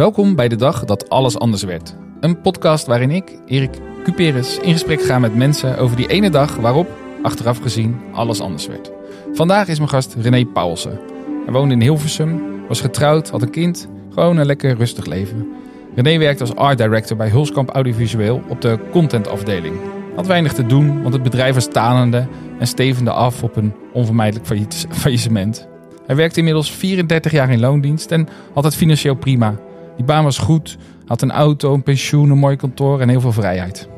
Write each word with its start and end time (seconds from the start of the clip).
Welkom 0.00 0.34
bij 0.34 0.48
de 0.48 0.56
dag 0.56 0.84
dat 0.84 1.08
alles 1.08 1.38
anders 1.38 1.62
werd. 1.62 1.96
Een 2.20 2.40
podcast 2.40 2.86
waarin 2.86 3.10
ik, 3.10 3.38
Erik 3.46 3.70
Cuperus, 4.04 4.58
in 4.58 4.72
gesprek 4.72 5.02
ga 5.02 5.18
met 5.18 5.34
mensen 5.34 5.78
over 5.78 5.96
die 5.96 6.08
ene 6.08 6.30
dag 6.30 6.56
waarop, 6.56 6.88
achteraf 7.22 7.58
gezien, 7.58 8.00
alles 8.12 8.40
anders 8.40 8.66
werd. 8.66 8.90
Vandaag 9.32 9.68
is 9.68 9.78
mijn 9.78 9.90
gast 9.90 10.14
René 10.14 10.44
Paulsen. 10.44 11.00
Hij 11.44 11.52
woonde 11.52 11.74
in 11.74 11.80
Hilversum, 11.80 12.42
was 12.68 12.80
getrouwd, 12.80 13.30
had 13.30 13.42
een 13.42 13.50
kind, 13.50 13.88
gewoon 14.10 14.36
een 14.36 14.46
lekker 14.46 14.76
rustig 14.76 15.04
leven. 15.04 15.48
René 15.94 16.18
werkte 16.18 16.42
als 16.42 16.54
art 16.54 16.78
director 16.78 17.16
bij 17.16 17.28
Hulskamp 17.28 17.70
Audiovisueel 17.70 18.42
op 18.48 18.60
de 18.60 18.78
contentafdeling. 18.90 19.74
Had 20.16 20.26
weinig 20.26 20.52
te 20.52 20.66
doen, 20.66 21.02
want 21.02 21.14
het 21.14 21.22
bedrijf 21.22 21.54
was 21.54 21.68
tanende 21.68 22.26
en 22.58 22.66
stevende 22.66 23.10
af 23.10 23.42
op 23.42 23.56
een 23.56 23.72
onvermijdelijk 23.92 24.46
faillissement. 24.90 25.68
Hij 26.06 26.16
werkte 26.16 26.38
inmiddels 26.38 26.70
34 26.70 27.32
jaar 27.32 27.50
in 27.50 27.60
loondienst 27.60 28.10
en 28.10 28.28
had 28.54 28.64
het 28.64 28.76
financieel 28.76 29.14
prima. 29.14 29.54
Die 29.96 30.04
baan 30.04 30.24
was 30.24 30.38
goed, 30.38 30.78
had 31.06 31.22
een 31.22 31.30
auto, 31.30 31.74
een 31.74 31.82
pensioen, 31.82 32.30
een 32.30 32.38
mooi 32.38 32.56
kantoor 32.56 33.00
en 33.00 33.08
heel 33.08 33.20
veel 33.20 33.32
vrijheid. 33.32 33.88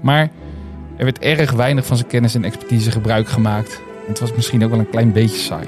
Maar 0.00 0.30
er 0.96 1.04
werd 1.04 1.18
erg 1.18 1.52
weinig 1.52 1.86
van 1.86 1.96
zijn 1.96 2.08
kennis 2.08 2.34
en 2.34 2.44
expertise 2.44 2.90
gebruik 2.90 3.28
gemaakt. 3.28 3.80
Het 4.06 4.20
was 4.20 4.32
misschien 4.32 4.64
ook 4.64 4.70
wel 4.70 4.78
een 4.78 4.90
klein 4.90 5.12
beetje 5.12 5.38
saai. 5.38 5.66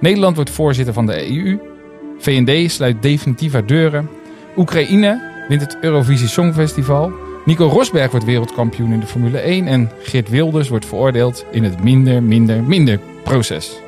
Nederland 0.00 0.34
wordt 0.36 0.50
voorzitter 0.50 0.94
van 0.94 1.06
de 1.06 1.30
EU. 1.30 1.58
VND 2.18 2.70
sluit 2.70 3.02
definitief 3.02 3.52
haar 3.52 3.66
deuren. 3.66 4.08
Oekraïne 4.56 5.22
wint 5.48 5.60
het 5.60 5.76
Eurovisie 5.80 6.28
Songfestival. 6.28 7.12
Nico 7.44 7.66
Rosberg 7.66 8.10
wordt 8.10 8.26
wereldkampioen 8.26 8.92
in 8.92 9.00
de 9.00 9.06
Formule 9.06 9.38
1. 9.38 9.66
En 9.66 9.90
Geert 10.02 10.28
Wilders 10.28 10.68
wordt 10.68 10.86
veroordeeld 10.86 11.44
in 11.50 11.64
het 11.64 11.82
minder, 11.82 12.22
minder, 12.22 12.62
minder 12.62 13.00
proces. 13.24 13.80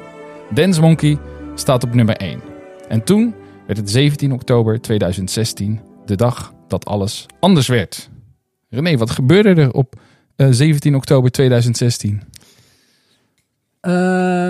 Dance 0.48 0.80
Monkey 0.80 1.18
staat 1.54 1.84
op 1.84 1.94
nummer 1.94 2.16
1. 2.16 2.40
En 2.88 3.04
toen 3.04 3.34
werd 3.72 3.86
het 3.86 3.94
17 3.96 4.32
oktober 4.32 4.80
2016 4.80 5.80
de 6.06 6.16
dag 6.16 6.52
dat 6.68 6.84
alles 6.84 7.26
anders 7.40 7.66
werd. 7.66 8.10
René, 8.68 8.96
wat 8.96 9.10
gebeurde 9.10 9.48
er 9.48 9.72
op 9.72 10.00
eh, 10.36 10.46
17 10.50 10.94
oktober 10.94 11.30
2016? 11.30 12.22
Eh, 13.80 13.92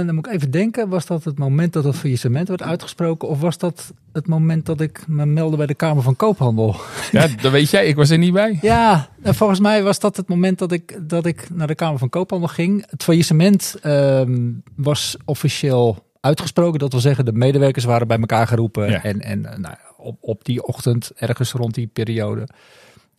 dan 0.06 0.14
moet 0.14 0.26
ik 0.26 0.32
even 0.32 0.50
denken, 0.50 0.88
was 0.88 1.06
dat 1.06 1.24
het 1.24 1.38
moment 1.38 1.72
dat 1.72 1.84
het 1.84 1.96
faillissement 1.96 2.48
werd 2.48 2.62
uitgesproken? 2.62 3.28
Of 3.28 3.40
was 3.40 3.58
dat 3.58 3.92
het 4.12 4.26
moment 4.26 4.66
dat 4.66 4.80
ik 4.80 5.04
me 5.08 5.26
meldde 5.26 5.56
bij 5.56 5.66
de 5.66 5.74
Kamer 5.74 6.02
van 6.02 6.16
Koophandel? 6.16 6.76
Ja, 7.12 7.28
dat 7.42 7.52
weet 7.52 7.70
jij. 7.70 7.86
Ik 7.86 7.96
was 7.96 8.10
er 8.10 8.18
niet 8.18 8.32
bij. 8.32 8.58
Ja, 8.62 9.08
en 9.22 9.34
volgens 9.34 9.60
mij 9.60 9.82
was 9.82 9.98
dat 9.98 10.16
het 10.16 10.28
moment 10.28 10.58
dat 10.58 10.72
ik, 10.72 10.98
dat 11.08 11.26
ik 11.26 11.48
naar 11.52 11.66
de 11.66 11.74
Kamer 11.74 11.98
van 11.98 12.08
Koophandel 12.08 12.48
ging. 12.48 12.84
Het 12.90 13.02
faillissement 13.02 13.76
ehm, 13.82 14.50
was 14.76 15.16
officieel 15.24 16.10
uitgesproken. 16.22 16.78
Dat 16.78 16.92
wil 16.92 17.00
zeggen, 17.00 17.24
de 17.24 17.32
medewerkers 17.32 17.84
waren 17.84 18.06
bij 18.06 18.18
elkaar 18.18 18.46
geroepen. 18.46 18.90
Ja. 18.90 19.02
En, 19.02 19.20
en 19.20 19.46
eh, 19.46 19.58
nou, 19.58 19.74
op, 19.96 20.16
op 20.20 20.44
die 20.44 20.66
ochtend, 20.66 21.10
ergens 21.14 21.52
rond 21.52 21.74
die 21.74 21.86
periode, 21.86 22.48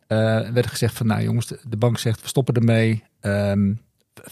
eh, 0.08 0.50
werd 0.50 0.68
gezegd 0.68 0.98
van... 0.98 1.08
Nou 1.08 1.24
jongens, 1.24 1.48
de, 1.48 1.78
bank 1.78 1.98
zegt, 1.98 2.22
we 2.22 2.28
stoppen 2.28 2.54
ermee. 2.54 3.04
Ehm, 3.20 3.74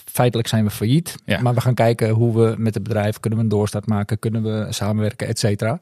feitelijk 0.04 0.48
zijn 0.48 0.64
we 0.64 0.70
failliet. 0.70 1.14
Ja. 1.24 1.40
Maar 1.40 1.54
we 1.54 1.60
gaan 1.60 1.74
kijken 1.74 2.10
hoe 2.10 2.36
we 2.36 2.54
met 2.58 2.74
het 2.74 2.82
bedrijf... 2.82 3.20
kunnen 3.20 3.38
we 3.38 3.44
een 3.44 3.50
doorstart 3.50 3.86
maken, 3.86 4.18
kunnen 4.18 4.42
we 4.42 4.66
samenwerken, 4.70 5.26
et 5.26 5.38
cetera. 5.38 5.78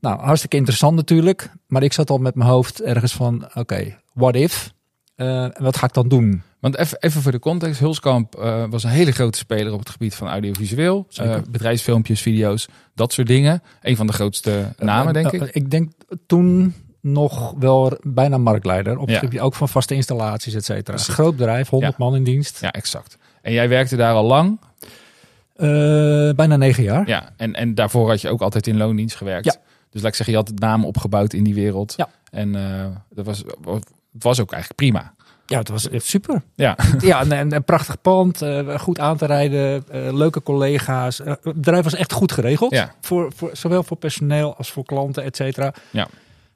Nou, 0.00 0.20
hartstikke 0.20 0.56
interessant 0.56 0.96
natuurlijk. 0.96 1.50
Maar 1.66 1.82
ik 1.82 1.92
zat 1.92 2.10
al 2.10 2.18
met 2.18 2.34
mijn 2.34 2.50
hoofd 2.50 2.82
ergens 2.82 3.12
van, 3.12 3.48
oké, 3.54 3.98
what 4.12 4.34
if? 4.34 4.72
Eh, 5.20 5.46
wat 5.58 5.76
ga 5.76 5.86
ik 5.86 5.92
dan 5.92 6.08
doen? 6.08 6.42
Want 6.58 6.76
even, 6.76 7.22
voor 7.22 7.32
de 7.32 7.38
context. 7.38 7.80
Hulskamp 7.80 8.34
eh, 8.34 8.64
was 8.70 8.84
een 8.84 8.90
hele 8.90 9.12
grote 9.12 9.38
speler 9.38 9.72
op 9.72 9.78
het 9.78 9.90
gebied 9.90 10.14
van 10.14 10.28
audiovisueel. 10.28 11.06
Eh, 11.16 11.36
bedrijfsfilmpjes, 11.50 12.20
video's, 12.20 12.68
dat 12.94 13.12
soort 13.12 13.26
dingen. 13.26 13.62
Een 13.82 13.96
van 13.96 14.06
de 14.06 14.12
grootste 14.12 14.72
namen, 14.78 15.12
denk 15.12 15.30
ik. 15.32 15.42
ik 15.42 15.70
denk 15.70 15.92
toen 16.26 16.74
nog 17.00 17.54
wel 17.58 17.98
bijna 18.02 18.38
marktleider. 18.38 18.98
Op 18.98 19.08
het 19.08 19.32
Ja. 19.32 19.42
ook 19.42 19.54
van 19.54 19.68
vaste 19.68 19.94
installaties, 19.94 20.54
et 20.54 20.64
cetera. 20.64 20.96
Groot 20.96 21.36
bedrijf, 21.36 21.68
100 21.68 21.94
Ja. 21.98 22.04
man 22.04 22.16
in 22.16 22.24
dienst. 22.24 22.60
Ja, 22.60 22.70
exact. 22.72 23.16
En 23.42 23.52
jij 23.52 23.68
werkte 23.68 23.96
daar 23.96 24.14
al 24.14 24.24
lang. 24.24 24.60
Bijna 26.36 26.56
negen 26.56 26.82
jaar. 26.82 27.08
Ja, 27.08 27.30
en, 27.36 27.54
en 27.54 27.74
daarvoor 27.74 28.08
had 28.08 28.20
je 28.20 28.28
ook 28.28 28.40
altijd 28.40 28.66
in 28.66 28.76
loondienst 28.76 29.16
gewerkt. 29.16 29.44
Ja. 29.44 29.54
Dus 29.90 30.00
laat 30.00 30.10
ik 30.10 30.16
zeggen, 30.16 30.34
je 30.34 30.40
had 30.40 30.48
het 30.48 30.58
naam 30.58 30.84
opgebouwd 30.84 31.32
in 31.32 31.44
die 31.44 31.54
wereld. 31.54 31.94
Ja. 31.96 32.08
En 32.30 32.52
dat 33.14 33.26
was, 33.26 33.42
het 34.12 34.22
was 34.22 34.40
ook 34.40 34.52
eigenlijk 34.52 34.80
prima. 34.82 35.14
Ja, 35.46 35.58
het 35.58 35.68
was 35.68 35.88
echt 35.88 36.04
super. 36.04 36.42
Ja, 36.54 36.76
Ja, 37.00 37.26
een, 37.26 37.64
prachtig 37.64 38.00
pand, 38.00 38.42
eh, 38.42 38.78
goed 38.78 38.98
aan 38.98 39.16
te 39.16 39.26
rijden, 39.26 39.84
eh, 39.90 40.12
leuke 40.12 40.42
collega's. 40.42 41.20
Eh, 41.20 41.26
het 41.26 41.54
bedrijf 41.54 41.84
was 41.84 41.94
echt 41.94 42.12
goed 42.12 42.32
geregeld. 42.32 42.72
Ja. 42.72 42.94
Voor, 43.00 43.32
voor, 43.36 43.50
zowel 43.52 43.82
voor 43.82 43.96
personeel 43.96 44.56
als 44.56 44.70
voor 44.70 44.84
klanten, 44.84 45.22
et 45.24 45.36
cetera. 45.36 45.74
Ja. 45.90 46.08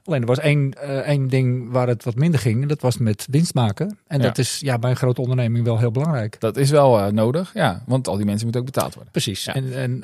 Alleen 0.04 0.20
er 0.20 0.26
was 0.26 0.38
één, 0.38 0.72
één 1.04 1.28
ding 1.28 1.70
waar 1.70 1.88
het 1.88 2.04
wat 2.04 2.14
minder 2.14 2.40
ging. 2.40 2.62
en 2.62 2.68
Dat 2.68 2.80
was 2.80 2.98
met 2.98 3.26
winst 3.30 3.54
maken. 3.54 3.98
En 4.06 4.18
Ja. 4.20 4.24
dat 4.26 4.38
is 4.38 4.60
ja, 4.60 4.78
bij 4.78 4.90
een 4.90 4.96
grote 4.96 5.20
onderneming 5.20 5.64
wel 5.64 5.78
heel 5.78 5.90
belangrijk. 5.90 6.40
dat 6.40 6.56
is 6.56 6.70
wel 6.70 7.10
nodig. 7.12 7.50
Ja, 7.54 7.82
want 7.86 8.08
al 8.08 8.16
die 8.16 8.24
mensen 8.24 8.42
moeten 8.44 8.60
ook 8.60 8.66
betaald 8.72 8.94
worden. 8.94 9.12
Precies. 9.12 9.44
Ja. 9.44 9.54
En, 9.54 9.72
en, 9.72 9.98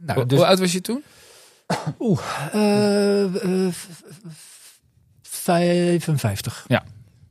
nou, 0.00 0.18
Hoe- 0.18 0.26
dus, 0.26 0.38
Hoe 0.38 0.46
oud 0.46 0.58
was 0.58 0.72
je 0.72 0.80
toen? 0.80 1.02
Oeh, 1.98 2.20
eh, 5.48 5.94
eh, 5.94 6.00
f- 6.00 6.04
f- 6.04 6.20
55. 6.20 6.64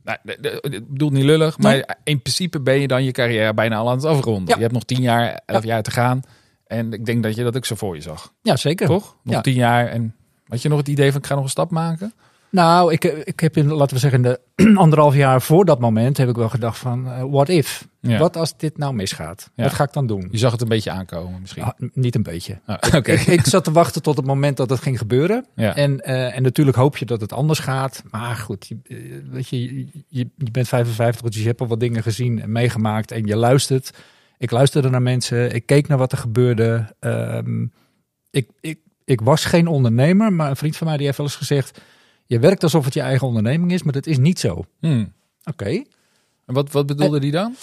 Nou, 0.04 0.18
de- 0.22 0.38
de- 0.40 0.58
ik 0.70 0.88
bedoel 0.88 1.10
niet 1.10 1.24
lullig, 1.24 1.58
maar 1.58 1.96
in 2.04 2.22
principe 2.22 2.60
ben 2.60 2.80
je 2.80 2.86
dan 2.88 3.04
je 3.04 3.10
carrière 3.12 3.54
bijna 3.54 3.76
al 3.76 3.88
aan 3.90 3.96
het 3.96 4.04
afronden. 4.04 4.48
Ja. 4.48 4.54
Je 4.54 4.60
hebt 4.60 4.72
nog 4.72 4.84
tien 4.84 5.00
jaar, 5.02 5.40
elf 5.46 5.64
jaar 5.64 5.82
te 5.82 5.90
gaan. 5.90 6.22
En 6.66 6.92
ik 6.92 7.04
denk 7.06 7.22
dat 7.22 7.34
je 7.34 7.42
dat 7.42 7.56
ook 7.56 7.64
zo 7.66 7.74
voor 7.74 7.94
je 7.94 8.02
zag. 8.02 8.32
Ja, 8.42 8.56
zeker. 8.56 8.86
Toch? 8.86 9.16
Nog 9.22 9.34
Ja. 9.34 9.40
tien 9.40 9.54
jaar. 9.54 9.86
En 9.86 10.14
had 10.48 10.62
je 10.62 10.68
nog 10.68 10.78
het 10.78 10.88
idee 10.88 11.10
van 11.12 11.20
ik 11.20 11.26
ga 11.26 11.34
nog 11.34 11.44
een 11.44 11.50
stap 11.50 11.70
maken? 11.70 12.12
Nou, 12.52 12.92
ik, 12.92 13.04
ik 13.04 13.40
heb 13.40 13.56
in, 13.56 13.72
laten 13.72 13.94
we 13.94 14.00
zeggen, 14.00 14.22
de 14.22 14.40
anderhalf 14.74 15.14
jaar 15.14 15.42
voor 15.42 15.64
dat 15.64 15.80
moment 15.80 16.16
heb 16.16 16.28
ik 16.28 16.36
wel 16.36 16.48
gedacht 16.48 16.78
van, 16.78 17.06
eh, 17.06 17.24
what 17.30 17.48
if? 17.48 17.88
Ja. 18.00 18.18
Wat 18.18 18.36
als 18.36 18.56
dit 18.56 18.78
nou 18.78 18.94
misgaat? 18.94 19.50
Ja. 19.54 19.62
Wat 19.62 19.72
ga 19.72 19.84
ik 19.84 19.92
dan 19.92 20.06
doen? 20.06 20.28
Je 20.30 20.38
zag 20.38 20.52
het 20.52 20.60
een 20.60 20.68
beetje 20.68 20.90
aankomen 20.90 21.40
misschien. 21.40 21.62
Ah, 21.62 21.70
niet 21.92 22.14
een 22.14 22.22
beetje. 22.22 22.60
Ah. 22.66 22.94
Ik, 22.94 23.06
ik 23.08 23.44
zat 23.44 23.64
te 23.64 23.72
wachten 23.72 24.02
tot 24.02 24.16
het 24.16 24.26
moment 24.26 24.56
dat 24.56 24.70
het 24.70 24.80
ging 24.80 24.98
gebeuren. 24.98 25.46
Ja. 25.54 25.76
En, 25.76 26.00
eh, 26.00 26.36
en 26.36 26.42
natuurlijk 26.42 26.76
hoop 26.76 26.96
je 26.96 27.04
dat 27.04 27.20
het 27.20 27.32
anders 27.32 27.58
gaat. 27.58 28.02
Maar 28.10 28.36
goed, 28.36 28.66
je, 28.66 28.76
eh, 28.84 28.96
weet 29.30 29.48
je, 29.48 29.62
je, 29.62 29.86
je 30.08 30.28
je 30.36 30.50
bent 30.50 30.68
55, 30.68 31.30
dus 31.30 31.40
je 31.40 31.46
hebt 31.46 31.60
al 31.60 31.66
wat 31.66 31.80
dingen 31.80 32.02
gezien 32.02 32.42
en 32.42 32.52
meegemaakt. 32.52 33.10
En 33.10 33.26
je 33.26 33.36
luistert. 33.36 33.90
Ik 34.38 34.50
luisterde 34.50 34.90
naar 34.90 35.02
mensen. 35.02 35.54
Ik 35.54 35.66
keek 35.66 35.88
naar 35.88 35.98
wat 35.98 36.12
er 36.12 36.18
gebeurde. 36.18 36.94
Ehm, 37.00 37.66
ik, 38.30 38.50
ik, 38.60 38.78
ik 39.04 39.20
was 39.20 39.44
geen 39.44 39.66
ondernemer, 39.66 40.32
maar 40.32 40.50
een 40.50 40.56
vriend 40.56 40.76
van 40.76 40.86
mij 40.86 40.96
die 40.96 41.06
heeft 41.06 41.18
wel 41.18 41.26
eens 41.26 41.36
gezegd... 41.36 41.80
Je 42.32 42.38
werkt 42.38 42.62
alsof 42.62 42.84
het 42.84 42.94
je 42.94 43.00
eigen 43.00 43.26
onderneming 43.26 43.72
is, 43.72 43.82
maar 43.82 43.92
dat 43.92 44.06
is 44.06 44.18
niet 44.18 44.38
zo. 44.38 44.64
Hmm. 44.80 45.12
Oké. 45.44 45.64
En 46.46 46.54
wat, 46.54 46.72
wat 46.72 46.86
bedoelde 46.86 47.20
die 47.20 47.30
dan? 47.30 47.54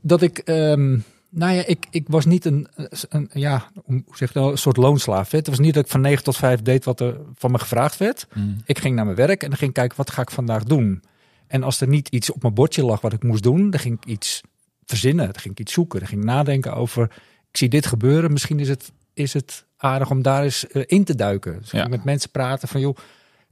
Dat 0.00 0.22
ik, 0.22 0.38
ehm, 0.38 0.98
nou 1.28 1.52
ja, 1.54 1.62
ik, 1.66 1.86
ik 1.90 2.04
was 2.08 2.24
niet 2.24 2.44
een, 2.44 2.68
een 3.08 3.30
ja, 3.32 3.70
hoe 3.84 4.02
zeg 4.12 4.32
je 4.32 4.38
nou, 4.38 4.50
een 4.52 4.58
soort 4.58 4.76
loonslaaf. 4.76 5.30
hè. 5.30 5.38
Het 5.38 5.46
was 5.46 5.58
niet 5.58 5.74
dat 5.74 5.84
ik 5.84 5.90
van 5.90 6.00
9 6.00 6.24
tot 6.24 6.36
5 6.36 6.62
deed 6.62 6.84
wat 6.84 7.00
er 7.00 7.16
van 7.34 7.50
me 7.50 7.58
gevraagd 7.58 7.96
werd. 7.98 8.26
Hmm. 8.32 8.56
Ik 8.64 8.78
ging 8.78 8.94
naar 8.94 9.04
mijn 9.04 9.16
werk 9.16 9.42
en 9.42 9.48
dan 9.48 9.58
ging 9.58 9.70
ik 9.70 9.76
kijken, 9.76 9.96
wat 9.96 10.10
ga 10.10 10.22
ik 10.22 10.30
vandaag 10.30 10.62
doen? 10.64 11.02
En 11.46 11.62
als 11.62 11.80
er 11.80 11.88
niet 11.88 12.08
iets 12.08 12.32
op 12.32 12.42
mijn 12.42 12.54
bordje 12.54 12.84
lag 12.84 13.00
wat 13.00 13.12
ik 13.12 13.22
moest 13.22 13.42
doen, 13.42 13.70
dan 13.70 13.80
ging 13.80 13.96
ik 13.96 14.06
iets 14.06 14.40
verzinnen. 14.84 15.24
Dan 15.24 15.40
ging 15.40 15.54
ik 15.54 15.60
iets 15.60 15.72
zoeken. 15.72 15.98
Dan 15.98 16.08
ging 16.08 16.20
ik 16.20 16.26
nadenken 16.26 16.74
over, 16.74 17.04
ik 17.50 17.56
zie 17.56 17.68
dit 17.68 17.86
gebeuren. 17.86 18.32
Misschien 18.32 18.60
is 18.60 18.68
het, 18.68 18.92
is 19.14 19.32
het 19.32 19.64
aardig 19.76 20.10
om 20.10 20.22
daar 20.22 20.42
eens 20.42 20.66
eh, 20.66 20.82
in 20.86 21.04
te 21.04 21.14
duiken. 21.14 21.58
Dus 21.60 21.70
Ja. 21.70 21.88
met 21.88 22.04
mensen 22.04 22.30
praten 22.30 22.68
van, 22.68 22.80
joh, 22.80 22.96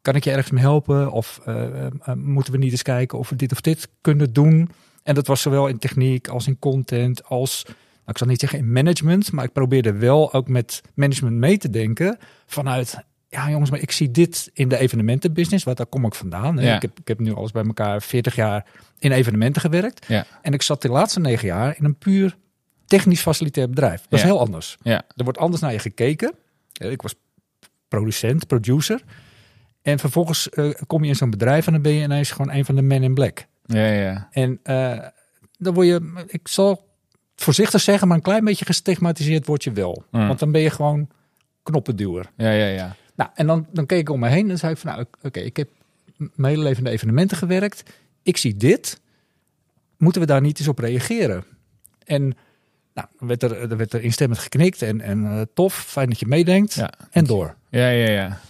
kan 0.03 0.15
ik 0.15 0.25
je 0.25 0.31
ergens 0.31 0.51
mee 0.51 0.63
helpen? 0.63 1.11
Of 1.11 1.41
eh, 1.45 1.65
eh, 1.65 1.87
eh, 2.03 2.15
moeten 2.15 2.53
we 2.53 2.59
niet 2.59 2.71
eens 2.71 2.83
kijken 2.83 3.19
of 3.19 3.29
we 3.29 3.37
dit 3.37 3.53
of 3.53 3.61
dit 3.61 3.89
kunnen 4.01 4.33
doen? 4.33 4.71
En 5.03 5.15
dat 5.15 5.27
was 5.27 5.41
zowel 5.41 5.67
in 5.67 5.79
techniek 5.79 6.29
als 6.29 6.47
in 6.47 6.59
content, 6.59 7.25
als, 7.25 7.63
nou, 7.65 7.77
ik 8.07 8.19
zal 8.19 8.27
niet 8.27 8.41
zeggen 8.41 8.59
in 8.59 8.73
management, 8.73 9.33
maar 9.33 9.45
ik 9.45 9.53
probeerde 9.53 9.93
wel 9.93 10.33
ook 10.33 10.49
met 10.49 10.81
management 10.95 11.37
mee 11.37 11.59
te 11.59 11.71
denken 11.71 12.19
vanuit, 12.47 12.99
ja 13.29 13.51
jongens, 13.51 13.71
maar 13.71 13.81
ik 13.81 13.91
zie 13.91 14.11
dit 14.11 14.51
in 14.53 14.69
de 14.69 14.79
evenementenbusiness, 14.79 15.65
want 15.65 15.77
daar 15.77 15.87
kom 15.87 16.05
ik 16.05 16.15
vandaan. 16.15 16.59
Ja. 16.59 16.77
Ik, 16.77 16.83
heb, 16.83 16.99
ik 16.99 17.09
heb 17.09 17.19
nu 17.19 17.35
alles 17.35 17.51
bij 17.51 17.65
elkaar 17.65 18.03
40 18.03 18.35
jaar 18.35 18.67
in 18.99 19.13
evenementen 19.13 19.61
gewerkt. 19.61 20.07
Ja. 20.09 20.27
En 20.43 20.53
ik 20.53 20.63
zat 20.63 20.83
de 20.83 20.89
laatste 20.89 21.21
negen 21.21 21.47
jaar 21.47 21.77
in 21.79 21.85
een 21.85 21.97
puur 21.99 22.37
technisch 22.87 23.21
facilitair 23.21 23.69
bedrijf. 23.69 24.01
Dat 24.03 24.13
is 24.13 24.21
Ja. 24.21 24.27
heel 24.27 24.41
anders. 24.41 24.77
Ja. 24.83 25.03
Er 25.17 25.25
wordt 25.25 25.39
anders 25.39 25.63
naar 25.63 25.73
je 25.73 25.79
gekeken. 25.79 26.35
Ik 26.73 27.03
was 27.03 27.15
producent, 27.89 28.47
producer. 28.47 29.03
En 29.83 29.99
vervolgens 29.99 30.49
eh, 30.49 30.71
kom 30.87 31.03
je 31.03 31.09
in 31.09 31.17
zo'n 31.17 31.31
bedrijf 31.31 31.67
en 31.67 31.73
dan 31.73 31.83
ben 31.83 31.93
je 31.93 32.03
ineens 32.03 32.31
gewoon 32.31 32.53
een 32.53 32.65
van 32.65 32.75
de 32.75 32.83
men 32.83 33.03
in 33.03 33.15
black. 33.15 33.47
Ja, 33.65 33.87
ja. 33.87 34.29
En 34.31 34.61
eh, 34.63 34.99
dan 35.59 35.75
word 35.75 35.87
je, 35.87 36.25
ik 36.27 36.49
zal 36.49 36.89
voorzichtig 37.37 37.81
zeggen, 37.81 38.09
maar 38.09 38.17
een 38.17 38.23
klein 38.23 38.45
beetje 38.45 38.65
gestigmatiseerd 38.65 39.47
word 39.47 39.65
je 39.65 39.73
wel. 39.73 40.05
Mm. 40.11 40.27
Want 40.27 40.39
dan 40.39 40.53
ben 40.53 40.61
je 40.61 40.71
gewoon 40.71 41.09
knoppenduwer. 41.63 42.31
Ja, 42.37 42.51
ja, 42.51 42.67
ja. 42.67 42.97
Nou, 43.15 43.31
en 43.35 43.47
dan, 43.47 43.67
dan 43.73 43.87
keek 43.87 44.01
ik 44.01 44.11
om 44.11 44.21
me 44.21 44.29
heen 44.29 44.51
en 44.51 44.59
zei 44.59 44.73
ik 44.73 44.79
van, 44.79 44.93
nou, 44.93 45.05
oké, 45.23 45.41
ik 45.41 45.57
heb 45.57 45.69
mijn 46.17 46.53
hele 46.53 46.63
leven 46.63 46.79
in 46.79 46.85
de 46.85 46.91
evenementen 46.91 47.37
gewerkt. 47.37 47.83
Ik 48.23 48.37
zie 48.37 48.57
dit. 48.57 49.01
Moeten 49.97 50.21
we 50.21 50.27
daar 50.27 50.41
niet 50.41 50.59
eens 50.59 50.69
op 50.69 50.79
reageren? 50.79 51.45
En 52.05 52.23
nou, 52.95 53.09
dan 53.19 53.29
werd 53.29 53.43
er, 53.43 53.71
er 53.71 53.77
werd 53.77 53.93
er 53.93 54.03
instemmend 54.03 54.41
geknikt 54.41 54.83
en, 54.83 55.01
en 55.01 55.25
eh, 55.25 55.41
tof, 55.55 55.75
fijn 55.75 56.09
dat 56.09 56.21
je 56.21 56.27
meedenkt. 56.27 56.75
Ja. 56.75 56.93
En 57.11 57.25
door. 57.25 57.55
Ja, 57.69 57.89
ja, 57.89 58.11
ja. 58.11 58.41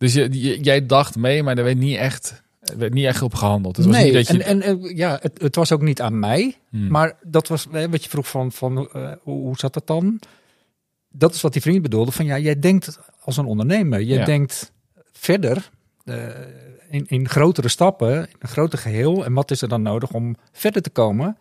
Dus 0.00 0.12
je, 0.12 0.40
je- 0.40 0.60
jij 0.60 0.86
dacht 0.86 1.16
mee, 1.16 1.42
maar 1.42 1.58
er 1.58 1.64
werd 1.64 1.78
niet 1.78 1.96
echt, 1.96 2.42
er 2.60 2.78
werd 2.78 2.92
niet 2.92 3.04
echt 3.04 3.22
op 3.22 3.34
gehandeld. 3.34 3.76
Het 3.76 3.86
was 3.86 3.94
nee, 3.94 4.04
niet 4.04 4.14
dat 4.14 4.26
je... 4.26 4.44
en, 4.44 4.62
en, 4.62 4.80
en 4.82 4.96
ja, 4.96 5.18
het, 5.22 5.40
het 5.42 5.54
was 5.54 5.72
ook 5.72 5.82
niet 5.82 6.00
aan 6.00 6.18
mij. 6.18 6.56
Hmm. 6.68 6.88
Maar 6.88 7.16
dat 7.22 7.48
was 7.48 7.66
eh, 7.72 7.84
wat 7.90 8.02
je 8.04 8.10
vroeg 8.10 8.28
van, 8.28 8.52
van 8.52 8.88
eh, 8.92 9.12
hoe, 9.22 9.58
zat 9.58 9.74
dat 9.74 9.86
dan? 9.86 10.20
Dat 11.08 11.34
is 11.34 11.40
wat 11.40 11.52
die 11.52 11.62
vriend 11.62 11.82
bedoelde. 11.82 12.12
Van 12.12 12.24
ja, 12.24 12.38
jij 12.38 12.58
denkt 12.58 12.98
als 13.24 13.36
een 13.36 13.44
ondernemer. 13.44 14.00
Je 14.00 14.14
Ja. 14.14 14.24
denkt 14.24 14.72
verder 15.12 15.70
eh, 16.04 16.26
in, 16.90 17.04
in 17.08 17.28
grotere 17.28 17.68
stappen, 17.68 18.16
in 18.16 18.26
een 18.38 18.48
groter 18.48 18.78
geheel. 18.78 19.24
En 19.24 19.32
wat 19.32 19.50
is 19.50 19.62
er 19.62 19.68
dan 19.68 19.82
nodig 19.82 20.10
om 20.12 20.36
verder 20.52 20.82
te 20.82 20.90
komen? 20.90 21.36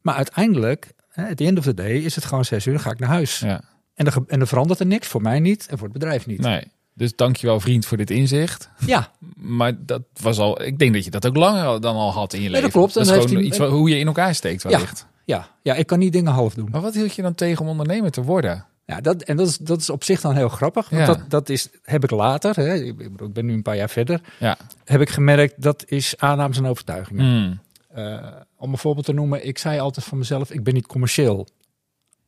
Maar 0.00 0.14
uiteindelijk, 0.14 0.92
at 1.14 1.36
the 1.36 1.44
end 1.44 1.58
of 1.58 1.64
the 1.64 1.74
day, 1.74 1.92
is 1.96 2.14
het 2.14 2.24
gewoon 2.24 2.44
zes 2.44 2.66
uur, 2.66 2.80
ga 2.80 2.90
ik 2.90 2.98
naar 2.98 3.08
huis. 3.08 3.38
ja, 3.38 3.60
En, 3.94 4.06
er, 4.06 4.14
en 4.26 4.40
er 4.40 4.46
verandert 4.46 4.80
er 4.80 4.86
niks, 4.86 5.08
voor 5.08 5.22
mij 5.22 5.40
niet 5.40 5.66
en 5.70 5.78
voor 5.78 5.88
het 5.88 5.98
bedrijf 5.98 6.26
niet. 6.26 6.40
nee. 6.40 6.64
Dus 6.94 7.16
dankjewel 7.16 7.60
vriend 7.60 7.86
voor 7.86 7.96
dit 7.96 8.10
inzicht. 8.10 8.70
Ja, 8.86 9.10
Maar 9.36 9.72
dat 9.84 10.02
was 10.20 10.38
al, 10.38 10.62
ik 10.62 10.78
denk 10.78 10.94
dat 10.94 11.04
je 11.04 11.10
dat 11.10 11.26
ook 11.26 11.36
langer 11.36 11.80
dan 11.80 11.96
al 11.96 12.12
had 12.12 12.32
in 12.32 12.40
je 12.40 12.46
dat 12.48 12.54
leven. 12.56 12.70
klopt. 12.70 12.94
Dat 12.94 13.02
is 13.06 13.10
gewoon 13.12 13.28
hij- 13.34 13.42
iets 13.42 13.58
wat- 13.58 13.70
hoe 13.70 13.88
je 13.88 13.98
in 13.98 14.06
elkaar 14.06 14.34
steekt 14.34 14.62
Ja. 14.62 14.68
wellicht. 14.68 15.06
ja, 15.24 15.48
ja, 15.62 15.74
ik 15.74 15.86
kan 15.86 15.98
niet 15.98 16.12
dingen 16.12 16.32
half 16.32 16.54
doen. 16.54 16.68
Maar 16.70 16.80
wat 16.80 16.94
hield 16.94 17.14
je 17.14 17.22
dan 17.22 17.34
tegen 17.34 17.62
om 17.62 17.68
ondernemer 17.68 18.10
te 18.10 18.22
worden? 18.22 18.64
Ja, 18.86 19.00
dat, 19.00 19.22
en 19.22 19.36
dat 19.36 19.48
is, 19.48 19.58
dat 19.58 19.80
is 19.80 19.90
op 19.90 20.04
zich 20.04 20.20
dan 20.20 20.34
heel 20.34 20.48
grappig. 20.48 20.88
Want 20.88 21.06
Ja. 21.06 21.14
dat, 21.14 21.30
dat 21.30 21.48
is, 21.48 21.68
heb 21.82 22.04
ik 22.04 22.10
later, 22.10 22.56
hè, 22.56 22.74
ik 22.74 23.32
ben 23.32 23.46
nu 23.46 23.52
een 23.52 23.62
paar 23.62 23.76
jaar 23.76 23.90
verder, 23.90 24.20
Ja. 24.40 24.56
heb 24.84 25.00
ik 25.00 25.08
gemerkt 25.10 25.62
dat 25.62 25.84
is 25.86 26.14
aannames 26.16 26.56
en 26.58 26.66
overtuigingen. 26.66 27.24
Hmm. 27.26 27.60
Eh, 27.88 28.26
om 28.56 28.72
een 28.72 28.78
voorbeeld 28.78 29.06
te 29.06 29.12
noemen, 29.12 29.46
ik 29.46 29.58
zei 29.58 29.78
altijd 29.78 30.06
van 30.06 30.18
mezelf, 30.18 30.50
ik 30.50 30.62
ben 30.64 30.74
niet 30.74 30.86
commercieel. 30.86 31.48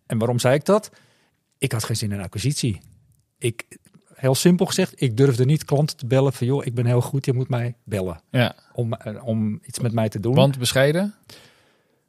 En 0.06 0.18
waarom 0.18 0.38
zei 0.38 0.54
ik 0.54 0.64
dat? 0.64 0.90
Ik 1.58 1.72
had 1.72 1.84
geen 1.84 1.96
zin 1.96 2.12
in 2.12 2.20
acquisitie. 2.20 2.80
Ik, 3.38 3.78
heel 4.26 4.34
simpel 4.34 4.66
gezegd, 4.66 4.92
ik 5.02 5.16
durfde 5.16 5.44
niet 5.44 5.64
klanten 5.64 5.96
te 5.96 6.06
bellen 6.06 6.32
van 6.32 6.46
joh, 6.46 6.64
ik 6.66 6.74
ben 6.74 6.86
heel 6.86 7.00
goed, 7.00 7.24
je 7.26 7.32
moet 7.32 7.48
mij 7.48 7.74
bellen 7.84 8.20
Ja, 8.30 8.54
om, 8.72 8.92
eh, 8.92 9.26
om 9.26 9.58
iets 9.66 9.78
met 9.78 9.92
mij 9.92 10.08
te 10.08 10.20
doen. 10.20 10.34
want 10.34 10.58
bescheiden? 10.58 11.14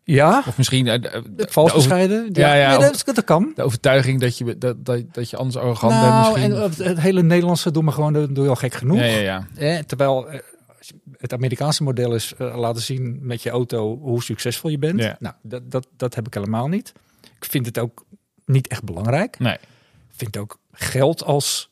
ja, 0.04 0.44
Of 0.48 0.58
misschien 0.58 0.86
de, 0.86 1.00
de- 1.00 1.24
het 1.38 1.52
vals 1.52 1.74
bescheiden. 1.74 2.30
Ja, 2.34 2.54
ja, 2.54 2.68
nee, 2.78 2.90
of- 2.90 3.02
dat, 3.04 3.16
dat 3.16 3.24
kan. 3.25 3.52
de 3.56 3.64
overtuiging 3.64 4.19
dat 4.22 4.38
je, 4.38 4.58
dat, 4.58 4.86
dat, 4.86 5.14
dat 5.14 5.30
je 5.30 5.38
anders 5.38 5.58
arrogant 5.58 5.94
bent 5.94 6.06
Nou, 6.06 6.31
misschien. 6.34 6.54
en 6.54 6.62
het, 6.62 6.78
het 6.78 7.00
hele 7.00 7.22
Nederlandse 7.24 7.72
doen 7.72 7.86
me 7.86 7.92
gewoon 7.92 8.14
doe 8.34 8.44
je 8.44 8.50
al 8.50 8.56
gek 8.56 8.74
genoeg. 8.74 8.98
ja, 8.98 9.06
ja, 9.06 9.20
ja. 9.20 9.48
Eh, 9.56 9.80
terwijl 9.84 10.30
eh, 10.30 10.40
het 11.18 11.34
Amerikaanse 11.34 11.84
model 11.84 12.16
is 12.16 12.34
laten 12.38 12.81
zien 12.81 13.18
met 13.22 13.42
je 13.44 13.50
auto 13.50 13.98
hoe 14.00 14.24
succesvol 14.24 14.70
je 14.70 14.78
bent. 14.80 15.00
Ja. 15.02 15.16
Nou, 15.20 15.36
dat, 15.42 15.72
dat, 15.72 15.88
dat 15.98 16.16
heb 16.16 16.28
ik 16.28 16.34
helemaal 16.34 16.68
niet. 16.68 16.94
Ik 17.40 17.46
vind 17.46 17.66
het 17.66 17.80
ook 17.80 18.06
niet 18.46 18.68
echt 18.68 18.84
belangrijk. 18.84 19.40
Nee. 19.40 19.54
Ik 19.54 20.24
vind 20.24 20.38
ook 20.38 20.60
geld 20.72 21.24
als 21.24 21.70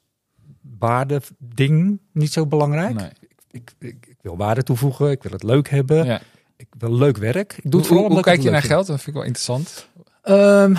waardeding 0.80 2.00
niet 2.12 2.32
zo 2.34 2.46
belangrijk. 2.48 2.94
nee. 2.96 3.10
Ik, 3.52 3.72
ik, 3.80 4.06
ik 4.10 4.18
wil 4.22 4.38
waarde 4.38 4.64
toevoegen, 4.64 5.12
ik 5.12 5.24
wil 5.24 5.32
het 5.32 5.44
leuk 5.44 5.70
hebben, 5.70 6.06
Ja. 6.06 6.22
ik 6.58 6.68
wil 6.78 6.94
leuk 6.96 7.18
werk. 7.18 7.54
Ik 7.54 7.62
doe 7.64 7.72
Hoe, 7.72 7.80
het 7.80 7.88
vooral 7.90 8.10
hoe, 8.12 8.22
kijk 8.22 8.42
je 8.42 8.50
naar 8.50 8.62
geld? 8.62 8.88
Dat 8.88 8.96
vind 8.96 9.08
ik 9.08 9.14
wel 9.14 9.24
interessant. 9.24 9.90
Ehm, 10.22 10.76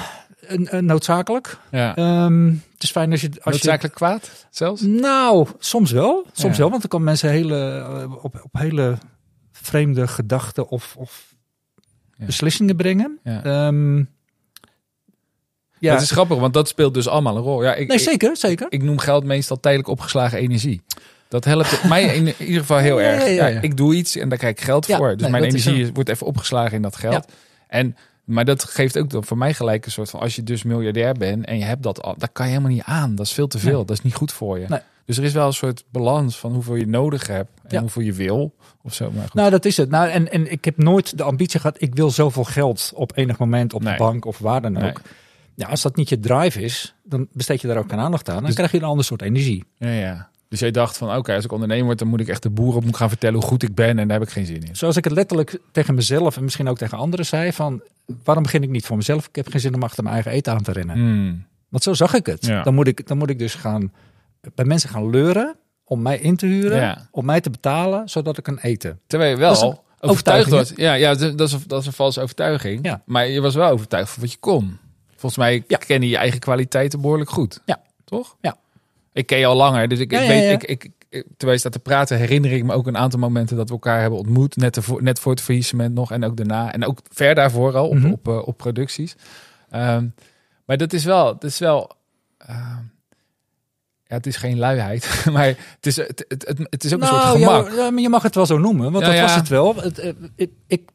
een 0.49 0.85
noodzakelijk. 0.85 1.59
Ja. 1.71 1.97
Ehm, 1.97 2.47
het 2.73 2.83
is 2.83 2.91
fijn 2.91 3.11
als 3.11 3.21
je... 3.21 3.29
Als 3.29 3.39
je 3.45 3.51
Noodzakelijk 3.51 3.95
kwaad 3.95 4.47
zelfs? 4.51 4.81
Nou, 4.83 5.47
soms 5.59 5.91
wel. 5.91 6.27
Soms 6.33 6.53
Ja. 6.57 6.61
wel, 6.61 6.69
want 6.71 6.81
dan 6.81 6.91
kan 6.91 7.05
mensen 7.05 7.31
hele, 7.31 7.69
eh, 7.71 8.25
op, 8.25 8.41
op 8.43 8.53
hele 8.53 8.99
vreemde 9.53 10.09
gedachten 10.09 10.69
of, 10.69 10.95
of 10.99 11.35
Ja. 12.15 12.27
beslissingen 12.27 12.77
brengen. 12.77 13.19
Ja. 13.25 13.69
Ja, 15.79 15.93
Dat 15.93 16.03
is 16.03 16.11
grappig, 16.11 16.39
want 16.39 16.55
dat 16.55 16.69
speelt 16.69 16.95
dus 16.95 17.09
allemaal 17.09 17.37
een 17.37 17.43
rol. 17.43 17.63
Ja, 17.63 17.75
ik, 17.75 17.89
nee, 17.89 17.99
zeker, 17.99 18.37
zeker. 18.37 18.67
ik 18.69 18.83
noem 18.83 18.99
geld 18.99 19.25
meestal 19.25 19.61
tijdelijk 19.61 19.89
opgeslagen 19.89 20.39
energie. 20.39 20.83
Dat 21.29 21.45
helpt 21.45 21.85
mij 21.85 22.05
in 22.17 22.35
ieder 22.39 22.61
geval 22.61 22.79
heel 22.79 23.01
erg. 23.01 23.25
ja, 23.25 23.47
ja, 23.47 23.61
ik 23.61 23.77
doe 23.77 23.95
iets 23.95 24.17
en 24.17 24.29
daar 24.29 24.39
krijg 24.39 24.55
ik 24.55 24.61
geld 24.61 24.87
voor. 24.87 25.13
Dus 25.13 25.21
nee, 25.21 25.31
mijn 25.31 25.45
energie 25.45 25.93
wordt 25.93 26.09
even 26.09 26.27
opgeslagen 26.27 26.73
in 26.73 26.83
dat 26.83 26.97
geld. 26.97 27.27
En, 27.69 27.97
maar 28.25 28.45
dat 28.45 28.65
geeft 28.65 28.99
ook 28.99 29.11
dan 29.11 29.25
voor 29.25 29.39
mij 29.39 29.55
gelijk 29.55 29.85
een 29.85 29.93
soort 29.93 30.11
van... 30.11 30.21
als 30.21 30.37
je 30.37 30.43
dus 30.43 30.63
miljardair 30.63 31.15
bent 31.15 31.45
en 31.45 31.59
je 31.59 31.65
hebt 31.65 31.83
dat 31.83 32.03
al... 32.03 32.15
dat 32.19 32.31
kan 32.33 32.47
je 32.47 32.53
helemaal 32.53 32.73
niet 32.73 32.83
aan. 32.85 33.15
Dat 33.15 33.27
is 33.27 33.33
veel 33.33 33.47
te 33.47 33.59
veel. 33.59 33.77
Nee. 33.77 33.85
Dat 33.85 33.97
is 33.97 34.03
niet 34.03 34.15
goed 34.15 34.33
voor 34.33 34.59
je. 34.59 34.67
Nee. 34.69 34.81
Dus 35.05 35.19
er 35.19 35.25
is 35.25 35.33
wel 35.33 35.47
een 35.47 35.53
soort 35.53 35.85
balans 35.91 36.39
van 36.39 36.53
hoeveel 36.53 36.75
je 36.75 36.87
nodig 36.87 37.27
hebt... 37.27 37.51
en 37.69 37.81
hoeveel 37.81 38.03
je 38.03 38.13
wil. 38.13 38.55
Of 38.83 38.95
zo. 38.95 39.11
Maar 39.11 39.23
goed. 39.23 39.35
Nou, 39.35 39.51
dat 39.51 39.65
is 39.65 39.77
het. 39.77 39.91
Nou, 39.91 40.09
en, 40.09 40.33
en 40.33 40.51
ik 40.51 40.65
heb 40.65 40.77
nooit 40.77 41.19
de 41.19 41.23
ambitie 41.23 41.61
gehad, 41.61 41.81
ik 41.81 41.95
wil 41.95 42.11
zoveel 42.11 42.45
geld 42.45 42.93
op 42.95 43.13
enig 43.17 43.39
moment 43.39 43.75
op 43.75 43.83
de 43.83 43.95
bank 43.99 44.25
of 44.25 44.39
waar 44.39 44.63
dan 44.63 44.83
ook. 44.83 45.01
Ja, 45.57 45.67
als 45.69 45.83
dat 45.83 45.97
niet 45.97 46.09
je 46.09 46.21
drive 46.21 46.61
is, 46.63 46.95
dan 47.05 47.27
besteed 47.33 47.61
je 47.61 47.67
daar 47.69 47.77
ook 47.77 47.91
geen 47.91 47.99
aandacht 47.99 48.29
aan. 48.29 48.35
Dan 48.37 48.45
Dus- 48.45 48.55
krijg 48.55 48.71
je 48.71 48.79
een 48.79 48.85
ander 48.85 49.05
soort 49.05 49.23
energie. 49.23 49.65
ja, 49.79 49.89
ja. 49.91 50.29
Dus 50.49 50.61
jij 50.61 50.71
dacht 50.71 50.97
van, 50.97 51.17
oké, 51.17 51.35
als 51.35 51.45
ik 51.45 51.53
ondernemer 51.53 51.85
word... 51.85 51.99
dan 51.99 52.09
moet 52.09 52.21
ik 52.21 52.29
echt 52.29 52.43
de 52.43 52.51
boeren 52.51 52.75
op 52.77 52.81
moeten 52.83 53.01
gaan 53.01 53.09
vertellen 53.09 53.39
hoe 53.39 53.49
goed 53.49 53.63
ik 53.63 53.75
ben... 53.75 53.99
en 53.99 54.09
daar 54.09 54.19
heb 54.19 54.27
ik 54.29 54.33
geen 54.35 54.47
zin 54.47 54.63
in. 54.63 54.77
Zoals 54.77 54.97
ik 54.97 55.05
het 55.05 55.13
letterlijk 55.13 55.59
tegen 55.73 55.95
mezelf 55.95 56.37
en 56.37 56.45
misschien 56.45 56.69
ook 56.69 56.79
tegen 56.79 56.99
anderen 56.99 57.27
zei 57.27 57.53
van, 57.53 57.83
waarom 58.25 58.43
begin 58.45 58.63
ik 58.63 58.69
niet 58.71 58.87
voor 58.87 58.97
mezelf? 58.97 59.27
Ik 59.29 59.37
heb 59.37 59.49
geen 59.49 59.61
zin 59.61 59.75
om 59.75 59.83
achter 59.83 60.03
mijn 60.03 60.15
eigen 60.15 60.33
eten 60.33 60.53
aan 60.53 60.63
te 60.63 60.73
rennen. 60.73 60.97
Hmm. 60.97 61.45
Want 61.69 61.83
zo 61.83 61.95
zag 61.95 62.15
ik 62.15 62.27
het. 62.27 62.47
Ja. 62.47 62.63
Dan, 62.63 62.75
moet 62.75 62.87
ik, 62.87 63.07
dan 63.07 63.19
moet 63.19 63.31
ik 63.31 63.39
dus 63.39 63.55
gaan 63.55 63.93
bij 64.55 64.65
mensen 64.65 64.89
gaan 64.89 65.11
leuren 65.11 65.57
om 65.85 66.03
mij 66.03 66.19
in 66.19 66.37
te 66.37 66.47
huren, 66.47 66.81
Ja. 66.81 67.09
om 67.11 67.25
mij 67.25 67.41
te 67.41 67.51
betalen, 67.51 68.09
zodat 68.09 68.39
ik 68.39 68.45
kan 68.45 68.59
eten. 68.59 69.01
Terwijl 69.07 69.31
je 69.31 69.37
wel 69.37 69.85
overtuigd 70.01 70.51
was. 70.51 70.73
Ja, 70.77 70.95
ja 70.95 71.15
dat, 71.15 71.41
is 71.41 71.53
een, 71.53 71.63
dat 71.67 71.81
is 71.81 71.87
een 71.87 71.93
valse 71.93 72.21
overtuiging. 72.21 72.85
Ja. 72.85 73.03
Maar 73.05 73.27
je 73.29 73.41
was 73.41 73.55
wel 73.55 73.71
overtuigd 73.71 74.11
van 74.11 74.23
wat 74.23 74.33
je 74.33 74.39
kon. 74.39 74.79
Volgens 75.17 75.37
mij 75.37 75.65
Ja. 75.69 75.77
ken 75.77 76.01
je 76.03 76.09
je 76.09 76.17
eigen 76.17 76.41
kwaliteiten 76.41 77.01
behoorlijk 77.01 77.31
goed. 77.31 77.61
Ja. 77.65 77.83
Toch? 78.05 78.37
Ja. 78.41 78.57
Ik 79.13 79.27
ken 79.27 79.39
je 79.39 79.47
al 79.47 79.57
langer, 79.57 79.89
dus 79.89 79.99
ik, 79.99 80.11
weet. 80.11 80.63
Ik, 80.63 80.65
ik, 80.65 80.91
terwijl 81.11 81.53
je 81.53 81.59
staat 81.59 81.73
te 81.73 81.79
praten, 81.79 82.17
herinner 82.19 82.53
ik 82.53 82.65
me 82.65 82.73
ook 82.73 82.87
een 82.87 82.97
aantal 82.97 83.19
momenten 83.21 83.57
dat 83.57 83.67
we 83.69 83.75
elkaar 83.75 84.01
hebben 84.01 84.19
ontmoet. 84.19 84.57
Net, 84.57 84.77
ervoor, 84.77 85.03
net 85.03 85.19
voor 85.21 85.33
het 85.33 85.41
faillissement 85.41 85.95
nog 85.95 86.11
en 86.13 86.25
ook 86.25 86.37
daarna. 86.37 86.73
En 86.73 86.85
ook 86.85 86.99
ver 87.09 87.35
daarvoor 87.35 87.77
al 87.77 87.89
op, 87.89 87.95
Mhm. 87.95 88.11
op, 88.13 88.29
eh, 88.29 88.47
op 88.47 88.57
producties. 88.57 89.17
Ehm, 89.71 90.07
maar 90.65 90.77
dat 90.77 90.93
is 90.93 91.05
wel, 91.05 91.25
dat 91.25 91.45
is 91.45 91.59
wel 91.59 91.91
ehm, 92.39 92.79
ja, 94.09 94.15
het 94.17 94.27
is 94.27 94.37
geen 94.37 94.59
luiheid, 94.59 95.23
maar 95.33 95.47
het 95.47 95.87
is, 95.87 95.97
het, 95.97 96.25
het, 96.29 96.45
het, 96.47 96.67
het 96.71 96.85
is 96.85 96.95
ook 96.95 97.01
een 97.01 97.07
soort 97.07 97.23
Nou, 97.23 97.39
ja, 97.39 97.47
gemak. 97.47 97.73
ja, 97.77 97.91
maar 97.91 98.03
je 98.03 98.09
mag 98.09 98.23
het 98.23 98.35
wel 98.35 98.47
zo 98.47 98.59
noemen, 98.59 98.93
want 98.93 99.05
dat 99.05 99.15
ja. 99.15 99.23
was 99.23 99.35
het 99.35 99.49
wel. 99.49 99.75
Het, 99.77 99.99
eh, 99.99 100.13
ik, 100.37 100.51
ik, 100.67 100.91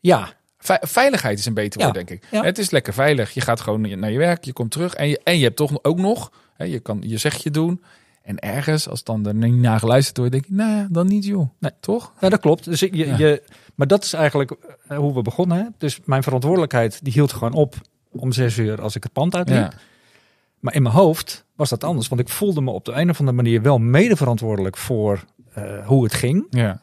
ja, 0.00 0.32
Veiligheid 0.80 1.38
is 1.38 1.46
een 1.46 1.54
beter 1.54 1.80
Ja, 1.80 1.84
woord, 1.86 1.96
denk 1.96 2.10
ik. 2.10 2.28
ja. 2.30 2.42
Het 2.42 2.58
is 2.58 2.70
lekker 2.70 2.92
veilig. 2.92 3.30
Je 3.30 3.40
gaat 3.40 3.60
gewoon 3.60 3.98
naar 3.98 4.10
je 4.10 4.18
werk, 4.18 4.44
je 4.44 4.52
komt 4.52 4.70
terug 4.70 4.94
en 4.94 5.08
je, 5.08 5.20
en 5.24 5.38
je 5.38 5.44
hebt 5.44 5.56
toch 5.56 5.78
ook 5.82 5.98
nog, 5.98 6.32
hè, 6.56 6.64
je 6.64 6.78
kan 6.80 6.98
je 7.06 7.16
zegje 7.18 7.50
doen. 7.50 7.82
En 8.22 8.38
ergens, 8.38 8.88
als 8.88 9.04
dan 9.04 9.26
er 9.26 9.34
niet 9.34 9.54
naar 9.54 9.78
geluisterd 9.78 10.16
wordt, 10.16 10.32
denk 10.32 10.44
je, 10.44 10.52
nou 10.54 10.70
ja, 10.70 10.86
dan 10.90 11.06
niet 11.06 11.24
joh. 11.24 11.48
Nee. 11.58 11.70
Toch? 11.80 12.12
ja, 12.20 12.28
dat 12.28 12.40
klopt. 12.40 12.64
Dus 12.64 12.80
je, 12.80 12.96
Ja. 12.96 13.16
je, 13.16 13.42
maar 13.74 13.86
dat 13.86 14.04
is 14.04 14.12
eigenlijk 14.12 14.52
eh, 14.88 14.96
hoe 14.98 15.14
we 15.14 15.22
begonnen. 15.22 15.56
Hè? 15.58 15.64
Dus 15.78 15.98
mijn 16.04 16.22
verantwoordelijkheid 16.22 16.98
die 17.04 17.12
hield 17.12 17.32
gewoon 17.32 17.52
op 17.52 17.74
om 18.10 18.32
zes 18.32 18.56
uur 18.58 18.80
als 18.82 18.96
ik 18.96 19.02
het 19.02 19.12
pand 19.12 19.34
uitliep. 19.34 19.56
Ja. 19.58 19.72
Maar 20.60 20.74
in 20.74 20.82
mijn 20.82 20.94
hoofd 20.94 21.44
was 21.56 21.68
dat 21.68 21.84
anders, 21.84 22.08
want 22.08 22.20
ik 22.20 22.28
voelde 22.28 22.60
me 22.60 22.70
op 22.70 22.84
de 22.84 22.92
een 22.92 23.10
of 23.10 23.18
andere 23.18 23.36
manier 23.36 23.62
wel 23.62 23.78
mede 23.78 24.16
verantwoordelijk 24.16 24.76
voor 24.76 25.24
eh, 25.54 25.86
hoe 25.86 26.04
het 26.04 26.14
ging. 26.14 26.46
Ja. 26.50 26.80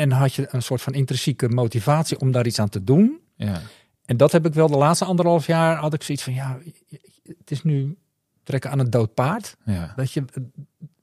En 0.00 0.10
had 0.10 0.34
je 0.34 0.46
een 0.50 0.62
soort 0.62 0.82
van 0.82 0.92
intrinsieke 0.94 1.48
motivatie 1.48 2.18
om 2.20 2.32
daar 2.32 2.46
iets 2.46 2.58
aan 2.58 2.68
te 2.68 2.84
doen. 2.84 3.20
Ja. 3.36 3.60
En 4.04 4.16
dat 4.16 4.32
heb 4.32 4.46
ik 4.46 4.54
wel 4.54 4.68
de 4.68 4.76
laatste 4.76 5.04
anderhalf 5.04 5.46
jaar 5.46 5.76
had 5.76 5.94
ik 5.94 6.02
zoiets 6.02 6.24
van 6.24 6.34
ja, 6.34 6.58
het 7.38 7.50
is 7.50 7.62
nu 7.62 7.96
trekken 8.42 8.70
aan 8.70 8.78
het 8.78 8.92
dood 8.92 9.14
paard. 9.14 9.56
Ja. 9.64 9.92
Dat 9.96 10.12
je, 10.12 10.24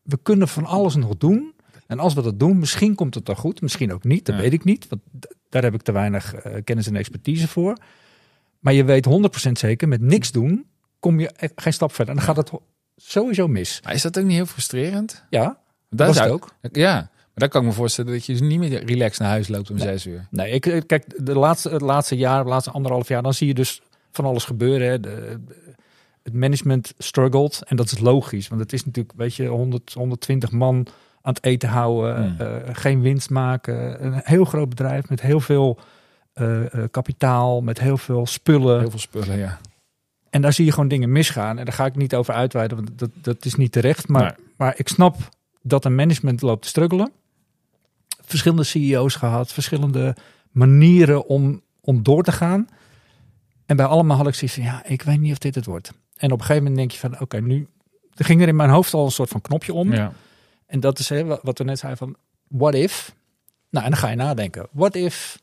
we 0.02 0.20
kunnen 0.24 0.48
van 0.48 0.66
alles 0.66 0.96
nog 0.96 1.18
doen. 1.18 1.54
En 1.88 2.00
als 2.00 2.14
we 2.14 2.22
dat 2.22 2.40
doen, 2.40 2.60
misschien 2.60 2.96
komt 2.96 3.16
het 3.16 3.26
dan 3.26 3.36
goed, 3.36 3.62
misschien 3.62 3.94
ook 3.94 4.04
niet. 4.04 4.26
Dat 4.26 4.36
Ja. 4.36 4.42
weet 4.42 4.54
ik 4.54 4.64
niet, 4.64 4.88
want 4.88 5.02
daar 5.50 5.64
heb 5.64 5.74
ik 5.74 5.82
te 5.82 5.92
weinig 5.92 6.34
eh, 6.34 6.64
kennis 6.64 6.88
en 6.88 6.96
expertise 6.96 7.48
voor. 7.48 7.78
Maar 8.60 8.74
je 8.74 8.84
weet 8.84 9.06
100% 9.50 9.52
zeker, 9.52 9.88
met 9.88 10.02
niks 10.02 10.32
doen 10.32 10.66
kom 11.00 11.20
je 11.20 11.32
e- 11.38 11.48
geen 11.56 11.74
stap 11.74 11.94
verder. 11.94 12.16
En 12.16 12.26
dan 12.26 12.36
gaat 12.36 12.50
het 12.50 12.60
sowieso 12.96 13.48
mis. 13.48 13.82
Maar 13.84 13.94
is 13.94 14.02
dat 14.02 14.18
ook 14.20 14.24
niet 14.26 14.36
heel 14.36 14.46
frustrerend? 14.46 15.24
Ja, 15.30 15.60
Dat 15.90 16.10
is 16.10 16.20
het 16.20 16.30
ook. 16.30 16.56
Ja. 16.72 17.10
Dan 17.40 17.50
kan 17.50 17.62
ik 17.62 17.68
me 17.68 17.74
voorstellen 17.74 18.12
dat 18.12 18.26
je 18.26 18.32
dus 18.32 18.42
niet 18.42 18.60
meer 18.60 18.84
relaxed 18.86 19.20
naar 19.20 19.30
huis 19.30 19.48
loopt 19.48 19.70
om 19.72 19.78
zes 19.78 20.06
uur. 20.06 20.28
Nee, 20.30 20.52
ik, 20.52 20.66
eh, 20.66 20.82
kijk, 20.86 21.26
de 21.26 21.36
laatste, 21.38 21.70
het 21.70 21.82
laatste 21.82 22.16
jaar, 22.18 22.44
de 22.44 22.50
laatste 22.50 22.72
anderhalf 22.72 23.08
jaar, 23.08 23.24
dan 23.24 23.34
zie 23.34 23.48
je 23.48 23.54
dus 23.54 23.82
van 24.12 24.26
alles 24.26 24.46
gebeuren. 24.46 24.88
Hè. 24.88 25.00
De, 25.00 25.40
de- 25.48 25.76
het 26.24 26.34
management 26.36 26.94
struggelt 26.98 27.62
en 27.66 27.76
dat 27.76 27.92
is 27.92 28.00
logisch. 28.00 28.48
Want 28.48 28.62
het 28.62 28.74
is 28.74 28.86
natuurlijk, 28.86 29.14
weet 29.18 29.36
je, 29.36 29.46
100, 29.48 29.94
120 29.94 30.52
man 30.52 30.88
aan 31.22 31.34
het 31.34 31.44
eten 31.44 31.70
houden, 31.70 32.16
Hmm. 32.38 32.48
eh, 32.48 32.56
geen 32.76 33.02
winst 33.02 33.30
maken. 33.30 34.06
Een 34.06 34.20
heel 34.24 34.46
groot 34.46 34.70
bedrijf 34.70 35.10
met 35.10 35.22
heel 35.22 35.40
veel 35.40 35.80
eh, 36.34 36.74
eh, 36.74 36.84
kapitaal, 36.92 37.62
met 37.62 37.80
heel 37.80 37.98
veel 37.98 38.26
spullen. 38.26 38.80
Heel 38.80 38.90
veel 38.90 39.00
spullen, 39.00 39.38
ja. 39.38 39.58
En 40.30 40.42
daar 40.42 40.54
zie 40.54 40.66
je 40.66 40.72
gewoon 40.72 40.88
dingen 40.88 41.12
misgaan. 41.12 41.58
En 41.60 41.66
daar 41.66 41.74
ga 41.74 41.86
ik 41.86 41.96
niet 41.96 42.16
over 42.16 42.34
uitweiden, 42.34 42.78
want 42.78 43.00
dat, 43.00 43.10
dat 43.22 43.46
is 43.46 43.56
niet 43.56 43.72
terecht. 43.72 44.08
Maar, 44.08 44.22
Nee. 44.38 44.46
maar 44.58 44.74
ik 44.78 44.88
snap 44.88 45.16
dat 45.62 45.86
een 45.86 45.96
management 45.96 46.42
loopt 46.42 46.62
te 46.62 46.68
struggelen. 46.68 47.12
Verschillende 48.30 48.64
CEO's 48.64 49.16
gehad, 49.16 49.54
verschillende 49.54 50.16
manieren 50.52 51.26
om, 51.28 51.62
om 51.82 52.04
door 52.04 52.24
te 52.24 52.32
gaan. 52.32 52.68
En 53.66 53.76
bij 53.76 53.86
allemaal 53.86 54.18
had 54.18 54.28
ik 54.28 54.34
zoiets 54.34 54.56
van, 54.58 54.66
ja, 54.66 54.86
ik 54.86 55.02
weet 55.02 55.20
niet 55.20 55.32
of 55.32 55.38
dit 55.38 55.56
het 55.56 55.66
wordt. 55.66 55.92
En 56.16 56.32
op 56.32 56.40
een 56.40 56.46
gegeven 56.46 56.62
moment 56.64 56.76
denk 56.78 56.92
je 56.92 56.98
van, 57.10 57.20
oké, 57.22 57.40
nu... 57.42 57.68
Er 58.16 58.26
ging 58.26 58.42
er 58.42 58.48
in 58.48 58.56
mijn 58.56 58.70
hoofd 58.70 58.94
al 58.94 59.06
een 59.06 59.12
soort 59.12 59.30
van 59.30 59.42
knopje 59.42 59.74
om. 59.74 59.94
ja. 59.94 60.12
En 60.66 60.80
dat 60.80 61.00
is 61.00 61.10
hè, 61.10 61.26
wa- 61.26 61.40
wat 61.42 61.58
we 61.58 61.64
net 61.64 61.80
zeiden 61.80 62.08
van, 62.08 62.16
what 62.48 62.74
if? 62.74 63.16
Nou, 63.70 63.86
en 63.86 63.92
dan 63.92 64.00
ga 64.00 64.10
je 64.10 64.16
nadenken. 64.16 64.68
What 64.72 64.96
if 64.96 65.40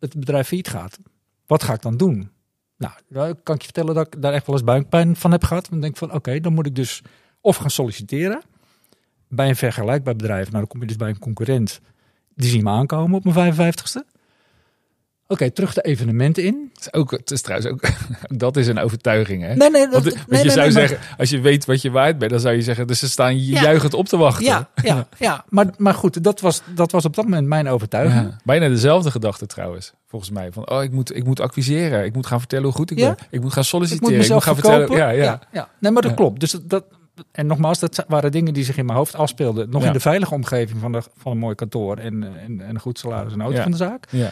het 0.00 0.14
bedrijf 0.18 0.46
failliet 0.46 0.68
gaat? 0.68 0.98
Wat 1.46 1.62
ga 1.62 1.72
ik 1.74 1.82
dan 1.82 1.96
doen? 1.96 2.30
Nou, 3.08 3.34
kan 3.42 3.54
ik 3.54 3.60
je 3.60 3.66
vertellen 3.72 3.94
dat 3.94 4.06
ik 4.14 4.22
daar 4.22 4.32
echt 4.32 4.46
wel 4.46 4.54
eens 4.56 4.64
buikpijn 4.64 5.16
van 5.16 5.30
heb 5.32 5.44
gehad. 5.44 5.66
Dan 5.70 5.80
denk 5.80 5.92
ik 5.92 5.98
van, 5.98 6.12
oké, 6.12 6.40
dan 6.40 6.52
moet 6.54 6.66
ik 6.66 6.74
dus 6.74 7.02
of 7.40 7.56
gaan 7.56 7.70
solliciteren 7.70 8.42
bij 9.34 9.48
een 9.48 9.56
vergelijkbaar 9.56 10.16
bedrijf. 10.16 10.44
Nou, 10.44 10.58
dan 10.58 10.66
kom 10.66 10.80
je 10.80 10.86
dus 10.86 10.96
bij 10.96 11.08
een 11.08 11.18
concurrent. 11.18 11.80
Die 12.34 12.50
zien 12.50 12.64
me 12.64 12.70
aankomen 12.70 13.16
op 13.24 13.34
mijn 13.34 13.54
55ste. 13.74 14.10
Oké, 15.26 15.50
terug 15.50 15.74
de 15.74 15.82
evenementen 15.82 16.44
in. 16.44 16.70
Het 16.72 16.80
is, 16.80 16.92
ook, 16.92 17.10
het 17.10 17.30
is 17.30 17.42
trouwens 17.42 17.70
ook, 17.72 17.80
dat 18.44 18.56
is 18.56 18.66
een 18.66 18.78
overtuiging, 18.78 19.42
hè? 19.42 19.54
Nee, 19.54 19.70
nee, 19.70 19.82
dat, 19.88 19.92
Want, 19.92 20.04
nee, 20.04 20.14
want 20.14 20.28
nee, 20.30 20.42
je 20.42 20.50
zou 20.50 20.66
nee, 20.66 20.74
maar- 20.74 20.88
zeggen, 20.88 21.16
als 21.18 21.30
je 21.30 21.40
weet 21.40 21.64
wat 21.64 21.82
je 21.82 21.90
waard 21.90 22.18
bent, 22.18 22.30
dan 22.30 22.40
zou 22.40 22.54
je 22.54 22.62
zeggen, 22.62 22.86
dus 22.86 22.98
ze 22.98 23.08
staan 23.08 23.36
je 23.38 23.50
Ja. 23.52 23.62
juichend 23.62 23.94
op 23.94 24.06
te 24.08 24.16
wachten. 24.16 24.44
Ja, 24.44 24.68
ja, 24.82 25.06
ja. 25.18 25.44
Maar, 25.48 25.66
maar 25.76 25.94
goed, 25.94 26.24
dat 26.24 26.40
was, 26.40 26.62
dat 26.74 26.90
was 26.92 27.04
op 27.04 27.14
dat 27.16 27.24
moment 27.24 27.46
mijn 27.46 27.68
overtuiging. 27.68 28.22
Ja, 28.30 28.36
Bijna 28.44 28.68
dezelfde 28.68 29.10
gedachte 29.10 29.46
trouwens, 29.46 29.92
volgens 30.06 30.30
mij. 30.30 30.52
Van, 30.52 30.70
oh, 30.70 30.82
ik 30.82 30.92
moet, 30.92 31.16
ik 31.16 31.24
moet 31.24 31.40
acquiseren. 31.40 32.04
Ik 32.04 32.14
moet 32.14 32.26
gaan 32.26 32.38
vertellen 32.38 32.64
hoe 32.64 32.72
goed 32.74 32.90
ik 32.90 32.98
Ja. 32.98 33.14
ben. 33.14 33.26
Ik 33.30 33.40
moet 33.40 33.52
gaan 33.52 33.62
Ik 33.62 33.68
solliciteren. 33.68 34.08
moet 34.10 34.18
mezelf 34.20 34.42
gaan 34.44 34.54
verkopen. 34.54 34.86
vertellen. 34.86 35.14
Ja, 35.16 35.22
ja. 35.24 35.40
ja. 35.52 35.68
Nee, 35.80 35.92
maar 35.92 36.02
dat 36.02 36.14
klopt. 36.14 36.40
Dus 36.40 36.50
dat- 36.50 36.70
dat, 36.70 36.84
en 37.32 37.46
nogmaals, 37.46 37.78
dat 37.78 38.04
waren 38.08 38.32
dingen 38.32 38.54
die 38.54 38.64
zich 38.64 38.76
in 38.76 38.84
mijn 38.86 38.98
hoofd 38.98 39.14
afspeelden. 39.14 39.70
Nog 39.70 39.80
Ja. 39.80 39.86
in 39.86 39.92
de 39.92 40.00
veilige 40.00 40.34
omgeving 40.34 40.80
van, 40.80 40.92
de, 40.92 41.02
van 41.16 41.32
een 41.32 41.38
mooi 41.38 41.54
kantoor 41.54 41.96
en, 41.96 42.22
en, 42.22 42.60
en 42.60 42.68
een 42.68 42.80
goed 42.80 42.98
salaris 42.98 43.32
en 43.32 43.40
auto 43.40 43.56
Ja. 43.56 43.62
van 43.62 43.70
de 43.70 43.76
zaak. 43.76 44.06
Ja. 44.10 44.30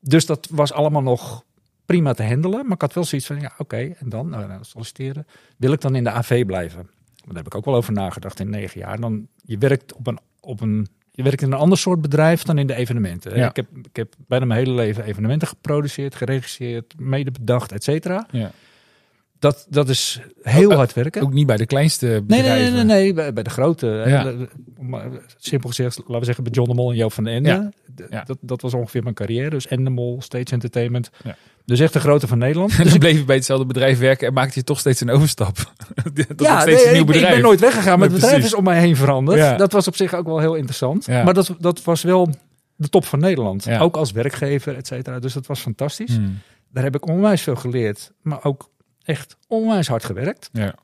Dus 0.00 0.26
dat 0.26 0.48
was 0.50 0.72
allemaal 0.72 1.02
nog 1.02 1.44
prima 1.86 2.12
te 2.12 2.22
handelen. 2.24 2.62
Maar 2.64 2.74
ik 2.74 2.80
had 2.80 2.92
wel 2.94 3.04
zoiets 3.04 3.26
van, 3.26 3.40
ja, 3.40 3.52
oké, 3.58 3.76
en 3.76 4.08
dan 4.08 4.28
nou, 4.28 4.46
nou, 4.46 4.64
solliciteren. 4.64 5.26
Wil 5.56 5.72
ik 5.72 5.80
dan 5.80 5.94
in 5.94 6.04
de 6.04 6.10
AV 6.10 6.44
blijven? 6.44 6.90
Daar 7.26 7.36
heb 7.36 7.46
ik 7.46 7.54
ook 7.54 7.64
wel 7.64 7.74
over 7.74 7.92
nagedacht 7.92 8.40
in 8.40 8.50
negen 8.50 8.80
jaar. 8.80 9.00
Dan, 9.00 9.26
je 9.42 9.58
werkt 9.58 9.92
op 9.94 10.06
een, 10.06 10.18
op 10.40 10.60
een 10.60 10.86
je 11.10 11.22
werkt 11.22 11.42
in 11.42 11.52
een 11.52 11.58
ander 11.58 11.78
soort 11.78 12.00
bedrijf 12.00 12.42
dan 12.42 12.58
in 12.58 12.66
de 12.66 12.74
evenementen. 12.74 13.36
Ik, 13.36 13.56
heb, 13.56 13.66
ik 13.82 13.96
heb 13.96 14.14
bijna 14.26 14.44
mijn 14.44 14.58
hele 14.60 14.74
leven 14.74 15.04
evenementen 15.04 15.48
geproduceerd, 15.48 16.14
geregisseerd, 16.14 16.94
mede 16.98 17.30
bedacht, 17.30 17.72
et 17.72 17.84
cetera. 17.84 18.26
Ja. 18.30 18.50
Dat, 19.38 19.66
dat 19.70 19.88
is 19.88 20.20
heel 20.42 20.70
Ook- 20.70 20.76
hard 20.76 20.92
werken. 20.92 21.22
Ook 21.22 21.32
niet 21.32 21.46
bij 21.46 21.56
de 21.56 21.66
kleinste 21.66 22.22
bedrijven. 22.26 22.60
nee, 22.60 22.70
nee, 22.70 22.84
nee, 22.84 23.12
nee, 23.12 23.32
bij, 23.32 23.42
de 23.42 23.50
grote. 23.50 23.86
de- 23.86 24.48
maar 24.80 25.06
simpel 25.36 25.68
gezegd, 25.68 25.98
laten 25.98 26.18
we 26.18 26.24
zeggen 26.24 26.44
bij 26.44 26.52
John 26.52 26.68
de 26.68 26.74
Mol 26.74 26.90
en 26.90 26.96
Joop 26.96 27.12
van 27.12 27.24
den 27.24 27.32
Ende. 27.34 27.72
Dat, 28.26 28.38
dat 28.40 28.62
was 28.62 28.74
ongeveer 28.74 29.02
mijn 29.02 29.14
carrière. 29.14 29.50
Dus 29.50 29.66
Endemol, 29.66 30.22
Stage 30.22 30.44
Entertainment. 30.50 31.10
Ja. 31.24 31.36
Dus 31.64 31.80
echt 31.80 31.92
de 31.92 32.00
grote 32.00 32.26
van 32.26 32.38
Nederland. 32.38 32.72
En 32.78 32.82
Dus 32.84 32.94
ik, 32.94 33.00
bleef 33.00 33.16
je 33.18 33.24
bij 33.24 33.36
hetzelfde 33.36 33.66
bedrijf 33.66 33.98
werken 33.98 34.26
en 34.28 34.32
maakte 34.34 34.58
je 34.58 34.64
toch 34.64 34.78
steeds 34.78 35.00
een 35.00 35.10
overstap. 35.10 35.56
ja, 36.36 36.60
steeds 36.60 36.84
een 36.84 36.92
nieuw 36.92 37.00
ik, 37.00 37.06
bedrijf. 37.06 37.26
ik 37.28 37.34
ben 37.34 37.42
nooit 37.42 37.60
weggegaan, 37.60 37.98
maar 37.98 38.08
het 38.08 38.20
bedrijf 38.20 38.44
is 38.44 38.54
om 38.54 38.64
mij 38.64 38.78
heen 38.80 38.96
veranderd. 38.96 39.38
Ja. 39.38 39.56
Dat 39.56 39.72
was 39.72 39.88
op 39.88 39.96
zich 39.96 40.14
ook 40.14 40.26
wel 40.26 40.38
heel 40.38 40.54
interessant. 40.54 41.06
Ja. 41.06 41.22
Maar 41.24 41.34
dat, 41.34 41.54
dat 41.58 41.82
was 41.84 42.02
wel 42.02 42.28
de 42.76 42.88
top 42.88 43.04
van 43.04 43.18
Nederland. 43.18 43.64
Ja. 43.64 43.78
Ook 43.78 43.96
als 43.96 44.12
werkgever, 44.12 44.76
et 44.76 44.86
cetera. 44.86 45.18
Dus 45.18 45.32
dat 45.32 45.46
was 45.46 45.60
fantastisch. 45.60 46.16
Hmm. 46.16 46.38
Daar 46.72 46.84
heb 46.84 46.94
ik 46.94 47.06
onwijs 47.08 47.42
veel 47.42 47.56
geleerd. 47.56 48.12
Maar 48.22 48.44
ook 48.44 48.70
echt 49.04 49.36
onwijs 49.48 49.88
hard 49.88 50.04
gewerkt. 50.04 50.48
Ja. 50.52 50.74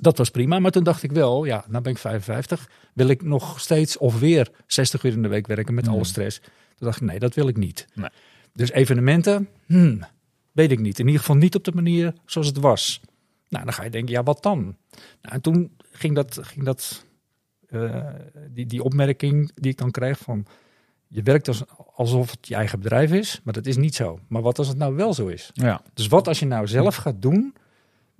Dat 0.00 0.18
was 0.18 0.30
prima, 0.30 0.58
maar 0.58 0.70
toen 0.70 0.84
dacht 0.84 1.02
ik 1.02 1.12
wel, 1.12 1.44
ja, 1.44 1.64
nou 1.68 1.82
ben 1.82 1.92
ik 1.92 1.98
55, 1.98 2.70
wil 2.94 3.08
ik 3.08 3.22
nog 3.22 3.60
steeds 3.60 3.96
of 3.96 4.18
weer 4.18 4.50
60 4.66 5.02
uur 5.02 5.12
in 5.12 5.22
de 5.22 5.28
week 5.28 5.46
werken 5.46 5.74
met 5.74 5.84
Hmm. 5.84 5.94
alle 5.94 6.04
stress. 6.04 6.40
Toen 6.40 6.86
dacht 6.86 7.00
ik, 7.00 7.06
nee, 7.06 7.18
dat 7.18 7.34
wil 7.34 7.48
ik 7.48 7.56
niet. 7.56 7.86
Nee. 7.94 8.08
Dus 8.54 8.70
evenementen, 8.70 9.48
hmm, 9.66 10.04
weet 10.52 10.70
ik 10.70 10.78
niet. 10.78 10.98
In 10.98 11.06
ieder 11.06 11.20
geval 11.20 11.36
niet 11.36 11.54
op 11.54 11.64
de 11.64 11.72
manier 11.72 12.14
zoals 12.26 12.46
het 12.46 12.58
was. 12.58 13.00
Nou, 13.48 13.64
dan 13.64 13.72
ga 13.72 13.84
je 13.84 13.90
denken, 13.90 14.12
ja, 14.14 14.22
wat 14.22 14.42
dan? 14.42 14.76
Nou, 15.22 15.34
en 15.34 15.40
toen 15.40 15.76
ging 15.90 16.14
dat, 16.14 16.38
ging 16.42 16.64
dat 16.64 17.04
eh, 17.68 18.06
die, 18.50 18.66
die 18.66 18.82
opmerking 18.82 19.50
die 19.54 19.70
ik 19.70 19.78
dan 19.78 19.90
kreeg 19.90 20.18
van, 20.18 20.46
je 21.12 21.22
werkt 21.22 21.48
als, 21.48 21.62
alsof 21.94 22.30
het 22.30 22.48
je 22.48 22.54
eigen 22.54 22.80
bedrijf 22.80 23.12
is, 23.12 23.40
maar 23.42 23.54
dat 23.54 23.66
is 23.66 23.76
niet 23.76 23.94
zo. 23.94 24.18
Maar 24.28 24.42
wat 24.42 24.58
als 24.58 24.68
het 24.68 24.76
nou 24.76 24.94
wel 24.94 25.14
zo 25.14 25.26
is? 25.26 25.50
Ja. 25.52 25.82
Dus 25.94 26.06
wat 26.08 26.28
als 26.28 26.38
je 26.38 26.46
nou 26.46 26.66
zelf 26.66 26.96
gaat 26.96 27.22
doen 27.22 27.54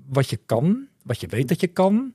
wat 0.06 0.30
je 0.30 0.38
kan, 0.46 0.86
wat 1.02 1.20
je 1.20 1.26
weet 1.26 1.48
dat 1.48 1.60
je 1.60 1.66
kan. 1.66 2.12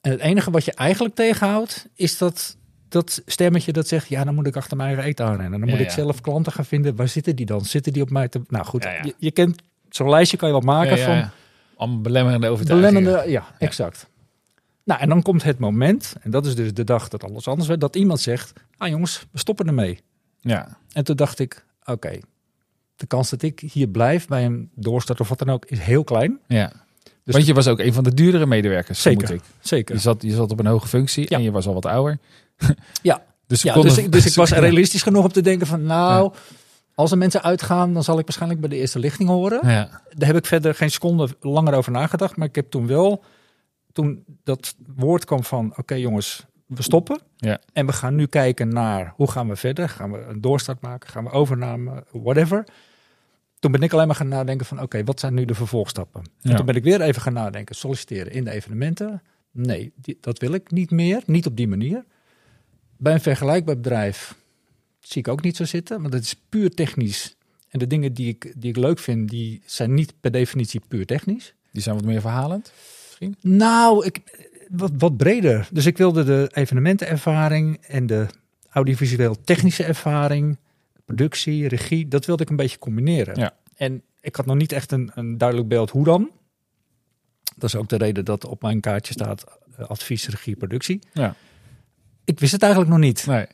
En 0.00 0.10
het 0.10 0.20
enige 0.20 0.50
wat 0.50 0.64
je 0.64 0.72
eigenlijk 0.72 1.14
tegenhoudt, 1.14 1.88
is 1.94 2.18
dat, 2.18 2.56
dat 2.88 3.22
stemmetje 3.26 3.72
dat 3.72 3.88
zegt, 3.88 4.08
ja, 4.08 4.24
dan 4.24 4.34
moet 4.34 4.46
ik 4.46 4.56
achter 4.56 4.76
mijn 4.76 4.88
eigen 4.88 5.08
eten 5.08 5.24
aanrennen. 5.24 5.60
Dan 5.60 5.68
Ja, 5.68 5.74
moet 5.74 5.84
ik 5.84 5.90
ja. 5.90 5.94
zelf 5.94 6.20
klanten 6.20 6.52
gaan 6.52 6.64
vinden. 6.64 6.96
Waar 6.96 7.08
zitten 7.08 7.36
die 7.36 7.46
dan? 7.46 7.64
Zitten 7.64 7.92
die 7.92 8.02
op 8.02 8.10
mij 8.10 8.28
te... 8.28 8.40
Nou 8.48 8.64
goed. 8.64 8.82
Je, 8.82 9.14
je 9.18 9.30
kent 9.30 9.62
zo'n 9.88 10.08
lijstje 10.08 10.36
kan 10.36 10.48
je 10.48 10.54
wel 10.54 10.64
maken 10.64 10.98
van. 10.98 11.30
Allemaal 11.76 12.00
belemmerende 12.00 12.48
overtuigingen. 12.48 13.30
Ja, 13.30 13.44
exact. 13.58 14.08
Nou, 14.84 15.00
en 15.00 15.08
dan 15.08 15.22
komt 15.22 15.42
het 15.42 15.58
moment, 15.58 16.14
en 16.20 16.30
dat 16.30 16.46
is 16.46 16.54
dus 16.54 16.74
de 16.74 16.84
dag 16.84 17.08
dat 17.08 17.24
alles 17.24 17.48
anders 17.48 17.68
werd, 17.68 17.80
dat 17.80 17.96
iemand 17.96 18.20
zegt, 18.20 18.52
ah 18.76 18.88
jongens, 18.88 19.26
we 19.30 19.38
stoppen 19.38 19.66
ermee. 19.66 20.00
Ja. 20.40 20.78
En 20.92 21.04
toen 21.04 21.16
dacht 21.16 21.38
ik, 21.38 21.64
oké, 21.84 22.18
de 22.96 23.06
kans 23.06 23.30
dat 23.30 23.42
ik 23.42 23.60
hier 23.60 23.88
blijf 23.88 24.26
bij 24.26 24.44
een 24.44 24.70
doorstart 24.74 25.20
of 25.20 25.28
wat 25.28 25.38
dan 25.38 25.50
ook, 25.50 25.64
is 25.66 25.78
heel 25.78 26.04
klein. 26.04 26.38
ja. 26.48 26.72
Dus- 27.24 27.34
Want 27.34 27.46
je 27.46 27.54
was 27.54 27.66
ook 27.68 27.78
een 27.78 27.92
van 27.92 28.04
de 28.04 28.14
duurdere 28.14 28.46
medewerkers, 28.46 29.02
Zeker. 29.02 29.30
ik. 29.30 29.40
Zeker. 29.60 29.94
Je 29.94 30.00
zat, 30.00 30.22
je 30.22 30.30
zat 30.34 30.50
op 30.50 30.58
een 30.58 30.66
hoge 30.66 30.88
functie 30.88 31.26
Ja. 31.28 31.36
en 31.36 31.42
je 31.42 31.50
was 31.50 31.66
al 31.66 31.74
wat 31.74 31.86
ouder. 31.86 32.18
Ja. 33.02 33.22
Dus, 33.46 33.62
Ja, 33.62 33.74
dus, 33.74 33.98
ik, 33.98 34.12
dus 34.12 34.26
ik 34.26 34.34
was 34.34 34.50
realistisch 34.66 35.02
genoeg 35.02 35.24
om 35.24 35.32
te 35.32 35.40
denken 35.40 35.66
van, 35.66 35.82
nou, 35.82 36.32
als 36.94 37.10
er 37.10 37.18
mensen 37.18 37.42
uitgaan, 37.42 37.92
dan 37.92 38.04
zal 38.04 38.18
ik 38.18 38.24
waarschijnlijk 38.24 38.60
bij 38.60 38.68
de 38.70 38.76
eerste 38.76 38.98
lichting 38.98 39.28
horen. 39.28 39.68
Ja. 39.68 40.00
Daar 40.10 40.28
heb 40.28 40.36
ik 40.36 40.46
verder 40.46 40.74
geen 40.74 40.90
seconde 40.90 41.28
langer 41.40 41.74
over 41.74 41.92
nagedacht, 41.92 42.36
maar 42.36 42.48
ik 42.48 42.54
heb 42.54 42.70
toen 42.70 42.86
wel, 42.86 43.24
toen 43.94 44.24
dat 44.42 44.74
woord 44.96 45.24
kwam 45.24 45.44
van, 45.44 45.72
oké 45.76 45.94
jongens, 45.94 46.46
we 46.66 46.82
stoppen. 46.82 47.20
Ja. 47.36 47.60
En 47.72 47.86
we 47.86 47.92
gaan 47.92 48.14
nu 48.14 48.26
kijken 48.26 48.68
naar, 48.68 49.12
hoe 49.16 49.30
gaan 49.30 49.48
we 49.48 49.56
verder? 49.56 49.88
Gaan 49.88 50.12
we 50.12 50.18
een 50.18 50.40
doorstart 50.40 50.80
maken? 50.80 51.08
Gaan 51.10 51.24
we 51.24 51.30
overname? 51.30 52.04
Whatever. 52.12 52.64
Toen 53.58 53.72
ben 53.72 53.82
ik 53.82 53.92
alleen 53.92 54.06
maar 54.06 54.16
gaan 54.16 54.28
nadenken 54.28 54.66
van, 54.66 54.80
oké, 54.82 55.04
wat 55.04 55.20
zijn 55.20 55.34
nu 55.34 55.44
de 55.44 55.54
vervolgstappen? 55.54 56.22
En 56.42 56.50
toen 56.56 56.66
ben 56.66 56.74
ik 56.74 56.82
weer 56.84 57.00
even 57.00 57.22
gaan 57.22 57.32
nadenken, 57.32 57.74
solliciteren 57.74 58.32
in 58.32 58.44
de 58.44 58.50
evenementen. 58.50 59.22
Nee, 59.50 59.92
die- 59.96 60.18
dat 60.20 60.38
wil 60.38 60.52
ik 60.52 60.70
niet 60.70 60.90
meer, 60.90 61.22
niet 61.26 61.46
op 61.46 61.56
die 61.56 61.68
manier. 61.68 62.04
Bij 62.96 63.12
een 63.12 63.20
vergelijkbaar 63.20 63.76
bedrijf 63.76 64.34
zie 65.00 65.18
ik 65.20 65.28
ook 65.28 65.42
niet 65.42 65.56
zo 65.56 65.64
zitten, 65.64 66.00
want 66.00 66.12
dat 66.12 66.22
is 66.22 66.34
puur 66.48 66.70
technisch. 66.70 67.36
En 67.68 67.78
de 67.78 67.86
dingen 67.86 68.12
die 68.14 68.28
ik, 68.28 68.52
die 68.56 68.70
ik 68.70 68.76
leuk 68.76 68.98
vind, 68.98 69.28
die 69.30 69.62
zijn 69.66 69.94
niet 69.94 70.14
per 70.20 70.30
definitie 70.30 70.80
puur 70.88 71.06
technisch. 71.06 71.54
Die 71.72 71.82
zijn 71.82 71.94
wat 71.94 72.04
meer 72.04 72.20
verhalend. 72.20 72.72
Nou, 73.40 74.06
ik, 74.06 74.20
wat, 74.70 74.90
wat 74.98 75.16
breder. 75.16 75.68
Dus 75.72 75.86
ik 75.86 75.96
wilde 75.98 76.24
de 76.24 76.50
evenementenervaring 76.52 77.76
en 77.86 78.06
de 78.06 78.26
audiovisueel 78.70 79.40
technische 79.40 79.84
ervaring, 79.84 80.58
productie, 81.04 81.68
regie, 81.68 82.08
dat 82.08 82.24
wilde 82.26 82.42
ik 82.42 82.50
een 82.50 82.56
beetje 82.56 82.78
combineren. 82.78 83.38
Ja. 83.38 83.54
En 83.76 84.02
ik 84.20 84.36
had 84.36 84.46
nog 84.46 84.56
niet 84.56 84.72
echt 84.72 84.92
een, 84.92 85.10
een 85.14 85.38
duidelijk 85.38 85.68
beeld 85.68 85.90
hoe 85.90 86.04
dan. 86.04 86.30
Dat 87.56 87.68
is 87.68 87.76
ook 87.76 87.88
de 87.88 87.96
reden 87.96 88.24
dat 88.24 88.46
op 88.46 88.62
mijn 88.62 88.80
kaartje 88.80 89.12
staat 89.12 89.44
eh, 89.76 89.86
advies, 89.88 90.28
regie, 90.28 90.56
productie. 90.56 90.98
Ja. 91.12 91.34
Ik 92.24 92.40
wist 92.40 92.52
het 92.52 92.62
eigenlijk 92.62 92.92
nog 92.92 93.00
niet. 93.00 93.26
Nee. 93.26 93.46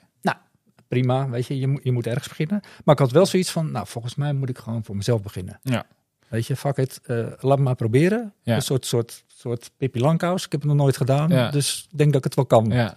Prima, 0.89 1.29
weet 1.29 1.47
je, 1.47 1.59
je, 1.59 1.67
moet- 1.67 1.81
je 1.85 1.93
moet 1.93 2.07
ergens 2.07 2.29
beginnen. 2.29 2.61
Maar 2.85 2.95
ik 2.95 3.01
had 3.01 3.11
wel 3.11 3.27
zoiets 3.27 3.51
van, 3.51 3.71
nou, 3.71 3.87
volgens 3.87 4.15
mij 4.15 4.33
moet 4.33 4.49
ik 4.49 4.59
gewoon 4.59 4.85
voor 4.85 4.97
mezelf 4.97 5.23
beginnen. 5.23 5.61
Ja. 5.63 5.87
Weet 6.29 6.47
je, 6.47 6.57
fuck 6.57 6.77
it, 6.77 7.01
eh, 7.05 7.27
laat 7.41 7.59
me 7.59 7.65
maar 7.65 7.75
proberen. 7.75 8.33
Ja. 8.43 8.55
Een 8.55 8.63
soort, 8.63 8.87
soort, 8.87 9.25
soort 9.41 9.71
Pippi 9.77 10.01
Langkous. 10.01 10.45
Ik 10.45 10.53
heb 10.53 10.61
het 10.61 10.71
nog 10.71 10.79
nooit 10.79 10.97
gedaan, 10.97 11.29
Ja. 11.29 11.51
dus 11.51 11.89
ik 11.93 11.99
denk 11.99 12.09
dat 12.13 12.19
ik 12.19 12.25
het 12.25 12.35
wel 12.35 12.45
kan. 12.47 12.67
Ja. 12.71 12.97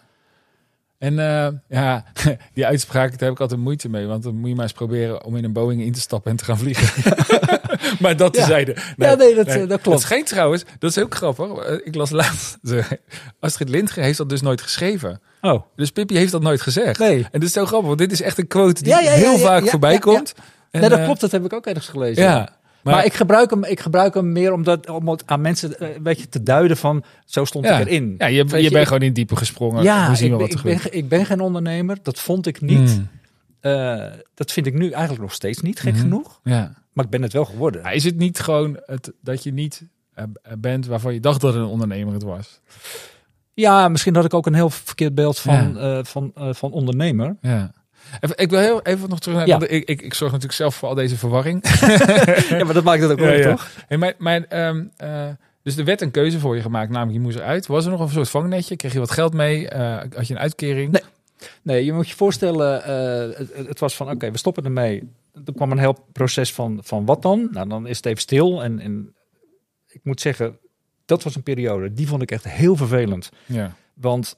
En 0.98 1.20
eh, 1.20 1.48
ja, 1.70 2.04
die 2.54 2.66
uitspraak, 2.66 3.10
daar 3.12 3.20
heb 3.20 3.32
ik 3.32 3.40
altijd 3.40 3.60
moeite 3.60 3.90
mee. 3.90 4.06
Want 4.06 4.24
dan 4.24 4.36
moet 4.36 4.50
je 4.50 4.56
maar 4.56 4.64
eens 4.64 4.74
proberen 4.74 5.24
om 5.24 5.36
in 5.36 5.44
een 5.44 5.54
Boeing 5.54 5.82
in 5.82 5.92
te 5.92 6.00
stappen 6.00 6.32
en 6.32 6.38
te 6.38 6.44
gaan 6.44 6.58
vliegen. 6.58 7.14
maar 8.02 8.18
dat 8.18 8.36
Ja. 8.36 8.42
tezijde. 8.42 8.76
Ja, 8.98 9.14
nee, 9.16 9.36
dat, 9.36 9.48
eh, 9.48 9.56
dat 9.68 9.82
klopt. 9.82 9.86
Het 9.98 10.02
schijnt 10.02 10.28
trouwens, 10.28 10.64
dat 10.80 10.90
is 10.90 11.04
ook 11.04 11.16
grappig. 11.16 11.52
eh, 11.56 11.78
Ik 11.88 11.96
las 11.96 12.10
laatst, 12.10 12.58
Astrid 13.40 13.70
Lindgren 13.70 14.04
heeft 14.04 14.18
dat 14.18 14.30
dus 14.30 14.42
nooit 14.42 14.62
geschreven. 14.62 15.22
Oh, 15.42 15.64
Dus 15.76 15.92
Pippi 15.92 16.18
heeft 16.18 16.32
dat 16.32 16.42
nooit 16.42 16.62
gezegd. 16.62 17.00
nee. 17.00 17.24
En 17.32 17.40
dit 17.40 17.44
is 17.44 17.52
zo 17.54 17.66
grappig, 17.66 17.88
want 17.88 18.00
dit 18.00 18.12
is 18.12 18.22
echt 18.22 18.38
een 18.38 18.48
quote 18.48 18.84
die 18.84 18.92
Ja, 18.94 19.00
heel 19.00 19.38
vaak 19.38 19.68
voorbij 19.70 20.00
komt. 20.00 20.34
En, 20.72 20.80
nee, 20.82 20.90
dat 20.90 21.04
klopt, 21.04 21.22
dat 21.22 21.32
heb 21.32 21.46
ik 21.46 21.54
ook 21.54 21.66
ergens 21.66 21.88
gelezen. 21.88 22.24
Ja, 22.24 22.50
Maar, 22.84 22.94
maar, 22.96 23.06
ik, 23.06 23.14
gebruik 23.14 23.50
hem, 23.50 23.64
ik 23.64 23.80
gebruik 23.80 24.14
hem 24.14 24.32
meer 24.32 24.54
omdat, 24.54 24.90
om 24.90 25.08
het 25.08 25.24
aan 25.26 25.42
mensen 25.42 25.80
eh, 25.80 25.96
een 25.96 26.04
beetje 26.04 26.30
te 26.30 26.44
duiden 26.44 26.78
van, 26.78 27.04
zo 27.26 27.46
stond 27.46 27.66
Ja. 27.66 27.80
ik 27.80 27.88
erin. 27.88 28.16
ja, 28.18 28.26
je, 28.26 28.34
je 28.36 28.42
je, 28.44 28.48
bent 28.70 28.74
ik- 28.82 28.88
gewoon 28.88 29.02
in 29.02 29.14
diepe 29.14 29.36
gesprongen. 29.36 29.84
Ja, 29.84 30.10
We 30.10 30.16
zien 30.16 30.26
ik, 30.26 30.32
wel 30.32 30.40
wat 30.40 30.50
ik, 30.52 30.58
er 30.58 30.64
ben, 30.64 30.94
ik 30.98 31.08
ben 31.10 31.26
geen 31.26 31.40
ondernemer. 31.42 31.98
Dat 32.04 32.20
vond 32.20 32.48
ik 32.48 32.62
niet. 32.62 32.98
Mm, 32.98 33.08
Eh, 33.60 34.06
dat 34.34 34.52
vind 34.52 34.66
ik 34.66 34.74
nu 34.74 34.90
eigenlijk 34.92 35.22
nog 35.22 35.34
steeds 35.34 35.62
niet 35.62 35.80
gek 35.80 35.94
Mhm. 35.94 36.02
genoeg. 36.02 36.40
ja. 36.44 36.74
Maar 36.94 37.06
ik 37.06 37.12
ben 37.12 37.22
het 37.22 37.34
wel 37.34 37.46
geworden. 37.46 37.84
Is 37.94 38.04
het 38.04 38.18
niet 38.18 38.40
gewoon 38.40 38.80
het, 38.86 39.12
dat 39.22 39.44
je 39.44 39.54
niet 39.54 39.84
eh, 40.14 40.24
bent 40.58 40.86
waarvan 40.86 41.14
je 41.14 41.20
dacht 41.20 41.42
dat 41.42 41.56
een 41.56 41.64
ondernemer 41.66 42.14
het 42.14 42.24
was? 42.24 42.60
Ja, 43.54 43.88
misschien 43.90 44.16
had 44.16 44.26
ik 44.26 44.34
ook 44.34 44.46
een 44.46 44.54
heel 44.54 44.70
verkeerd 44.70 45.16
beeld 45.16 45.40
van, 45.40 45.78
van, 46.06 46.32
van 46.36 46.72
ondernemer. 46.72 47.36
Ja. 47.42 47.72
Even, 48.20 48.38
ik 48.38 48.50
wil 48.50 48.60
heel 48.60 48.82
even 48.82 49.10
nog 49.10 49.20
terug 49.20 49.38
naar. 49.38 49.48
Ja. 49.48 49.60
Ik, 49.68 49.90
ik, 49.90 50.02
ik 50.02 50.14
zorg 50.14 50.32
natuurlijk 50.32 50.60
zelf 50.60 50.76
voor 50.76 50.90
al 50.90 50.96
deze 50.96 51.18
verwarring. 51.18 51.64
ja, 52.50 52.64
maar 52.64 52.74
dat 52.74 52.84
maakt 52.84 53.02
het 53.02 53.12
ook 53.12 53.20
ja. 53.20 53.50
toch? 53.50 53.70
Hey, 53.88 53.98
mijn, 53.98 54.14
mijn, 54.18 54.50
ehm, 54.50 54.86
eh, 54.98 55.28
Dus 55.64 55.78
er 55.78 55.86
werd 55.86 56.02
een 56.02 56.12
keuze 56.12 56.40
voor 56.40 56.56
je 56.56 56.62
gemaakt, 56.62 56.90
namelijk 56.90 57.18
je 57.18 57.24
moest 57.24 57.38
eruit. 57.38 57.68
Was 57.68 57.86
er 57.86 57.92
nog 57.92 58.00
een 58.00 58.10
soort 58.10 58.30
vangnetje? 58.30 58.76
Kreeg 58.76 58.94
je 58.94 59.00
wat 59.00 59.12
geld 59.12 59.34
mee? 59.34 59.68
Eh, 59.70 59.98
had 60.16 60.28
je 60.28 60.34
een 60.34 60.40
uitkering? 60.40 60.92
Nee. 60.92 61.02
Nee, 61.62 61.86
je 61.86 61.94
moet 61.94 62.10
je 62.10 62.16
voorstellen, 62.16 62.84
eh, 62.84 63.38
het, 63.38 63.68
het 63.68 63.80
was 63.80 63.96
van 63.96 64.10
oké, 64.10 64.32
we 64.32 64.38
stoppen 64.38 64.64
ermee. 64.64 65.12
Er 65.46 65.54
kwam 65.54 65.72
een 65.72 65.78
heel 65.78 66.06
proces 66.12 66.54
van, 66.54 66.80
van 66.84 67.06
wat 67.06 67.22
dan? 67.22 67.48
Nou, 67.52 67.70
dan 67.70 67.88
is 67.88 67.98
het 67.98 68.06
even 68.06 68.22
stil. 68.22 68.64
En, 68.64 68.80
en 68.80 69.16
ik 69.88 70.00
moet 70.04 70.22
zeggen, 70.22 70.58
dat 71.06 71.24
was 71.24 71.36
een 71.36 71.44
periode, 71.44 71.94
die 71.94 72.08
vond 72.08 72.22
ik 72.22 72.32
echt 72.32 72.44
heel 72.44 72.76
vervelend. 72.76 73.32
Ja. 73.46 73.76
Want 73.94 74.38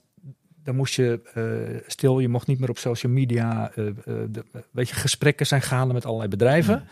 dan 0.66 0.76
moest 0.76 0.96
je 0.96 1.20
eh, 1.34 1.82
stil, 1.88 2.20
je 2.20 2.28
mocht 2.30 2.48
niet 2.48 2.60
meer 2.60 2.70
op 2.70 2.78
social 2.78 3.12
media. 3.12 3.72
eh, 3.76 3.88
eh, 3.88 3.94
de, 4.06 4.44
weet 4.72 4.90
je, 4.90 4.96
gesprekken 4.96 5.46
zijn 5.48 5.62
gaande 5.62 5.94
met 5.94 6.06
allerlei 6.06 6.30
bedrijven. 6.30 6.84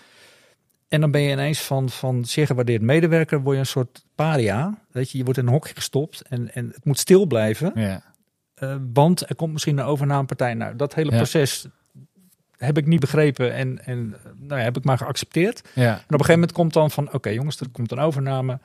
En 0.88 1.01
dan 1.01 1.12
ben 1.12 1.22
je 1.22 1.32
ineens 1.32 1.62
van, 1.62 1.89
van 1.89 2.25
zeer 2.25 2.46
gewaardeerd 2.46 2.82
medewerker, 2.82 3.42
word 3.42 3.53
je 3.56 3.60
een 3.60 3.65
soort 3.68 4.06
paria. 4.15 4.77
Weet 4.92 5.12
je, 5.12 5.18
je 5.18 5.24
wordt 5.24 5.39
in 5.39 5.46
een 5.48 5.53
hokje 5.53 5.74
gestopt 5.75 6.22
en, 6.22 6.53
en 6.53 6.68
het 6.74 6.86
moet 6.86 7.00
stil 7.00 7.25
blijven. 7.25 7.72
Ja. 7.75 8.03
Want 8.94 9.30
er 9.30 9.36
komt 9.36 9.53
misschien 9.53 9.77
een 9.77 9.86
overnamepartij. 9.86 10.53
Nou, 10.53 10.75
dat 10.75 10.94
hele 10.96 11.12
Ja. 11.12 11.18
proces 11.18 11.68
heb 12.58 12.77
ik 12.77 12.86
niet 12.86 13.00
begrepen 13.00 13.53
en, 13.53 13.86
en 13.86 14.15
nou 14.36 14.60
ja, 14.60 14.65
heb 14.65 14.77
ik 14.77 14.84
maar 14.84 14.98
geaccepteerd. 14.98 15.62
Ja. 15.75 15.84
En 15.84 15.94
op 15.96 16.01
een 16.01 16.10
gegeven 16.10 16.34
moment 16.34 16.51
komt 16.51 16.74
dan 16.74 16.92
van, 16.92 17.13
oké 17.13 17.30
jongens, 17.30 17.60
er 17.60 17.70
komt 17.70 17.92
een 17.92 18.00
overname. 18.00 18.60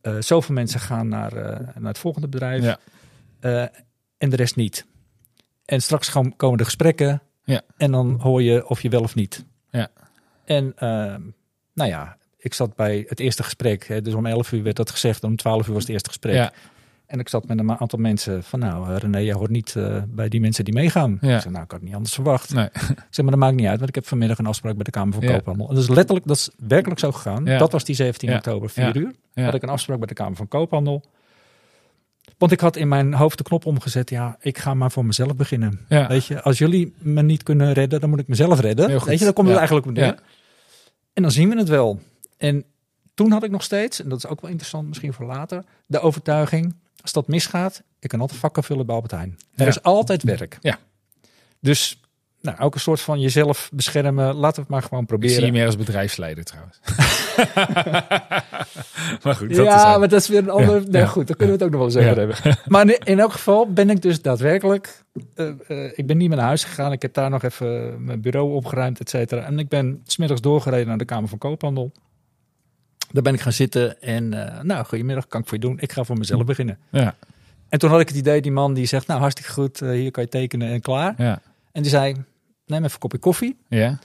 Eh 0.00 0.16
zoveel 0.20 0.54
mensen 0.54 0.80
gaan 0.80 1.08
naar, 1.08 1.32
naar 1.78 1.88
het 1.88 1.98
volgende 1.98 2.28
bedrijf. 2.28 2.62
Ja. 2.64 3.70
En 4.18 4.28
de 4.30 4.36
rest 4.36 4.56
niet. 4.56 4.86
En 5.64 5.80
straks 5.82 6.08
gaan- 6.08 6.36
komen 6.36 6.58
de 6.58 6.64
gesprekken. 6.64 7.22
Ja. 7.44 7.60
En 7.76 7.90
dan 7.92 8.20
hoor 8.20 8.42
je 8.42 8.68
of 8.68 8.80
je 8.82 8.88
wel 8.88 9.02
of 9.02 9.14
niet. 9.14 9.44
Ja. 9.70 9.88
En 10.44 10.72
ehm, 10.76 11.20
nou 11.74 11.90
ja, 11.90 12.16
ik 12.38 12.54
zat 12.54 12.76
bij 12.76 13.04
het 13.08 13.20
eerste 13.20 13.42
gesprek. 13.42 13.86
Hè, 13.86 14.02
dus 14.02 14.14
om 14.14 14.26
11 14.26 14.52
uur 14.52 14.62
werd 14.62 14.76
dat 14.76 14.90
gezegd. 14.90 15.24
Om 15.24 15.36
12 15.36 15.66
uur 15.66 15.72
was 15.72 15.82
het 15.82 15.92
eerste 15.92 16.08
gesprek. 16.08 16.34
Ja. 16.34 16.52
En 17.06 17.18
ik 17.20 17.28
zat 17.28 17.46
met 17.46 17.58
een 17.58 17.78
aantal 17.78 17.98
mensen 17.98 18.42
van, 18.44 18.58
nou 18.58 18.90
eh, 18.90 18.96
René, 18.96 19.18
jij 19.18 19.34
hoort 19.34 19.50
niet 19.50 19.76
eh, 19.76 20.02
bij 20.08 20.28
die 20.28 20.40
mensen 20.40 20.64
die 20.64 20.74
meegaan. 20.74 21.18
Ja. 21.20 21.34
Ik 21.34 21.40
zei, 21.40 21.52
nou, 21.52 21.64
ik 21.64 21.70
had 21.70 21.80
het 21.80 21.82
niet 21.82 21.94
anders 21.94 22.14
verwacht. 22.14 22.54
Nee. 22.54 22.64
Ik 22.64 22.72
zeg, 23.10 23.16
maar 23.24 23.30
dat 23.30 23.36
maakt 23.36 23.54
niet 23.56 23.66
uit, 23.66 23.76
want 23.76 23.88
ik 23.88 23.94
heb 23.94 24.06
vanmiddag 24.06 24.38
een 24.38 24.46
afspraak 24.46 24.74
bij 24.74 24.84
de 24.84 24.90
Kamer 24.90 25.14
van 25.14 25.22
Ja. 25.22 25.32
Koophandel. 25.32 25.68
En 25.68 25.74
dat 25.74 25.82
is 25.82 25.88
letterlijk, 25.90 26.26
dat 26.26 26.36
is 26.36 26.50
werkelijk 26.58 27.00
zo 27.00 27.12
gegaan. 27.12 27.44
Ja. 27.44 27.58
Dat 27.58 27.72
was 27.72 27.84
die 27.84 27.94
17 27.94 28.28
Ja. 28.30 28.36
oktober, 28.36 28.70
4 28.70 28.84
Ja. 28.84 28.94
uur. 28.94 29.12
Ja. 29.34 29.44
Had 29.44 29.54
ik 29.54 29.62
een 29.62 29.68
afspraak 29.68 29.98
bij 29.98 30.06
de 30.06 30.14
Kamer 30.14 30.36
van 30.36 30.48
Koophandel. 30.48 31.02
Want 32.38 32.52
ik 32.52 32.60
had 32.60 32.76
in 32.76 32.88
mijn 32.88 33.14
hoofd 33.14 33.38
de 33.38 33.44
knop 33.44 33.66
omgezet, 33.66 34.10
ja, 34.10 34.36
ik 34.40 34.58
ga 34.58 34.74
maar 34.74 34.90
voor 34.90 35.04
mezelf 35.04 35.36
beginnen. 35.36 35.80
Ja. 35.88 36.08
Weet 36.08 36.26
je, 36.26 36.42
als 36.42 36.58
jullie 36.58 36.94
me 36.98 37.22
niet 37.22 37.42
kunnen 37.42 37.72
redden, 37.72 38.00
dan 38.00 38.10
moet 38.10 38.18
ik 38.20 38.28
mezelf 38.28 38.60
redden. 38.60 39.04
Weet 39.04 39.18
je, 39.18 39.24
daar 39.24 39.32
komt 39.32 39.46
het 39.48 39.54
Ja. 39.54 39.56
eigenlijk 39.58 39.86
op 39.86 39.92
neer. 39.92 40.04
Ja. 40.04 40.18
En 41.12 41.22
dan 41.22 41.30
zien 41.30 41.48
we 41.48 41.56
het 41.56 41.68
wel. 41.68 42.00
En 42.36 42.64
toen 43.14 43.30
had 43.30 43.44
ik 43.44 43.50
nog 43.50 43.62
steeds, 43.62 44.02
en 44.02 44.08
dat 44.08 44.18
is 44.18 44.26
ook 44.26 44.40
wel 44.40 44.50
interessant 44.50 44.88
misschien 44.88 45.12
voor 45.12 45.26
later, 45.26 45.64
de 45.86 46.00
overtuiging, 46.00 46.74
als 47.02 47.12
dat 47.12 47.28
misgaat, 47.28 47.82
ik 47.98 48.08
kan 48.08 48.20
altijd 48.20 48.40
vakken 48.40 48.64
vullen 48.64 48.86
bij 48.86 48.94
Albert 48.94 49.12
Heijn. 49.12 49.36
Er 49.54 49.66
is 49.66 49.82
altijd 49.82 50.22
werk. 50.22 50.58
Ja. 50.60 50.78
Dus 51.60 52.00
nou, 52.44 52.58
ook 52.58 52.74
een 52.74 52.80
soort 52.80 53.00
van 53.00 53.20
jezelf 53.20 53.70
beschermen. 53.72 54.34
Laten 54.34 54.54
we 54.56 54.60
het 54.60 54.70
maar 54.70 54.82
gewoon 54.82 55.02
Ik 55.02 55.08
zie 55.08 55.18
proberen. 55.18 55.46
je 55.46 55.52
meer 55.52 55.66
als 55.66 55.76
bedrijfsleider 55.76 56.44
trouwens. 56.44 56.80
maar 59.22 59.34
goed, 59.34 59.54
dat 59.54 59.64
ja, 59.66 59.92
is 59.92 59.98
maar 59.98 60.08
dat 60.08 60.20
is 60.20 60.28
weer 60.28 60.38
een 60.38 60.50
ander. 60.50 60.80
Ja, 60.82 60.88
Nee, 60.88 61.02
ja, 61.02 61.06
goed, 61.08 61.26
daar 61.26 61.36
kunnen 61.36 61.58
we 61.58 61.64
het 61.64 61.74
ook 61.74 61.80
nog 61.80 61.92
wel 61.94 62.02
eens 62.02 62.16
over 62.16 62.22
Ja. 62.22 62.28
hebben. 62.34 62.56
Maar 62.66 62.88
in, 62.88 62.98
in 63.04 63.18
elk 63.20 63.32
geval 63.32 63.72
ben 63.72 63.90
ik 63.90 64.02
dus 64.02 64.22
daadwerkelijk. 64.22 65.02
eh, 65.34 65.48
eh, 65.68 65.92
ik 65.98 66.06
ben 66.06 66.16
niet 66.16 66.28
meer 66.28 66.36
naar 66.36 66.46
huis 66.46 66.64
gegaan. 66.64 66.92
Ik 66.92 67.02
heb 67.02 67.14
daar 67.14 67.30
nog 67.30 67.42
even 67.42 68.04
mijn 68.04 68.20
bureau 68.20 68.52
opgeruimd, 68.54 69.00
et 69.00 69.10
cetera. 69.10 69.42
En 69.42 69.58
ik 69.58 69.68
ben 69.68 70.02
smiddags 70.06 70.40
doorgereden 70.40 70.86
naar 70.86 70.98
de 70.98 71.04
Kamer 71.04 71.28
van 71.28 71.38
Koophandel. 71.38 71.92
Daar 73.12 73.22
ben 73.22 73.34
ik 73.34 73.40
gaan 73.40 73.52
zitten 73.52 74.00
en 74.02 74.34
eh, 74.56 74.62
nou, 74.62 74.84
goedemiddag, 74.84 75.26
kan 75.26 75.40
ik 75.40 75.46
voor 75.48 75.58
je 75.58 75.64
doen? 75.64 75.78
Ik 75.80 75.92
ga 75.92 76.04
voor 76.04 76.18
mezelf 76.18 76.44
beginnen. 76.44 76.78
Ja, 76.90 77.14
En 77.68 77.78
toen 77.78 77.90
had 77.90 78.00
ik 78.00 78.08
het 78.08 78.16
idee, 78.16 78.40
die 78.42 78.52
man 78.52 78.74
die 78.74 78.86
zegt, 78.86 79.06
nou 79.06 79.20
hartstikke 79.20 79.52
goed, 79.52 79.80
hier 79.80 80.10
kan 80.10 80.22
je 80.22 80.28
tekenen 80.28 80.68
en 80.68 80.80
klaar. 80.80 81.14
ja, 81.16 81.40
En 81.72 81.82
die 81.82 81.90
zei, 81.90 82.14
neem 82.66 82.78
even 82.82 82.92
een 82.92 82.98
kopje 82.98 83.18
koffie. 83.18 83.58
ja. 83.68 83.98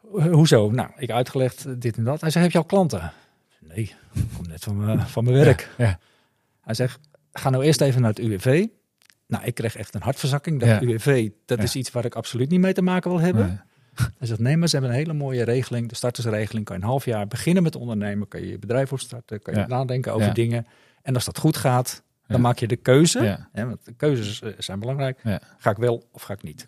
"Ho- 0.00 0.30
Hoezo? 0.30 0.70
Nou, 0.70 0.90
ik 0.96 1.10
uitgelegd 1.10 1.64
eh, 1.66 1.72
dit 1.78 1.96
en 1.96 2.04
dat. 2.04 2.20
Hij 2.20 2.30
zei, 2.30 2.44
heb 2.44 2.52
je 2.52 2.58
al 2.58 2.64
klanten? 2.64 3.12
Nee, 3.60 3.76
ik 3.78 3.96
kom 4.36 4.46
net 4.48 4.64
van 4.64 4.76
mijn, 4.84 5.00
van 5.00 5.24
mijn 5.24 5.36
werk. 5.36 5.68
Ja, 5.78 5.98
Hij 6.60 6.74
zegt, 6.74 6.98
ga 7.32 7.50
nou 7.50 7.64
eerst 7.64 7.80
even 7.80 8.00
naar 8.00 8.10
het 8.10 8.18
UWV. 8.18 8.66
Nou, 9.26 9.44
ik 9.44 9.54
kreeg 9.54 9.76
echt 9.76 9.94
een 9.94 10.02
hartverzakking. 10.02 10.60
Dat 10.60 10.68
Ja. 10.68 10.80
UWV, 10.82 11.30
dat 11.46 11.62
is 11.62 11.76
iets 11.76 11.90
waar 11.90 12.04
ik 12.04 12.14
absoluut 12.14 12.50
niet 12.50 12.60
mee 12.60 12.72
te 12.72 12.82
maken 12.82 13.10
wil 13.10 13.20
hebben. 13.20 13.46
Nee. 13.46 13.58
Hij 14.18 14.26
zegt, 14.26 14.40
nee, 14.40 14.56
maar 14.56 14.68
ze 14.68 14.76
hebben 14.76 14.94
een 14.94 15.00
hele 15.00 15.12
mooie 15.12 15.42
regeling. 15.44 15.88
De 15.88 15.94
startersregeling 15.94 16.64
kan 16.64 16.76
je 16.76 16.82
een 16.82 16.88
half 16.88 17.04
jaar 17.04 17.26
beginnen 17.26 17.62
met 17.62 17.76
ondernemen. 17.76 18.28
Kan 18.28 18.40
je 18.40 18.48
je 18.48 18.58
bedrijf 18.58 18.92
opstarten. 18.92 19.42
Kan 19.42 19.54
je 19.54 19.60
Ja. 19.60 19.66
nadenken 19.66 20.12
over 20.14 20.26
Ja. 20.26 20.32
dingen. 20.32 20.66
En 21.02 21.14
als 21.14 21.24
dat 21.24 21.38
goed 21.38 21.56
gaat, 21.56 22.02
dan 22.26 22.36
Ja. 22.36 22.42
maak 22.42 22.58
je 22.58 22.66
de 22.66 22.76
keuze. 22.76 23.46
Hè, 23.52 23.66
want 23.66 23.84
de 23.84 23.92
keuzes 23.92 24.40
eh, 24.42 24.52
zijn 24.58 24.78
belangrijk. 24.80 25.20
Ga 25.58 25.70
ik 25.70 25.76
wel 25.76 26.08
of 26.12 26.22
ga 26.22 26.32
ik 26.32 26.42
niet? 26.42 26.64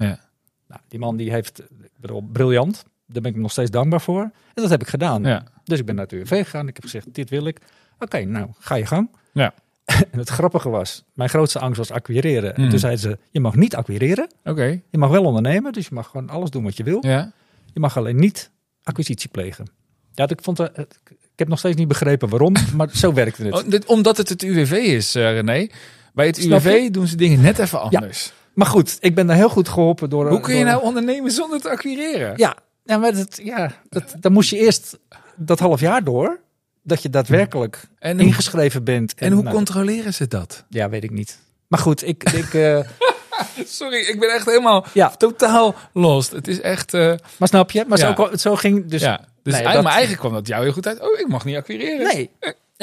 Nou, 0.75 0.87
die 0.89 0.99
man 0.99 1.17
die 1.17 1.31
heeft, 1.31 1.59
eh, 1.61 1.67
ik 1.83 1.91
bedoel, 2.01 2.23
briljant. 2.33 2.75
Daar 3.07 3.21
ben 3.23 3.25
ik 3.25 3.33
hem 3.33 3.43
nog 3.43 3.51
steeds 3.53 3.71
dankbaar 3.71 4.01
voor. 4.01 4.21
En 4.23 4.33
dat 4.63 4.71
heb 4.71 4.81
ik 4.83 4.89
gedaan. 4.89 5.23
Ja. 5.23 5.45
Dus 5.65 5.79
ik 5.79 5.87
ben 5.87 5.95
naar 5.95 6.05
het 6.05 6.13
UWV 6.13 6.45
gegaan. 6.45 6.69
Ik 6.69 6.75
heb 6.75 6.85
gezegd, 6.85 7.15
dit 7.15 7.31
wil 7.31 7.47
ik. 7.47 7.59
Oké, 7.99 8.25
nou, 8.25 8.49
ga 8.59 8.75
je 8.75 8.87
gang. 8.87 9.11
Ja. 9.33 9.55
En 10.11 10.19
het 10.19 10.29
grappige 10.29 10.69
was, 10.69 11.05
mijn 11.15 11.29
grootste 11.29 11.59
angst 11.59 11.79
was 11.79 11.91
acquireren. 11.91 12.55
En 12.57 12.63
Mm. 12.63 12.71
toen 12.71 12.79
zeiden 12.79 13.01
ze, 13.01 13.19
je 13.31 13.41
mag 13.41 13.55
niet 13.57 13.77
acquireren. 13.77 14.29
Oké, 14.45 14.81
Je 14.91 14.99
mag 14.99 15.11
wel 15.11 15.25
ondernemen, 15.25 15.73
dus 15.73 15.85
je 15.89 15.95
mag 15.95 16.07
gewoon 16.09 16.29
alles 16.29 16.51
doen 16.51 16.65
wat 16.65 16.77
je 16.77 16.83
wil. 16.85 16.99
ja. 17.07 17.33
Je 17.73 17.81
mag 17.81 17.97
alleen 17.97 18.17
niet 18.17 18.51
acquisitie 18.83 19.29
plegen. 19.29 19.67
Ja, 20.13 20.29
ik, 20.29 20.39
vond, 20.43 20.59
het- 20.59 20.79
ik 21.05 21.19
heb 21.37 21.49
nog 21.49 21.59
steeds 21.59 21.77
niet 21.77 21.89
begrepen 21.89 22.29
waarom, 22.29 22.53
maar 22.77 22.89
zo 22.93 23.13
werkte 23.13 23.45
het. 23.45 23.85
Oh, 23.85 23.89
omdat 23.91 24.17
het 24.17 24.29
het 24.29 24.43
UWV 24.43 24.73
is, 24.73 25.15
eh, 25.15 25.33
René. 25.33 25.67
Bij 26.13 26.27
het 26.27 26.37
Snap 26.37 26.61
UWV 26.61 26.91
doen 26.91 27.07
ze 27.07 27.17
dingen 27.17 27.41
net 27.41 27.59
even 27.59 27.81
anders. 27.81 28.33
Maar 28.55 28.67
goed, 28.67 28.97
ik 29.01 29.15
ben 29.15 29.27
daar 29.27 29.37
heel 29.37 29.49
goed 29.49 29.69
geholpen 29.69 30.11
door... 30.11 30.29
Hoe 30.29 30.41
kun 30.41 30.55
je 30.55 30.61
door- 30.65 30.71
nou 30.73 30.83
ondernemen 30.85 31.31
zonder 31.31 31.61
te 31.61 31.71
acquireren? 31.71 32.33
Ja, 32.37 32.57
ja 32.85 32.99
maar 32.99 33.15
dat, 33.15 33.41
ja, 33.43 33.73
dat, 33.89 34.15
dan 34.21 34.33
moest 34.33 34.51
je 34.51 34.57
eerst 34.59 34.99
dat 35.37 35.59
half 35.59 35.81
jaar 35.81 36.05
door... 36.05 36.41
dat 36.83 37.03
je 37.03 37.11
daadwerkelijk 37.11 37.89
En 37.99 38.17
hoe, 38.19 38.27
ingeschreven 38.27 38.85
bent. 38.85 39.15
en 39.15 39.33
hoe 39.33 39.43
nou, 39.43 39.55
controleren 39.55 40.15
ze 40.15 40.29
dat? 40.29 40.65
Ja, 40.69 40.89
weet 40.89 41.05
ik 41.05 41.11
niet. 41.11 41.39
Maar 41.69 41.79
goed, 41.81 42.07
ik... 42.07 42.23
ik 42.33 42.55
eh, 42.55 42.79
Sorry, 43.65 43.97
ik 43.99 44.21
ben 44.21 44.35
echt 44.35 44.47
helemaal 44.47 44.87
ja, 44.93 45.09
totaal 45.11 45.75
lost. 45.93 46.31
Het 46.31 46.49
is 46.49 46.61
echt... 46.61 46.95
eh, 46.95 47.15
maar 47.39 47.49
snap 47.49 47.71
je? 47.71 47.85
Maar 47.89 47.99
Ja. 47.99 48.15
zo, 48.17 48.31
zo 48.37 48.57
ging 48.57 48.87
dus... 48.87 49.01
ja. 49.03 49.17
Dus 49.17 49.53
nee, 49.53 49.63
eigenlijk, 49.63 49.75
dat- 49.75 49.83
maar 49.83 49.93
eigenlijk 49.93 50.21
kwam 50.21 50.33
dat 50.33 50.47
jou 50.47 50.63
heel 50.63 50.73
goed 50.73 50.87
uit. 50.87 51.01
Oh, 51.01 51.19
ik 51.21 51.29
mag 51.29 51.45
niet 51.45 51.57
acquireren. 51.57 52.15
Nee. 52.15 52.31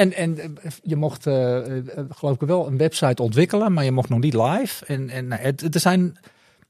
En, 0.02 0.14
en 0.14 0.58
je 0.84 0.96
mocht, 0.96 1.28
eh, 1.28 1.78
eh, 1.78 2.06
geloof 2.10 2.42
ik 2.42 2.48
wel, 2.48 2.68
een 2.68 2.78
website 2.78 3.22
ontwikkelen, 3.22 3.74
maar 3.74 3.84
je 3.84 3.92
mocht 3.92 4.10
nog 4.10 4.20
niet 4.20 4.34
live. 4.34 4.86
En, 4.86 5.10
en 5.10 5.28
nou, 5.28 5.42
het, 5.42 5.62
het 5.62 5.76
er 5.76 5.82
zijn. 5.82 6.18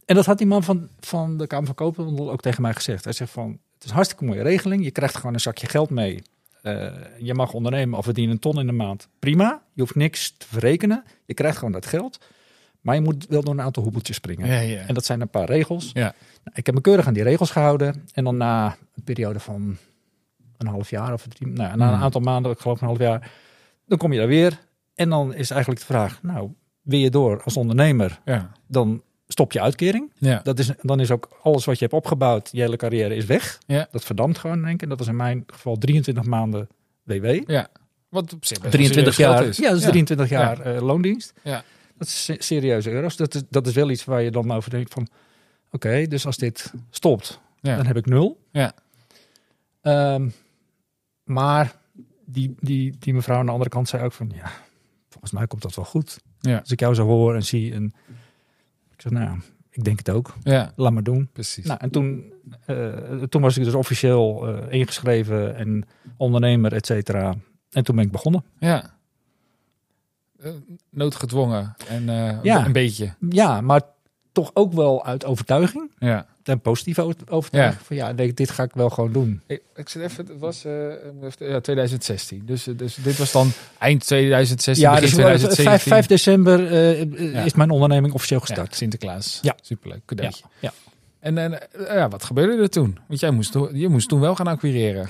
En 0.06 0.16
dat 0.16 0.26
had 0.26 0.38
die 0.38 0.48
man 0.48 0.64
van, 0.64 0.90
van 1.00 1.38
de 1.38 1.48
Kamer 1.48 1.66
van 1.66 1.76
Koophandel 1.76 2.32
ook 2.32 2.42
tegen 2.42 2.62
mij 2.62 2.74
gezegd. 2.74 3.04
Hij 3.04 3.14
zegt 3.14 3.32
van, 3.32 3.50
het 3.50 3.84
is 3.84 3.90
een 3.90 3.96
hartstikke 3.96 4.26
mooie 4.26 4.42
regeling. 4.42 4.84
Je 4.84 4.92
krijgt 4.92 5.16
gewoon 5.16 5.34
een 5.34 5.40
zakje 5.40 5.68
geld 5.68 5.90
mee. 5.90 6.22
Eh, 6.62 6.92
je 7.18 7.34
mag 7.34 7.54
ondernemen 7.54 7.98
of 7.98 8.04
verdienen 8.04 8.34
een 8.34 8.40
ton 8.40 8.60
in 8.60 8.66
de 8.66 8.72
maand. 8.72 9.08
Prima. 9.20 9.62
Je 9.74 9.82
hoeft 9.82 9.96
niks 9.96 10.34
te 10.38 10.48
verrekenen. 10.48 11.04
Je 11.26 11.34
krijgt 11.34 11.58
gewoon 11.58 11.74
dat 11.74 11.86
geld. 11.86 12.20
Maar 12.82 12.96
je 12.96 13.02
moet 13.02 13.26
wel 13.30 13.44
door 13.44 13.54
een 13.54 13.62
aantal 13.62 13.84
hoepeltjes 13.84 14.16
springen. 14.16 14.48
Ja, 14.48 14.60
ja. 14.60 14.80
En 14.80 14.94
dat 14.94 15.06
zijn 15.06 15.22
een 15.22 15.30
paar 15.30 15.50
regels. 15.50 15.90
Ja. 15.94 16.14
Nou, 16.44 16.56
ik 16.56 16.66
heb 16.66 16.76
me 16.76 16.82
keurig 16.82 17.08
aan 17.08 17.14
die 17.14 17.24
regels 17.24 17.52
gehouden. 17.52 18.06
En 18.14 18.24
dan 18.24 18.38
na 18.38 18.78
een 18.96 19.04
periode 19.04 19.40
van 19.40 19.78
een 20.62 20.68
half 20.68 20.90
jaar 20.90 21.14
of 21.14 21.26
drie, 21.28 21.48
nou, 21.48 21.78
na 21.78 21.88
een 21.88 21.94
Hmm. 21.94 22.04
aantal 22.04 22.22
maanden, 22.22 22.52
ik 22.52 22.60
geloof 22.60 22.82
een 22.82 22.88
half 22.88 23.00
jaar, 23.00 23.32
dan 23.86 23.98
kom 23.98 24.12
je 24.14 24.20
daar 24.20 24.28
weer. 24.28 24.60
En 24.96 25.10
dan 25.10 25.34
is 25.34 25.50
eigenlijk 25.50 25.80
de 25.82 25.88
vraag, 25.88 26.20
nou, 26.24 26.50
wil 26.82 27.00
je 27.00 27.10
door 27.10 27.44
als 27.44 27.58
ondernemer, 27.58 28.20
Ja. 28.26 28.52
dan 28.68 29.02
stop 29.28 29.52
je 29.52 29.62
uitkering. 29.62 30.12
Ja. 30.18 30.40
Dat 30.44 30.60
is, 30.60 30.72
dan 30.82 31.00
is 31.00 31.12
ook 31.12 31.30
alles 31.44 31.66
wat 31.66 31.76
je 31.76 31.82
hebt 31.86 31.96
opgebouwd, 31.98 32.50
je 32.52 32.62
hele 32.62 32.76
carrière 32.78 33.16
is 33.16 33.26
weg. 33.26 33.60
Ja. 33.66 33.88
Dat 33.92 34.04
verdampt 34.04 34.38
gewoon, 34.38 34.62
denk 34.62 34.74
ik. 34.74 34.82
En 34.82 34.90
dat 34.90 34.98
was 35.00 35.08
in 35.08 35.16
mijn 35.16 35.44
geval 35.48 35.76
23 35.78 36.24
maanden 36.24 36.68
WW. 37.04 37.50
ja. 37.50 37.68
Wat 38.10 38.34
op 38.34 38.46
zich 38.46 38.60
best 38.60 38.62
wel 38.62 38.72
23 38.72 39.14
serieus 39.14 39.36
jaar, 39.40 39.48
is. 39.48 39.58
ja, 39.58 39.68
dat 39.68 39.78
is 39.78 39.84
Ja. 39.84 39.90
23 39.90 40.30
jaar 40.30 40.60
eh, 40.62 40.82
loondienst. 40.82 41.34
Ja. 41.44 41.64
Dat 41.98 42.08
is 42.08 42.24
se- 42.26 42.36
serieuze 42.40 42.92
euro's. 42.92 43.16
Dat 43.16 43.36
is, 43.36 43.42
dat 43.50 43.68
is 43.68 43.74
wel 43.74 43.90
iets 43.90 44.06
waar 44.06 44.22
je 44.22 44.32
dan 44.32 44.52
over 44.52 44.70
denkt 44.70 44.94
van, 44.94 45.08
oké, 45.72 46.08
dus 46.08 46.26
als 46.26 46.38
dit 46.38 46.74
stopt, 46.90 47.40
dan 47.62 47.86
heb 47.86 47.98
ik 47.98 48.06
nul. 48.06 48.38
Ja. 48.52 48.72
Ehm, 49.82 50.30
maar 51.34 51.76
die, 52.26 52.56
die, 52.60 52.96
die 53.00 53.14
mevrouw 53.14 53.38
aan 53.38 53.46
de 53.46 53.52
andere 53.52 53.70
kant 53.70 53.88
zei 53.90 54.04
ook 54.04 54.12
van, 54.14 54.32
ja, 54.36 54.52
volgens 55.10 55.32
mij 55.32 55.48
komt 55.48 55.62
dat 55.62 55.76
wel 55.76 55.86
goed. 55.86 56.20
Ja. 56.40 56.58
Als 56.58 56.72
ik 56.72 56.80
jou 56.80 56.94
zo 56.96 57.06
hoor 57.06 57.36
en 57.36 57.44
zie 57.44 57.74
en 57.74 57.94
ik 58.94 59.02
zeg, 59.02 59.12
nou, 59.12 59.40
ik 59.70 59.84
denk 59.84 59.98
het 59.98 60.10
ook. 60.10 60.34
Ja, 60.44 60.72
Laat 60.76 60.92
maar 60.94 61.04
doen. 61.04 61.30
precies. 61.34 61.66
Nou, 61.66 61.80
en 61.82 61.90
toen, 61.90 62.34
eh, 62.66 62.88
toen 63.24 63.42
was 63.42 63.58
ik 63.58 63.64
dus 63.64 63.74
officieel 63.74 64.48
eh, 64.48 64.80
ingeschreven 64.80 65.56
en 65.56 65.86
ondernemer, 66.18 66.74
et 66.74 66.86
cetera. 66.86 67.36
En 67.70 67.84
toen 67.84 67.96
ben 67.96 68.06
ik 68.06 68.12
begonnen. 68.12 68.44
Ja. 68.60 68.98
Eh, 70.40 70.52
noodgedwongen 70.90 71.76
en 71.88 72.04
Ja. 72.44 72.66
een 72.66 72.72
beetje. 72.72 73.14
Ja, 73.30 73.62
maar 73.62 73.82
toch 74.32 74.52
ook 74.54 74.74
wel 74.74 75.06
uit 75.06 75.26
overtuiging. 75.26 75.92
Ja. 76.00 76.26
Ten 76.44 76.60
positieve 76.62 77.16
overtuiging. 77.30 77.82
Van 77.86 77.96
ja, 77.96 78.12
nee, 78.12 78.34
dit 78.34 78.50
ga 78.50 78.64
ik 78.64 78.72
wel 78.74 78.90
gewoon 78.90 79.12
doen. 79.12 79.42
Ik, 79.48 79.62
ik 79.76 79.90
zit 79.90 80.02
even, 80.02 80.26
het 80.28 80.40
was 80.40 80.66
eh, 80.66 80.72
ja, 81.40 81.60
2016. 81.60 82.42
Dus, 82.46 82.68
eh, 82.68 82.78
dus 82.78 82.96
dit 82.96 83.18
was 83.18 83.32
dan 83.32 83.52
eind 83.80 84.06
2016, 84.06 84.86
Ja, 84.86 84.92
begin 85.00 85.06
dus 85.08 85.16
5, 85.16 85.26
2017. 85.38 85.92
5 85.92 86.06
december 86.06 86.68
eh, 86.72 87.02
eh, 87.02 87.34
Ja. 87.34 87.42
is 87.44 87.54
mijn 87.54 87.70
onderneming 87.70 88.14
officieel 88.14 88.40
Ja, 88.40 88.46
gestart. 88.46 88.76
Sinterklaas. 88.76 89.40
Ja. 89.42 89.56
Superleuk, 89.62 89.98
Ja, 89.98 90.04
cadeautje. 90.06 90.44
ja. 90.60 90.72
En, 91.20 91.38
en 91.38 91.72
eh, 91.72 91.96
ja, 91.96 92.08
wat 92.10 92.24
gebeurde 92.24 92.62
er 92.62 92.70
toen? 92.70 92.98
Want 93.08 93.20
jij 93.20 93.32
moest, 93.32 93.54
je 93.74 93.88
moest 93.90 94.10
toen 94.10 94.20
wel 94.20 94.36
gaan 94.36 94.48
acquireren. 94.48 95.10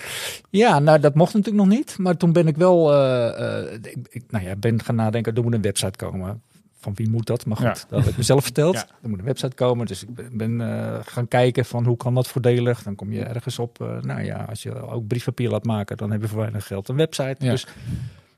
Ja, 0.49 0.79
nou 0.79 0.99
dat 0.99 1.15
mocht 1.15 1.33
natuurlijk 1.33 1.65
nog 1.65 1.77
niet. 1.77 1.97
Maar 1.97 2.17
toen 2.17 2.31
ben 2.33 2.47
ik 2.47 2.55
wel, 2.57 2.93
eh, 2.93 3.59
eh, 3.67 3.73
ik, 3.81 3.97
ik, 4.09 4.23
nou 4.29 4.45
ja, 4.45 4.55
ben 4.55 4.83
gaan 4.83 4.95
nadenken, 4.95 5.35
er 5.35 5.43
moet 5.43 5.53
een 5.53 5.61
website 5.61 5.97
komen. 5.97 6.41
Van 6.81 6.93
wie 6.95 7.09
moet 7.09 7.25
dat? 7.25 7.45
Maar 7.45 7.57
goed, 7.57 7.65
Ja. 7.65 7.75
dat 7.89 7.99
heb 7.99 8.09
ik 8.11 8.17
mezelf 8.17 8.43
verteld. 8.43 8.75
Ja. 8.81 8.85
Er 9.01 9.09
moet 9.09 9.19
een 9.19 9.25
website 9.25 9.55
komen. 9.55 9.85
Dus 9.85 10.03
ik 10.03 10.37
ben, 10.37 10.61
eh, 10.61 10.99
gaan 11.03 11.27
kijken 11.27 11.65
van 11.65 11.85
hoe 11.85 11.97
kan 11.97 12.13
dat 12.15 12.27
voordelig. 12.27 12.83
Dan 12.83 12.95
kom 12.95 13.11
je 13.11 13.23
ergens 13.23 13.59
op, 13.59 13.81
eh, 13.81 14.01
nou 14.01 14.21
ja, 14.23 14.43
als 14.43 14.63
je 14.63 14.75
ook 14.81 15.07
briefpapier 15.07 15.49
laat 15.49 15.63
maken, 15.65 15.97
dan 15.97 16.11
heb 16.11 16.21
je 16.21 16.27
voor 16.27 16.39
weinig 16.39 16.67
geld 16.67 16.89
een 16.89 16.95
website. 16.95 17.35
Ja. 17.45 17.51
Dus 17.51 17.67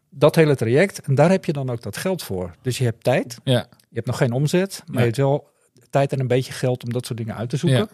dat 0.10 0.36
hele 0.36 0.56
traject. 0.56 1.02
En 1.02 1.16
daar 1.16 1.30
heb 1.30 1.46
je 1.46 1.54
dan 1.54 1.70
ook 1.70 1.82
dat 1.82 1.98
geld 1.98 2.24
voor. 2.24 2.56
Dus 2.62 2.78
je 2.78 2.84
hebt 2.84 3.04
tijd. 3.04 3.38
Ja. 3.44 3.66
Je 3.70 3.96
hebt 3.96 4.08
nog 4.08 4.18
geen 4.18 4.32
omzet, 4.32 4.84
maar 4.86 4.98
je 5.00 5.06
hebt 5.06 5.18
wel 5.18 5.50
tijd 5.90 6.12
en 6.14 6.20
een 6.20 6.28
beetje 6.28 6.54
geld 6.54 6.84
om 6.84 6.92
dat 6.94 7.06
soort 7.06 7.18
dingen 7.18 7.36
uit 7.36 7.50
te 7.50 7.58
zoeken. 7.58 7.80
Ja. 7.80 7.88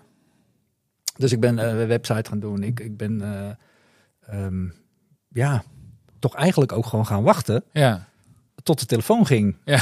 Dus 1.17 1.31
ik 1.31 1.39
ben 1.39 1.57
een 1.57 1.87
website 1.87 2.29
gaan 2.29 2.39
doen. 2.39 2.63
Ik, 2.63 2.79
ik 2.79 2.97
ben, 2.97 3.21
eh, 3.21 3.49
ehm, 4.45 4.67
ja, 5.27 5.63
toch 6.19 6.35
eigenlijk 6.35 6.71
ook 6.71 6.85
gewoon 6.85 7.05
gaan 7.05 7.23
wachten 7.23 7.63
Ja. 7.71 8.07
tot 8.63 8.79
de 8.79 8.85
telefoon 8.85 9.25
ging. 9.25 9.55
Ja. 9.65 9.79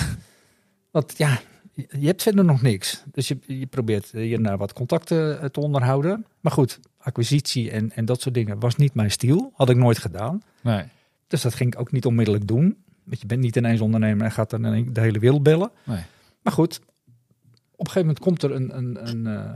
Want 0.97 1.17
ja, 1.17 1.39
je 1.73 2.05
hebt 2.05 2.21
verder 2.21 2.45
nog 2.45 2.61
niks. 2.61 3.03
Dus 3.11 3.27
je, 3.27 3.37
je 3.45 3.65
probeert 3.65 4.11
hier 4.11 4.41
naar 4.41 4.57
wat 4.57 4.73
contacten 4.73 5.41
eh, 5.41 5.49
te 5.49 5.59
onderhouden. 5.59 6.25
Maar 6.39 6.51
goed, 6.51 6.79
acquisitie 6.97 7.71
en, 7.71 7.91
en 7.91 8.05
dat 8.05 8.21
soort 8.21 8.35
dingen 8.35 8.59
was 8.59 8.75
niet 8.75 8.93
mijn 8.93 9.11
stijl. 9.11 9.51
Had 9.53 9.69
ik 9.69 9.75
nooit 9.75 9.97
gedaan. 9.97 10.41
Nee. 10.61 10.83
Dus 11.27 11.41
dat 11.41 11.53
ging 11.53 11.73
ik 11.73 11.79
ook 11.79 11.91
niet 11.91 12.05
onmiddellijk 12.05 12.47
doen. 12.47 12.77
Want 13.03 13.21
je 13.21 13.27
bent 13.27 13.41
niet 13.41 13.55
ineens 13.55 13.81
ondernemer 13.81 14.25
en 14.25 14.31
gaat 14.31 14.49
dan 14.49 14.61
de 14.93 15.01
hele 15.01 15.19
wereld 15.19 15.43
bellen. 15.43 15.71
Nee. 15.83 16.01
Maar 16.41 16.53
goed, 16.53 16.79
op 17.71 17.85
een 17.85 17.91
gegeven 17.91 17.99
moment 17.99 18.19
komt 18.19 18.43
er 18.43 18.51
een, 18.51 18.77
een, 18.77 19.07
een, 19.09 19.27
eh, 19.27 19.53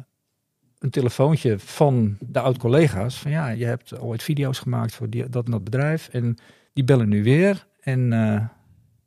een 0.80 0.90
telefoontje 0.90 1.60
van 1.60 2.18
de 2.20 2.40
oud-collega's. 2.40 3.20
Van 3.20 3.32
ja, 3.32 3.50
je 3.50 3.66
hebt 3.66 4.00
ooit 4.00 4.24
video's 4.24 4.60
gemaakt 4.60 4.94
voor 4.94 5.10
die, 5.10 5.30
dat 5.30 5.46
en 5.46 5.52
dat 5.52 5.64
bedrijf. 5.64 6.08
En 6.08 6.38
die 6.74 6.84
bellen 6.84 7.10
nu 7.10 7.24
weer. 7.24 7.68
En 7.80 8.14
eh, 8.14 8.46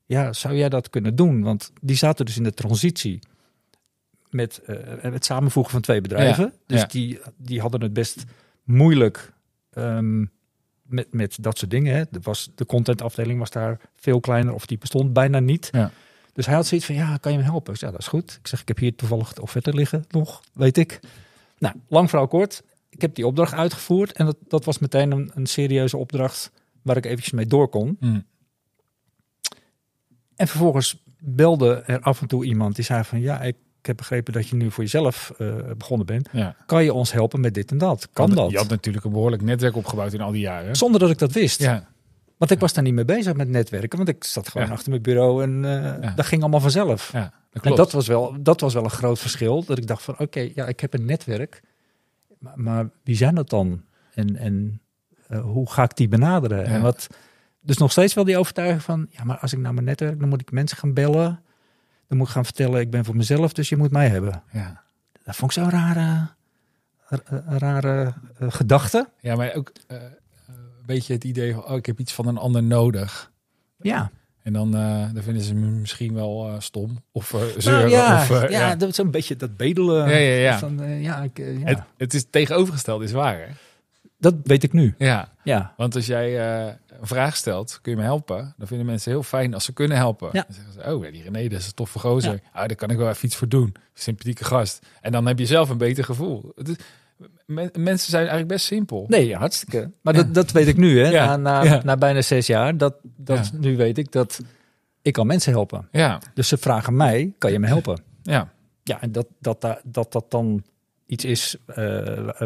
ja, 0.05 0.33
zou 0.33 0.55
jij 0.55 0.69
dat 0.69 0.91
kunnen 0.91 1.15
doen? 1.15 1.43
Want 1.43 1.73
die 1.81 1.97
zaten 1.97 2.25
dus 2.25 2.37
in 2.37 2.43
de 2.43 2.55
transitie 2.55 3.19
met 4.31 4.61
eh, 4.67 4.77
het 5.01 5.25
samenvoegen 5.25 5.73
van 5.73 5.81
twee 5.81 6.01
bedrijven. 6.01 6.53
dus 6.67 6.81
ja. 6.81 6.87
Die, 6.87 7.21
die 7.37 7.61
hadden 7.61 7.81
het 7.81 7.93
best 7.93 8.25
moeilijk 8.63 9.33
ehm, 9.71 10.25
met, 10.83 11.13
met 11.13 11.37
dat 11.41 11.59
soort 11.59 11.71
dingen. 11.71 11.95
Hè. 11.95 12.01
Er 12.01 12.21
was, 12.23 12.51
de 12.55 12.67
contentafdeling 12.67 13.39
was 13.39 13.51
daar 13.51 13.81
veel 13.97 14.21
kleiner 14.21 14.55
of 14.55 14.67
die 14.67 14.79
bestond 14.79 15.13
bijna 15.13 15.39
niet. 15.39 15.69
Ja. 15.73 15.91
Dus 16.33 16.47
hij 16.47 16.55
had 16.55 16.67
zoiets 16.67 16.87
van, 16.87 16.95
ja, 16.95 17.17
kan 17.17 17.33
je 17.33 17.39
me 17.39 17.45
helpen? 17.45 17.73
Ik 17.73 17.79
zei, 17.79 17.91
ja, 17.91 17.97
dat 17.97 18.07
is 18.07 18.13
goed. 18.13 18.39
Ik 18.41 18.47
zeg, 18.47 18.61
ik 18.61 18.69
heb 18.69 18.79
hier 18.79 18.95
toevallig 18.95 19.33
de 19.33 19.43
offerte 19.43 19.75
liggen 19.75 20.05
nog, 20.11 20.43
weet 20.53 20.77
ik. 20.77 21.01
Nou, 21.59 21.75
lang 21.89 22.09
verhaal 22.09 22.29
kort. 22.29 22.63
Ik 22.89 23.01
heb 23.01 23.15
die 23.15 23.27
opdracht 23.27 23.53
uitgevoerd 23.53 24.13
en 24.13 24.27
dat, 24.27 24.37
dat 24.49 24.65
was 24.65 24.79
meteen 24.79 25.11
een, 25.11 25.31
een 25.35 25.47
serieuze 25.47 25.97
opdracht 25.97 26.51
waar 26.83 26.97
ik 26.97 27.05
eventjes 27.05 27.33
mee 27.33 27.47
door 27.47 27.69
kon. 27.69 27.97
Hm. 28.01 28.21
En 30.37 30.49
vervolgens 30.49 31.03
belde 31.19 31.83
er 31.87 32.01
af 32.01 32.21
en 32.21 32.27
toe 32.27 32.45
iemand 32.45 32.75
die 32.75 32.85
zei 32.85 33.05
van, 33.05 33.21
ja, 33.21 33.41
ik 33.41 33.57
heb 33.83 33.97
begrepen 33.97 34.33
dat 34.33 34.49
je 34.49 34.57
nu 34.57 34.71
voor 34.71 34.83
jezelf 34.85 35.33
eh, 35.39 35.55
begonnen 35.77 36.07
bent. 36.07 36.29
Ja. 36.33 36.57
Kan 36.67 36.85
je 36.85 36.93
ons 36.93 37.13
helpen 37.13 37.41
met 37.41 37.55
dit 37.55 37.71
en 37.71 37.79
dat? 37.79 38.09
Kan 38.13 38.27
Want 38.27 38.39
dat? 38.39 38.51
Je 38.51 38.57
had 38.57 38.69
natuurlijk 38.69 39.05
een 39.05 39.13
behoorlijk 39.13 39.43
netwerk 39.43 39.77
opgebouwd 39.77 40.13
in 40.13 40.21
al 40.21 40.33
die 40.33 40.41
jaren. 40.41 40.77
Zonder 40.77 41.01
dat 41.01 41.11
ik 41.11 41.19
dat 41.19 41.33
wist. 41.33 41.61
Ja. 41.61 41.87
Want 42.37 42.51
ik 42.51 42.59
was 42.59 42.73
daar 42.73 42.85
niet 42.85 42.95
mee 42.95 43.05
bezig 43.05 43.35
met 43.35 43.49
netwerken, 43.49 43.97
want 43.97 44.09
ik 44.11 44.25
zat 44.25 44.49
gewoon 44.49 44.67
Ja. 44.67 44.73
achter 44.73 44.91
mijn 44.91 45.03
bureau 45.03 45.43
en 45.43 45.65
eh, 46.03 46.17
dat 46.17 46.27
ging 46.27 46.41
allemaal 46.43 46.61
vanzelf. 46.61 47.13
ja, 47.13 47.21
dat 47.21 47.33
En 47.53 47.61
klopt. 47.61 47.77
dat 47.77 47.93
was, 47.93 48.07
wel, 48.07 48.37
dat 48.43 48.61
was 48.61 48.75
wel 48.75 48.85
een 48.85 48.91
groot 48.91 49.19
verschil. 49.19 49.65
Dat 49.65 49.79
ik 49.79 49.87
dacht 49.87 50.03
van 50.03 50.19
oké, 50.19 50.51
ja, 50.55 50.67
ik 50.67 50.81
heb 50.81 50.95
een 50.95 51.05
netwerk. 51.05 51.63
Maar, 52.39 52.53
maar 52.61 52.91
wie 53.05 53.17
zijn 53.17 53.35
dat 53.35 53.51
dan? 53.51 53.83
En, 54.15 54.37
en 54.37 54.81
eh, 55.29 55.41
hoe 55.41 55.71
ga 55.71 55.83
ik 55.83 55.97
die 55.97 56.09
benaderen? 56.09 56.65
En 56.65 56.83
wat, 56.83 57.07
dus 57.65 57.77
nog 57.79 57.91
steeds 57.91 58.15
wel 58.15 58.25
die 58.25 58.39
overtuiging 58.39 58.83
van 58.83 59.07
ja, 59.11 59.25
maar 59.25 59.39
als 59.39 59.53
ik 59.53 59.59
naar 59.59 59.75
mijn 59.75 59.87
netwerk, 59.87 60.21
dan 60.21 60.29
moet 60.29 60.41
ik 60.41 60.51
mensen 60.53 60.77
gaan 60.79 60.93
bellen. 60.95 61.41
Dan 62.09 62.19
moet 62.19 62.27
ik 62.27 62.33
gaan 62.33 62.45
vertellen, 62.45 62.81
ik 62.81 62.91
ben 62.91 63.05
voor 63.05 63.17
mezelf, 63.17 63.53
dus 63.53 63.69
je 63.69 63.77
moet 63.77 63.91
mij 63.91 64.09
hebben. 64.09 64.43
ja. 64.53 64.83
Dat 65.25 65.37
vond 65.37 65.51
ik 65.57 65.63
zo'n 65.63 65.71
rare, 65.71 66.29
ra- 67.09 67.43
rare 67.59 68.13
eh, 68.39 68.47
gedachte. 68.51 69.09
ja, 69.21 69.35
maar 69.37 69.55
ook 69.55 69.73
eh, 69.87 69.97
een 70.47 70.87
beetje 70.87 71.13
het 71.13 71.25
idee 71.25 71.55
van, 71.55 71.65
oh, 71.65 71.77
ik 71.77 71.87
heb 71.87 71.99
iets 72.01 72.13
van 72.13 72.27
een 72.27 72.37
ander 72.39 72.63
nodig. 72.63 73.31
Ja, 73.81 74.11
En 74.43 74.53
dan, 74.53 74.77
eh, 74.77 75.07
dan 75.13 75.23
vinden 75.23 75.43
ze 75.43 75.55
me 75.55 75.67
misschien 75.67 76.15
wel 76.15 76.49
eh, 76.49 76.55
stom. 76.59 77.03
Of 77.13 77.35
eh 77.35 77.41
zeuren. 77.59 77.81
nou, 77.81 77.91
ja, 77.91 78.21
of, 78.21 78.31
eh, 78.31 78.51
ja, 78.51 78.69
ja. 78.69 78.77
dat 78.77 78.89
is 78.89 78.97
een 78.99 79.11
beetje 79.11 79.37
dat 79.37 79.57
bedelen. 79.57 80.09
Ja, 80.09 80.17
ja, 80.17 80.35
ja. 80.41 80.59
Van, 80.59 80.83
eh, 80.83 81.03
ja, 81.03 81.23
ik, 81.23 81.39
eh, 81.39 81.59
ja. 81.61 81.67
Het, 81.67 81.79
het 81.97 82.15
is 82.15 82.21
het 82.21 82.33
tegenovergestelde, 82.33 83.05
is 83.05 83.13
waar 83.13 83.39
hè? 83.39 83.47
dat 84.19 84.35
weet 84.43 84.63
ik 84.63 84.73
nu. 84.73 84.95
Ja, 84.99 85.29
Ja, 85.43 85.73
want 85.77 85.95
als 85.95 86.07
jij 86.07 86.41
eh, 86.67 86.73
een 87.11 87.17
vraag 87.17 87.37
stelt, 87.37 87.79
kun 87.83 87.93
je 87.93 87.99
me 87.99 88.05
helpen? 88.05 88.55
Dan 88.57 88.67
vinden 88.67 88.87
mensen 88.87 89.11
heel 89.11 89.23
fijn 89.23 89.55
als 89.55 89.65
ze 89.65 89.73
kunnen 89.73 89.97
helpen. 89.97 90.29
Ja. 90.33 90.45
Dan 90.47 90.55
zeggen 90.55 90.73
ze, 90.73 90.95
oh 90.95 91.05
ja, 91.05 91.11
die 91.11 91.23
René, 91.23 91.49
dat 91.49 91.61
is 91.61 91.67
een 91.67 91.75
toffe 91.75 91.99
gozer. 91.99 92.41
Ah, 92.53 92.67
daar 92.67 92.77
kan 92.77 92.91
ik 92.91 92.97
wel 92.97 93.09
even 93.09 93.25
iets 93.27 93.37
voor 93.37 93.49
doen. 93.49 93.75
Sympathieke 93.95 94.45
gast. 94.45 94.87
En 95.01 95.13
dan 95.13 95.27
heb 95.27 95.39
je 95.39 95.47
zelf 95.47 95.69
een 95.69 95.79
beter 95.79 96.05
gevoel. 96.05 96.53
Het 96.57 96.69
is, 96.69 96.77
men- 97.47 97.71
mensen 97.79 98.09
zijn 98.11 98.21
eigenlijk 98.23 98.49
best 98.53 98.67
simpel. 98.67 99.05
Nee, 99.09 99.27
ja, 99.27 99.39
hartstikke. 99.39 99.91
Maar 100.03 100.15
Ja. 100.15 100.23
dat, 100.23 100.35
dat 100.35 100.51
weet 100.53 100.67
ik 100.67 100.77
nu, 100.77 101.01
hè? 101.01 101.09
Ja, 101.09 101.27
Na, 101.27 101.37
na, 101.37 101.63
ja. 101.63 101.81
na 101.85 101.97
bijna 101.97 102.23
zes 102.23 102.47
jaar. 102.47 102.77
Dat, 102.77 102.95
dat, 103.03 103.47
Ja. 103.53 103.59
Nu 103.59 103.77
weet 103.77 103.99
ik 103.99 104.13
dat 104.13 104.41
ik 105.03 105.13
kan 105.13 105.27
mensen 105.27 105.53
helpen. 105.53 105.89
Ja, 105.93 106.21
Dus 106.35 106.49
ze 106.49 106.57
vragen 106.57 106.97
mij, 106.97 107.33
kan 107.39 107.53
je 107.53 107.59
me 107.59 107.67
helpen? 107.67 108.01
ja, 108.23 108.53
Ja, 108.83 109.01
en 109.01 109.13
dat 109.13 109.27
dat, 109.39 109.61
dat, 109.61 109.81
dat, 109.85 110.13
dat 110.13 110.31
dan 110.31 110.63
iets 111.07 111.25
is 111.25 111.57
eh, 111.67 111.77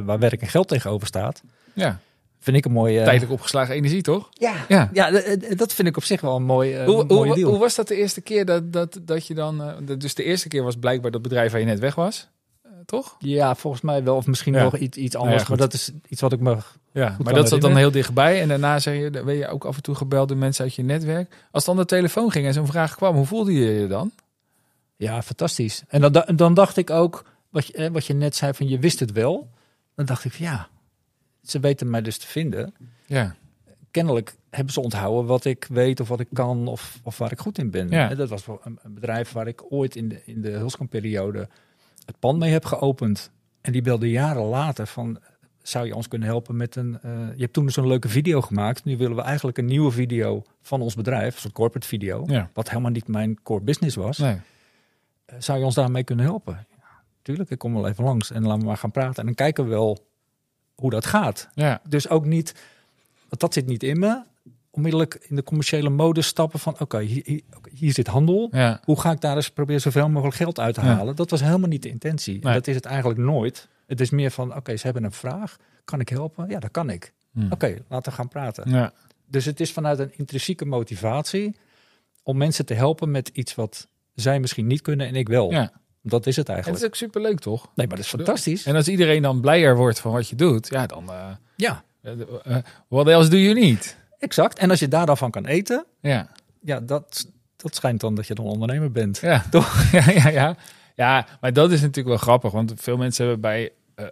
waar 0.05 0.19
werk 0.19 0.41
en 0.41 0.49
geld 0.49 0.69
tegenover 0.69 1.07
staat, 1.07 1.43
ja. 1.75 2.01
Vind 2.41 2.57
ik 2.57 2.65
een 2.65 2.73
mooie... 2.73 3.03
Tijdelijk 3.03 3.33
opgeslagen 3.33 3.75
energie, 3.75 4.03
toch? 4.03 4.29
Ja, 4.33 4.55
Ja. 4.69 4.91
ja 4.93 5.11
dat 5.57 5.73
vind 5.73 5.89
ik 5.89 5.97
op 5.97 6.05
zich 6.05 6.21
wel 6.21 6.37
een 6.37 6.43
mooi, 6.45 6.75
eh, 6.75 6.85
Hoe, 6.87 7.05
mooie 7.05 7.27
hoe, 7.27 7.35
deal. 7.37 7.51
hoe 7.51 7.59
was 7.59 7.75
dat 7.75 7.89
de 7.89 7.95
eerste 7.97 8.21
keer 8.21 8.45
dat, 8.45 8.73
dat, 8.73 8.99
dat 9.03 9.27
je 9.27 9.35
dan... 9.35 9.63
eh, 9.63 9.97
dus 9.99 10.15
de 10.15 10.25
eerste 10.25 10.49
keer 10.49 10.63
was 10.63 10.77
blijkbaar 10.77 11.11
dat 11.11 11.23
bedrijf 11.23 11.51
waar 11.51 11.61
je 11.61 11.67
net 11.67 11.79
weg 11.79 11.95
was. 11.95 12.29
Eh, 12.63 12.71
toch? 12.87 13.17
ja, 13.19 13.55
volgens 13.55 13.83
mij 13.83 14.05
wel. 14.05 14.17
Of 14.17 14.27
misschien 14.27 14.55
Ja. 14.55 14.63
nog 14.63 14.77
iets, 14.77 14.97
iets 14.97 15.13
Nou 15.15 15.25
anders. 15.25 15.43
ja, 15.43 15.49
maar 15.49 15.59
dat 15.59 15.73
is 15.73 15.91
iets 16.09 16.21
wat 16.21 16.33
ik 16.33 16.41
me... 16.41 16.57
Ja, 16.93 17.17
maar 17.23 17.35
dat 17.35 17.49
zat 17.49 17.61
dan 17.61 17.77
heel 17.77 17.91
dichtbij. 17.91 18.41
En 18.41 18.49
daarna 18.49 18.79
zeg 18.79 18.99
je, 18.99 19.11
ben 19.11 19.35
je 19.35 19.49
ook 19.49 19.65
af 19.65 19.77
en 19.77 19.83
toe 19.83 19.95
gebeld 19.95 20.29
door 20.29 20.37
mensen 20.37 20.65
uit 20.65 20.75
je 20.75 20.83
netwerk. 20.83 21.35
Als 21.51 21.65
dan 21.65 21.77
de 21.77 21.85
telefoon 21.85 22.31
ging 22.31 22.47
en 22.47 22.53
zo'n 22.53 22.67
vraag 22.67 22.95
kwam, 22.95 23.15
hoe 23.17 23.27
voelde 23.27 23.53
je 23.53 23.81
je 23.81 23.87
dan? 23.87 24.11
Ja, 24.97 25.23
fantastisch. 25.23 25.83
En 25.89 26.01
dan, 26.01 26.13
da- 26.13 26.29
dan 26.35 26.55
dacht 26.55 26.77
ik 26.77 26.91
ook, 26.91 27.25
wat 27.51 27.67
je, 27.67 27.73
eh, 27.73 27.91
wat 27.91 28.07
je 28.07 28.15
net 28.15 28.37
zei 28.37 28.55
van 28.55 28.69
je 28.69 28.79
wist 28.79 29.01
het 29.01 29.13
wel. 29.13 29.49
Dan 29.95 30.07
dacht 30.07 30.25
ik 30.25 30.33
van 30.33 30.47
ja, 30.47 30.69
ze 31.51 31.61
weten 31.61 31.91
mij 31.91 32.03
dus 32.03 32.19
te 32.19 32.27
vinden. 32.27 32.75
Ja, 33.07 33.35
kennelijk 33.91 34.37
hebben 34.51 34.73
ze 34.73 34.81
onthouden 34.81 35.27
wat 35.27 35.45
ik 35.45 35.67
weet 35.71 36.01
of 36.01 36.09
wat 36.09 36.21
ik 36.21 36.29
kan 36.33 36.67
of, 36.67 37.01
of 37.03 37.19
waar 37.19 37.33
ik 37.33 37.39
goed 37.39 37.59
in 37.59 37.71
ben. 37.71 37.89
Ja. 37.89 38.15
Dat 38.15 38.29
was 38.29 38.47
een, 38.47 38.79
een 38.83 38.95
bedrijf 38.95 39.33
waar 39.33 39.47
ik 39.47 39.63
ooit 39.73 39.97
in 39.97 40.09
de, 40.09 40.23
in 40.25 40.41
de 40.41 40.51
Hulskamp-periode 40.51 41.49
het 42.05 42.19
pand 42.19 42.39
mee 42.39 42.51
heb 42.53 42.65
geopend. 42.65 43.31
En 43.61 43.73
die 43.73 43.83
belde 43.83 44.11
jaren 44.11 44.43
later 44.43 44.87
van, 44.87 45.19
zou 45.63 45.87
je 45.87 45.95
ons 45.95 46.09
kunnen 46.09 46.29
helpen 46.29 46.57
met 46.57 46.77
een... 46.77 46.99
eh, 47.03 47.11
je 47.35 47.41
hebt 47.41 47.53
toen 47.53 47.71
zo'n 47.71 47.87
leuke 47.87 48.09
video 48.09 48.41
gemaakt. 48.41 48.85
Nu 48.85 48.97
willen 48.97 49.17
we 49.17 49.23
eigenlijk 49.23 49.59
een 49.59 49.65
nieuwe 49.65 49.91
video 49.91 50.43
van 50.63 50.81
ons 50.81 50.95
bedrijf, 50.95 51.39
zo'n 51.39 51.53
corporate 51.53 51.87
video. 51.87 52.25
ja. 52.27 52.51
Wat 52.55 52.69
helemaal 52.69 52.91
niet 52.91 53.09
mijn 53.09 53.43
core 53.43 53.61
business 53.65 53.97
was. 53.97 54.19
Nee. 54.19 54.37
Eh, 55.25 55.37
zou 55.39 55.59
je 55.59 55.65
ons 55.65 55.75
daarmee 55.75 56.05
kunnen 56.05 56.25
helpen? 56.25 56.67
Ja, 56.79 57.03
tuurlijk, 57.23 57.51
ik 57.51 57.59
kom 57.59 57.75
wel 57.75 57.89
even 57.89 58.05
langs 58.05 58.31
en 58.31 58.43
laten 58.43 58.61
we 58.61 58.67
maar 58.67 58.77
gaan 58.77 58.91
praten. 58.91 59.17
En 59.17 59.25
dan 59.27 59.35
kijken 59.35 59.65
we 59.65 59.71
wel 59.71 60.07
hoe 60.81 60.91
dat 60.91 61.07
gaat. 61.07 61.49
Ja, 61.55 61.81
Dus 61.89 62.09
ook 62.09 62.25
niet, 62.25 62.55
want 63.29 63.41
dat 63.41 63.53
zit 63.55 63.67
niet 63.67 63.83
in 63.83 63.99
me, 63.99 64.23
onmiddellijk 64.71 65.15
in 65.29 65.37
de 65.37 65.43
commerciële 65.43 65.89
mode 65.89 66.23
stappen 66.23 66.59
van 66.59 66.81
oké, 66.81 67.01
hier, 67.01 67.41
hier, 67.73 67.93
zit 67.93 68.07
handel. 68.07 68.49
ja, 68.51 68.81
Hoe 68.85 69.01
ga 69.01 69.11
ik 69.11 69.21
daar 69.21 69.37
eens 69.37 69.51
proberen 69.51 69.81
zoveel 69.81 70.09
mogelijk 70.09 70.37
geld 70.37 70.59
uit 70.61 70.75
te 70.75 70.81
Ja. 70.81 70.87
halen? 70.95 71.17
Dat 71.17 71.31
was 71.31 71.41
helemaal 71.41 71.69
niet 71.69 71.83
de 71.83 71.89
intentie. 71.89 72.41
En 72.43 72.53
dat 72.53 72.67
is 72.67 72.75
het 72.75 72.85
eigenlijk 72.85 73.21
nooit. 73.21 73.69
Het 73.87 74.01
is 74.01 74.11
meer 74.11 74.31
van 74.31 74.57
oké, 74.57 74.77
ze 74.77 74.85
hebben 74.85 75.05
een 75.05 75.13
vraag. 75.13 75.57
Kan 75.85 76.01
ik 76.01 76.09
helpen? 76.09 76.49
Ja, 76.49 76.59
dat 76.59 76.71
kan 76.71 76.91
ik. 76.91 77.13
Hm. 77.33 77.47
Oké, 77.53 77.77
laten 77.89 78.11
we 78.13 78.17
gaan 78.19 78.29
praten. 78.29 78.71
ja. 78.71 78.93
Dus 79.31 79.45
het 79.45 79.61
is 79.61 79.73
vanuit 79.73 79.99
een 79.99 80.13
intrinsieke 80.19 80.65
motivatie 80.65 81.57
om 82.23 82.37
mensen 82.37 82.67
te 82.67 82.75
helpen 82.75 83.11
met 83.11 83.29
iets 83.29 83.55
wat 83.55 83.89
zij 84.15 84.41
misschien 84.41 84.67
niet 84.67 84.81
kunnen 84.83 85.07
en 85.07 85.15
ik 85.15 85.29
wel. 85.29 85.51
ja. 85.51 85.73
Dat 86.03 86.27
is 86.27 86.37
het 86.37 86.49
En 86.49 86.55
het 86.55 86.65
eigenlijk. 86.65 86.83
is 86.83 86.89
ook 86.89 86.95
superleuk, 87.11 87.39
toch? 87.41 87.63
Nee, 87.75 87.87
maar 87.87 87.97
dat 87.97 88.05
is 88.05 88.11
fantastisch. 88.11 88.67
En 88.67 88.75
als 88.77 88.89
iedereen 88.89 89.23
dan 89.23 89.41
blijer 89.41 89.77
wordt 89.77 90.01
van 90.01 90.13
wat 90.13 90.29
je 90.29 90.37
doet, 90.37 90.69
ja, 90.71 90.87
dan... 90.87 91.11
eh 91.11 91.27
Ja, 91.57 91.85
what 92.89 93.09
else 93.09 93.31
do 93.31 93.37
you 93.37 93.55
need? 93.55 93.97
exact. 94.19 94.59
En 94.59 94.71
als 94.71 94.79
je 94.79 94.89
daar 94.89 95.07
dan 95.07 95.17
van 95.17 95.31
kan 95.31 95.47
eten, 95.47 95.85
Ja, 96.01 96.29
ja, 96.63 96.81
dat, 96.81 97.27
dat 97.57 97.75
schijnt 97.75 98.01
dan 98.01 98.15
dat 98.15 98.27
je 98.27 98.35
dan 98.35 98.45
ondernemer 98.45 98.93
bent. 98.93 99.19
ja. 99.19 99.45
Toch? 99.51 99.85
Ja, 99.93 100.11
ja, 100.11 100.29
ja. 100.29 100.57
Ja, 100.95 101.27
maar 101.41 101.53
dat 101.53 101.73
is 101.73 101.81
natuurlijk 101.81 102.09
wel 102.09 102.17
grappig, 102.17 102.53
want 102.53 102.73
veel 102.77 102.97
mensen 102.97 103.25
hebben 103.25 103.41
bij 103.43 103.71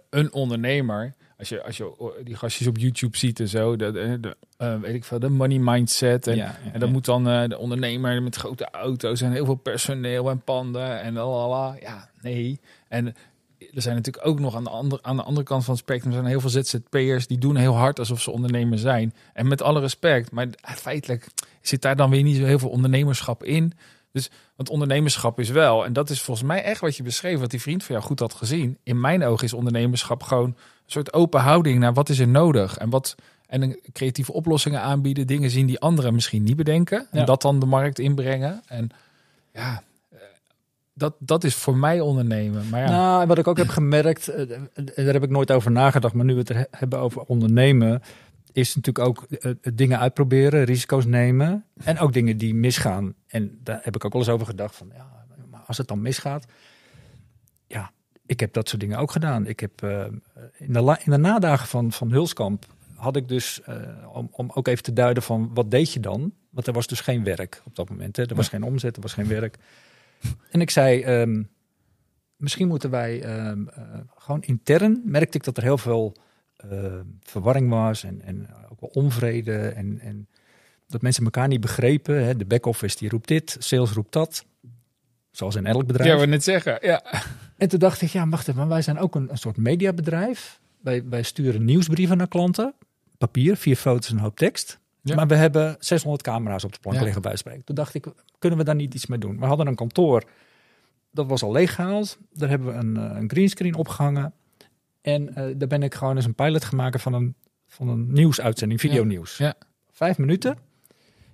een 0.09 0.33
ondernemer, 0.33 1.13
als 1.37 1.49
je, 1.49 1.63
als 1.63 1.77
je 1.77 2.13
die 2.23 2.35
gastjes 2.35 2.67
op 2.67 2.77
YouTube 2.77 3.17
ziet 3.17 3.39
en 3.39 3.47
zo, 3.47 3.75
de, 3.75 3.91
de, 3.91 4.37
eh, 4.57 4.79
weet 4.79 4.93
ik 4.93 5.03
veel, 5.03 5.19
de 5.19 5.29
money 5.29 5.57
mindset. 5.59 6.27
En, 6.27 6.35
Ja, 6.35 6.45
ja, 6.45 6.71
en 6.71 6.79
dan 6.79 6.87
ja. 6.87 6.93
moet 6.93 7.05
dan 7.05 7.29
eh, 7.29 7.47
de 7.47 7.57
ondernemer 7.57 8.23
met 8.23 8.35
grote 8.35 8.69
auto's 8.71 9.21
en 9.21 9.31
heel 9.31 9.45
veel 9.45 9.55
personeel 9.55 10.29
en 10.29 10.41
panden 10.41 11.01
en 11.01 11.13
lalala. 11.13 11.75
Ja, 11.81 12.09
nee. 12.21 12.59
En 12.87 13.15
er 13.73 13.81
zijn 13.81 13.95
natuurlijk 13.95 14.27
ook 14.27 14.39
nog 14.39 14.55
aan 14.55 14.63
de, 14.63 14.69
andere, 14.69 15.03
aan 15.03 15.15
de 15.15 15.23
andere 15.23 15.45
kant 15.45 15.63
van 15.63 15.73
het 15.73 15.83
spectrum 15.83 16.13
zijn 16.13 16.25
heel 16.25 16.39
veel 16.39 16.49
ZZP'ers 16.49 17.27
die 17.27 17.37
doen 17.37 17.55
heel 17.55 17.75
hard 17.75 17.99
alsof 17.99 18.21
ze 18.21 18.31
ondernemer 18.31 18.79
zijn. 18.79 19.13
En 19.33 19.47
met 19.47 19.61
alle 19.61 19.79
respect, 19.79 20.31
maar 20.31 20.47
feitelijk 20.61 21.27
zit 21.61 21.81
daar 21.81 21.95
dan 21.95 22.09
weer 22.09 22.23
niet 22.23 22.37
zo 22.37 22.43
heel 22.43 22.59
veel 22.59 22.69
ondernemerschap 22.69 23.43
in. 23.43 23.73
Dus 24.11 24.29
want 24.55 24.69
ondernemerschap 24.69 25.39
is 25.39 25.49
wel, 25.49 25.85
en 25.85 25.93
dat 25.93 26.09
is 26.09 26.21
volgens 26.21 26.47
mij 26.47 26.63
echt 26.63 26.81
wat 26.81 26.95
je 26.95 27.03
beschreef, 27.03 27.39
wat 27.39 27.51
die 27.51 27.61
vriend 27.61 27.83
van 27.83 27.95
jou 27.95 28.07
goed 28.07 28.19
had 28.19 28.33
gezien. 28.33 28.77
In 28.83 28.99
mijn 28.99 29.23
ogen 29.23 29.45
is 29.45 29.53
ondernemerschap 29.53 30.23
gewoon 30.23 30.45
een 30.47 30.55
soort 30.85 31.13
open 31.13 31.41
houding 31.41 31.79
naar 31.79 31.93
wat 31.93 32.09
is 32.09 32.19
er 32.19 32.27
nodig 32.27 32.77
en 32.77 32.89
wat 32.89 33.15
en 33.47 33.79
creatieve 33.93 34.33
oplossingen 34.33 34.81
aanbieden, 34.81 35.27
dingen 35.27 35.49
zien 35.49 35.65
die 35.65 35.79
anderen 35.79 36.13
misschien 36.13 36.43
niet 36.43 36.55
bedenken 36.55 37.07
en 37.11 37.19
Ja. 37.19 37.25
dat 37.25 37.41
dan 37.41 37.59
de 37.59 37.65
markt 37.65 37.99
inbrengen. 37.99 38.61
En 38.67 38.89
ja, 39.53 39.83
eh, 40.11 40.17
dat, 40.93 41.13
dat 41.19 41.43
is 41.43 41.55
voor 41.55 41.77
mij 41.77 41.99
ondernemen. 41.99 42.69
Maar 42.69 42.81
ja, 42.81 42.89
Nou, 42.89 43.21
en 43.21 43.27
wat 43.27 43.37
ik 43.37 43.47
ook 43.47 43.57
heb 43.57 43.67
gemerkt, 43.67 44.27
eh, 44.27 44.41
eh, 44.41 44.59
daar 44.95 45.13
heb 45.13 45.23
ik 45.23 45.29
nooit 45.29 45.51
over 45.51 45.71
nagedacht, 45.71 46.13
maar 46.13 46.25
nu 46.25 46.33
we 46.33 46.39
het 46.39 46.49
er 46.49 46.55
he- 46.55 46.65
hebben 46.71 46.99
over 46.99 47.21
ondernemen, 47.21 48.01
is 48.57 48.75
natuurlijk 48.75 49.07
ook 49.07 49.23
eh, 49.23 49.51
eh, 49.51 49.57
dingen 49.73 49.99
uitproberen, 49.99 50.63
risico's 50.63 51.05
nemen 51.05 51.65
en 51.83 51.99
ook 51.99 52.13
dingen 52.13 52.37
die 52.37 52.55
misgaan. 52.55 53.13
En 53.27 53.59
daar 53.63 53.79
heb 53.83 53.95
ik 53.95 54.05
ook 54.05 54.11
wel 54.11 54.21
eens 54.21 54.31
over 54.31 54.45
gedacht 54.45 54.75
van, 54.75 54.91
ja, 54.95 55.25
maar 55.49 55.61
als 55.67 55.77
het 55.77 55.87
dan 55.87 56.01
misgaat, 56.01 56.45
ja, 57.67 57.91
ik 58.25 58.39
heb 58.39 58.53
dat 58.53 58.69
soort 58.69 58.81
dingen 58.81 58.97
ook 58.97 59.11
gedaan. 59.11 59.47
Ik 59.47 59.59
heb 59.59 59.83
eh, 59.83 60.05
in, 60.57 60.73
de 60.73 60.99
in 61.03 61.11
de 61.11 61.17
nadagen 61.17 61.67
van, 61.67 61.91
van 61.91 62.11
Hulskamp 62.11 62.65
had 62.95 63.15
ik 63.15 63.27
dus, 63.27 63.61
om, 64.13 64.29
om 64.31 64.51
ook 64.53 64.67
even 64.67 64.83
te 64.83 64.93
duiden 64.93 65.23
van 65.23 65.53
wat 65.53 65.71
deed 65.71 65.93
je 65.93 65.99
dan? 65.99 66.33
Want 66.49 66.67
er 66.67 66.73
was 66.73 66.87
dus 66.87 67.01
geen 67.01 67.23
werk 67.23 67.61
op 67.65 67.75
dat 67.75 67.89
moment. 67.89 68.15
Hè? 68.15 68.25
Er 68.25 68.35
was 68.35 68.49
geen 68.49 68.63
omzet, 68.63 68.95
er 68.95 69.01
was 69.01 69.13
geen 69.13 69.27
werk. 69.27 69.57
En 70.51 70.61
ik 70.61 70.69
zei, 70.69 71.01
ehm, 71.01 71.43
misschien 72.35 72.67
moeten 72.67 72.89
wij 72.89 73.21
ehm, 73.21 73.67
eh, 73.67 73.83
gewoon 74.15 74.41
intern, 74.41 75.01
merkte 75.05 75.37
ik 75.37 75.43
dat 75.43 75.57
er 75.57 75.63
heel 75.63 75.77
veel 75.77 76.15
verwarring 77.21 77.69
was 77.69 78.03
en, 78.03 78.21
en 78.21 78.47
ook 78.69 78.81
wel 78.81 78.89
onvrede 78.93 79.67
en, 79.67 79.99
en 79.99 80.27
dat 80.87 81.01
mensen 81.01 81.23
elkaar 81.23 81.47
niet 81.47 81.61
begrepen. 81.61 82.23
Hè? 82.25 82.35
De 82.35 82.45
back-office 82.45 82.97
die 82.97 83.09
roept 83.09 83.27
dit, 83.27 83.55
sales 83.59 83.91
roept 83.91 84.13
dat. 84.13 84.45
Zoals 85.31 85.55
in 85.55 85.65
elk 85.65 85.85
bedrijf. 85.87 86.09
ja, 86.13 86.19
we 86.19 86.25
net 86.25 86.43
zeggen. 86.43 86.77
Ja. 86.81 87.03
En 87.57 87.69
toen 87.69 87.79
dacht 87.79 88.01
ik, 88.01 88.09
ja, 88.09 88.27
wacht 88.29 88.47
even, 88.47 88.59
maar 88.59 88.69
wij 88.69 88.81
zijn 88.81 88.99
ook 88.99 89.15
een, 89.15 89.31
een 89.31 89.37
soort 89.37 89.57
mediabedrijf. 89.57 90.59
Wij, 90.81 91.03
wij 91.09 91.23
sturen 91.23 91.65
nieuwsbrieven 91.65 92.17
naar 92.17 92.27
klanten. 92.27 92.73
Papier, 93.17 93.57
vier 93.57 93.75
foto's 93.75 94.09
en 94.09 94.15
een 94.15 94.21
hoop 94.21 94.37
tekst. 94.37 94.79
Ja. 95.01 95.15
Maar 95.15 95.27
we 95.27 95.35
hebben 95.35 95.75
600 95.79 96.23
camera's 96.23 96.63
op 96.63 96.73
de 96.73 96.79
plank 96.79 96.97
Ja. 96.97 97.03
liggen 97.03 97.21
bij 97.21 97.35
spreken. 97.35 97.63
Toen 97.63 97.75
dacht 97.75 97.93
ik, 97.93 98.05
kunnen 98.39 98.59
we 98.59 98.65
daar 98.65 98.75
niet 98.75 98.93
iets 98.93 99.05
mee 99.05 99.19
doen? 99.19 99.39
We 99.39 99.45
hadden 99.45 99.67
een 99.67 99.75
kantoor, 99.75 100.23
dat 101.11 101.27
was 101.27 101.43
al 101.43 101.51
leeggehaald. 101.51 102.17
Daar 102.33 102.49
hebben 102.49 102.67
we 102.67 102.73
een, 102.73 102.97
eh, 102.97 103.17
een 103.19 103.29
greenscreen 103.29 103.75
opgehangen. 103.75 104.33
En 105.01 105.35
eh, 105.35 105.53
daar 105.57 105.67
ben 105.67 105.83
ik 105.83 105.95
gewoon 105.95 106.15
eens 106.15 106.25
een 106.25 106.35
pilot 106.35 106.65
gemaakt 106.65 107.01
van 107.01 107.13
een, 107.13 107.35
van 107.67 107.87
een 107.87 108.13
nieuwsuitzending, 108.13 108.79
videonieuws. 108.79 109.37
Ja. 109.37 109.53
Vijf 109.91 110.17
minuten. 110.17 110.57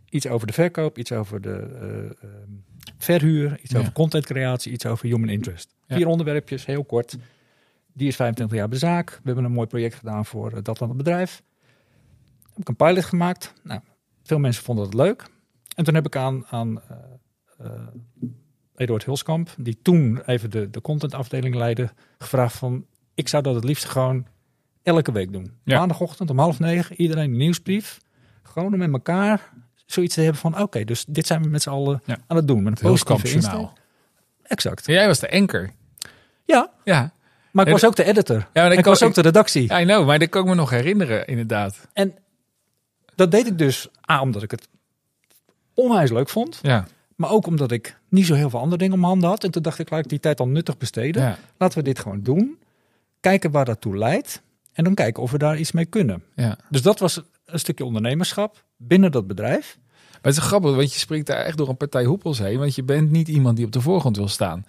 Iets 0.10 0.28
over 0.28 0.47
de 0.47 0.54
verkoop, 0.54 0.97
iets 0.97 1.12
over 1.12 1.41
de 1.41 1.52
eh, 1.52 2.30
ehm, 2.30 2.52
verhuur, 2.97 3.60
iets 3.62 3.71
Ja. 3.71 3.80
over 3.80 3.91
contentcreatie, 3.91 4.71
iets 4.71 4.86
over 4.86 5.08
human 5.08 5.30
interest. 5.30 5.76
Ja. 5.88 5.95
Vier 5.95 6.08
onderwerpjes, 6.08 6.65
heel 6.65 6.84
kort. 6.84 7.17
Die 7.93 8.08
is 8.08 8.15
25 8.15 8.58
jaar 8.58 8.69
bij 8.69 8.80
de 8.80 8.86
zaak. 8.86 9.10
We 9.10 9.21
hebben 9.23 9.43
een 9.43 9.52
mooi 9.52 9.67
project 9.67 9.95
gedaan 9.95 10.26
voor 10.26 10.52
eh, 10.52 10.63
dat 10.63 10.80
het 10.80 10.97
bedrijf. 10.97 11.43
Heb 12.49 12.62
ik 12.62 12.67
een 12.67 12.76
pilot 12.76 13.04
gemaakt. 13.06 13.54
Nou, 13.63 13.82
veel 14.23 14.39
mensen 14.39 14.63
vonden 14.63 14.86
het 14.86 14.93
leuk. 14.93 15.26
En 15.76 15.84
toen 15.84 15.93
heb 15.93 16.06
ik 16.06 16.15
aan, 16.15 16.45
aan 16.45 16.82
Eduard 18.76 19.06
Hulskamp, 19.06 19.56
die 19.58 19.78
toen 19.82 20.21
even 20.26 20.49
de, 20.52 20.69
de 20.69 20.82
contentafdeling 20.82 21.56
leidde, 21.56 21.89
gevraagd 22.17 22.56
van, 22.56 22.86
ik 23.13 23.28
zou 23.28 23.43
dat 23.43 23.56
het 23.56 23.63
liefst 23.63 23.86
gewoon 23.86 24.26
elke 24.84 25.12
week 25.12 25.32
doen. 25.32 25.54
Ja. 25.63 25.78
Maandagochtend 25.78 26.30
om 26.30 26.39
half 26.39 26.60
negen, 26.60 27.02
iedereen 27.02 27.23
een 27.32 27.38
nieuwsbrief. 27.38 27.97
Gewoon 28.43 28.73
om 28.73 28.80
met 28.80 28.91
elkaar 28.93 29.52
zoiets 29.86 30.15
te 30.15 30.21
hebben 30.21 30.39
van, 30.41 30.62
oké, 30.62 30.84
dus 30.84 31.06
dit 31.08 31.28
zijn 31.28 31.41
we 31.43 31.49
met 31.49 31.62
z'n 31.62 31.69
allen 31.69 32.02
Ja. 32.06 32.17
aan 32.28 32.38
het 32.38 32.47
doen. 32.47 32.63
Met 32.63 32.82
een 32.82 32.89
positieve 32.89 33.32
insteek. 33.36 33.67
Exact. 34.43 34.86
Jij 34.86 35.08
was 35.08 35.19
de 35.19 35.32
anker. 35.32 35.71
Ja, 36.45 36.69
Ja, 36.84 37.13
maar 37.52 37.65
ik 37.65 37.71
was 37.71 37.86
ook 37.86 37.95
de 37.95 38.04
editor. 38.04 38.38
ja 38.38 38.47
maar 38.54 38.63
En 38.65 38.71
ik 38.71 38.78
ik 38.78 38.86
was 38.86 39.04
ook 39.04 39.13
de 39.13 39.21
redactie. 39.21 39.63
Ja, 39.67 39.80
I 39.82 39.84
know, 39.86 40.06
maar 40.06 40.19
dat 40.19 40.30
kan 40.30 40.41
ik 40.43 40.47
me 40.47 40.56
nog 40.56 40.69
herinneren, 40.69 41.28
inderdaad. 41.28 41.88
En 41.93 42.13
dat 43.15 43.32
deed 43.32 43.47
ik 43.47 43.58
dus 43.58 43.88
A, 44.12 44.21
omdat 44.21 44.43
ik 44.43 44.52
het 44.52 44.67
onwijs 45.73 46.12
leuk 46.12 46.30
vond. 46.30 46.60
Ja, 46.62 46.88
Maar 47.15 47.30
ook 47.30 47.47
omdat 47.47 47.71
ik 47.71 47.97
niet 48.10 48.26
zo 48.26 48.34
heel 48.34 48.49
veel 48.49 48.60
andere 48.60 48.78
dingen 48.78 48.95
om 48.97 49.04
handen 49.04 49.30
had. 49.30 49.43
En 49.43 49.52
toen 49.52 49.62
dacht 49.62 49.80
ik, 49.80 49.89
laat 49.89 49.99
ik 49.99 50.10
die 50.10 50.19
tijd 50.19 50.38
dan 50.38 50.52
nuttig 50.52 50.78
besteden. 50.78 51.21
ja, 51.21 51.38
Laten 51.58 51.78
we 51.78 51.84
dit 51.84 51.99
gewoon 51.99 52.21
doen. 52.21 52.58
Kijken 53.24 53.52
waar 53.52 53.66
dat 53.66 53.82
toe 53.82 53.98
leidt. 53.98 54.42
En 54.74 54.84
dan 54.84 54.94
kijken 54.94 55.24
of 55.24 55.32
we 55.32 55.38
daar 55.38 55.58
iets 55.58 55.72
mee 55.72 55.86
kunnen. 55.86 56.24
ja. 56.36 56.58
Dus 56.70 56.82
dat 56.82 57.00
was 57.00 57.22
een 57.46 57.60
stukje 57.60 57.86
ondernemerschap 57.86 58.64
binnen 58.78 59.12
dat 59.12 59.28
bedrijf. 59.28 59.78
Maar 60.12 60.32
het 60.32 60.42
is 60.42 60.48
grappig, 60.48 60.76
want 60.76 60.94
je 60.94 61.00
springt 61.00 61.28
daar 61.28 61.38
echt 61.46 61.58
door 61.58 61.70
een 61.70 61.78
partij 61.78 62.04
hoepels 62.04 62.40
heen. 62.40 62.60
Want 62.60 62.76
je 62.76 62.84
bent 62.84 63.12
niet 63.12 63.28
iemand 63.28 63.56
die 63.58 63.66
op 63.66 63.72
de 63.72 63.82
voorgrond 63.82 64.18
wil 64.18 64.28
staan. 64.28 64.66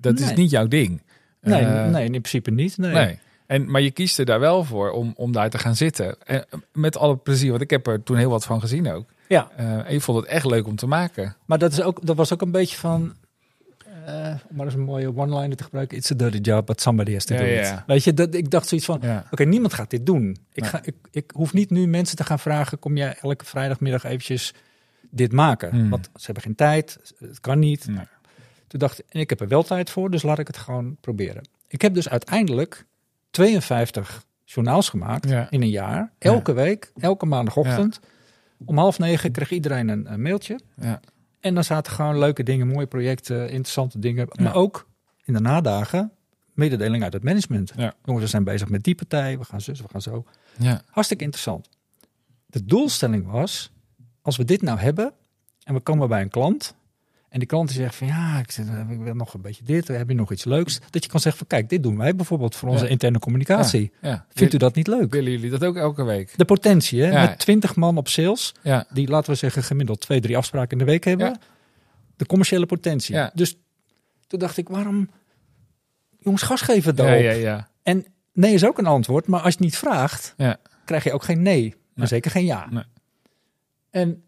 Dat 0.00 0.18
is 0.18 0.34
niet 0.34 0.50
jouw 0.50 0.66
ding. 0.66 1.02
Nee, 1.40 1.60
Eh, 1.64 1.86
nee 1.90 2.04
in 2.04 2.10
principe 2.10 2.50
niet. 2.50 2.76
Nee. 2.78 2.92
Nee. 2.92 3.18
En, 3.46 3.70
maar 3.70 3.80
je 3.80 3.90
kiest 3.90 4.18
er 4.18 4.24
daar 4.24 4.40
wel 4.40 4.64
voor 4.64 4.90
om, 4.90 5.12
om 5.16 5.32
daar 5.32 5.50
te 5.50 5.58
gaan 5.58 5.76
zitten. 5.76 6.16
En 6.24 6.44
eh, 6.50 6.58
met 6.72 6.96
alle 6.96 7.16
plezier, 7.16 7.50
want 7.50 7.62
ik 7.62 7.70
heb 7.70 7.86
er 7.86 8.02
toen 8.02 8.16
heel 8.16 8.30
wat 8.30 8.44
van 8.44 8.60
gezien 8.60 8.92
ook. 8.92 9.08
Ja, 9.28 9.50
Eh, 9.56 9.86
en 9.86 9.92
je 9.92 10.00
vond 10.00 10.18
het 10.18 10.26
echt 10.26 10.44
leuk 10.44 10.66
om 10.66 10.76
te 10.76 10.86
maken. 10.86 11.36
maar 11.46 11.58
dat, 11.58 11.72
is 11.72 11.82
ook, 11.82 12.06
dat 12.06 12.16
was 12.16 12.32
ook 12.32 12.42
een 12.42 12.50
beetje 12.50 12.76
van... 12.76 13.14
eh, 14.06 14.34
om 14.50 14.56
maar 14.56 14.64
eens 14.66 14.74
een 14.74 14.80
mooie 14.80 15.16
one-liner 15.16 15.56
te 15.56 15.64
gebruiken. 15.64 15.96
It's 15.96 16.10
a 16.10 16.14
dirty 16.14 16.38
job, 16.38 16.66
but 16.66 16.80
somebody 16.80 17.12
has 17.12 17.24
to 17.24 17.34
Ja, 17.34 17.40
do 17.40 17.46
it. 17.46 17.66
ja. 17.66 17.84
Weet 17.86 18.04
je, 18.04 18.14
dat, 18.14 18.34
ik 18.34 18.50
dacht 18.50 18.68
zoiets 18.68 18.86
van... 18.86 19.00
Oké, 19.30 19.44
niemand 19.44 19.74
gaat 19.74 19.90
dit 19.90 20.06
doen. 20.06 20.36
Ik, 20.52 20.64
ga, 20.66 20.80
ik, 20.84 20.94
ik 21.10 21.30
hoef 21.34 21.52
niet 21.52 21.70
nu 21.70 21.86
mensen 21.86 22.16
te 22.16 22.24
gaan 22.24 22.38
vragen: 22.38 22.78
kom 22.78 22.96
jij 22.96 23.16
elke 23.20 23.44
vrijdagmiddag 23.44 24.04
eventjes 24.04 24.54
dit 25.10 25.32
maken? 25.32 25.70
Hmm. 25.70 25.88
Want 25.90 26.10
ze 26.14 26.24
hebben 26.24 26.42
geen 26.42 26.54
tijd, 26.54 27.14
het 27.18 27.40
kan 27.40 27.58
niet. 27.58 27.86
Nee. 27.88 28.04
Toen 28.66 28.78
dacht 28.80 28.98
ik, 28.98 29.04
en 29.08 29.20
ik 29.20 29.30
heb 29.30 29.40
er 29.40 29.48
wel 29.48 29.62
tijd 29.62 29.90
voor, 29.90 30.10
dus 30.10 30.22
laat 30.22 30.38
ik 30.38 30.46
het 30.46 30.56
gewoon 30.56 30.96
proberen. 31.00 31.48
Ik 31.68 31.82
heb 31.82 31.94
dus 31.94 32.08
uiteindelijk 32.08 32.86
52 33.30 34.24
journaals 34.44 34.88
gemaakt 34.88 35.28
Ja. 35.28 35.46
in 35.50 35.62
een 35.62 35.68
jaar. 35.70 36.12
Elke 36.18 36.52
week, 36.52 36.92
elke 36.98 37.26
maandagochtend. 37.26 38.00
Om 38.64 38.78
half 38.78 38.98
negen 38.98 39.32
kreeg 39.32 39.50
iedereen 39.50 39.88
een, 39.88 40.12
een 40.12 40.22
mailtje. 40.22 40.58
En 41.40 41.54
dan 41.54 41.64
zaten 41.64 41.92
gewoon 41.92 42.18
leuke 42.18 42.42
dingen, 42.42 42.66
mooie 42.66 42.86
projecten, 42.86 43.42
interessante 43.50 43.98
dingen. 43.98 44.28
Maar 44.40 44.54
ook 44.54 44.88
in 45.24 45.32
de 45.32 45.40
nadagen 45.40 46.12
mededeling 46.52 47.02
uit 47.02 47.12
het 47.12 47.24
management. 47.24 47.72
Ja. 47.76 47.94
Jongens, 48.04 48.24
we 48.24 48.30
zijn 48.30 48.44
bezig 48.44 48.68
met 48.68 48.84
die 48.84 48.94
partij, 48.94 49.38
we 49.38 49.44
gaan 49.44 49.60
zus, 49.60 49.80
we 49.80 49.88
gaan 49.88 50.02
zo. 50.02 50.24
ja. 50.58 50.82
Hartstikke 50.90 51.24
interessant. 51.24 51.68
De 52.46 52.64
doelstelling 52.64 53.30
was, 53.30 53.72
als 54.22 54.36
we 54.36 54.44
dit 54.44 54.62
nou 54.62 54.78
hebben 54.78 55.12
en 55.62 55.74
we 55.74 55.80
komen 55.80 56.08
bij 56.08 56.22
een 56.22 56.28
klant 56.28 56.74
en 57.28 57.38
die 57.38 57.48
klant 57.48 57.68
die 57.68 57.76
zegt 57.76 57.94
van 57.94 58.06
ja, 58.06 58.38
ik, 58.38 58.50
zit, 58.50 58.66
ik 58.90 58.98
wil 59.00 59.14
nog 59.14 59.34
een 59.34 59.40
beetje 59.40 59.64
dit, 59.64 59.88
heb 59.88 60.08
je 60.08 60.14
nog 60.14 60.32
iets 60.32 60.44
leuks? 60.44 60.80
Dat 60.90 61.04
je 61.04 61.10
kan 61.10 61.20
zeggen 61.20 61.38
van 61.38 61.58
kijk, 61.58 61.68
dit 61.68 61.82
doen 61.82 61.96
wij 61.98 62.14
bijvoorbeeld 62.16 62.54
voor 62.56 62.68
onze 62.68 62.84
Ja. 62.84 62.90
interne 62.90 63.18
communicatie. 63.18 63.92
ja. 64.02 64.26
Vindt 64.28 64.54
u 64.54 64.56
dat 64.56 64.74
niet 64.74 64.86
leuk? 64.86 65.12
Willen 65.12 65.30
jullie 65.30 65.50
dat 65.50 65.64
ook 65.64 65.76
elke 65.76 66.02
week? 66.04 66.32
De 66.36 66.44
potentie, 66.44 67.02
hè? 67.02 67.12
Met 67.26 67.38
20 67.38 67.76
man 67.76 67.96
op 67.96 68.08
sales, 68.08 68.54
die 68.92 69.08
laten 69.08 69.30
we 69.32 69.36
zeggen 69.38 69.62
gemiddeld 69.62 70.00
twee, 70.00 70.20
drie 70.20 70.36
afspraken 70.36 70.70
in 70.78 70.78
de 70.84 70.90
week 70.90 71.04
hebben. 71.04 71.38
De 72.16 72.26
commerciële 72.26 72.66
potentie. 72.66 73.16
Dus 73.34 73.56
toen 74.26 74.38
dacht 74.38 74.56
ik, 74.56 74.68
waarom 74.68 75.10
jongens 76.18 76.42
gas 76.42 76.60
geven 76.60 76.90
ja, 76.96 77.02
daarop? 77.02 77.22
ja, 77.22 77.30
ja. 77.30 77.68
En 77.82 78.06
nee 78.32 78.54
is 78.54 78.64
ook 78.64 78.78
een 78.78 78.86
antwoord, 78.86 79.26
maar 79.26 79.40
als 79.40 79.54
je 79.54 79.60
niet 79.62 79.76
vraagt, 79.76 80.34
krijg 80.84 81.04
je 81.04 81.12
ook 81.12 81.22
geen 81.24 81.42
nee, 81.42 81.68
maar 81.68 81.78
Nee. 81.94 82.06
zeker 82.06 82.30
geen 82.30 82.44
ja. 82.44 82.66
Nee. 82.70 82.84
En 83.90 84.22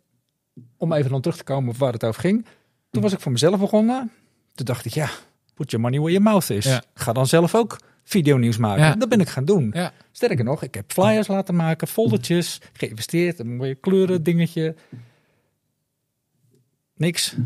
om 0.76 0.92
even 0.92 1.10
dan 1.10 1.20
terug 1.20 1.36
te 1.36 1.44
komen 1.44 1.70
op 1.70 1.76
waar 1.76 1.92
het 1.92 2.04
over 2.04 2.20
ging, 2.20 2.46
toen 2.90 3.02
was 3.02 3.12
ik 3.12 3.20
voor 3.20 3.32
mezelf 3.32 3.60
begonnen. 3.60 4.10
Toen 4.54 4.66
dacht 4.66 4.84
ik, 4.84 4.92
ja, 4.94 5.08
put 5.54 5.70
your 5.70 5.84
money 5.84 5.98
where 6.00 6.12
your 6.18 6.30
mouth 6.30 6.50
is. 6.50 6.64
Ja. 6.64 6.82
Ga 6.94 7.12
dan 7.12 7.26
zelf 7.26 7.54
ook 7.54 7.78
videonieuws 8.04 8.56
maken. 8.56 8.84
Ja. 8.84 8.94
Dat 8.94 9.08
ben 9.08 9.20
ik 9.20 9.28
gaan 9.28 9.44
doen. 9.44 9.70
Ja. 9.74 9.92
Sterker 10.12 10.44
nog, 10.44 10.62
ik 10.62 10.74
heb 10.74 10.92
flyers 10.92 11.26
laten 11.26 11.54
maken, 11.54 11.88
foldertjes, 11.88 12.60
geïnvesteerd, 12.72 13.38
een 13.38 13.56
mooie 13.56 13.74
kleuren 13.74 14.22
dingetje. 14.22 14.74
Niks. 16.94 17.36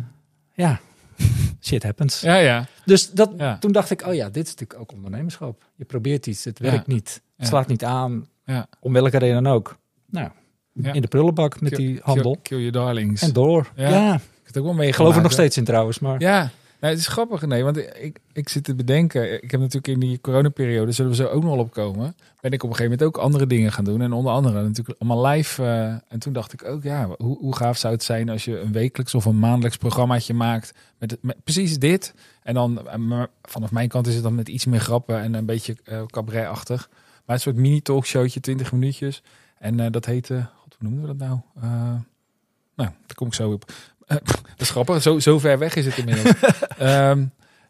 Ja, 0.54 0.80
shit 1.60 1.82
happens. 1.82 2.20
Ja, 2.20 2.36
ja. 2.36 2.66
Dus 2.84 3.10
dat, 3.10 3.32
Ja. 3.36 3.58
toen 3.58 3.72
dacht 3.72 3.90
ik, 3.90 4.06
oh 4.06 4.14
ja, 4.14 4.28
dit 4.30 4.44
is 4.46 4.50
natuurlijk 4.50 4.80
ook 4.80 4.92
ondernemerschap. 4.92 5.64
Je 5.74 5.84
probeert 5.84 6.26
iets, 6.26 6.44
het 6.44 6.58
werkt 6.58 6.86
niet. 6.86 7.22
Het 7.36 7.46
slaat 7.46 7.66
niet 7.68 7.84
aan, 7.84 8.28
Ja. 8.44 8.66
om 8.80 8.92
welke 8.92 9.18
reden 9.18 9.42
dan 9.42 9.52
ook. 9.52 9.78
Nou, 10.10 10.30
in 10.74 11.00
de 11.02 11.08
prullenbak 11.08 11.60
met 11.60 11.74
die 11.74 12.00
handel. 12.02 12.32
Kill, 12.32 12.42
kill 12.42 12.56
your 12.58 12.72
darlings. 12.72 13.22
En 13.22 13.32
door. 13.32 13.72
Ja. 13.76 14.20
Ik 14.52 14.58
het 14.58 14.66
ook 14.66 14.76
wel 14.76 14.84
meegemaakt. 14.84 14.96
geloof 14.96 15.16
er 15.16 15.22
nog 15.22 15.32
steeds 15.32 15.56
in 15.56 15.64
trouwens, 15.64 15.98
maar 15.98 16.20
Ja, 16.20 16.50
Nou, 16.80 16.92
het 16.94 16.98
is 17.02 17.08
grappig, 17.08 17.46
nee, 17.46 17.64
want 17.64 17.76
ik, 17.76 18.18
ik 18.32 18.48
zit 18.48 18.64
te 18.64 18.74
bedenken. 18.74 19.42
Ik 19.42 19.50
heb 19.50 19.60
natuurlijk 19.60 19.88
in 19.88 20.00
die 20.00 20.20
coronaperiode, 20.20 20.92
zullen 20.92 21.10
we 21.10 21.16
zo 21.16 21.26
ook 21.26 21.42
nog 21.42 21.50
wel 21.50 21.64
opkomen. 21.64 22.16
Ben 22.40 22.50
ik 22.50 22.62
op 22.62 22.70
een 22.70 22.76
gegeven 22.76 22.98
moment 22.98 23.02
ook 23.02 23.22
andere 23.22 23.46
dingen 23.46 23.72
gaan 23.72 23.84
doen. 23.84 24.00
En 24.02 24.12
onder 24.12 24.32
andere 24.32 24.62
natuurlijk 24.62 25.00
allemaal 25.00 25.26
live. 25.26 25.62
eh, 25.62 25.84
en 26.08 26.18
toen 26.18 26.32
dacht 26.32 26.52
ik 26.52 26.64
ook, 26.64 26.82
ja, 26.82 27.08
hoe, 27.18 27.38
hoe 27.38 27.56
gaaf 27.56 27.76
zou 27.76 27.94
het 27.94 28.02
zijn 28.02 28.28
als 28.28 28.44
je 28.44 28.60
een 28.60 28.72
wekelijks 28.72 29.14
of 29.14 29.24
een 29.24 29.38
maandelijks 29.38 29.76
programmaatje 29.76 30.34
maakt. 30.34 30.72
Met, 30.98 31.18
met 31.20 31.36
precies 31.44 31.78
dit. 31.78 32.14
En 32.42 32.54
dan, 32.54 32.88
eh, 32.88 33.22
vanaf 33.42 33.70
mijn 33.70 33.88
kant 33.88 34.06
is 34.06 34.14
het 34.14 34.22
dan 34.22 34.34
met 34.34 34.48
iets 34.48 34.64
meer 34.64 34.80
grappen 34.80 35.20
en 35.20 35.34
een 35.34 35.46
beetje 35.46 35.76
eh 35.84 36.06
cabaretachtig. 36.06 36.88
Maar 37.26 37.36
een 37.36 37.42
soort 37.42 37.56
mini-talkshowtje, 37.56 38.40
20 38.40 38.72
minuutjes. 38.72 39.22
En 39.58 39.92
dat 39.92 40.04
heette, 40.04 40.46
god, 40.56 40.76
hoe 40.78 40.88
noemden 40.88 41.08
we 41.08 41.16
dat 41.16 41.28
nou? 41.28 41.40
Nou, 42.74 42.90
daar 43.06 43.14
kom 43.14 43.26
ik 43.26 43.34
zo 43.34 43.50
op. 43.50 43.72
Eh, 44.12 44.26
dat 44.26 44.60
is 44.60 44.70
grappig, 44.70 45.02
zo, 45.02 45.18
zo 45.18 45.38
ver 45.38 45.58
weg 45.58 45.74
is 45.74 45.86
het 45.86 45.96
inmiddels. 45.98 46.34
Ehm, 46.78 47.24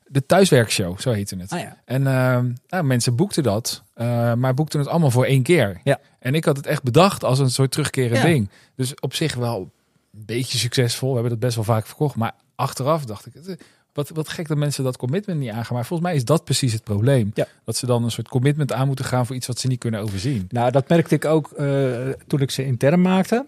de 0.06 0.26
thuiswerkshow, 0.26 0.98
zo 1.00 1.12
heette 1.12 1.36
het. 1.36 1.52
Ah 1.52 1.60
ja. 1.60 1.76
En 1.84 2.06
ehm, 2.06 2.52
nou, 2.68 2.84
mensen 2.84 3.16
boekten 3.16 3.42
dat, 3.42 3.82
eh, 3.94 4.34
maar 4.34 4.54
boekten 4.54 4.78
het 4.78 4.88
allemaal 4.88 5.10
voor 5.10 5.24
één 5.24 5.42
keer. 5.42 5.80
Ja. 5.84 5.98
En 6.18 6.34
ik 6.34 6.44
had 6.44 6.56
het 6.56 6.66
echt 6.66 6.82
bedacht 6.82 7.24
als 7.24 7.38
een 7.38 7.50
soort 7.50 7.70
terugkerend 7.70 8.16
Ja. 8.16 8.22
ding. 8.24 8.48
Dus 8.76 8.94
op 9.00 9.14
zich 9.14 9.34
wel 9.34 9.70
een 10.12 10.24
beetje 10.26 10.58
succesvol. 10.58 11.08
We 11.08 11.14
hebben 11.14 11.30
dat 11.30 11.40
best 11.40 11.54
wel 11.54 11.64
vaak 11.64 11.86
verkocht. 11.86 12.16
Maar 12.16 12.32
achteraf 12.54 13.04
dacht 13.04 13.26
ik, 13.26 13.34
eh, 13.34 13.54
wat, 13.92 14.08
wat 14.08 14.28
gek 14.28 14.48
dat 14.48 14.56
mensen 14.56 14.84
dat 14.84 14.96
commitment 14.96 15.38
niet 15.40 15.50
aangaan. 15.50 15.74
Maar 15.76 15.86
volgens 15.86 16.08
mij 16.08 16.16
is 16.18 16.24
dat 16.24 16.44
precies 16.44 16.72
het 16.72 16.84
probleem. 16.84 17.30
Ja. 17.34 17.46
Dat 17.64 17.76
ze 17.76 17.86
dan 17.86 18.04
een 18.04 18.10
soort 18.10 18.28
commitment 18.28 18.72
aan 18.72 18.86
moeten 18.86 19.04
gaan 19.04 19.26
voor 19.26 19.36
iets 19.36 19.46
wat 19.46 19.58
ze 19.58 19.66
niet 19.66 19.78
kunnen 19.80 20.00
overzien. 20.00 20.46
Nou, 20.48 20.70
dat 20.70 20.88
merkte 20.88 21.14
ik 21.14 21.24
ook 21.24 21.48
toen 22.26 22.40
ik 22.40 22.50
ze 22.50 22.64
intern 22.64 23.02
maakte. 23.02 23.46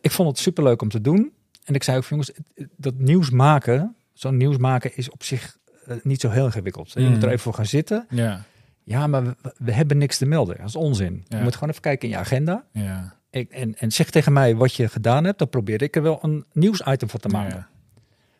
Ik 0.00 0.10
vond 0.10 0.28
het 0.28 0.38
superleuk 0.38 0.82
om 0.82 0.88
te 0.88 1.00
doen. 1.00 1.32
En 1.70 1.76
ik 1.76 1.82
zei 1.82 1.96
ook, 1.96 2.04
jongens, 2.04 2.30
dat 2.76 2.94
nieuws 2.98 3.30
maken, 3.30 3.96
zo'n 4.12 4.36
nieuws 4.36 4.56
maken 4.56 4.96
is 4.96 5.10
op 5.10 5.22
zich 5.22 5.56
eh, 5.86 5.96
niet 6.02 6.20
zo 6.20 6.30
heel 6.30 6.44
ingewikkeld. 6.44 6.92
Je 6.92 7.00
Mm. 7.00 7.10
moet 7.10 7.22
er 7.22 7.28
even 7.28 7.40
voor 7.40 7.54
gaan 7.54 7.66
zitten. 7.66 8.06
Ja, 8.08 8.42
Ja, 8.84 9.06
maar 9.06 9.24
we, 9.24 9.36
we 9.58 9.72
hebben 9.72 9.98
niks 9.98 10.18
te 10.18 10.26
melden. 10.26 10.56
Dat 10.56 10.66
is 10.68 10.76
onzin. 10.76 11.24
Ja. 11.28 11.36
Je 11.36 11.42
moet 11.42 11.54
gewoon 11.54 11.68
even 11.68 11.80
kijken 11.82 12.08
in 12.08 12.14
je 12.14 12.20
agenda. 12.20 12.64
ja. 12.72 13.18
Ik, 13.30 13.50
en, 13.50 13.74
en 13.74 13.92
zeg 13.92 14.10
tegen 14.10 14.32
mij 14.32 14.56
wat 14.56 14.74
je 14.74 14.88
gedaan 14.88 15.24
hebt. 15.24 15.38
Dan 15.38 15.48
probeerde 15.48 15.84
ik 15.84 15.96
er 15.96 16.02
wel 16.02 16.18
een 16.22 16.44
nieuwsitem 16.52 17.08
van 17.08 17.20
te 17.20 17.28
maken. 17.28 17.56
Ja. 17.56 17.68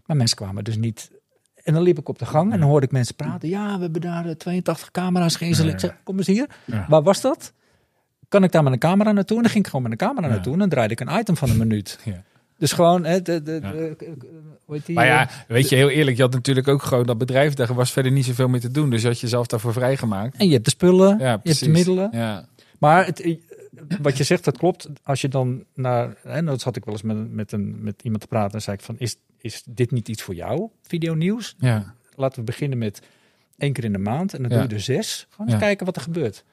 Maar 0.06 0.16
mensen 0.16 0.36
kwamen 0.36 0.64
dus 0.64 0.76
niet. 0.76 1.10
En 1.64 1.74
dan 1.74 1.82
liep 1.82 1.98
ik 1.98 2.08
op 2.08 2.18
de 2.18 2.26
gang 2.26 2.52
en 2.52 2.60
dan 2.60 2.68
hoorde 2.68 2.86
ik 2.86 2.92
mensen 2.92 3.14
praten. 3.14 3.48
Ja, 3.48 3.74
we 3.76 3.82
hebben 3.82 4.00
daar 4.00 4.26
eh, 4.26 4.32
82 4.34 4.90
camera's 4.90 5.36
geïnstalleerd. 5.36 5.80
Ja. 5.80 5.96
Kom 6.04 6.16
eens 6.18 6.26
hier. 6.26 6.46
Waar 6.88 7.02
was 7.02 7.20
dat? 7.20 7.52
Kan 8.28 8.44
ik 8.44 8.52
daar 8.52 8.62
met 8.62 8.72
een 8.72 8.78
camera 8.78 9.12
naartoe? 9.12 9.36
En 9.36 9.42
dan 9.42 9.52
ging 9.52 9.64
ik 9.64 9.70
gewoon 9.70 9.90
met 9.90 10.00
een 10.00 10.06
camera 10.06 10.28
naartoe. 10.28 10.52
En 10.52 10.58
dan 10.58 10.68
draaide 10.68 10.92
ik 10.92 11.00
een 11.00 11.18
item 11.18 11.36
van 11.36 11.50
een 11.50 11.56
minuut. 11.58 11.98
Ja. 12.04 12.22
Dus 12.60 12.72
gewoon, 12.72 13.04
hè, 13.04 13.22
de, 13.22 13.42
de, 13.42 13.58
Ja. 13.62 13.72
de- 13.72 13.96
hoe 14.64 14.74
heet 14.74 14.86
die? 14.86 14.94
Maar 14.94 15.06
ja, 15.06 15.28
eh, 15.28 15.36
weet 15.48 15.68
je, 15.68 15.76
heel 15.76 15.88
eerlijk, 15.90 16.16
je 16.16 16.22
had 16.22 16.32
natuurlijk 16.32 16.68
ook 16.68 16.82
gewoon 16.82 17.06
dat 17.06 17.18
bedrijf, 17.18 17.54
daar 17.54 17.74
was 17.74 17.92
verder 17.92 18.12
niet 18.12 18.24
zoveel 18.24 18.48
meer 18.48 18.60
te 18.60 18.70
doen. 18.70 18.90
Dus 18.90 19.02
je 19.02 19.08
had 19.08 19.20
jezelf 19.20 19.46
daarvoor 19.46 19.72
vrijgemaakt. 19.72 20.36
En 20.36 20.46
je 20.46 20.52
hebt 20.52 20.64
de 20.64 20.70
spullen, 20.70 21.18
Ja, 21.18 21.40
je 21.42 21.48
hebt 21.48 21.60
de 21.64 21.68
middelen. 21.68 22.08
Ja, 22.12 22.46
Maar 22.78 23.06
het, 23.06 23.20
eh, 23.20 23.36
wat 24.02 24.16
je 24.16 24.24
zegt, 24.24 24.44
dat 24.44 24.58
klopt. 24.58 24.88
Als 25.02 25.20
je 25.20 25.28
dan 25.28 25.64
naar, 25.74 26.14
hè, 26.22 26.42
dat 26.42 26.60
zat 26.60 26.76
ik 26.76 26.84
wel 26.84 26.94
eens 26.94 27.02
met, 27.02 27.32
met, 27.32 27.52
een, 27.52 27.82
met 27.82 28.02
iemand 28.02 28.22
te 28.22 28.28
praten 28.28 28.54
en 28.54 28.62
zei 28.62 28.76
ik 28.76 28.82
van, 28.82 28.98
is, 28.98 29.16
is 29.38 29.62
dit 29.66 29.90
niet 29.90 30.08
iets 30.08 30.22
voor 30.22 30.34
jou, 30.34 30.68
videonieuws? 30.82 31.54
ja, 31.58 31.94
Laten 32.14 32.38
we 32.38 32.44
beginnen 32.44 32.78
met 32.78 33.02
één 33.58 33.72
keer 33.72 33.84
in 33.84 33.92
de 33.92 33.98
maand 33.98 34.34
en 34.34 34.42
dan 34.42 34.50
Ja. 34.50 34.58
doe 34.58 34.68
je 34.68 34.74
er 34.74 34.80
zes. 34.80 35.26
Gewoon 35.30 35.50
eens 35.50 35.60
kijken 35.60 35.86
wat 35.86 35.96
er 35.96 36.02
gebeurt. 36.02 36.44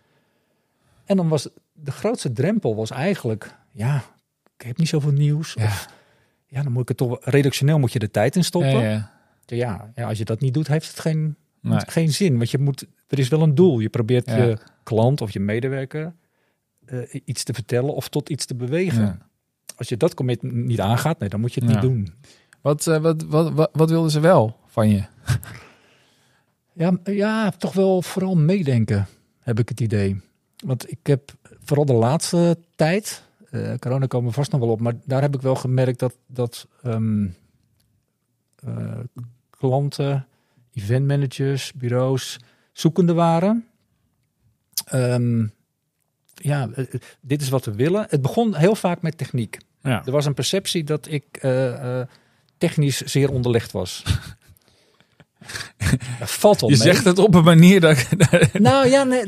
En 1.05 1.17
dan 1.17 1.27
was 1.27 1.49
de 1.73 1.91
grootste 1.91 2.31
drempel 2.31 2.75
was 2.75 2.91
eigenlijk, 2.91 3.55
ja, 3.71 4.03
ik 4.57 4.65
heb 4.65 4.77
niet 4.77 4.87
zoveel 4.87 5.11
nieuws. 5.11 5.55
Of, 5.55 5.87
ja, 6.47 6.63
dan 6.63 6.71
moet 6.71 6.81
ik 6.81 6.87
het 6.87 6.97
toch, 6.97 7.17
redactioneel 7.21 7.79
moet 7.79 7.93
je 7.93 7.99
de 7.99 8.11
tijd 8.11 8.35
in 8.35 8.43
stoppen. 8.43 8.79
ja, 8.79 9.11
Ja, 9.45 9.91
ja. 9.95 10.07
als 10.07 10.17
je 10.17 10.25
dat 10.25 10.39
niet 10.39 10.53
doet, 10.53 10.67
heeft 10.67 10.87
het 10.87 10.99
geen, 10.99 11.35
Nee. 11.61 11.79
geen 11.87 12.11
zin. 12.11 12.37
Want 12.37 12.51
je 12.51 12.57
moet, 12.57 12.85
er 13.07 13.19
is 13.19 13.27
wel 13.27 13.41
een 13.41 13.55
doel. 13.55 13.79
Je 13.79 13.89
probeert 13.89 14.25
je 14.25 14.57
klant 14.83 15.21
of 15.21 15.31
je 15.31 15.39
medewerker 15.39 16.13
eh, 16.85 16.99
iets 17.25 17.43
te 17.43 17.53
vertellen 17.53 17.93
of 17.95 18.07
tot 18.09 18.29
iets 18.29 18.45
te 18.45 18.55
bewegen. 18.55 19.21
Als 19.75 19.89
je 19.89 19.97
dat 19.97 20.13
commit 20.13 20.41
niet 20.41 20.79
aangaat, 20.79 21.19
nee, 21.19 21.29
dan 21.29 21.39
moet 21.39 21.53
je 21.53 21.61
het 21.63 21.69
niet 21.69 21.81
doen. 21.81 22.13
Wat, 22.61 22.87
eh, 22.87 22.97
wat, 22.97 23.23
wat, 23.23 23.51
wat, 23.51 23.69
wat 23.73 23.89
wilden 23.89 24.11
ze 24.11 24.19
wel 24.19 24.59
van 24.65 24.89
je? 24.89 25.03
Ja, 26.73 26.97
ja, 27.03 27.49
toch 27.51 27.73
wel 27.73 28.01
vooral 28.01 28.35
meedenken, 28.35 29.07
heb 29.39 29.59
ik 29.59 29.69
het 29.69 29.79
idee. 29.79 30.21
Want 30.65 30.91
ik 30.91 30.97
heb 31.03 31.33
vooral 31.63 31.85
de 31.85 31.93
laatste 31.93 32.57
tijd, 32.75 33.23
eh, 33.49 33.73
corona 33.79 34.05
komen 34.05 34.29
we 34.29 34.35
vast 34.35 34.51
nog 34.51 34.59
wel 34.59 34.69
op, 34.69 34.79
maar 34.79 34.93
daar 35.05 35.21
heb 35.21 35.35
ik 35.35 35.41
wel 35.41 35.55
gemerkt 35.55 35.99
dat, 35.99 36.15
dat 36.27 36.67
ehm, 36.83 37.27
eh, 38.55 38.99
klanten, 39.49 40.27
eventmanagers, 40.73 41.73
bureaus 41.73 42.39
zoekende 42.71 43.13
waren. 43.13 43.65
Ehm, 44.85 45.45
ja, 46.33 46.69
eh, 46.75 46.85
dit 47.21 47.41
is 47.41 47.49
wat 47.49 47.65
we 47.65 47.75
willen. 47.75 48.05
Het 48.09 48.21
begon 48.21 48.55
heel 48.55 48.75
vaak 48.75 49.01
met 49.01 49.17
techniek. 49.17 49.57
Ja. 49.81 50.05
Er 50.05 50.11
was 50.11 50.25
een 50.25 50.33
perceptie 50.33 50.83
dat 50.83 51.07
ik 51.09 51.25
technisch 52.57 53.01
zeer 53.01 53.31
onderlegd 53.31 53.71
was. 53.71 54.03
dat 56.19 56.31
valt 56.31 56.61
wel 56.61 56.69
Je 56.69 56.77
mee. 56.77 56.87
zegt 56.87 57.05
het 57.05 57.19
op 57.19 57.35
een 57.35 57.43
manier 57.43 57.79
dat. 57.79 58.07
Nou 58.53 58.87
ja, 58.87 59.03
nee, 59.03 59.27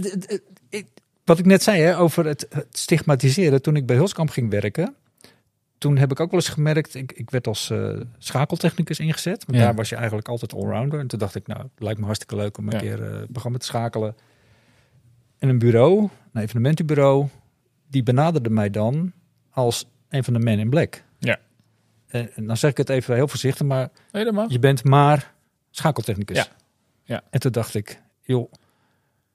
ik- 0.70 0.88
wat 1.30 1.40
ik 1.40 1.46
net 1.46 1.64
zei 1.64 1.82
hè, 1.82 1.98
over 1.98 2.26
het, 2.26 2.46
het 2.50 2.68
stigmatiseren. 2.78 3.62
Toen 3.62 3.76
ik 3.76 3.86
bij 3.86 3.96
Hulskamp 3.96 4.30
ging 4.30 4.50
werken, 4.50 4.96
toen 5.78 5.98
heb 5.98 6.12
ik 6.12 6.20
ook 6.20 6.32
wel 6.32 6.40
eens 6.40 6.50
gemerkt, 6.50 6.96
ik, 6.96 7.12
ik 7.12 7.30
werd 7.30 7.48
als 7.48 7.70
eh, 7.70 8.00
schakeltechnicus 8.18 9.00
ingezet. 9.00 9.48
Maar 9.48 9.56
Ja. 9.58 9.66
daar 9.66 9.76
was 9.76 9.90
je 9.90 9.96
eigenlijk 9.96 10.28
altijd 10.28 10.54
allrounder. 10.54 11.00
En 11.00 11.08
toen 11.08 11.20
dacht 11.20 11.36
ik, 11.36 11.48
nou, 11.48 11.62
het 11.62 11.70
lijkt 11.78 12.00
me 12.00 12.06
hartstikke 12.06 12.36
leuk 12.36 12.58
om 12.58 12.68
een 12.68 12.74
Ja. 12.74 12.80
keer 12.80 13.04
het 13.04 13.32
programma 13.32 13.58
te 13.58 13.66
schakelen. 13.66 14.16
En 15.38 15.50
een 15.50 15.60
bureau, 15.60 16.10
een 16.34 16.42
evenementenbureau, 16.42 17.28
die 17.88 18.04
benaderde 18.04 18.50
mij 18.50 18.70
dan 18.70 19.12
als 19.50 19.88
een 20.10 20.24
van 20.24 20.34
de 20.34 20.40
men 20.40 20.60
in 20.60 20.70
black. 20.70 21.04
Ja. 21.20 21.38
En, 22.08 22.30
en 22.36 22.48
dan 22.48 22.58
zeg 22.58 22.72
ik 22.72 22.78
het 22.78 22.90
even 22.90 23.16
heel 23.16 23.28
voorzichtig, 23.28 23.66
maar 23.68 23.90
Helemaal. 24.12 24.52
je 24.52 24.60
bent 24.60 24.84
maar 24.84 25.34
schakeltechnicus. 25.72 26.38
Ja. 26.38 26.48
Ja. 27.04 27.24
En 27.30 27.40
toen 27.40 27.52
dacht 27.52 27.74
ik, 27.76 28.02
joh, 28.22 28.52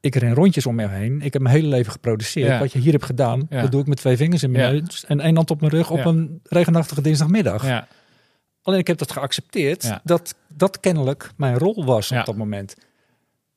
ik 0.04 0.14
ren 0.14 0.34
rondjes 0.34 0.66
om 0.66 0.74
me 0.74 0.88
heen. 0.88 1.20
Ik 1.22 1.32
heb 1.32 1.42
mijn 1.42 1.54
hele 1.54 1.68
leven 1.68 1.92
geproduceerd. 1.92 2.48
Ja. 2.48 2.58
Wat 2.58 2.72
je 2.72 2.78
hier 2.78 2.92
hebt 2.92 3.04
gedaan, 3.04 3.46
Ja. 3.48 3.60
dat 3.60 3.70
doe 3.70 3.80
ik 3.80 3.86
met 3.86 3.96
twee 3.98 4.16
vingers 4.16 4.42
in 4.42 4.50
mijn 4.50 4.72
neus 4.72 5.04
en 5.04 5.20
één 5.20 5.34
hand 5.36 5.50
op 5.50 5.60
mijn 5.60 5.72
rug 5.72 5.90
op 5.90 6.04
een 6.04 6.40
regenachtige 6.42 7.00
dinsdagmiddag. 7.00 7.86
Alleen 8.62 8.78
ik 8.78 8.86
heb 8.86 8.98
dat 8.98 9.12
geaccepteerd, 9.12 9.92
dat 10.04 10.34
dat 10.48 10.80
kennelijk 10.80 11.30
mijn 11.36 11.58
rol 11.58 11.84
was 11.84 12.12
op 12.12 12.24
dat 12.24 12.36
moment. 12.36 12.74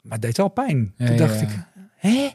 Maar 0.01 0.11
het 0.13 0.21
deed 0.21 0.37
wel 0.37 0.47
pijn. 0.47 0.93
Toen 0.97 1.17
dacht 1.17 1.41
ik, 1.41 1.49
hè? 1.95 2.29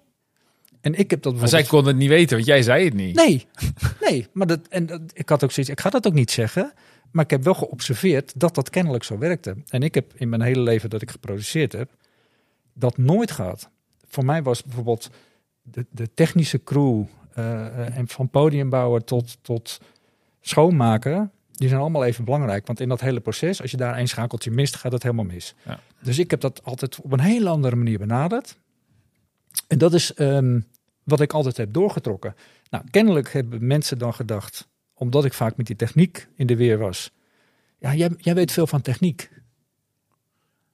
En 0.81 0.98
ik 0.98 1.11
heb 1.11 1.22
dat 1.22 1.35
Maar 1.37 1.48
zij 1.48 1.62
kon 1.62 1.87
het 1.87 1.96
niet 1.96 2.09
weten, 2.09 2.37
want 2.37 2.46
jij 2.48 2.62
zei 2.62 2.85
het 2.85 2.94
niet. 2.94 3.16
Nee, 3.16 3.46
nee. 4.09 4.27
Maar 4.33 4.46
dat, 4.46 4.61
en 4.68 4.87
dat, 4.87 5.01
ik 5.12 5.29
had 5.29 5.44
ook 5.44 5.53
zoiets, 5.53 5.72
ik 5.72 5.81
ga 5.81 5.90
dat 5.90 6.07
ook 6.07 6.12
niet 6.14 6.31
zeggen. 6.31 6.72
Maar 7.11 7.25
ik 7.25 7.31
heb 7.31 7.42
wel 7.44 7.55
geobserveerd 7.55 8.33
dat 8.40 8.55
dat 8.55 8.70
kennelijk 8.70 9.05
zo 9.05 9.18
werkte. 9.18 9.57
En 9.68 9.83
ik 9.83 9.94
heb 9.94 10.12
in 10.16 10.29
mijn 10.29 10.42
hele 10.42 10.61
leven 10.61 10.90
dat 10.90 11.03
ik 11.03 11.11
geproduceerd 11.11 11.72
heb, 11.72 11.90
dat 12.75 12.96
nooit 12.96 13.31
gehad. 13.31 13.70
Voor 14.12 14.25
mij 14.25 14.42
was 14.42 14.62
bijvoorbeeld 14.62 15.11
de, 15.62 15.87
de 15.90 16.14
technische 16.14 16.62
crew 16.62 17.05
eh, 17.35 17.66
eh, 17.66 17.96
en 17.96 18.09
van 18.09 18.29
podiumbouwer 18.29 19.05
tot, 19.05 19.38
tot 19.42 19.81
schoonmaken, 20.40 21.33
die 21.53 21.68
zijn 21.68 21.81
allemaal 21.81 22.05
even 22.05 22.25
belangrijk. 22.25 22.66
Want 22.66 22.81
in 22.81 22.88
dat 22.88 23.01
hele 23.01 23.20
proces, 23.20 23.61
als 23.61 23.70
je 23.70 23.77
daar 23.77 23.96
één 23.96 24.09
schakeltje 24.09 24.51
mist, 24.51 24.77
gaat 24.77 24.92
het 24.92 25.03
helemaal 25.03 25.25
mis. 25.25 25.55
Ja. 25.64 25.81
Dus 26.03 26.18
ik 26.18 26.31
heb 26.31 26.40
dat 26.40 26.64
altijd 26.64 27.01
op 27.01 27.12
een 27.12 27.20
hele 27.20 27.48
andere 27.48 27.77
manier 27.77 27.98
benaderd. 27.98 28.59
En 29.66 29.79
dat 29.79 29.94
is 29.94 30.14
ehm, 30.14 30.61
wat 31.03 31.20
ik 31.20 31.33
altijd 31.33 31.57
heb 31.57 31.72
doorgetrokken. 31.72 32.35
Nou, 32.70 32.85
kennelijk 32.90 33.33
hebben 33.33 33.66
mensen 33.66 33.98
dan 33.98 34.14
gedacht, 34.14 34.68
omdat 34.94 35.25
ik 35.25 35.33
vaak 35.33 35.57
met 35.57 35.66
die 35.66 35.77
techniek 35.77 36.29
in 36.35 36.46
de 36.46 36.57
weer 36.57 36.79
was. 36.79 37.12
Ja, 37.79 37.94
jij, 37.94 38.11
jij 38.16 38.35
weet 38.35 38.53
veel 38.53 38.66
van 38.66 38.81
techniek. 38.81 39.31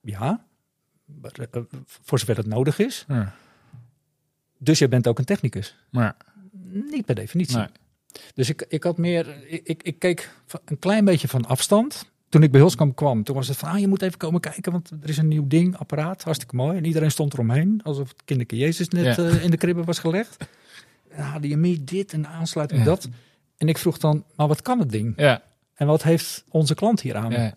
Ja, 0.01 0.47
voor 1.85 2.19
zover 2.19 2.35
dat 2.35 2.45
nodig 2.45 2.79
is. 2.79 3.05
Ja. 3.07 3.33
Dus 4.57 4.79
jij 4.79 4.89
bent 4.89 5.07
ook 5.07 5.19
een 5.19 5.25
technicus. 5.25 5.75
Maar, 5.89 6.15
Niet 6.91 7.05
per 7.05 7.15
definitie. 7.15 7.57
nee. 7.57 7.67
Dus 8.33 8.49
ik, 8.49 8.65
ik 8.69 8.83
had 8.83 8.97
meer, 8.97 9.43
ik, 9.63 9.83
ik, 9.83 9.99
keek 9.99 10.33
een 10.65 10.79
klein 10.79 11.05
beetje 11.05 11.27
van 11.27 11.45
afstand. 11.45 12.05
Toen 12.29 12.43
ik 12.43 12.51
bij 12.51 12.59
Hulskamp 12.59 12.95
kwam, 12.95 13.23
toen 13.23 13.35
was 13.35 13.47
het 13.47 13.57
van, 13.57 13.69
ah, 13.69 13.79
je 13.79 13.87
moet 13.87 14.01
even 14.01 14.17
komen 14.17 14.39
kijken, 14.41 14.71
want 14.71 14.91
er 15.01 15.09
is 15.09 15.17
een 15.17 15.27
nieuw 15.27 15.47
ding, 15.47 15.77
apparaat, 15.77 16.23
hartstikke 16.23 16.55
mooi. 16.55 16.77
En 16.77 16.85
iedereen 16.85 17.11
stond 17.11 17.33
eromheen, 17.33 17.81
alsof 17.83 18.09
het 18.09 18.21
kinderke 18.25 18.57
Jezus 18.57 18.87
net 18.89 19.15
Ja. 19.15 19.23
eh, 19.23 19.43
in 19.43 19.51
de 19.51 19.57
kribbe 19.57 19.83
was 19.83 19.99
gelegd. 19.99 20.37
HDMI 21.11 21.83
dit 21.83 22.13
en 22.13 22.27
aansluiting 22.27 22.79
Ja. 22.79 22.85
dat. 22.85 23.09
En 23.57 23.67
ik 23.67 23.77
vroeg 23.77 23.97
dan, 23.97 24.23
maar 24.35 24.47
wat 24.47 24.61
kan 24.61 24.79
het 24.79 24.89
ding? 24.91 25.13
Ja, 25.17 25.43
En 25.73 25.87
wat 25.87 26.03
heeft 26.03 26.43
onze 26.49 26.73
klant 26.75 27.01
hier 27.01 27.15
aan? 27.15 27.31
ja. 27.31 27.53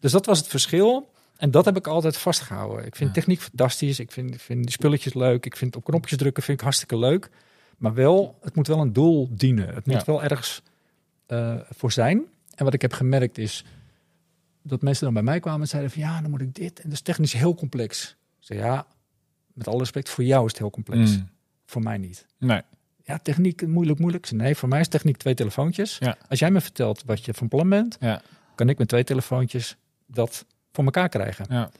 Dus 0.00 0.12
dat 0.12 0.26
was 0.26 0.38
het 0.38 0.46
verschil. 0.48 1.10
En 1.36 1.50
dat 1.50 1.64
heb 1.64 1.76
ik 1.76 1.86
altijd 1.86 2.16
vastgehouden. 2.16 2.86
Ik 2.86 2.96
vind 2.96 3.08
Ja. 3.08 3.14
techniek 3.14 3.40
fantastisch. 3.40 3.98
Ik 4.00 4.12
vind, 4.12 4.42
vind 4.42 4.62
die 4.62 4.70
spulletjes 4.72 5.14
leuk. 5.14 5.46
Ik 5.46 5.56
vind 5.56 5.76
op 5.76 5.84
knopjes 5.84 6.18
drukken 6.18 6.42
vind 6.42 6.56
ik 6.58 6.64
hartstikke 6.64 6.98
leuk. 6.98 7.30
Maar 7.78 7.94
wel, 7.94 8.38
het 8.40 8.54
moet 8.54 8.66
wel 8.66 8.80
een 8.80 8.92
doel 8.92 9.28
dienen. 9.32 9.74
Het 9.74 9.86
moet 9.86 9.94
Ja. 9.96 10.02
wel 10.06 10.22
ergens 10.22 10.62
eh, 11.26 11.54
voor 11.70 11.92
zijn. 11.92 12.24
En 12.54 12.64
wat 12.64 12.74
ik 12.74 12.82
heb 12.82 12.92
gemerkt 12.92 13.38
is, 13.38 13.64
dat 14.62 14.82
mensen 14.82 15.04
dan 15.04 15.14
bij 15.14 15.22
mij 15.22 15.40
kwamen 15.40 15.60
en 15.60 15.68
zeiden 15.68 15.90
van 15.90 16.02
ja, 16.02 16.20
dan 16.20 16.30
moet 16.30 16.40
ik 16.40 16.54
dit. 16.54 16.76
En 16.78 16.82
dat 16.84 16.92
is 16.92 17.00
technisch 17.00 17.32
heel 17.32 17.54
complex. 17.54 18.16
Ik 18.40 18.44
zei 18.46 18.58
ja, 18.58 18.86
met 19.52 19.68
alle 19.68 19.78
respect, 19.78 20.08
voor 20.08 20.24
jou 20.24 20.44
is 20.44 20.50
het 20.50 20.60
heel 20.60 20.70
complex. 20.70 21.16
Mm. 21.16 21.28
Voor 21.66 21.82
mij 21.82 21.98
niet. 21.98 22.26
Nee. 22.38 22.60
Ja, 23.04 23.18
techniek 23.18 23.66
moeilijk, 23.66 23.98
moeilijk. 23.98 24.30
Nee, 24.30 24.56
voor 24.56 24.68
mij 24.68 24.80
is 24.80 24.88
techniek 24.88 25.16
twee 25.16 25.34
telefoontjes. 25.34 25.98
Ja. 25.98 26.16
Als 26.28 26.38
jij 26.38 26.50
me 26.50 26.60
vertelt 26.60 27.02
wat 27.04 27.24
je 27.24 27.34
van 27.34 27.48
plan 27.48 27.68
bent, 27.68 27.96
Ja. 28.00 28.22
kan 28.54 28.68
ik 28.68 28.78
met 28.78 28.88
twee 28.88 29.04
telefoontjes 29.04 29.76
dat 30.06 30.44
voor 30.76 30.84
elkaar 30.84 31.08
krijgen. 31.08 31.46
Ja. 31.48 31.70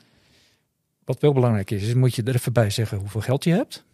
Wat 1.04 1.20
wel 1.20 1.32
belangrijk 1.32 1.70
is, 1.70 1.82
is 1.82 1.94
moet 1.94 2.14
je 2.14 2.22
er 2.22 2.34
even 2.34 2.52
bij 2.52 2.70
zeggen 2.70 2.98
hoeveel 2.98 3.20
geld 3.20 3.44
je 3.44 3.50
hebt. 3.50 3.84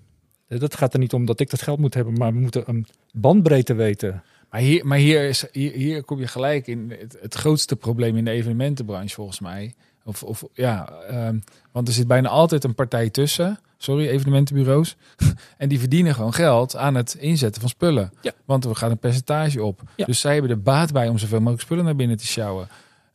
Eh, 0.49 0.61
Dat 0.61 0.77
gaat 0.77 0.93
er 0.93 0.99
niet 0.99 1.13
om 1.13 1.25
dat 1.25 1.41
ik 1.41 1.51
dat 1.51 1.63
geld 1.63 1.79
moet 1.79 1.95
hebben, 1.95 2.15
maar 2.15 2.33
we 2.33 2.39
moeten 2.39 2.63
een 2.67 2.87
bandbreedte 3.13 3.75
weten. 3.75 4.23
Maar, 4.51 4.61
hier, 4.61 4.87
maar 4.87 4.99
hier, 4.99 5.29
is, 5.29 5.45
hier, 5.53 5.73
hier 5.73 6.03
kom 6.03 6.19
je 6.19 6.27
gelijk 6.27 6.67
in 6.67 6.95
het, 6.99 7.17
het 7.21 7.35
grootste 7.35 7.77
probleem 7.77 8.17
in 8.17 8.25
de 8.25 8.31
evenementenbranche 8.31 9.15
volgens 9.15 9.41
mij. 9.41 9.75
Of, 10.05 10.23
of 10.23 10.45
ja, 10.53 10.89
ehm, 11.09 11.39
want 11.73 11.89
er 11.89 11.95
zit 11.95 12.07
bijna 12.07 12.29
altijd 12.29 12.65
een 12.65 12.75
partij 12.75 13.11
tussen. 13.11 13.61
Sorry, 13.79 14.09
evenementenbureaus. 14.09 14.97
en 15.59 15.69
die 15.69 15.79
verdienen 15.79 16.15
gewoon 16.15 16.35
geld 16.35 16.77
aan 16.77 16.95
het 16.95 17.15
inzetten 17.15 17.61
van 17.61 17.71
spullen. 17.71 18.13
Ja. 18.21 18.33
Want 18.45 18.65
er 18.65 18.77
gaat 18.77 18.91
een 18.91 18.99
percentage 18.99 19.63
op. 19.63 19.83
Ja. 19.97 20.05
Dus 20.05 20.21
zij 20.21 20.33
hebben 20.33 20.51
er 20.51 20.63
baat 20.63 20.93
bij 20.93 21.09
om 21.09 21.19
zoveel 21.19 21.39
mogelijk 21.39 21.63
spullen 21.63 21.85
naar 21.85 21.97
binnen 21.97 22.17
te 22.17 22.27
sjouwen. 22.27 22.69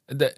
De, 0.05 0.35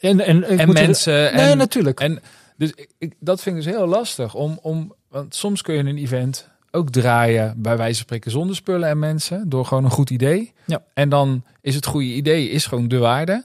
En, 0.00 0.20
en, 0.20 0.44
en 0.44 0.58
er- 0.58 0.68
mensen. 0.72 1.12
nee, 1.34 1.50
en, 1.50 1.56
natuurlijk. 1.56 2.00
en 2.00 2.20
dus 2.56 2.72
ik, 2.74 2.88
ik- 2.98 3.14
dat 3.18 3.42
vind 3.42 3.56
ik 3.56 3.62
dus 3.64 3.72
heel 3.72 3.86
lastig. 3.86 4.34
Om, 4.34 4.58
om, 4.62 4.94
want 5.08 5.34
soms 5.34 5.62
kun 5.62 5.74
je 5.74 5.80
een 5.80 5.98
event 5.98 6.48
ook 6.70 6.90
draaien, 6.90 7.54
bij 7.62 7.76
wijze 7.76 7.94
van 7.94 8.02
spreken, 8.04 8.30
zonder 8.30 8.56
spullen 8.56 8.88
en 8.88 8.98
mensen. 8.98 9.48
Door 9.48 9.64
gewoon 9.66 9.84
een 9.84 9.90
goed 9.90 10.10
idee. 10.10 10.52
Ja. 10.66 10.82
En 10.94 11.08
dan 11.08 11.44
is 11.60 11.74
het 11.74 11.86
goede 11.86 12.06
idee 12.14 12.48
is 12.50 12.66
gewoon 12.66 12.88
de 12.88 12.98
waarde. 12.98 13.44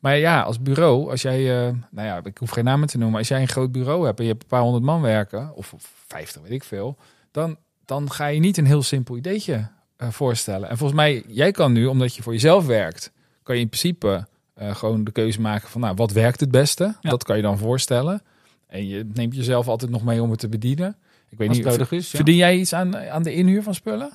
Maar 0.00 0.16
ja, 0.16 0.42
als 0.42 0.60
bureau, 0.62 1.10
als 1.10 1.22
jij, 1.22 1.38
eh, 1.66 1.72
nou 1.90 2.06
ja, 2.06 2.20
ik 2.24 2.38
hoef 2.38 2.50
geen 2.50 2.64
namen 2.64 2.88
te 2.88 2.98
noemen. 2.98 3.18
Als 3.18 3.28
jij 3.28 3.40
een 3.40 3.48
groot 3.48 3.72
bureau 3.72 4.06
hebt 4.06 4.18
en 4.18 4.24
je 4.24 4.30
hebt 4.30 4.42
een 4.42 4.48
paar 4.48 4.60
honderd 4.60 4.84
man 4.84 5.00
werken, 5.00 5.54
of, 5.54 5.74
50, 6.06 6.42
weet 6.42 6.50
ik 6.50 6.64
veel. 6.64 6.96
Dan, 7.30 7.56
dan 7.84 8.10
ga 8.10 8.26
je 8.26 8.40
niet 8.40 8.56
een 8.56 8.66
heel 8.66 8.82
simpel 8.82 9.16
ideetje 9.16 9.68
eh, 9.96 10.08
voorstellen. 10.08 10.68
En 10.68 10.76
volgens 10.76 10.98
mij, 11.00 11.22
jij 11.26 11.50
kan 11.50 11.72
nu, 11.72 11.86
omdat 11.86 12.14
je 12.14 12.22
voor 12.22 12.32
jezelf 12.32 12.66
werkt, 12.66 13.12
kan 13.42 13.54
je 13.54 13.60
in 13.60 13.68
principe 13.68 14.26
eh, 14.60 14.74
gewoon 14.74 15.04
de 15.04 15.12
keuze 15.12 15.40
maken 15.40 15.68
van, 15.68 15.80
nou, 15.80 15.94
wat 15.94 16.12
werkt 16.12 16.40
het 16.40 16.50
beste? 16.50 16.94
Ja. 17.00 17.10
Dat 17.10 17.24
kan 17.24 17.36
je 17.36 17.42
dan 17.42 17.58
voorstellen. 17.58 18.22
En 18.66 18.88
je 18.88 19.06
neemt 19.14 19.34
jezelf 19.34 19.68
altijd 19.68 19.90
nog 19.90 20.04
mee 20.04 20.22
om 20.22 20.30
het 20.30 20.38
te 20.38 20.48
bedienen. 20.48 20.96
Ik 21.28 21.38
weet 21.38 21.48
Als 21.48 21.56
niet, 21.56 21.66
nodig 21.66 21.92
is. 21.92 22.10
Ja. 22.10 22.16
verdien 22.16 22.36
jij 22.36 22.56
iets 22.56 22.72
aan, 22.72 22.96
aan 22.96 23.22
de 23.22 23.34
inhuur 23.34 23.62
van 23.62 23.74
spullen? 23.74 24.12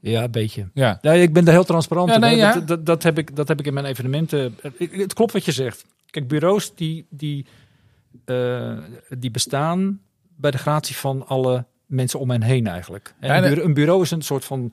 ja, 0.00 0.22
een 0.22 0.30
beetje. 0.30 0.68
Ja. 0.74 0.98
Ja, 1.00 1.12
ik 1.12 1.32
ben 1.32 1.46
er 1.46 1.52
heel 1.52 1.64
transparant 1.64 2.10
Ja, 2.10 2.18
nee. 2.18 2.40
Dat, 2.40 2.68
dat, 2.68 2.86
dat, 2.86 3.02
heb 3.02 3.18
ik, 3.18 3.36
dat 3.36 3.48
heb 3.48 3.60
ik 3.60 3.66
in 3.66 3.74
mijn 3.74 3.86
evenementen. 3.86 4.56
Het 4.78 5.14
klopt 5.14 5.32
wat 5.32 5.44
je 5.44 5.52
zegt. 5.52 5.84
Kijk, 6.10 6.28
bureaus 6.28 6.74
die, 6.74 7.06
die, 7.10 7.46
eh, 8.24 8.78
die 9.18 9.30
bestaan 9.30 10.00
bij 10.36 10.50
de 10.50 10.58
gratie 10.58 10.96
van 10.96 11.26
alle 11.26 11.64
mensen 11.86 12.20
om 12.20 12.30
hen 12.30 12.42
heen 12.42 12.66
eigenlijk. 12.66 13.14
En 13.20 13.42
bureau, 13.42 13.62
een 13.62 13.74
bureau 13.74 14.02
is 14.02 14.10
een 14.10 14.22
soort 14.22 14.44
van... 14.44 14.72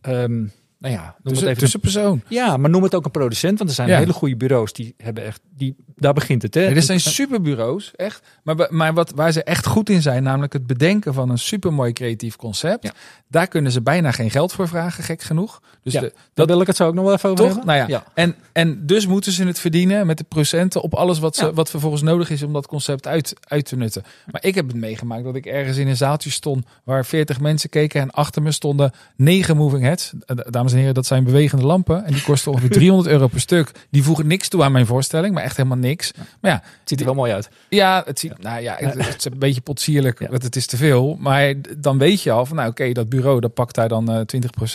ehm, 0.00 0.46
nou 0.78 0.94
ja, 0.94 1.00
noem 1.00 1.12
het 1.12 1.24
Tussen, 1.24 1.46
even 1.48 1.58
tussenpersoon. 1.60 2.22
Ja, 2.28 2.56
maar 2.56 2.70
noem 2.70 2.82
het 2.82 2.94
ook 2.94 3.04
een 3.04 3.10
producent, 3.10 3.58
want 3.58 3.70
er 3.70 3.76
zijn 3.76 3.88
Ja. 3.88 3.98
hele 3.98 4.12
goede 4.12 4.36
bureaus 4.36 4.72
die 4.72 4.94
hebben 4.96 5.24
echt, 5.24 5.40
die, 5.56 5.74
daar 5.96 6.12
begint 6.12 6.42
het. 6.42 6.54
Hè? 6.54 6.60
Nee, 6.64 6.74
dit 6.74 6.84
zijn 6.84 7.00
superbureaus, 7.00 7.92
echt. 7.96 8.22
Maar, 8.42 8.66
maar 8.70 8.94
wat, 8.94 9.12
waar 9.14 9.32
ze 9.32 9.42
echt 9.42 9.66
goed 9.66 9.90
in 9.90 10.02
zijn, 10.02 10.22
namelijk 10.22 10.52
het 10.52 10.66
bedenken 10.66 11.14
van 11.14 11.30
een 11.30 11.38
supermooi 11.38 11.92
creatief 11.92 12.36
concept. 12.36 12.82
Ja. 12.84 12.92
Daar 13.28 13.46
kunnen 13.48 13.72
ze 13.72 13.80
bijna 13.82 14.10
geen 14.12 14.30
geld 14.30 14.52
voor 14.52 14.68
vragen, 14.68 15.04
gek 15.04 15.22
genoeg. 15.22 15.62
Dus 15.82 15.92
Ja, 15.92 16.00
de, 16.00 16.12
Daar 16.14 16.22
dat, 16.34 16.48
wil 16.48 16.60
ik 16.60 16.66
het 16.66 16.76
zo 16.76 16.86
ook 16.86 16.94
nog 16.94 17.04
wel 17.04 17.12
even 17.14 17.30
over 17.30 17.44
toch? 17.44 17.54
hebben. 17.54 17.74
Nou 17.76 17.90
ja. 17.90 18.04
En, 18.14 18.34
en 18.52 18.86
dus 18.86 19.06
moeten 19.06 19.32
ze 19.32 19.44
het 19.44 19.58
verdienen 19.58 20.06
met 20.06 20.18
de 20.18 20.24
procenten 20.24 20.82
op 20.82 20.94
alles 20.94 21.18
wat, 21.18 21.36
ze, 21.36 21.52
wat 21.52 21.70
vervolgens 21.70 22.02
nodig 22.02 22.30
is 22.30 22.42
om 22.42 22.52
dat 22.52 22.66
concept 22.66 23.06
uit, 23.06 23.34
uit 23.40 23.64
te 23.66 23.76
nutten. 23.76 24.02
Maar 24.30 24.44
ik 24.44 24.54
heb 24.54 24.66
het 24.66 24.76
meegemaakt 24.76 25.24
dat 25.24 25.34
ik 25.34 25.46
ergens 25.46 25.76
in 25.76 25.88
een 25.88 25.96
zaaltje 25.96 26.30
stond 26.30 26.64
waar 26.84 27.04
40 27.06 27.40
mensen 27.40 27.68
keken 27.70 28.00
en 28.00 28.10
achter 28.10 28.42
me 28.42 28.52
stonden 28.52 28.90
negen 29.16 29.56
moving 29.56 29.82
heads. 29.82 30.12
Eh, 30.26 30.36
Dames 30.66 30.72
en 30.72 30.78
heren, 30.78 30.94
dat 30.94 31.06
zijn 31.06 31.24
bewegende 31.24 31.64
lampen 31.66 32.04
en 32.04 32.12
die 32.12 32.22
kosten 32.22 32.50
ongeveer 32.52 32.70
300 32.80 33.08
euro 33.08 33.26
per 33.26 33.40
stuk. 33.40 33.70
Die 33.90 34.02
voegen 34.02 34.26
niks 34.26 34.48
toe 34.48 34.62
aan 34.62 34.72
mijn 34.72 34.86
voorstelling, 34.86 35.34
maar 35.34 35.42
echt 35.42 35.56
helemaal 35.56 35.78
niks. 35.78 36.10
Maar 36.40 36.50
ja, 36.50 36.56
Het 36.62 36.88
ziet 36.88 36.98
er 37.00 37.04
wel 37.06 37.14
mooi 37.14 37.32
uit. 37.32 37.48
ja, 37.68 38.02
het 38.06 38.18
ziet, 38.18 38.38
nou 38.38 38.60
ja, 38.60 38.74
het, 38.78 38.94
het 39.06 39.16
is 39.18 39.24
een 39.24 39.38
beetje 39.38 39.60
potsierlijk, 39.60 40.18
want 40.18 40.42
het 40.42 40.56
is 40.56 40.66
te 40.66 40.76
veel. 40.76 41.16
Maar 41.20 41.54
dan 41.78 41.98
weet 41.98 42.22
je 42.22 42.30
al 42.30 42.46
van, 42.46 42.56
nou 42.56 42.68
oké, 42.70 42.92
dat 42.92 43.08
bureau, 43.08 43.40
dat 43.40 43.54
pakt 43.54 43.74
daar 43.74 43.88
dan 43.88 44.10
eh 44.10 44.20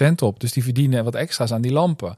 20% 0.09 0.13
op. 0.23 0.39
Dus 0.39 0.51
die 0.51 0.63
verdienen 0.63 1.03
wat 1.03 1.15
extra's 1.15 1.51
aan 1.53 1.61
die 1.61 1.71
lampen. 1.71 2.15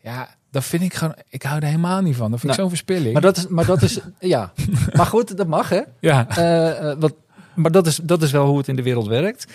Ja, 0.00 0.28
dat 0.50 0.64
vind 0.64 0.82
ik 0.82 0.94
gewoon, 0.94 1.14
ik 1.28 1.42
hou 1.42 1.60
er 1.60 1.66
helemaal 1.66 2.00
niet 2.00 2.16
van. 2.16 2.30
Dat 2.30 2.40
vind 2.40 2.52
ik 2.52 2.58
Nou, 2.58 2.70
zo'n 2.70 2.78
verspilling. 2.78 3.12
Maar 3.12 3.22
dat 3.22 3.36
is, 3.36 3.46
maar 3.48 3.66
dat 3.66 3.82
is 3.82 3.98
ja. 4.34 4.52
Maar 4.92 5.06
goed, 5.06 5.36
dat 5.36 5.46
mag 5.46 5.68
hè. 5.68 5.80
ja, 6.00 6.26
Eh, 6.28 6.90
eh, 6.90 6.96
wat, 6.98 7.14
maar 7.54 7.70
dat 7.70 7.86
is, 7.86 7.96
dat 8.02 8.22
is 8.22 8.30
wel 8.30 8.46
hoe 8.46 8.58
het 8.58 8.68
in 8.68 8.76
de 8.76 8.82
wereld 8.82 9.06
werkt. 9.06 9.46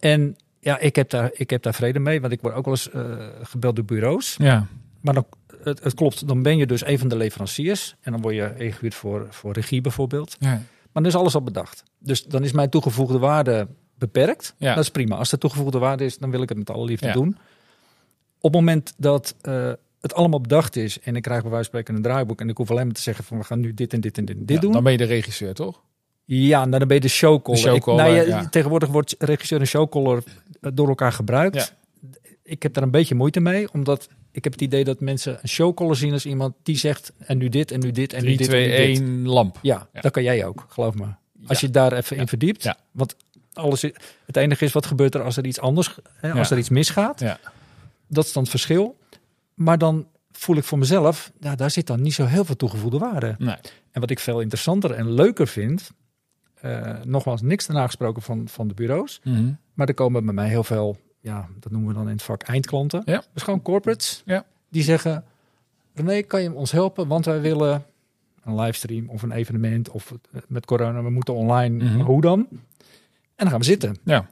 En 0.00 0.36
ja, 0.60 0.78
ik 0.78 0.96
heb 0.96 1.10
daar, 1.10 1.30
ik 1.32 1.50
heb 1.50 1.62
daar 1.62 1.74
vrede 1.74 1.98
mee, 1.98 2.20
want 2.20 2.32
ik 2.32 2.40
word 2.40 2.54
ook 2.54 2.64
wel 2.64 2.74
eens 2.74 2.90
eh, 2.90 3.26
gebeld 3.42 3.76
door 3.76 3.84
bureaus. 3.84 4.34
ja, 4.38 4.66
Maar 5.00 5.14
dan, 5.14 5.26
het, 5.62 5.82
het 5.84 5.94
klopt, 5.94 6.28
dan 6.28 6.42
ben 6.42 6.56
je 6.56 6.66
dus 6.66 6.86
een 6.86 6.98
van 6.98 7.08
de 7.08 7.16
leveranciers. 7.16 7.96
En 8.00 8.12
dan 8.12 8.20
word 8.20 8.34
je 8.34 8.54
ingehuurd 8.58 8.94
voor, 8.94 9.26
voor 9.30 9.52
regie 9.52 9.80
bijvoorbeeld. 9.80 10.36
ja, 10.38 10.48
Maar 10.48 10.62
dan 11.02 11.06
is 11.06 11.14
alles 11.14 11.34
al 11.34 11.42
bedacht. 11.42 11.82
Dus 11.98 12.24
dan 12.24 12.44
is 12.44 12.52
mijn 12.52 12.70
toegevoegde 12.70 13.18
waarde 13.18 13.68
beperkt. 13.98 14.54
Ja. 14.58 14.74
Dat 14.74 14.84
is 14.84 14.90
prima. 14.90 15.16
Als 15.16 15.32
er 15.32 15.38
toegevoegde 15.38 15.78
waarde 15.78 16.04
is, 16.04 16.18
dan 16.18 16.30
wil 16.30 16.42
ik 16.42 16.48
het 16.48 16.58
met 16.58 16.70
alle 16.70 16.84
liefde 16.84 17.06
Ja. 17.06 17.12
doen. 17.12 17.36
Op 18.42 18.52
het 18.52 18.60
moment 18.60 18.94
dat 18.96 19.34
eh, 19.40 19.72
het 20.00 20.14
allemaal 20.14 20.40
bedacht 20.40 20.76
is 20.76 21.00
en 21.00 21.16
ik 21.16 21.22
krijg 21.22 21.42
bij 21.42 21.50
wijze 21.50 21.70
van 21.70 21.80
spreken 21.80 21.94
een 21.94 22.10
draaiboek 22.10 22.40
en 22.40 22.48
ik 22.48 22.56
hoef 22.56 22.70
alleen 22.70 22.84
maar 22.86 22.94
te 22.94 23.00
zeggen 23.00 23.24
van 23.24 23.38
we 23.38 23.44
gaan 23.44 23.60
nu 23.60 23.74
dit 23.74 23.92
en 23.92 24.00
dit 24.00 24.18
en 24.18 24.24
dit, 24.24 24.36
en 24.36 24.44
dit 24.46 24.56
Ja, 24.56 24.62
doen. 24.62 24.72
Dan 24.72 24.82
ben 24.82 24.92
je 24.92 24.98
de 24.98 25.04
regisseur, 25.04 25.54
toch? 25.54 25.82
Ja, 26.36 26.58
nou, 26.64 26.78
dan 26.78 26.88
ben 26.88 26.96
je 26.96 27.02
de 27.02 27.08
showcaller. 27.08 27.60
De 27.62 27.68
showcaller, 27.68 28.06
Ik- 28.06 28.26
nou, 28.28 28.28
ja. 28.42 28.48
Tegenwoordig 28.48 28.88
wordt 28.88 29.14
regisseur 29.18 29.60
en 29.60 29.66
showcaller 29.66 30.22
eh, 30.60 30.70
door 30.74 30.88
elkaar 30.88 31.12
gebruikt. 31.12 31.74
Ik 32.42 32.62
heb 32.62 32.74
daar 32.74 32.82
een 32.82 32.90
beetje 32.90 33.14
moeite 33.14 33.40
mee, 33.40 33.72
omdat 33.72 34.08
ik 34.32 34.44
heb 34.44 34.52
het 34.52 34.62
idee 34.62 34.84
dat 34.84 35.00
mensen 35.00 35.38
een 35.42 35.48
showcaller 35.48 35.96
zien 35.96 36.12
als 36.12 36.26
iemand 36.26 36.54
die 36.62 36.76
zegt 36.76 37.12
en 37.18 37.38
nu 37.38 37.48
dit 37.48 37.70
en 37.70 37.80
nu 37.80 37.90
dit 37.90 38.12
en 38.12 38.18
nu 38.20 38.24
3, 38.24 38.36
dit 38.36 38.46
2, 38.48 38.64
en 38.72 38.86
nu 38.86 38.92
dit. 38.92 38.98
1, 39.00 39.26
lamp. 39.26 39.58
Ja, 39.62 39.88
dat 39.92 40.12
kan 40.12 40.22
jij 40.22 40.44
ook, 40.44 40.66
geloof 40.68 40.94
me. 40.94 41.04
Als 41.46 41.60
je 41.60 41.70
daar 41.70 41.92
even 41.92 42.16
in 42.16 42.28
verdiept. 42.28 42.62
Ja. 42.62 42.76
Want 42.90 43.16
alles, 43.52 43.82
het 44.26 44.36
enige 44.36 44.64
is, 44.64 44.72
wat 44.72 44.86
gebeurt 44.86 45.14
er 45.14 45.22
als 45.22 45.36
er 45.36 45.46
iets 45.46 45.60
anders, 45.60 45.98
hè, 46.14 46.32
als 46.32 46.50
er 46.50 46.58
iets 46.58 46.68
misgaat? 46.68 47.20
Ja. 47.20 47.38
Dat 48.06 48.24
is 48.24 48.32
dan 48.32 48.42
het 48.42 48.50
verschil. 48.50 48.96
Maar 49.54 49.78
dan 49.78 50.06
voel 50.32 50.56
ik 50.56 50.64
voor 50.64 50.78
mezelf, 50.78 51.32
ja, 51.40 51.54
daar 51.54 51.70
zit 51.70 51.86
dan 51.86 52.02
niet 52.02 52.14
zo 52.14 52.24
heel 52.24 52.44
veel 52.44 52.56
toegevoegde 52.56 52.98
waarde. 52.98 53.34
Nee. 53.38 53.56
En 53.90 54.00
wat 54.00 54.10
ik 54.10 54.18
veel 54.18 54.40
interessanter 54.40 54.90
en 54.90 55.12
leuker 55.12 55.46
vind, 55.48 55.90
eh, 56.60 56.92
nogmaals 57.04 57.42
niks 57.42 57.66
daarna 57.66 57.86
gesproken 57.86 58.22
van, 58.22 58.48
van 58.48 58.68
de 58.68 58.74
bureaus, 58.74 59.20
Mhm. 59.24 59.52
maar 59.74 59.88
er 59.88 59.94
komen 59.94 60.24
bij 60.24 60.34
mij 60.34 60.48
heel 60.48 60.64
veel, 60.64 60.96
ja, 61.20 61.48
dat 61.60 61.72
noemen 61.72 61.88
we 61.88 61.94
dan 61.94 62.06
in 62.06 62.12
het 62.12 62.22
vak 62.22 62.42
eindklanten. 62.42 63.02
Ja. 63.04 63.22
Dus 63.32 63.42
gewoon 63.42 63.62
corporates, 63.62 64.22
Ja. 64.24 64.44
die 64.68 64.82
zeggen, 64.82 65.24
René, 65.94 66.22
kan 66.22 66.42
je 66.42 66.52
ons 66.54 66.72
helpen? 66.72 67.08
Want 67.08 67.24
wij 67.24 67.40
willen 67.40 67.84
een 68.44 68.54
livestream 68.60 69.08
of 69.08 69.22
een 69.22 69.32
evenement 69.32 69.90
of 69.90 70.10
eh, 70.32 70.40
met 70.48 70.66
corona, 70.66 71.02
we 71.02 71.10
moeten 71.10 71.34
online, 71.34 71.84
Mhm. 71.84 72.00
hoe 72.00 72.20
dan? 72.20 72.46
En 72.50 72.56
dan 73.36 73.48
gaan 73.48 73.58
we 73.58 73.64
zitten. 73.64 73.96
Ja. 74.04 74.26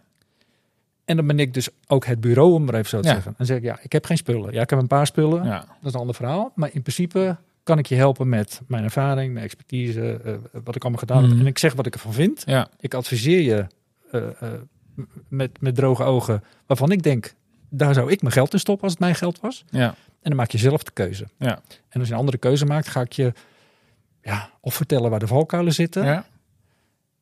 En 1.04 1.16
dan 1.16 1.26
ben 1.26 1.38
ik 1.38 1.54
dus 1.54 1.68
ook 1.86 2.04
het 2.06 2.20
bureau, 2.20 2.52
om 2.52 2.64
maar 2.64 2.74
even 2.74 2.88
zo 2.88 3.00
te 3.00 3.08
Ja. 3.08 3.14
zeggen. 3.14 3.34
Dan 3.36 3.46
zeg 3.46 3.56
ik, 3.56 3.62
ja, 3.62 3.78
ik 3.82 3.92
heb 3.92 4.04
geen 4.04 4.16
spullen. 4.16 4.52
Ja, 4.52 4.62
ik 4.62 4.70
heb 4.70 4.78
een 4.78 4.86
paar 4.86 5.06
spullen. 5.06 5.44
ja. 5.44 5.58
Dat 5.58 5.66
is 5.82 5.92
een 5.92 6.00
ander 6.00 6.14
verhaal. 6.14 6.52
Maar 6.54 6.70
in 6.72 6.82
principe 6.82 7.36
kan 7.68 7.78
ik 7.78 7.86
je 7.86 7.94
helpen 7.94 8.28
met 8.28 8.60
mijn 8.66 8.84
ervaring, 8.84 9.32
mijn 9.32 9.44
expertise, 9.44 10.20
eh, 10.24 10.34
wat 10.64 10.74
ik 10.76 10.82
allemaal 10.82 11.00
gedaan 11.00 11.22
heb. 11.22 11.30
Mhm. 11.30 11.40
En 11.40 11.46
ik 11.46 11.58
zeg 11.58 11.74
wat 11.74 11.86
ik 11.86 11.94
ervan 11.94 12.12
vind. 12.12 12.42
Ja. 12.46 12.68
Ik 12.80 12.94
adviseer 12.94 13.40
je 13.40 13.66
eh, 14.10 14.42
eh, 14.42 14.60
met, 15.28 15.60
met 15.60 15.74
droge 15.74 16.02
ogen, 16.02 16.44
waarvan 16.66 16.90
ik 16.92 17.02
denk, 17.02 17.34
daar 17.68 17.94
zou 17.94 18.10
ik 18.10 18.20
mijn 18.22 18.32
geld 18.32 18.52
in 18.52 18.58
stoppen 18.58 18.84
als 18.84 18.92
het 18.92 19.00
mijn 19.00 19.14
geld 19.14 19.40
was. 19.40 19.64
Ja. 19.70 19.86
En 19.88 19.94
dan 20.30 20.36
maak 20.36 20.50
je 20.50 20.58
zelf 20.58 20.82
de 20.82 20.90
keuze. 20.90 21.26
Ja. 21.38 21.60
En 21.88 21.98
als 22.00 22.08
je 22.08 22.14
een 22.14 22.20
andere 22.20 22.38
keuze 22.38 22.64
maakt, 22.64 22.88
ga 22.88 23.00
ik 23.00 23.12
je 23.12 23.32
ja, 24.22 24.50
of 24.60 24.74
vertellen 24.74 25.10
waar 25.10 25.18
de 25.18 25.26
valkuilen 25.26 25.72
zitten. 25.72 26.04
ja. 26.04 26.24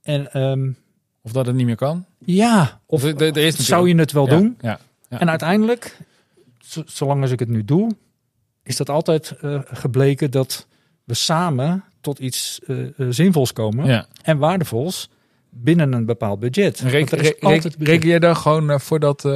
En 0.02 0.32
ehm, 0.32 0.70
Of 1.22 1.32
dat 1.32 1.46
het 1.46 1.54
niet 1.56 1.66
meer 1.66 1.76
kan. 1.76 2.04
ja, 2.24 2.80
of 2.86 3.02
er 3.02 3.36
is 3.36 3.66
zou 3.66 3.88
je 3.88 3.94
het 3.96 4.12
wel 4.12 4.28
doen? 4.28 4.58
En 5.08 5.28
uiteindelijk, 5.30 5.98
zo- 6.58 6.82
zolang 6.86 7.22
als 7.22 7.30
ik 7.30 7.38
het 7.38 7.48
nu 7.48 7.64
doe, 7.64 7.90
is 8.66 8.76
dat 8.76 8.88
altijd 8.88 9.30
eh, 9.40 9.60
gebleken 9.64 10.30
dat 10.30 10.66
we 11.04 11.14
samen 11.14 11.84
tot 12.00 12.18
iets 12.18 12.60
eh, 12.66 12.86
eh, 12.86 13.06
zinvols 13.10 13.52
komen 13.52 13.86
ja. 13.86 14.06
en 14.22 14.38
waardevols 14.38 15.10
binnen 15.50 15.92
een 15.92 16.06
bepaald 16.06 16.40
budget. 16.40 16.80
Reken, 16.80 17.18
re- 17.18 17.36
budget. 17.40 17.76
reken 17.78 18.08
je 18.08 18.20
daar 18.20 18.36
gewoon 18.36 18.80
voor, 18.80 19.00
dat, 19.00 19.28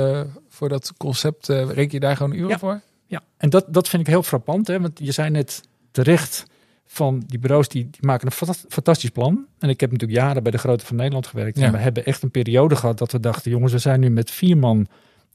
voor 0.49 0.69
dat 0.69 0.93
concept, 0.97 1.47
reken 1.49 1.91
je 1.91 2.01
daar 2.01 2.17
gewoon 2.17 2.33
uren 2.33 2.49
Ja. 2.49 2.59
voor? 2.59 2.81
Ja, 3.07 3.23
en 3.37 3.51
dat, 3.51 3.65
dat 3.69 3.89
vind 3.89 4.03
ik 4.03 4.09
heel 4.09 4.23
frappant, 4.23 4.67
hè? 4.67 4.81
want 4.81 4.99
je 5.03 5.13
zei 5.13 5.31
net 5.31 5.61
terecht 5.91 6.45
van 6.87 7.23
die 7.27 7.39
bureaus 7.39 7.69
die, 7.69 7.83
die 7.91 8.01
maken 8.07 8.27
een 8.27 8.33
fanta- 8.33 8.61
fantastisch 8.69 9.11
plan. 9.11 9.47
En 9.59 9.69
ik 9.69 9.81
heb 9.81 9.93
natuurlijk 9.93 10.21
jaren 10.21 10.43
bij 10.43 10.53
de 10.53 10.59
Grote 10.59 10.87
van 10.87 10.97
Nederland 10.97 11.27
gewerkt. 11.27 11.59
Ja. 11.59 11.67
En 11.67 11.73
we 11.73 11.79
hebben 11.79 12.05
echt 12.07 12.23
een 12.23 12.31
periode 12.31 12.77
gehad 12.77 12.99
dat 12.99 13.13
we 13.13 13.21
dachten, 13.21 13.51
jongens, 13.51 13.73
we 13.73 13.79
zijn 13.79 14.01
nu 14.01 14.11
met 14.11 14.31
vier 14.31 14.57
man 14.57 14.87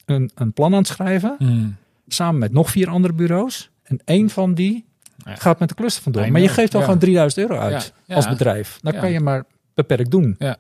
een, 0.06 0.32
een 0.36 0.54
plan 0.54 0.72
aan 0.72 0.78
het 0.78 0.88
schrijven. 0.88 1.36
Hmm. 1.38 1.76
Samen 2.08 2.40
met 2.40 2.52
nog 2.52 2.70
vier 2.70 2.90
andere 2.90 3.14
bureaus. 3.14 3.70
En 3.86 4.00
één 4.06 4.30
van 4.30 4.54
die 4.54 4.86
Ja. 5.26 5.36
Gaat 5.36 5.60
met 5.60 5.70
de 5.70 5.76
klus 5.76 5.96
er 5.96 6.02
vandoor. 6.02 6.32
Maar 6.32 6.42
je 6.42 6.48
geeft 6.48 6.74
al 6.74 6.80
ja. 6.80 6.86
gewoon 6.86 7.00
3000 7.00 7.50
euro 7.50 7.62
uit 7.62 7.94
Ja, 8.06 8.16
als 8.16 8.28
bedrijf. 8.28 8.80
Dan 8.82 8.94
kan 8.94 9.12
je 9.12 9.20
maar 9.20 9.44
beperkt 9.74 10.12
doen. 10.12 10.36
Ja. 10.38 10.58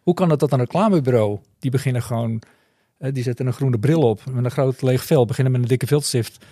Hoe 0.00 0.14
kan 0.14 0.30
het 0.30 0.40
dat 0.40 0.52
een 0.52 0.58
reclamebureau, 0.58 1.38
die 1.58 1.70
beginnen 1.70 2.02
gewoon, 2.02 2.42
die 2.98 3.22
zetten 3.22 3.46
een 3.46 3.52
groene 3.52 3.78
bril 3.78 4.00
op 4.00 4.22
met 4.30 4.44
een 4.44 4.50
groot 4.50 4.82
leeg 4.82 5.04
vel, 5.04 5.24
beginnen 5.24 5.52
met 5.52 5.62
een 5.62 5.68
dikke 5.68 5.86
viltstift 5.86 6.44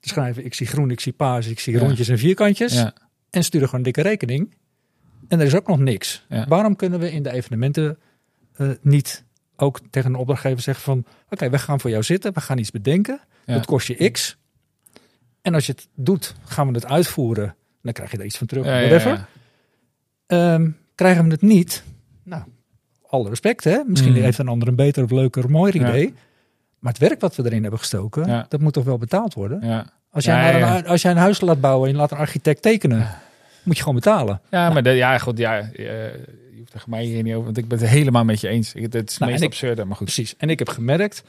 te 0.00 0.08
schrijven, 0.08 0.44
ik 0.44 0.54
zie 0.54 0.66
groen, 0.66 0.90
ik 0.90 1.00
zie 1.00 1.12
paars, 1.12 1.46
ik 1.46 1.60
zie 1.60 1.78
rondjes 1.78 2.08
en 2.08 2.18
vierkantjes. 2.18 2.84
En 3.30 3.44
sturen 3.44 3.68
gewoon 3.68 3.84
een 3.84 3.92
dikke 3.92 4.08
rekening. 4.08 4.54
En 5.28 5.40
er 5.40 5.46
is 5.46 5.54
ook 5.54 5.66
nog 5.66 5.78
niks. 5.78 6.26
Waarom 6.48 6.76
kunnen 6.76 7.00
we 7.00 7.12
in 7.12 7.22
de 7.22 7.32
evenementen 7.32 7.98
eh, 8.52 8.68
niet 8.80 9.24
ook 9.56 9.80
tegen 9.90 10.10
een 10.10 10.20
opdrachtgever 10.20 10.62
zeggen 10.62 10.84
van... 10.84 11.04
oké, 11.30 11.50
we 11.50 11.58
gaan 11.58 11.80
voor 11.80 11.90
jou 11.90 12.02
zitten, 12.02 12.34
we 12.34 12.40
gaan 12.40 12.58
iets 12.58 12.70
bedenken. 12.70 13.20
Dat 13.44 13.66
kost 13.66 13.86
je 13.86 14.10
x. 14.10 14.36
En 15.48 15.54
als 15.54 15.66
je 15.66 15.72
het 15.72 15.88
doet, 15.94 16.34
gaan 16.44 16.66
we 16.68 16.72
het 16.74 16.86
uitvoeren. 16.86 17.54
Dan 17.82 17.92
krijg 17.92 18.10
je 18.10 18.18
er 18.18 18.24
iets 18.24 18.38
van 18.38 18.46
terug, 18.46 18.64
Ja, 18.64 18.70
whatever. 18.80 19.10
ja. 19.10 19.26
Ehm, 20.26 20.70
krijgen 20.94 21.24
we 21.24 21.30
het 21.30 21.42
niet? 21.42 21.82
Nou, 22.22 22.42
alle 23.08 23.28
respect 23.28 23.64
hè. 23.64 23.78
Misschien 23.86 24.12
Mm. 24.12 24.22
heeft 24.22 24.38
een 24.38 24.48
ander 24.48 24.68
een 24.68 24.74
beter 24.76 25.04
of 25.04 25.10
leuker 25.10 25.50
mooier 25.50 25.74
idee. 25.76 26.14
Maar 26.78 26.92
het 26.92 27.00
werk 27.00 27.20
wat 27.20 27.36
we 27.36 27.44
erin 27.44 27.62
hebben 27.62 27.78
gestoken, 27.80 28.46
dat 28.48 28.60
moet 28.60 28.72
toch 28.72 28.84
wel 28.84 28.98
betaald 28.98 29.34
worden? 29.34 29.66
Ja. 29.66 29.86
Als, 30.10 30.24
jij 30.24 30.62
een, 30.62 30.86
als 30.86 31.02
jij 31.02 31.10
een 31.10 31.16
huis 31.16 31.40
laat 31.40 31.60
bouwen 31.60 31.86
en 31.88 31.94
je 31.94 32.00
laat 32.00 32.10
een 32.10 32.18
architect 32.18 32.62
tekenen, 32.62 33.08
moet 33.62 33.74
je 33.76 33.82
gewoon 33.82 33.98
betalen. 33.98 34.40
Ja, 34.50 34.70
maar 34.70 34.82
de, 34.82 34.90
ja, 34.90 35.18
goed, 35.18 35.38
ja, 35.38 35.58
eh, 35.60 35.70
je 35.72 36.56
hoeft 36.58 36.70
tegen 36.72 36.90
mij 36.90 37.04
hier 37.04 37.22
niet 37.22 37.32
over, 37.32 37.44
want 37.44 37.56
ik 37.58 37.68
ben 37.68 37.78
het 37.78 37.88
helemaal 37.88 38.24
met 38.24 38.40
je 38.40 38.48
eens. 38.48 38.72
Het 38.72 38.94
is 39.10 39.18
Nou, 39.18 39.30
meest 39.30 39.42
ik- 39.42 39.48
absurde, 39.48 39.84
maar 39.84 39.96
goed. 39.96 40.04
Precies. 40.06 40.36
En 40.36 40.50
ik 40.50 40.58
heb 40.58 40.68
gemerkt, 40.68 41.22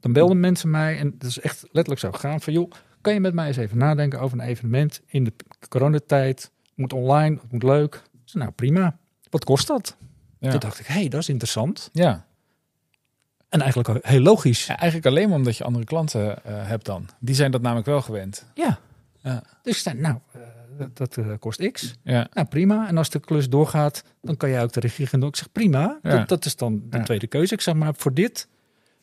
dan 0.00 0.12
belden 0.12 0.40
mensen 0.40 0.70
mij 0.70 0.98
en 0.98 1.14
dat 1.18 1.30
is 1.30 1.40
echt 1.40 1.62
letterlijk 1.62 2.00
zo 2.00 2.12
gegaan 2.12 2.40
van 2.40 2.52
joh, 2.52 2.70
kan 3.02 3.14
je 3.14 3.20
met 3.20 3.34
mij 3.34 3.46
eens 3.46 3.56
even 3.56 3.78
nadenken 3.78 4.20
over 4.20 4.38
een 4.38 4.46
evenement 4.46 5.00
in 5.06 5.24
de 5.24 5.32
coronatijd? 5.68 6.42
Het 6.42 6.76
moet 6.76 6.92
online, 6.92 7.38
het 7.42 7.52
moet 7.52 7.62
leuk. 7.62 8.02
Nou 8.32 8.50
prima. 8.50 8.96
Wat 9.30 9.44
kost 9.44 9.66
dat? 9.66 9.96
Ja. 10.38 10.50
Toen 10.50 10.60
dacht 10.60 10.78
ik, 10.78 10.86
hé, 10.86 10.94
hey, 10.94 11.08
dat 11.08 11.20
is 11.20 11.28
interessant. 11.28 11.88
Ja. 11.92 12.26
En 13.48 13.60
eigenlijk 13.60 14.06
heel 14.06 14.20
logisch. 14.20 14.66
Ja, 14.66 14.76
eigenlijk 14.76 15.06
alleen 15.06 15.28
maar 15.28 15.38
omdat 15.38 15.56
je 15.56 15.64
andere 15.64 15.84
klanten 15.84 16.44
eh, 16.44 16.66
hebt 16.66 16.84
dan. 16.84 17.08
Die 17.18 17.34
zijn 17.34 17.50
dat 17.50 17.62
namelijk 17.62 17.86
wel 17.86 18.02
gewend. 18.02 18.46
Ja. 18.54 18.78
Ja. 19.22 19.42
Dus 19.62 19.84
nou, 19.84 20.18
eh, 20.32 20.40
dat, 20.78 20.96
dat 20.96 21.16
eh, 21.16 21.26
kost 21.38 21.70
x. 21.70 21.94
Ja, 22.02 22.28
Nou, 22.32 22.46
prima. 22.46 22.88
En 22.88 22.98
als 22.98 23.10
de 23.10 23.20
klus 23.20 23.48
doorgaat, 23.48 24.04
dan 24.20 24.36
kan 24.36 24.50
jij 24.50 24.62
ook 24.62 24.72
de 24.72 24.80
regie 24.80 25.06
gaan 25.06 25.20
doen. 25.20 25.28
Ik 25.28 25.36
zeg, 25.36 25.52
prima. 25.52 25.98
Ja. 26.02 26.16
Dat, 26.16 26.28
dat 26.28 26.44
is 26.44 26.56
dan 26.56 26.82
de 26.90 27.02
tweede 27.02 27.26
keuze. 27.26 27.54
Ik 27.54 27.60
zeg, 27.60 27.74
maar 27.74 27.94
voor 27.96 28.14
dit 28.14 28.48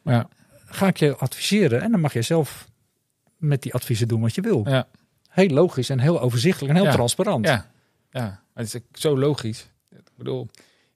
ja, 0.03 0.27
ga 0.65 0.87
ik 0.87 0.97
je 0.97 1.15
adviseren. 1.15 1.81
En 1.81 1.91
dan 1.91 1.99
mag 1.99 2.13
je 2.13 2.21
zelf 2.21 2.68
met 3.39 3.61
die 3.61 3.73
adviezen 3.73 4.07
doen 4.07 4.21
wat 4.21 4.35
je 4.35 4.41
wil. 4.41 4.63
ja, 4.67 4.87
Heel 5.29 5.47
logisch 5.49 5.89
en 5.89 5.99
heel 5.99 6.21
overzichtelijk 6.21 6.69
en 6.73 6.75
heel 6.79 6.85
Ja. 6.89 6.91
transparant. 6.93 7.45
ja. 7.45 7.71
ja. 8.11 8.41
Het 8.53 8.73
is 8.73 8.81
zo 9.01 9.17
logisch. 9.17 9.69
Ik 9.91 9.99
bedoel, 10.17 10.47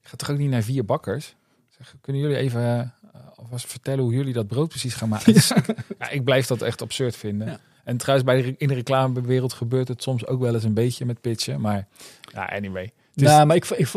je 0.02 0.08
gaat 0.08 0.20
toch 0.20 0.30
ook 0.30 0.38
niet 0.38 0.50
naar 0.50 0.62
vier 0.64 0.86
bakkers? 0.86 1.36
Zeg, 1.70 1.96
kunnen 2.02 2.22
jullie 2.22 2.38
even 2.38 2.94
alvast 3.36 3.66
vertellen 3.68 4.04
hoe 4.04 4.14
jullie 4.14 4.34
dat 4.34 4.48
brood 4.48 4.70
precies 4.70 4.94
gaan 4.94 5.10
maken? 5.10 5.34
ja, 6.00 6.10
ik 6.10 6.24
blijf 6.24 6.48
dat 6.48 6.62
echt 6.62 6.82
absurd 6.82 7.16
vinden. 7.16 7.60
En 7.84 7.98
trouwens, 7.98 8.30
bij 8.30 8.41
de, 8.41 8.56
in 8.58 8.68
de 8.68 8.74
reclamewereld 8.74 9.54
gebeurt 9.54 9.88
het 9.88 10.04
soms 10.04 10.26
ook 10.28 10.39
wel 10.41 10.54
eens 10.54 10.64
een 10.64 10.74
beetje 10.74 11.06
met 11.06 11.22
pitchen. 11.22 11.62
Maar 11.62 11.88
ja, 12.34 12.46
anyway. 12.46 12.91
Is- 13.14 13.24
Nou, 13.24 13.46
maar 13.46 13.56
ik, 13.56 13.66
ik, 13.70 13.88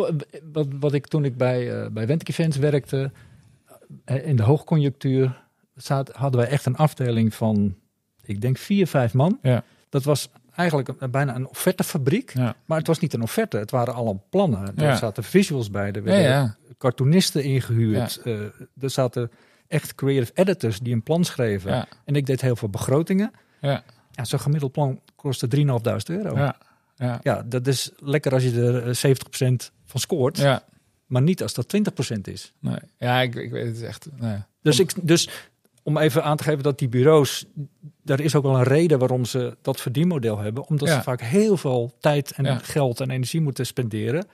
wat, 0.53 0.67
wat 0.81 0.93
ik 0.93 1.07
toen 1.07 1.25
ik 1.25 1.37
bij, 1.37 1.83
eh 1.83 1.91
bij 1.91 2.07
Events 2.25 2.57
werkte, 2.57 3.13
eh, 4.05 4.27
in 4.27 4.37
de 4.37 4.43
hoogconjunctuur, 4.43 5.43
zat, 5.75 6.13
hadden 6.13 6.41
wij 6.41 6.51
echt 6.51 6.67
een 6.67 6.77
afdeling 6.77 7.35
van, 7.35 7.75
ik 8.27 8.41
denk 8.41 8.59
vier, 8.59 8.87
vijf 8.87 9.13
man. 9.15 9.39
Ja. 9.43 9.63
Dat 9.89 10.03
was 10.05 10.29
eigenlijk 10.55 10.89
een- 10.99 11.11
bijna 11.11 11.35
een 11.35 11.47
offertefabriek. 11.49 12.33
ja. 12.35 12.55
Maar 12.65 12.79
het 12.79 12.87
was 12.87 12.99
niet 12.99 13.15
een 13.15 13.23
offerte, 13.23 13.57
het 13.57 13.71
waren 13.71 13.95
allemaal 13.95 14.25
plannen. 14.31 14.73
Er 14.77 14.85
Ja. 14.85 14.97
zaten 14.97 15.25
visuals 15.25 15.71
bij, 15.71 15.93
er 15.93 16.03
werden 16.03 16.57
cartoonisten 16.79 17.43
ingehuurd. 17.45 18.21
eh, 18.25 18.41
er 18.81 18.91
zaten 18.91 19.31
echt 19.69 19.95
creative 19.95 20.33
editors 20.35 20.79
die 20.79 20.95
een 20.95 21.03
plan 21.03 21.25
schreven. 21.25 21.87
En 22.05 22.17
ik 22.17 22.27
deed 22.27 22.41
heel 22.41 22.57
veel 22.57 22.69
begrotingen. 22.69 23.31
Ja. 23.61 23.83
Zo'n 24.23 24.41
gemiddeld 24.41 24.73
plan 24.73 25.01
kostte 25.17 25.49
3.500 25.49 26.09
euro. 26.09 26.37
Ja. 26.37 26.57
Ja. 26.97 27.21
Ja, 27.23 27.43
dat 27.47 27.67
is 27.67 27.91
lekker 27.99 28.33
als 28.33 28.43
je 28.43 28.61
er 28.63 28.87
eh, 28.89 28.95
70% 28.95 29.71
van 29.85 30.01
scoort, 30.01 30.37
Ja. 30.39 30.63
maar 31.07 31.23
niet 31.23 31.43
als 31.43 31.55
dat 31.55 31.69
20% 31.69 32.29
is. 32.29 32.53
Nee. 32.61 32.79
Ja, 32.99 33.21
ik, 33.21 33.35
ik 33.35 33.51
weet 33.51 33.67
het 33.67 33.83
echt. 33.83 34.09
Nee. 34.19 34.37
Dus, 34.63 34.79
ik, 34.79 34.93
dus 35.03 35.29
om 35.87 35.99
even 35.99 36.25
aan 36.25 36.37
te 36.37 36.43
geven 36.43 36.63
dat 36.63 36.79
die 36.79 36.89
bureaus, 36.89 37.45
daar 38.03 38.21
is 38.21 38.35
ook 38.35 38.43
wel 38.43 38.57
een 38.57 38.63
reden 38.63 38.99
waarom 38.99 39.25
ze 39.25 39.57
dat 39.63 39.81
verdienmodel 39.81 40.39
hebben. 40.39 40.67
Omdat 40.69 40.89
Ja. 40.89 40.95
ze 40.97 41.03
vaak 41.03 41.21
heel 41.21 41.57
veel 41.57 41.93
tijd 42.01 42.33
en 42.33 42.45
Ja. 42.45 42.59
geld 42.63 43.01
en 43.01 43.11
energie 43.11 43.41
moeten 43.41 43.67
spenderen, 43.67 44.27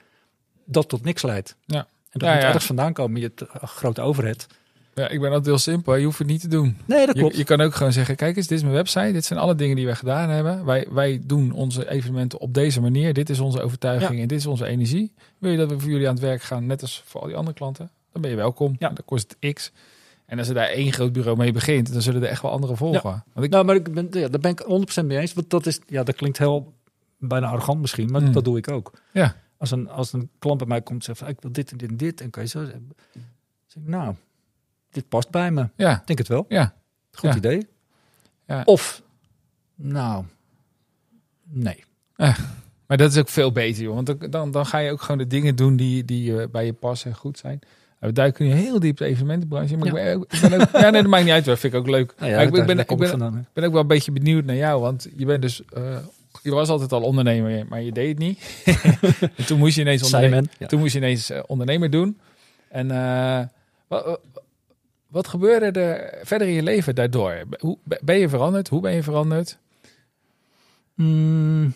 dat 0.65 0.89
tot 0.89 1.03
niks 1.03 1.21
leidt. 1.21 1.55
Ja. 1.65 1.77
En 2.09 2.19
dat 2.19 2.33
moet 2.33 2.43
ergens 2.43 2.65
vandaan 2.65 2.93
komen, 2.93 3.21
je 3.21 3.27
hebt 3.27 3.41
een 3.61 3.67
grote 3.67 4.01
overheid. 4.01 4.47
Ja, 4.95 5.07
ik 5.09 5.19
ben 5.19 5.27
altijd 5.29 5.45
heel 5.45 5.57
simpel. 5.57 5.95
Je 5.95 6.05
hoeft 6.05 6.17
het 6.17 6.27
niet 6.27 6.41
te 6.41 6.47
doen. 6.47 6.77
Nee, 6.85 7.05
dat 7.05 7.15
Je, 7.15 7.21
klopt. 7.21 7.35
je 7.37 7.43
kan 7.43 7.61
ook 7.61 7.75
gewoon 7.75 7.91
zeggen: 7.93 8.15
kijk 8.15 8.37
eens, 8.37 8.47
dit 8.47 8.57
is 8.57 8.63
mijn 8.63 8.75
website. 8.75 9.11
Dit 9.11 9.25
zijn 9.25 9.39
alle 9.39 9.55
dingen 9.55 9.75
die 9.75 9.85
wij 9.85 9.95
gedaan 9.95 10.29
hebben. 10.29 10.65
Wij, 10.65 10.87
wij 10.91 11.21
doen 11.23 11.51
onze 11.51 11.89
evenementen 11.89 12.39
op 12.39 12.53
deze 12.53 12.81
manier. 12.81 13.13
Dit 13.13 13.29
is 13.29 13.39
onze 13.39 13.61
overtuiging 13.61 14.21
en 14.21 14.27
dit 14.27 14.37
is 14.37 14.45
onze 14.45 14.65
energie. 14.65 15.11
Wil 15.37 15.51
je 15.51 15.57
dat 15.57 15.69
we 15.69 15.79
voor 15.79 15.89
jullie 15.91 16.07
aan 16.07 16.13
het 16.13 16.23
werk 16.23 16.41
gaan, 16.41 16.65
net 16.65 16.81
als 16.81 17.01
voor 17.05 17.21
al 17.21 17.27
die 17.27 17.35
andere 17.35 17.55
klanten? 17.55 17.89
Dan 18.11 18.21
ben 18.21 18.31
je 18.31 18.37
welkom. 18.37 18.75
Ja. 18.79 18.87
Dan 18.87 19.05
kost 19.05 19.35
het 19.39 19.53
x. 19.53 19.71
En 20.33 20.39
als 20.39 20.47
er 20.47 20.53
daar 20.53 20.67
één 20.69 20.93
groot 20.93 21.13
bureau 21.13 21.37
mee 21.37 21.51
begint, 21.51 21.93
dan 21.93 22.01
zullen 22.01 22.21
er 22.23 22.27
echt 22.29 22.41
wel 22.41 22.51
andere 22.51 22.75
volgen. 22.75 23.23
Want 23.33 23.45
ik, 23.45 23.51
Nou, 23.51 23.65
maar 23.65 23.75
ik 23.75 23.93
ben, 23.93 24.07
ja, 24.11 24.27
daar 24.27 24.39
ben 24.39 24.51
ik 24.51 24.59
100% 25.01 25.05
mee 25.05 25.17
eens. 25.17 25.33
Want 25.33 25.49
dat 25.49 25.65
is, 25.65 25.79
ja, 25.87 26.03
dat 26.03 26.15
klinkt 26.15 26.37
heel 26.37 26.73
bijna 27.17 27.47
arrogant 27.47 27.81
misschien, 27.81 28.11
maar 28.11 28.21
Mm. 28.21 28.31
dat 28.31 28.43
doe 28.43 28.57
ik 28.57 28.71
ook. 28.71 28.91
Ja. 29.11 29.35
Als 29.57 29.71
een, 29.71 29.89
als 29.89 30.13
een 30.13 30.29
klant 30.39 30.57
bij 30.57 30.67
mij 30.67 30.81
komt 30.81 30.99
en 30.99 31.05
zegt, 31.05 31.17
van, 31.19 31.27
ik 31.27 31.41
wil 31.41 31.51
dit 31.51 31.71
en 31.71 31.77
dit 31.77 31.89
en 31.89 31.97
dit, 31.97 32.21
en 32.21 32.29
kan 32.29 32.43
je 32.43 32.49
zo 32.49 32.63
zeggen, 32.63 32.89
nou, 33.79 34.15
dit 34.89 35.09
past 35.09 35.29
bij 35.29 35.51
me. 35.51 35.69
ja, 35.75 35.99
Ik 35.99 36.07
denk 36.07 36.19
het 36.19 36.27
wel. 36.27 36.45
ja, 36.47 36.73
Goed 37.11 37.29
Ja. 37.29 37.35
idee. 37.35 37.67
Ja. 38.47 38.61
Of, 38.65 39.01
nou, 39.75 40.25
nee. 41.43 41.83
maar 42.87 42.97
dat 42.97 43.11
is 43.11 43.17
ook 43.17 43.29
veel 43.29 43.51
beter, 43.51 43.83
joh. 43.83 43.93
Want 43.95 44.05
dan- 44.07 44.29
dan, 44.29 44.51
dan 44.51 44.65
ga 44.65 44.77
je 44.77 44.91
ook 44.91 45.01
gewoon 45.01 45.17
de 45.17 45.27
dingen 45.27 45.55
doen 45.55 45.75
die, 45.75 46.05
die 46.05 46.39
eh, 46.41 46.49
bij 46.49 46.65
je 46.65 46.73
passen 46.73 47.09
en 47.11 47.17
goed 47.17 47.37
zijn. 47.37 47.59
We 48.07 48.11
duiken 48.13 48.45
nu 48.45 48.51
heel 48.51 48.79
diep 48.79 48.97
de 48.97 49.05
evenementenbranche. 49.05 49.77
Maar 49.77 49.87
ik 49.87 49.93
ben, 49.93 50.15
ook- 50.15 50.33
ik 50.33 50.41
ben 50.49 50.61
ook, 50.61 50.69
ja, 50.71 50.89
nee, 50.89 51.01
dat 51.01 51.11
maakt 51.11 51.23
niet 51.23 51.33
uit. 51.33 51.45
Dat 51.45 51.59
vind 51.59 51.73
ik 51.73 51.79
ook 51.79 51.87
leuk. 51.87 52.13
Ja, 52.19 52.25
ik, 52.41 52.51
ben- 52.51 52.79
ik 52.79 52.91
ik 52.91 53.07
vandaan. 53.07 53.47
ook 53.55 53.71
wel 53.71 53.81
een 53.81 53.87
beetje 53.87 54.11
benieuwd 54.11 54.45
naar 54.45 54.55
jou, 54.55 54.81
want 54.81 55.07
je 55.17 55.25
bent 55.25 55.41
dus, 55.41 55.61
eh, 55.73 55.97
je 56.41 56.51
was 56.51 56.69
altijd 56.69 56.91
al 56.91 57.01
ondernemer, 57.01 57.65
maar 57.69 57.81
je 57.81 57.91
deed 57.91 58.07
het 58.09 58.17
niet. 58.17 58.63
en 59.35 59.45
toen 59.45 59.59
moest 59.59 59.75
je 59.75 59.81
ineens, 59.81 60.03
onderne- 60.03 60.27
Simon. 60.27 60.49
Ja. 60.59 60.67
toen 60.67 60.79
moest 60.79 60.93
je 60.93 60.99
ineens 60.99 61.29
eh, 61.29 61.39
ondernemer 61.47 61.89
doen. 61.89 62.19
En 62.69 62.91
eh, 62.91 63.39
wat, 63.87 64.19
wat 65.07 65.27
gebeurde 65.27 65.79
er 65.79 66.19
verder 66.25 66.47
in 66.47 66.53
je 66.53 66.63
leven 66.63 66.95
daardoor? 66.95 67.43
Hoe, 67.59 67.77
ben 68.01 68.19
je 68.19 68.29
veranderd? 68.29 68.69
Hoe 68.69 68.81
ben 68.81 68.93
je 68.93 69.03
veranderd? 69.03 69.57
Mm, 70.95 71.73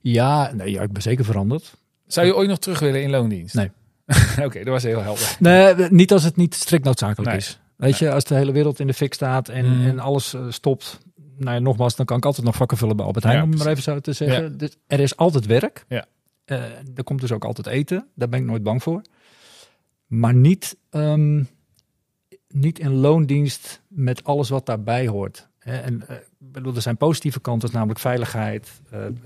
ja, 0.00 0.52
nee, 0.54 0.70
ja, 0.70 0.82
ik 0.82 0.92
ben 0.92 1.02
zeker 1.02 1.24
veranderd. 1.24 1.74
Zou 2.06 2.26
je 2.26 2.36
ooit 2.36 2.48
nog 2.48 2.58
terug 2.58 2.78
willen 2.78 3.02
in 3.02 3.10
loondienst? 3.10 3.54
Nee. 3.54 3.70
Oké, 4.44 4.58
dat 4.58 4.66
was 4.66 4.82
heel 4.82 5.02
helder. 5.02 5.36
Nee, 5.38 5.74
niet 5.90 6.12
als 6.12 6.22
het 6.22 6.36
niet 6.36 6.54
strikt 6.54 6.84
noodzakelijk 6.84 7.30
Nee. 7.30 7.38
is. 7.38 7.60
Weet 7.76 7.98
je, 7.98 8.10
als 8.12 8.24
de 8.24 8.34
hele 8.34 8.52
wereld 8.52 8.80
in 8.80 8.86
de 8.86 8.94
fik 8.94 9.14
staat 9.14 9.48
en, 9.48 9.78
Mm. 9.78 9.86
en 9.86 9.98
alles 9.98 10.34
eh, 10.34 10.40
stopt. 10.48 10.98
Nou 11.38 11.54
ja, 11.54 11.58
nogmaals, 11.60 11.96
dan 11.96 12.06
kan 12.06 12.16
ik 12.16 12.24
altijd 12.24 12.46
nog 12.46 12.56
vakken 12.56 12.76
vullen 12.76 12.96
bij 12.96 13.06
Albert 13.06 13.24
Heijn, 13.24 13.38
Ja, 13.38 13.44
om 13.44 13.50
het 13.50 13.58
maar 13.58 13.68
even 13.68 13.82
zo 13.82 14.00
te 14.00 14.12
zeggen. 14.12 14.58
Dus 14.58 14.76
er 14.86 15.00
is 15.00 15.16
altijd 15.16 15.46
werk. 15.46 15.84
Ja. 15.88 16.04
Eh, 16.44 16.62
er 16.94 17.04
komt 17.04 17.20
dus 17.20 17.32
ook 17.32 17.44
altijd 17.44 17.66
eten. 17.66 18.08
Daar 18.14 18.28
ben 18.28 18.40
ik 18.40 18.46
nooit 18.46 18.62
bang 18.62 18.82
voor. 18.82 19.02
Maar 20.06 20.34
niet, 20.34 20.76
ehm, 20.90 21.42
niet 22.48 22.78
in 22.78 22.92
loondienst 22.94 23.82
met 23.88 24.24
alles 24.24 24.48
wat 24.48 24.66
daarbij 24.66 25.06
hoort. 25.06 25.48
En 25.72 26.02
ik 26.08 26.52
bedoel, 26.52 26.74
er 26.74 26.82
zijn 26.82 26.96
positieve 26.96 27.40
kanten, 27.40 27.68
namelijk 27.72 27.98
veiligheid, 27.98 28.70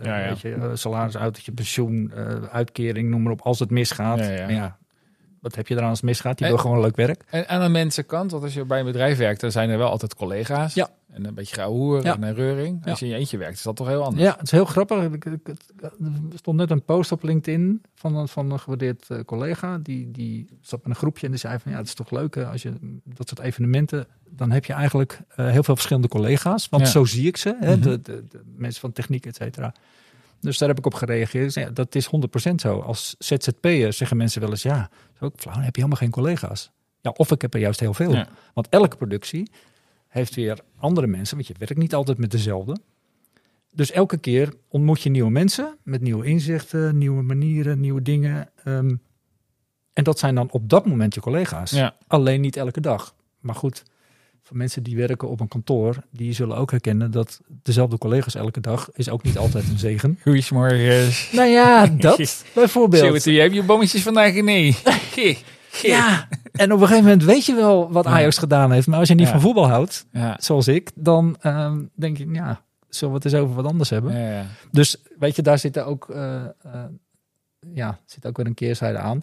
Ja, 0.03 0.19
ja. 0.19 0.29
Weet 0.29 0.41
je, 0.41 0.71
salaris, 0.75 1.15
autootje, 1.15 1.53
pensioen, 1.53 2.13
eh, 2.15 2.43
uitkering, 2.53 3.11
noem 3.11 3.23
maar 3.23 3.33
op, 3.33 3.41
als 3.41 3.59
het 3.59 3.71
misgaat. 3.71 4.19
Ja, 4.19 4.29
ja. 4.31 4.41
Maar 4.43 4.53
ja, 4.53 4.77
wat 5.41 5.55
heb 5.55 5.67
je 5.69 5.75
eraan 5.75 5.89
als 5.89 5.99
het 5.99 6.07
misgaat? 6.07 6.39
Die 6.39 6.47
Eh, 6.47 6.53
wil 6.53 6.63
gewoon 6.63 6.81
leuk 6.81 6.97
werk. 6.97 7.25
En 7.31 7.49
aan 7.49 7.61
de 7.63 7.69
mensenkant, 7.69 8.31
want 8.31 8.43
als 8.43 8.55
je 8.55 8.65
bij 8.65 8.79
een 8.79 8.85
bedrijf 8.85 9.19
werkt, 9.19 9.41
dan 9.41 9.51
zijn 9.51 9.71
er 9.71 9.79
wel 9.79 9.91
altijd 9.91 10.15
collega's. 10.15 10.75
Ja. 10.75 10.89
En 11.11 11.25
een 11.27 11.35
beetje 11.35 11.55
grauw 11.55 11.71
hoer 11.73 12.03
Ja. 12.05 12.15
en 12.15 12.23
een 12.23 12.35
reuring. 12.35 12.87
Als 12.87 12.99
je 12.99 13.05
in 13.05 13.11
je 13.11 13.17
eentje 13.19 13.37
werkt, 13.39 13.57
is 13.57 13.63
dat 13.63 13.77
toch 13.77 13.87
heel 13.87 14.03
anders. 14.05 14.23
Ja, 14.23 14.33
het 14.33 14.43
is 14.43 14.51
heel 14.51 14.65
grappig. 14.65 15.05
Ik- 15.05 15.25
ik- 15.25 15.47
het- 15.47 15.73
Er 16.33 16.39
stond 16.39 16.57
net 16.57 16.71
een 16.71 16.85
post 16.85 17.13
op 17.13 17.23
LinkedIn 17.23 17.83
van, 17.95 18.17
een- 18.17 18.29
van 18.29 18.51
een 18.51 18.61
gewaardeerd 18.61 19.11
eh, 19.11 19.21
collega. 19.25 19.79
Die, 19.79 20.11
die 20.11 20.47
zat 20.61 20.79
met 20.83 20.91
een 20.91 20.97
groepje 20.97 21.25
en 21.27 21.31
die 21.33 21.41
zei 21.41 21.59
van 21.59 21.73
ja, 21.73 21.79
het 21.79 21.87
is 21.87 21.95
toch 21.95 22.11
leuk 22.11 22.37
als 22.37 22.63
je 22.63 22.73
dat 23.05 23.29
soort 23.29 23.41
evenementen, 23.41 24.07
dan 24.31 24.51
heb 24.51 24.65
je 24.65 24.73
eigenlijk 24.73 25.21
eh, 25.37 25.49
heel 25.51 25.63
veel 25.63 25.75
verschillende 25.75 26.09
collega's. 26.09 26.69
Want 26.69 26.83
Ja. 26.83 26.89
zo 26.91 27.05
zie 27.05 27.27
ik 27.27 27.37
ze, 27.37 27.57
hè, 27.61 27.77
Mhm. 27.77 27.81
de, 27.83 28.01
de, 28.03 28.25
de 28.29 28.41
mensen 28.57 28.81
van 28.81 28.93
techniek, 28.93 29.27
et 29.27 29.37
cetera. 29.37 29.75
Dus 30.41 30.59
daar 30.59 30.69
heb 30.69 30.79
ik 30.79 30.87
op 30.87 30.95
gereageerd. 30.95 31.55
Ja, 31.55 31.71
dat 31.71 31.95
is 31.95 32.07
100% 32.07 32.61
zo. 32.61 32.79
Als 32.81 33.15
ZZP'er 33.19 33.93
zeggen 33.93 34.17
mensen 34.17 34.41
wel 34.41 34.51
eens, 34.51 34.63
ja, 34.63 34.91
ook 35.21 35.35
flauw, 35.37 35.55
heb 35.55 35.75
je 35.77 35.83
helemaal 35.83 35.99
geen 36.03 36.11
collega's. 36.11 36.71
Ja, 37.01 37.11
of 37.11 37.31
ik 37.31 37.43
heb 37.43 37.55
er 37.55 37.61
juist 37.61 37.81
heel 37.81 37.95
veel. 37.95 38.25
Want 38.55 38.69
elke 38.69 38.97
productie 38.97 39.51
heeft 40.11 40.35
weer 40.35 40.59
andere 40.77 41.07
mensen, 41.07 41.37
want 41.37 41.49
je 41.49 41.55
werkt 41.59 41.77
niet 41.77 41.95
altijd 41.95 42.19
met 42.19 42.31
dezelfde. 42.31 42.77
Dus 43.75 43.91
elke 43.91 44.19
keer 44.19 44.55
ontmoet 44.69 45.01
je 45.01 45.11
nieuwe 45.11 45.31
mensen 45.31 45.77
met 45.83 46.01
nieuwe 46.01 46.27
inzichten, 46.27 46.99
nieuwe 46.99 47.23
manieren, 47.23 47.81
nieuwe 47.81 48.03
dingen. 48.03 48.49
Ehm, 48.65 48.95
en 49.93 50.05
dat 50.05 50.19
zijn 50.19 50.35
dan 50.35 50.51
op 50.51 50.69
dat 50.69 50.87
moment 50.87 51.15
je 51.15 51.21
collega's. 51.21 51.71
Ja. 51.71 51.97
Alleen 52.07 52.41
niet 52.41 52.57
elke 52.57 52.81
dag. 52.81 53.15
Maar 53.41 53.55
goed, 53.55 53.83
voor 54.43 54.57
mensen 54.57 54.83
die 54.83 54.97
werken 54.97 55.29
op 55.29 55.41
een 55.41 55.49
kantoor, 55.49 55.97
die 56.11 56.33
zullen 56.33 56.57
ook 56.57 56.71
herkennen 56.71 57.11
dat 57.11 57.41
dezelfde 57.63 57.99
collega's 57.99 58.35
elke 58.35 58.61
dag 58.61 58.89
is 58.93 59.09
ook 59.09 59.23
niet 59.23 59.39
altijd 59.39 59.69
een 59.69 59.79
zegen. 59.79 60.19
Goedemorgen. 60.23 61.09
Nou 61.33 61.49
ja, 61.49 61.87
dat 61.87 62.45
bijvoorbeeld. 62.55 63.23
Zo, 63.23 63.31
je 63.31 63.41
hebt 63.41 63.55
je 63.55 63.63
bommetjes 63.63 64.03
vandaag 64.03 64.35
nee. 64.35 64.77
Ja, 65.83 66.29
en 66.53 66.73
op 66.73 66.81
een 66.81 66.87
gegeven 66.87 67.03
moment 67.09 67.25
weet 67.25 67.47
je 67.47 67.55
wel 67.55 67.93
wat 67.93 68.05
Ja. 68.05 68.11
Ajax 68.11 68.39
gedaan 68.39 68.73
heeft. 68.73 68.87
Maar 68.87 68.99
als 68.99 69.09
je 69.09 69.15
niet 69.15 69.29
van 69.29 69.41
voetbal 69.41 69.69
houdt, 69.69 70.07
zoals 70.37 70.69
ik, 70.69 70.91
dan 70.95 71.37
ehm, 71.41 71.83
denk 71.95 72.17
je, 72.19 72.29
ja, 72.33 72.61
zullen 72.89 73.15
we 73.15 73.21
het 73.25 73.33
eens 73.33 73.43
over 73.43 73.55
wat 73.55 73.65
anders 73.67 73.91
hebben? 73.91 74.47
Dus 74.71 74.97
weet 75.19 75.37
je, 75.37 75.43
daar 75.43 75.59
zit 75.59 75.79
ook, 75.79 76.09
eh, 76.11 76.35
eh, 76.45 76.49
ja, 77.75 77.99
zit 78.07 78.27
ook 78.27 78.37
weer 78.37 78.47
een 78.47 78.55
keerzijde 78.55 78.99
aan. 78.99 79.23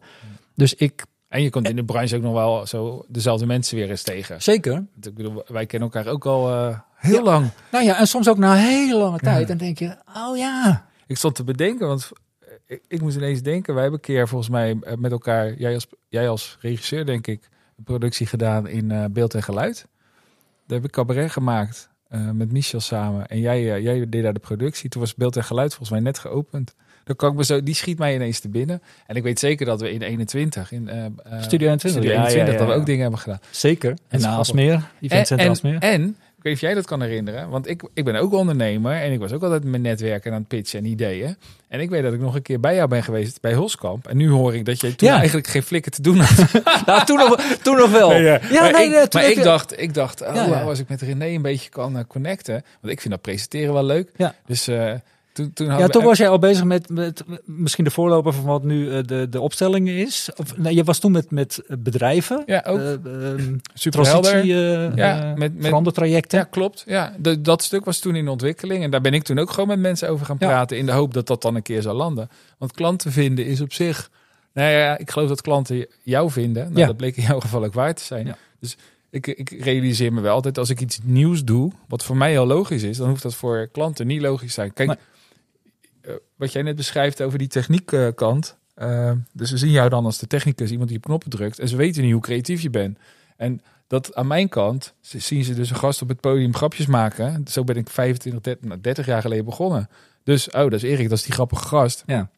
Dus 0.56 0.74
ik, 0.74 1.06
En 1.28 1.41
je 1.41 1.50
komt 1.50 1.70
in 1.70 1.76
de 1.76 1.84
branche 1.84 2.16
ook 2.16 2.22
nog 2.22 2.34
wel 2.34 2.66
zo 2.68 3.06
dezelfde 3.08 3.45
mensen 3.45 3.78
weer 3.78 3.89
eens 3.89 4.04
tegen. 4.04 4.41
zeker. 4.41 4.86
Ik 5.02 5.14
bedoel, 5.16 5.43
wij 5.48 5.66
kennen 5.66 5.89
elkaar 5.91 6.12
ook 6.14 6.26
al 6.26 6.50
eh, 6.52 6.80
heel 6.95 7.16
Ja. 7.16 7.22
lang. 7.22 7.50
Nou 7.72 7.86
ja, 7.86 7.98
en 8.00 8.08
soms 8.08 8.30
ook 8.30 8.38
na 8.38 8.52
een 8.52 8.58
hele 8.64 8.95
lange 8.98 9.20
tijd. 9.20 9.39
Ja. 9.41 9.45
Dan 9.48 9.58
denk 9.58 9.80
je, 9.80 9.95
oh 10.18 10.38
ja. 10.38 10.86
Ik 11.08 11.18
stond 11.18 11.36
te 11.36 11.43
bedenken, 11.43 11.88
want 11.88 12.10
ik, 12.68 12.82
ik 12.88 13.01
moest 13.01 13.15
ineens 13.15 13.41
denken. 13.41 13.74
Wij 13.74 13.82
hebben 13.82 13.99
een 13.99 14.05
keer 14.05 14.28
volgens 14.28 14.49
mij 14.49 14.78
eh, 14.82 14.93
met 14.95 15.11
elkaar, 15.11 15.53
jij 15.53 15.74
als, 15.74 15.88
jij 16.09 16.30
als 16.30 16.57
regisseur 16.61 17.05
denk 17.05 17.28
ik, 17.28 17.49
een 17.78 17.84
productie 17.84 18.26
gedaan 18.26 18.68
in 18.68 18.91
eh, 18.91 19.05
beeld 19.11 19.34
en 19.34 19.43
geluid. 19.43 19.88
Daar 20.68 20.78
heb 20.78 20.88
ik 20.88 20.91
cabaret 20.91 21.32
gemaakt 21.32 21.89
eh, 22.07 22.32
met 22.32 22.51
Michel 22.51 22.80
samen. 22.80 23.28
En 23.28 23.39
jij, 23.39 23.82
jij 23.82 24.09
deed 24.09 24.24
daar 24.24 24.34
de 24.34 24.39
productie. 24.39 24.89
Toen 24.89 25.01
was 25.01 25.15
beeld 25.15 25.36
en 25.36 25.43
geluid 25.43 25.70
volgens 25.70 25.89
mij 25.89 25.99
net 25.99 26.20
geopend. 26.20 26.76
Dan 27.03 27.15
kan 27.15 27.32
ik 27.32 27.38
me 27.38 27.45
zo, 27.45 27.63
die 27.63 27.76
schiet 27.76 27.97
mij 27.97 28.15
ineens 28.15 28.39
te 28.39 28.49
binnen. 28.49 28.82
En 29.05 29.15
ik 29.15 29.24
weet 29.24 29.39
zeker 29.39 29.65
dat 29.65 29.82
we 29.82 29.91
in 29.91 30.01
21, 30.01 30.72
in 30.72 30.89
Studio 31.39 31.68
21, 31.68 31.89
Studio 31.89 32.11
ja, 32.11 32.15
ja, 32.15 32.28
21, 32.28 32.53
ja, 32.53 32.57
dat 32.57 32.68
we 32.68 32.74
ook 32.74 32.86
dingen 32.86 33.01
hebben 33.01 33.20
gedaan. 33.20 33.39
Zeker. 33.51 33.89
En 33.89 33.97
is 34.09 34.09
na 34.09 34.18
grappig. 34.20 34.38
Alsmeer, 34.38 34.89
Eventcenter 35.01 35.45
en, 35.45 35.49
Alsmeer. 35.49 35.80
en, 35.80 36.18
ik 36.38 36.43
weet 36.43 36.53
niet 36.53 36.63
of 36.63 36.69
jij 36.69 36.73
dat 36.73 36.85
kan 36.85 37.01
herinneren, 37.01 37.49
want 37.49 37.67
ik, 37.69 37.83
ik 37.93 38.03
ben 38.03 38.15
ook 38.15 38.33
ondernemer 38.33 38.93
en 39.01 39.11
ik 39.11 39.19
was 39.19 39.31
ook 39.31 39.43
altijd 39.43 39.63
met 39.63 39.81
netwerken 39.81 40.31
aan 40.33 40.39
het 40.39 40.47
pitchen 40.47 40.79
en 40.79 40.85
ideeën. 40.85 41.38
En 41.67 41.79
ik 41.79 41.89
weet 41.89 42.03
dat 42.03 42.13
ik 42.13 42.19
nog 42.19 42.35
een 42.35 42.41
keer 42.41 42.59
bij 42.59 42.75
jou 42.75 42.88
ben 42.88 43.03
geweest 43.03 43.41
bij 43.41 43.51
Hulskamp. 43.51 44.07
En 44.07 44.17
nu 44.17 44.29
hoor 44.29 44.55
ik 44.55 44.65
dat 44.65 44.81
jij 44.81 44.93
toen 44.93 45.07
Ja. 45.09 45.17
eigenlijk 45.17 45.47
geen 45.47 45.63
flikken 45.63 45.91
te 45.91 46.01
doen 46.01 46.17
had. 46.19 46.53
nou, 46.85 47.05
toen 47.05 47.17
nog, 47.17 47.41
toen 47.63 47.77
nog 47.77 47.91
wel. 47.91 48.09
Nee, 48.09 48.21
ja, 48.23 48.39
maar 48.51 48.71
nee, 48.71 49.01
ik, 49.01 49.13
maar 49.13 49.29
ik 49.29 49.43
dacht, 49.43 49.81
ik 49.81 49.93
dacht 49.93 50.21
oh, 50.21 50.65
als 50.65 50.79
ik 50.79 50.89
met 50.89 51.01
René 51.01 51.25
een 51.25 51.41
beetje 51.41 51.69
kan 51.69 51.97
eh, 51.97 52.03
connecten. 52.07 52.63
Want 52.81 52.93
ik 52.93 53.01
vind 53.01 53.13
dat 53.13 53.21
presenteren 53.21 53.73
wel 53.73 53.83
leuk. 53.83 54.09
Ja. 54.15 54.35
Dus 54.45 54.67
eh, 54.67 54.93
toen, 55.38 55.53
toen 55.53 55.67
Ja, 55.67 55.88
toen 55.88 56.03
was 56.03 56.17
jij 56.17 56.29
al 56.29 56.39
bezig 56.39 56.63
met, 56.63 56.89
met 56.89 57.23
misschien 57.45 57.83
de 57.83 57.89
voorloper 57.91 58.33
van 58.33 58.43
wat 58.43 58.63
nu 58.63 58.91
eh, 58.91 59.03
de, 59.05 59.27
de 59.29 59.41
opstelling 59.41 59.89
is. 59.89 60.29
Of, 60.35 60.57
nee, 60.57 60.75
je 60.75 60.83
was 60.83 60.99
toen 60.99 61.11
met, 61.11 61.31
met 61.31 61.61
bedrijven. 61.79 62.43
Ja, 62.45 62.63
ook 62.67 62.99
super 63.73 64.05
helder. 64.05 64.31
transitie, 64.31 64.53
eh, 64.75 64.95
Ja, 64.95 65.33
met- 65.38 65.53
met- 65.55 65.65
verandertrajecten. 65.65 66.39
Ja, 66.39 66.43
klopt. 66.43 66.83
Ja, 66.88 67.13
de- 67.19 67.41
dat 67.41 67.63
stuk 67.63 67.85
was 67.85 67.99
toen 67.99 68.15
in 68.15 68.27
ontwikkeling. 68.27 68.83
En 68.83 68.91
daar 68.91 69.01
ben 69.01 69.13
ik 69.13 69.23
toen 69.23 69.39
ook 69.39 69.49
gewoon 69.49 69.67
met 69.67 69.79
mensen 69.79 70.09
over 70.09 70.25
gaan 70.25 70.35
Ja. 70.39 70.47
praten. 70.47 70.77
In 70.77 70.85
de 70.85 70.91
hoop 70.91 71.13
dat 71.13 71.27
dat 71.27 71.41
dan 71.41 71.55
een 71.55 71.61
keer 71.61 71.81
zou 71.81 71.95
landen. 71.95 72.29
Want 72.57 72.71
klanten 72.71 73.11
vinden 73.11 73.45
is 73.45 73.61
op 73.61 73.73
zich. 73.73 74.09
Nou 74.53 74.71
ja, 74.71 74.97
ik 74.97 75.11
geloof 75.11 75.27
dat 75.29 75.41
klanten 75.41 75.85
jou 76.03 76.31
vinden. 76.31 76.63
Nou, 76.63 76.79
Ja. 76.79 76.85
Dat 76.85 76.97
bleek 76.97 77.17
in 77.17 77.23
jouw 77.23 77.39
geval 77.39 77.63
ook 77.65 77.73
waar 77.73 77.93
te 77.95 78.03
zijn. 78.03 78.25
Ja. 78.25 78.38
Dus 78.59 78.77
ik, 79.09 79.27
ik 79.27 79.49
realiseer 79.63 80.13
me 80.13 80.21
wel 80.21 80.33
altijd 80.33 80.57
als 80.57 80.69
ik 80.69 80.81
iets 80.81 80.99
nieuws 81.03 81.43
doe. 81.43 81.71
Wat 81.88 82.03
voor 82.03 82.17
mij 82.17 82.31
heel 82.31 82.45
logisch 82.45 82.83
is. 82.83 82.97
Dan 82.97 83.09
hoeft 83.09 83.23
dat 83.23 83.35
voor 83.35 83.69
klanten 83.71 84.07
niet 84.07 84.21
logisch 84.21 84.47
te 84.47 84.53
zijn. 84.53 84.73
Kijk. 84.73 84.95
Wat 86.38 86.51
jij 86.51 86.61
net 86.61 86.75
beschrijft 86.75 87.21
over 87.21 87.38
die 87.38 87.47
techniekkant. 87.47 88.57
eh 88.73 89.11
dus 89.33 89.49
ze 89.49 89.57
zien 89.57 89.71
jou 89.71 89.89
dan 89.89 90.05
als 90.05 90.17
de 90.17 90.27
technicus, 90.27 90.71
iemand 90.71 90.89
die 90.89 90.97
op 90.97 91.03
knoppen 91.03 91.29
drukt. 91.29 91.59
En 91.59 91.67
ze 91.67 91.75
weten 91.75 92.03
niet 92.03 92.11
hoe 92.11 92.21
creatief 92.21 92.61
je 92.61 92.69
bent. 92.69 92.97
En 93.38 93.61
dat 93.88 94.15
aan 94.15 94.27
mijn 94.27 94.49
kant 94.49 94.93
zien 95.01 95.43
ze 95.43 95.53
dus 95.53 95.69
een 95.69 95.75
gast 95.75 96.01
op 96.01 96.07
het 96.07 96.19
podium 96.19 96.55
grapjes 96.55 96.85
maken. 96.85 97.43
Zo 97.47 97.63
ben 97.63 97.75
ik 97.75 97.89
25, 97.89 98.41
30, 98.41 98.67
nou, 98.67 98.81
30 98.81 99.05
jaar 99.05 99.21
geleden 99.21 99.45
begonnen. 99.45 99.89
Dus, 100.23 100.47
oh, 100.47 100.53
dat 100.53 100.73
is 100.73 100.83
Erik, 100.83 101.09
dat 101.09 101.17
is 101.17 101.23
die 101.23 101.33
grappige 101.33 101.65
gast. 101.65 102.03
Ja. 102.05 102.29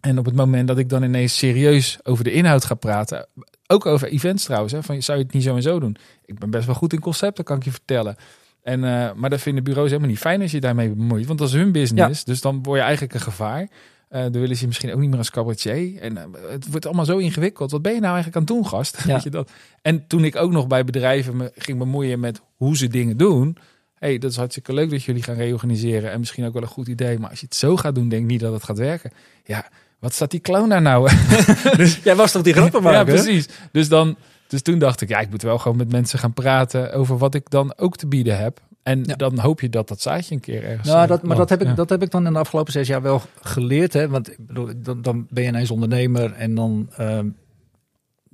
En 0.00 0.18
op 0.18 0.24
het 0.24 0.34
moment 0.34 0.68
dat 0.68 0.78
ik 0.78 0.88
dan 0.88 1.02
ineens 1.02 1.36
serieus 1.36 1.98
over 2.02 2.24
de 2.24 2.32
inhoud 2.32 2.64
ga 2.64 2.74
praten, 2.74 3.26
ook 3.66 3.86
over 3.86 4.08
events 4.08 4.44
trouwens, 4.44 4.72
hè, 4.72 4.82
van 4.82 5.02
zou 5.02 5.18
je 5.18 5.24
het 5.24 5.32
niet 5.32 5.42
zo 5.42 5.56
en 5.56 5.62
zo 5.62 5.80
doen? 5.80 5.96
Ik 6.24 6.38
ben 6.38 6.50
best 6.50 6.66
wel 6.66 6.74
goed 6.74 6.92
in 6.92 7.00
concepten, 7.00 7.44
kan 7.44 7.56
ik 7.56 7.64
je 7.64 7.70
vertellen. 7.70 8.16
En, 8.62 8.84
eh, 8.84 9.12
maar 9.12 9.30
dat 9.30 9.40
vinden 9.40 9.64
bureaus 9.64 9.88
helemaal 9.88 10.08
niet 10.08 10.18
fijn 10.18 10.42
als 10.42 10.50
je 10.50 10.60
daarmee 10.60 10.88
bemoeit, 10.88 11.26
want 11.26 11.38
dat 11.38 11.48
is 11.48 11.54
hun 11.54 11.72
business. 11.72 12.24
Dus 12.24 12.40
dan 12.40 12.62
word 12.62 12.78
je 12.78 12.84
eigenlijk 12.84 13.14
een 13.14 13.20
gevaar. 13.20 13.68
Eh 14.08 14.22
dan 14.22 14.32
willen 14.32 14.54
ze 14.54 14.60
je 14.60 14.66
misschien 14.66 14.92
ook 14.92 14.98
niet 14.98 15.08
meer 15.08 15.18
als 15.18 15.30
cabaretier. 15.30 16.00
En 16.00 16.16
eh, 16.16 16.24
het 16.50 16.70
wordt 16.70 16.86
allemaal 16.86 17.04
zo 17.04 17.18
ingewikkeld. 17.18 17.70
Wat 17.70 17.82
ben 17.82 17.94
je 17.94 18.00
nou 18.00 18.14
eigenlijk 18.14 18.36
aan 18.36 18.56
het 18.56 18.62
doen, 18.62 18.70
gast? 18.70 18.96
Ja. 19.06 19.12
Weet 19.12 19.22
je 19.22 19.30
dat? 19.30 19.50
En 19.82 20.06
toen 20.06 20.24
ik 20.24 20.36
ook 20.36 20.50
nog 20.50 20.66
bij 20.66 20.84
bedrijven 20.84 21.36
me 21.36 21.52
ging 21.54 21.78
bemoeien 21.78 22.20
met 22.20 22.40
hoe 22.56 22.76
ze 22.76 22.88
dingen 22.88 23.16
doen. 23.16 23.56
hey, 23.94 24.18
dat 24.18 24.30
is 24.30 24.36
hartstikke 24.36 24.72
leuk 24.72 24.90
dat 24.90 25.02
jullie 25.02 25.22
gaan 25.22 25.34
reorganiseren. 25.34 26.10
En 26.10 26.18
misschien 26.18 26.46
ook 26.46 26.52
wel 26.52 26.62
een 26.62 26.68
goed 26.68 26.88
idee. 26.88 27.18
Maar 27.18 27.30
als 27.30 27.40
je 27.40 27.46
het 27.46 27.54
zo 27.54 27.76
gaat 27.76 27.94
doen, 27.94 28.08
denk 28.08 28.22
ik 28.22 28.28
niet 28.28 28.40
dat 28.40 28.52
het 28.52 28.64
gaat 28.64 28.78
werken. 28.78 29.12
Ja, 29.44 29.68
wat 29.98 30.12
staat 30.12 30.30
die 30.30 30.40
clown 30.40 30.68
daar 30.68 30.82
nou? 30.82 31.10
Jij 32.04 32.16
was 32.16 32.32
toch 32.32 32.42
die 32.42 32.52
grappen 32.52 32.82
ja, 32.82 33.04
precies. 33.04 33.48
Dus, 33.72 33.88
dan, 33.88 34.16
dus 34.48 34.62
toen 34.62 34.78
dacht 34.78 35.00
ik, 35.00 35.08
ja, 35.08 35.18
ik 35.20 35.30
moet 35.30 35.42
wel 35.42 35.58
gewoon 35.58 35.76
met 35.76 35.92
mensen 35.92 36.18
gaan 36.18 36.32
praten 36.32 36.92
over 36.92 37.18
wat 37.18 37.34
ik 37.34 37.50
dan 37.50 37.72
ook 37.78 37.96
te 37.96 38.06
bieden 38.06 38.38
heb. 38.38 38.60
En 38.82 39.04
Ja. 39.04 39.14
dan 39.14 39.38
hoop 39.38 39.60
je 39.60 39.68
dat 39.68 39.88
dat 39.88 40.00
zaadje 40.00 40.34
een 40.34 40.40
keer 40.40 40.64
ergens. 40.64 40.88
Nou, 40.88 41.02
eh, 41.02 41.08
dat, 41.08 41.22
maar 41.22 41.28
dat 41.28 41.36
landt. 41.36 41.50
heb, 41.50 41.60
ik, 41.60 41.66
Ja. 41.66 41.74
dat 41.74 41.88
heb 41.88 42.02
ik 42.02 42.10
dan 42.10 42.26
in 42.26 42.32
de 42.32 42.38
afgelopen 42.38 42.72
zes 42.72 42.88
jaar 42.88 43.02
wel 43.02 43.22
geleerd. 43.42 43.92
Hè? 43.92 44.08
Want 44.08 44.30
ik 44.30 44.46
bedoel, 44.46 44.70
dan, 44.76 45.02
dan 45.02 45.26
ben 45.30 45.42
je 45.42 45.48
ineens 45.48 45.70
ondernemer 45.70 46.32
en 46.32 46.54
dan... 46.54 46.90
ehm, 46.96 47.28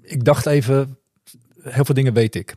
ik 0.02 0.24
dacht 0.24 0.46
even, 0.46 0.98
heel 1.62 1.84
veel 1.84 1.94
dingen 1.94 2.12
weet 2.12 2.34
ik. 2.34 2.54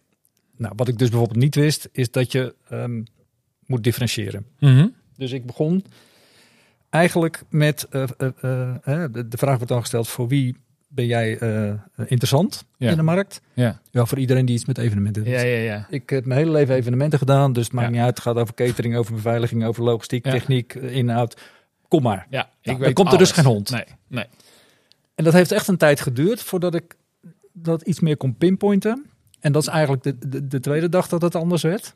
Nou, 0.57 0.73
wat 0.75 0.87
ik 0.87 0.97
dus 0.97 1.09
bijvoorbeeld 1.09 1.39
niet 1.39 1.55
wist, 1.55 1.89
is 1.91 2.11
dat 2.11 2.31
je 2.31 2.55
ehm, 2.69 3.03
moet 3.65 3.83
differentiëren. 3.83 4.45
Mhm. 4.59 4.87
Dus 5.17 5.31
ik 5.31 5.45
begon 5.45 5.83
eigenlijk 6.89 7.43
met... 7.49 7.87
eh, 7.89 8.03
eh, 8.17 8.75
eh, 8.83 9.11
de, 9.11 9.27
de 9.27 9.37
vraag 9.37 9.55
wordt 9.55 9.71
dan 9.71 9.81
gesteld, 9.81 10.07
voor 10.07 10.27
wie 10.27 10.55
ben 10.97 11.05
jij 11.05 11.37
eh, 11.37 11.73
interessant 12.05 12.65
Ja. 12.77 12.89
in 12.91 12.97
de 12.97 13.03
markt? 13.03 13.41
Ja. 13.53 13.79
Ja, 13.91 14.05
voor 14.05 14.17
iedereen 14.17 14.45
die 14.45 14.55
iets 14.55 14.65
met 14.65 14.77
evenementen 14.77 15.23
doet. 15.23 15.33
Ja, 15.33 15.39
ja, 15.41 15.57
ja. 15.57 15.87
Ik 15.89 16.09
heb 16.09 16.25
mijn 16.25 16.39
hele 16.39 16.51
leven 16.51 16.75
evenementen 16.75 17.19
gedaan, 17.19 17.53
dus 17.53 17.63
het 17.63 17.73
maakt 17.73 17.87
Ja. 17.87 17.93
niet 17.93 18.01
uit. 18.01 18.09
Het 18.09 18.19
gaat 18.19 18.35
over 18.35 18.53
catering, 18.53 18.95
over 18.95 19.13
beveiliging, 19.13 19.65
over 19.65 19.83
logistiek, 19.83 20.23
techniek, 20.23 20.75
eh, 20.75 20.95
inhoud. 20.95 21.41
Kom 21.87 22.01
maar. 22.03 22.27
Ja, 22.29 22.43
ik 22.43 22.49
dan 22.61 22.77
weet 22.77 22.93
komt 22.93 23.11
er 23.11 23.17
dus 23.17 23.31
geen 23.31 23.45
hond. 23.45 23.69
Nee, 23.69 23.83
nee. 24.07 24.25
En 25.15 25.23
dat 25.23 25.33
heeft 25.33 25.51
echt 25.51 25.67
een 25.67 25.77
tijd 25.77 25.99
geduurd 26.01 26.41
voordat 26.41 26.75
ik 26.75 26.95
dat 27.53 27.81
iets 27.81 27.99
meer 27.99 28.17
kon 28.17 28.35
pinpointen. 28.35 29.05
En 29.39 29.51
dat 29.51 29.61
is 29.61 29.67
eigenlijk 29.67 30.03
de, 30.03 30.17
de, 30.29 30.47
de 30.47 30.59
tweede 30.59 30.89
dag 30.89 31.07
dat 31.07 31.21
het 31.21 31.35
anders 31.35 31.61
werd. 31.61 31.95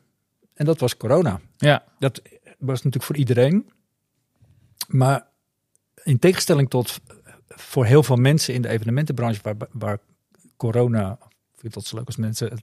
En 0.54 0.64
dat 0.64 0.80
was 0.80 0.96
corona. 0.96 1.40
Ja, 1.56 1.84
Dat 1.98 2.22
was 2.58 2.76
natuurlijk 2.76 3.04
voor 3.04 3.16
iedereen. 3.16 3.70
Maar 4.88 5.26
in 6.04 6.18
tegenstelling 6.18 6.70
tot 6.70 7.00
voor 7.56 7.84
heel 7.84 8.02
veel 8.02 8.16
mensen 8.16 8.54
in 8.54 8.62
de 8.62 8.68
evenementenbranche 8.68 9.40
waar, 9.42 9.54
waar 9.72 9.98
corona, 10.56 11.18
ik 11.54 11.60
vind 11.60 11.74
dat 11.74 11.84
zo 11.84 11.96
leuk 11.96 12.06
als 12.06 12.16
mensen 12.16 12.50
er 12.50 12.58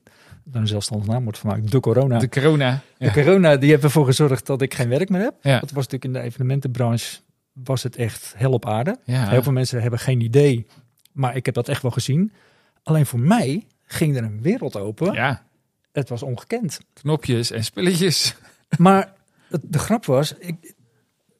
een 0.51 0.67
zelfstandig 0.67 1.07
naam 1.07 1.23
wordt 1.23 1.37
van 1.39 1.49
maken, 1.49 1.65
de 1.69 1.79
corona. 1.79 2.19
de 2.19 2.29
corona. 2.29 2.81
De 2.97 3.11
corona 3.11 3.55
die 3.57 3.69
heeft 3.69 3.83
ervoor 3.83 4.05
gezorgd 4.05 4.45
dat 4.45 4.61
ik 4.61 4.73
geen 4.73 4.89
werk 4.89 5.09
meer 5.09 5.21
heb. 5.21 5.33
Ja. 5.41 5.59
Dat 5.59 5.71
was 5.71 5.87
natuurlijk 5.87 6.05
in 6.05 6.13
de 6.13 6.19
evenementenbranche 6.19 7.19
was 7.53 7.83
het 7.83 7.95
echt 7.95 8.33
hel 8.37 8.51
op 8.51 8.65
aarde. 8.65 8.99
Ja. 9.03 9.29
Heel 9.29 9.43
veel 9.43 9.51
mensen 9.51 9.81
hebben 9.81 9.99
geen 9.99 10.21
idee, 10.21 10.65
maar 11.11 11.35
ik 11.35 11.45
heb 11.45 11.55
dat 11.55 11.67
echt 11.69 11.81
wel 11.81 11.91
gezien. 11.91 12.31
Alleen 12.83 13.05
voor 13.05 13.19
mij 13.19 13.67
ging 13.85 14.17
er 14.17 14.23
een 14.23 14.41
wereld 14.41 14.75
open. 14.75 15.13
ja, 15.13 15.43
Het 15.91 16.09
was 16.09 16.23
ongekend. 16.23 16.79
knopjes 16.93 17.51
en 17.51 17.63
spulletjes. 17.63 18.35
Maar 18.77 19.13
het, 19.49 19.61
de 19.63 19.79
grap 19.79 20.05
was, 20.05 20.33
ik, 20.39 20.73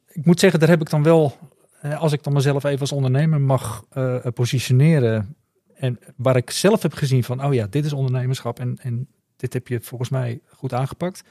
ik 0.07 0.25
moet 0.25 0.39
zeggen, 0.39 0.59
daar 0.59 0.69
heb 0.69 0.81
ik 0.81 0.89
dan 0.89 1.03
wel, 1.03 1.37
als 1.81 2.11
ik 2.11 2.23
dan 2.23 2.33
mezelf 2.33 2.63
even 2.63 2.79
als 2.79 2.91
ondernemer 2.91 3.41
mag 3.41 3.85
eh, 3.89 4.15
positioneren. 4.33 5.35
En 5.75 5.99
waar 6.15 6.35
ik 6.35 6.49
zelf 6.51 6.81
heb 6.81 6.93
gezien 6.93 7.23
van, 7.23 7.43
oh 7.45 7.53
ja, 7.53 7.67
dit 7.69 7.85
is 7.85 7.93
ondernemerschap 7.93 8.59
en, 8.59 8.77
en 8.81 9.07
dit 9.35 9.53
heb 9.53 9.67
je 9.67 9.79
volgens 9.81 10.09
mij 10.09 10.39
goed 10.55 10.73
aangepakt. 10.73 11.23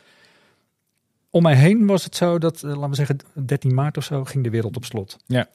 Om 1.31 1.43
mij 1.43 1.55
heen 1.55 1.87
was 1.87 2.05
het 2.05 2.17
zo 2.17 2.39
dat, 2.39 2.63
eh, 2.63 2.71
laten 2.75 2.89
we 2.91 2.95
zeggen, 2.95 3.19
13 3.33 3.75
maart 3.75 3.97
of 3.97 4.05
zo 4.05 4.25
ging 4.25 4.45
de 4.45 4.51
wereld 4.51 4.77
op 4.77 4.85
slot. 4.85 5.17
Ja. 5.27 5.47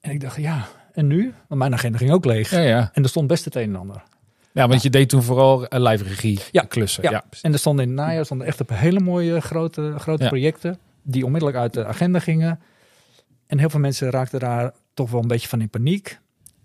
En 0.00 0.10
ik 0.10 0.20
dacht, 0.20 0.36
ja, 0.36 0.66
en 0.92 1.06
nu? 1.06 1.34
Want 1.48 1.60
mijn 1.60 1.72
agenda 1.72 1.98
ging 1.98 2.12
ook 2.12 2.24
leeg. 2.24 2.50
Ja, 2.50 2.60
ja. 2.60 2.90
En 2.92 3.02
er 3.02 3.08
stond 3.08 3.26
best 3.26 3.44
het 3.44 3.54
een 3.54 3.62
en 3.62 3.76
ander. 3.76 4.02
Ja, 4.52 4.68
want 4.68 4.82
je 4.82 4.90
deed 4.90 5.08
toen 5.08 5.22
vooral 5.22 5.66
eh, 5.66 5.80
live 5.80 6.04
regie 6.04 6.40
Ja, 6.50 6.62
klussen. 6.62 7.02
ja. 7.10 7.24
En 7.42 7.52
er 7.52 7.58
stonden 7.58 7.84
in 7.84 7.90
het 7.90 8.06
najaar 8.06 8.24
stonden 8.24 8.46
echt 8.46 8.60
op 8.60 8.68
hele 8.68 9.00
mooie 9.00 9.40
grote, 9.40 9.94
grote 9.98 10.26
projecten. 10.26 10.78
Die 11.02 11.24
onmiddellijk 11.24 11.58
uit 11.58 11.72
de 11.72 11.84
agenda 11.86 12.18
gingen. 12.18 12.60
En 13.54 13.60
heel 13.60 13.70
veel 13.70 13.80
mensen 13.80 14.10
raakten 14.10 14.40
daar 14.40 14.72
toch 14.94 15.10
wel 15.10 15.20
een 15.20 15.28
beetje 15.28 15.48
van 15.48 15.60
in 15.60 15.68
paniek. 15.68 16.18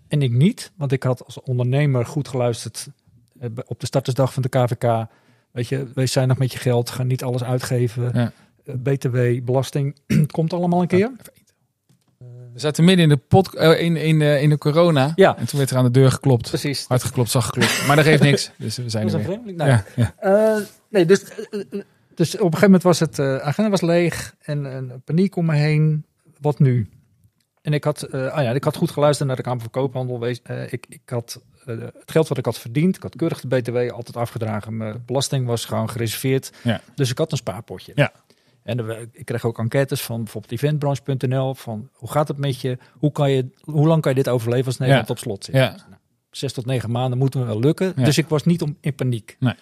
En 0.08 0.22
ik 0.22 0.32
niet, 0.32 0.72
want 0.76 0.92
ik 0.92 1.02
had 1.02 1.24
als 1.24 1.40
ondernemer 1.40 2.06
goed 2.06 2.28
geluisterd 2.28 2.88
eh, 3.40 3.50
op 3.66 3.80
de 3.80 3.86
startersdag 3.86 4.32
van 4.32 4.42
de 4.42 4.48
KVK. 4.48 5.06
Weet 5.50 5.68
je, 5.68 5.86
wees 5.94 6.12
zijn 6.12 6.28
nog 6.28 6.38
met 6.38 6.52
je 6.52 6.58
geld, 6.58 6.90
ga 6.90 7.02
niet 7.02 7.22
alles 7.22 7.44
uitgeven. 7.44 8.10
Ja. 8.14 8.32
eh, 8.64 8.74
BTW, 8.74 9.44
belasting, 9.44 9.96
het 10.06 10.32
komt 10.36 10.52
allemaal 10.52 10.80
een 10.80 10.86
keer. 10.86 11.10
We 12.52 12.60
zaten 12.60 12.84
midden 12.84 13.02
in 13.02 13.08
de, 13.10 13.16
pod, 13.16 13.54
eh, 13.54 13.80
in, 13.80 13.96
in, 13.96 14.22
eh, 14.22 14.42
in 14.42 14.48
de 14.48 14.58
corona. 14.58 15.12
Ja. 15.14 15.36
En 15.36 15.46
toen 15.46 15.58
werd 15.58 15.70
er 15.70 15.76
aan 15.76 15.84
de 15.84 15.90
deur 15.90 16.10
geklopt. 16.10 16.48
Precies. 16.48 16.84
Hard 16.88 17.02
geklopt, 17.02 17.30
zacht 17.30 17.46
geklopt. 17.46 17.86
Maar 17.86 17.96
dat 17.96 18.04
geeft 18.04 18.22
niks. 18.22 18.50
Dus 18.58 18.76
we 18.76 18.88
zijn 18.88 19.08
er 19.08 19.26
weer. 19.26 19.40
Nou, 19.54 19.70
Ja, 19.70 19.84
ja. 19.96 20.14
Eh, 20.18 20.62
nee, 20.88 21.04
dus, 21.04 21.24
eh, 21.24 21.60
eh, 21.70 21.80
dus 22.14 22.34
op 22.34 22.40
een 22.40 22.44
gegeven 22.44 22.64
moment 22.64 22.82
was 22.82 23.00
het 23.00 23.18
uh, 23.18 23.36
agenda 23.36 23.70
was 23.70 23.80
leeg 23.80 24.34
en, 24.40 24.72
en 24.72 25.02
paniek 25.04 25.36
om 25.36 25.46
me 25.46 25.54
heen. 25.54 26.04
Wat 26.40 26.58
nu? 26.58 26.88
En 27.62 27.72
ik 27.72 27.84
had, 27.84 28.08
uh, 28.14 28.26
ah 28.32 28.42
ja, 28.42 28.50
ik 28.50 28.64
had 28.64 28.76
goed 28.76 28.90
geluisterd 28.90 29.28
naar 29.28 29.36
de 29.36 29.42
Kamer 29.42 29.60
van 29.60 29.70
Koophandel. 29.70 30.26
Uh, 30.26 30.72
ik, 30.72 30.86
ik 30.88 31.00
had 31.04 31.40
uh, 31.66 31.80
het 31.80 32.10
geld 32.10 32.28
wat 32.28 32.38
ik 32.38 32.44
had 32.44 32.58
verdiend, 32.58 32.96
ik 32.96 33.02
had 33.02 33.16
keurig 33.16 33.40
de 33.40 33.48
BTW 33.60 33.76
altijd 33.76 34.16
afgedragen. 34.16 34.76
Mijn 34.76 35.02
belasting 35.06 35.46
was 35.46 35.64
gewoon 35.64 35.90
gereserveerd. 35.90 36.52
Ja. 36.62 36.80
Dus 36.94 37.10
ik 37.10 37.18
had 37.18 37.32
een 37.32 37.38
spaarpotje. 37.38 37.92
Ja. 37.94 38.12
En 38.62 39.08
ik 39.12 39.24
kreeg 39.24 39.44
ook 39.44 39.58
enquêtes 39.58 40.02
van 40.02 40.22
bijvoorbeeld 40.24 40.52
eventbranche.nl 40.52 41.54
van 41.54 41.88
hoe 41.92 42.10
gaat 42.10 42.28
het 42.28 42.36
met 42.36 42.60
je? 42.60 42.78
Hoe, 42.92 43.12
kan 43.12 43.30
je, 43.30 43.46
hoe 43.60 43.86
lang 43.86 44.02
kan 44.02 44.10
je 44.14 44.22
dit 44.22 44.28
overleven 44.28 44.66
als 44.66 44.78
Nederland 44.78 45.06
Ja. 45.08 45.12
op 45.14 45.18
slot 45.20 45.44
zit? 45.44 45.54
Ja. 45.54 45.68
Nou, 45.68 46.00
zes 46.30 46.52
tot 46.52 46.66
negen 46.66 46.90
maanden 46.90 47.18
moeten 47.18 47.40
we 47.40 47.46
wel 47.46 47.60
lukken. 47.60 47.92
Dus 47.96 48.18
ik 48.18 48.28
was 48.28 48.44
niet 48.44 48.62
om, 48.62 48.76
in 48.80 48.94
paniek. 48.94 49.36
Nee. 49.38 49.54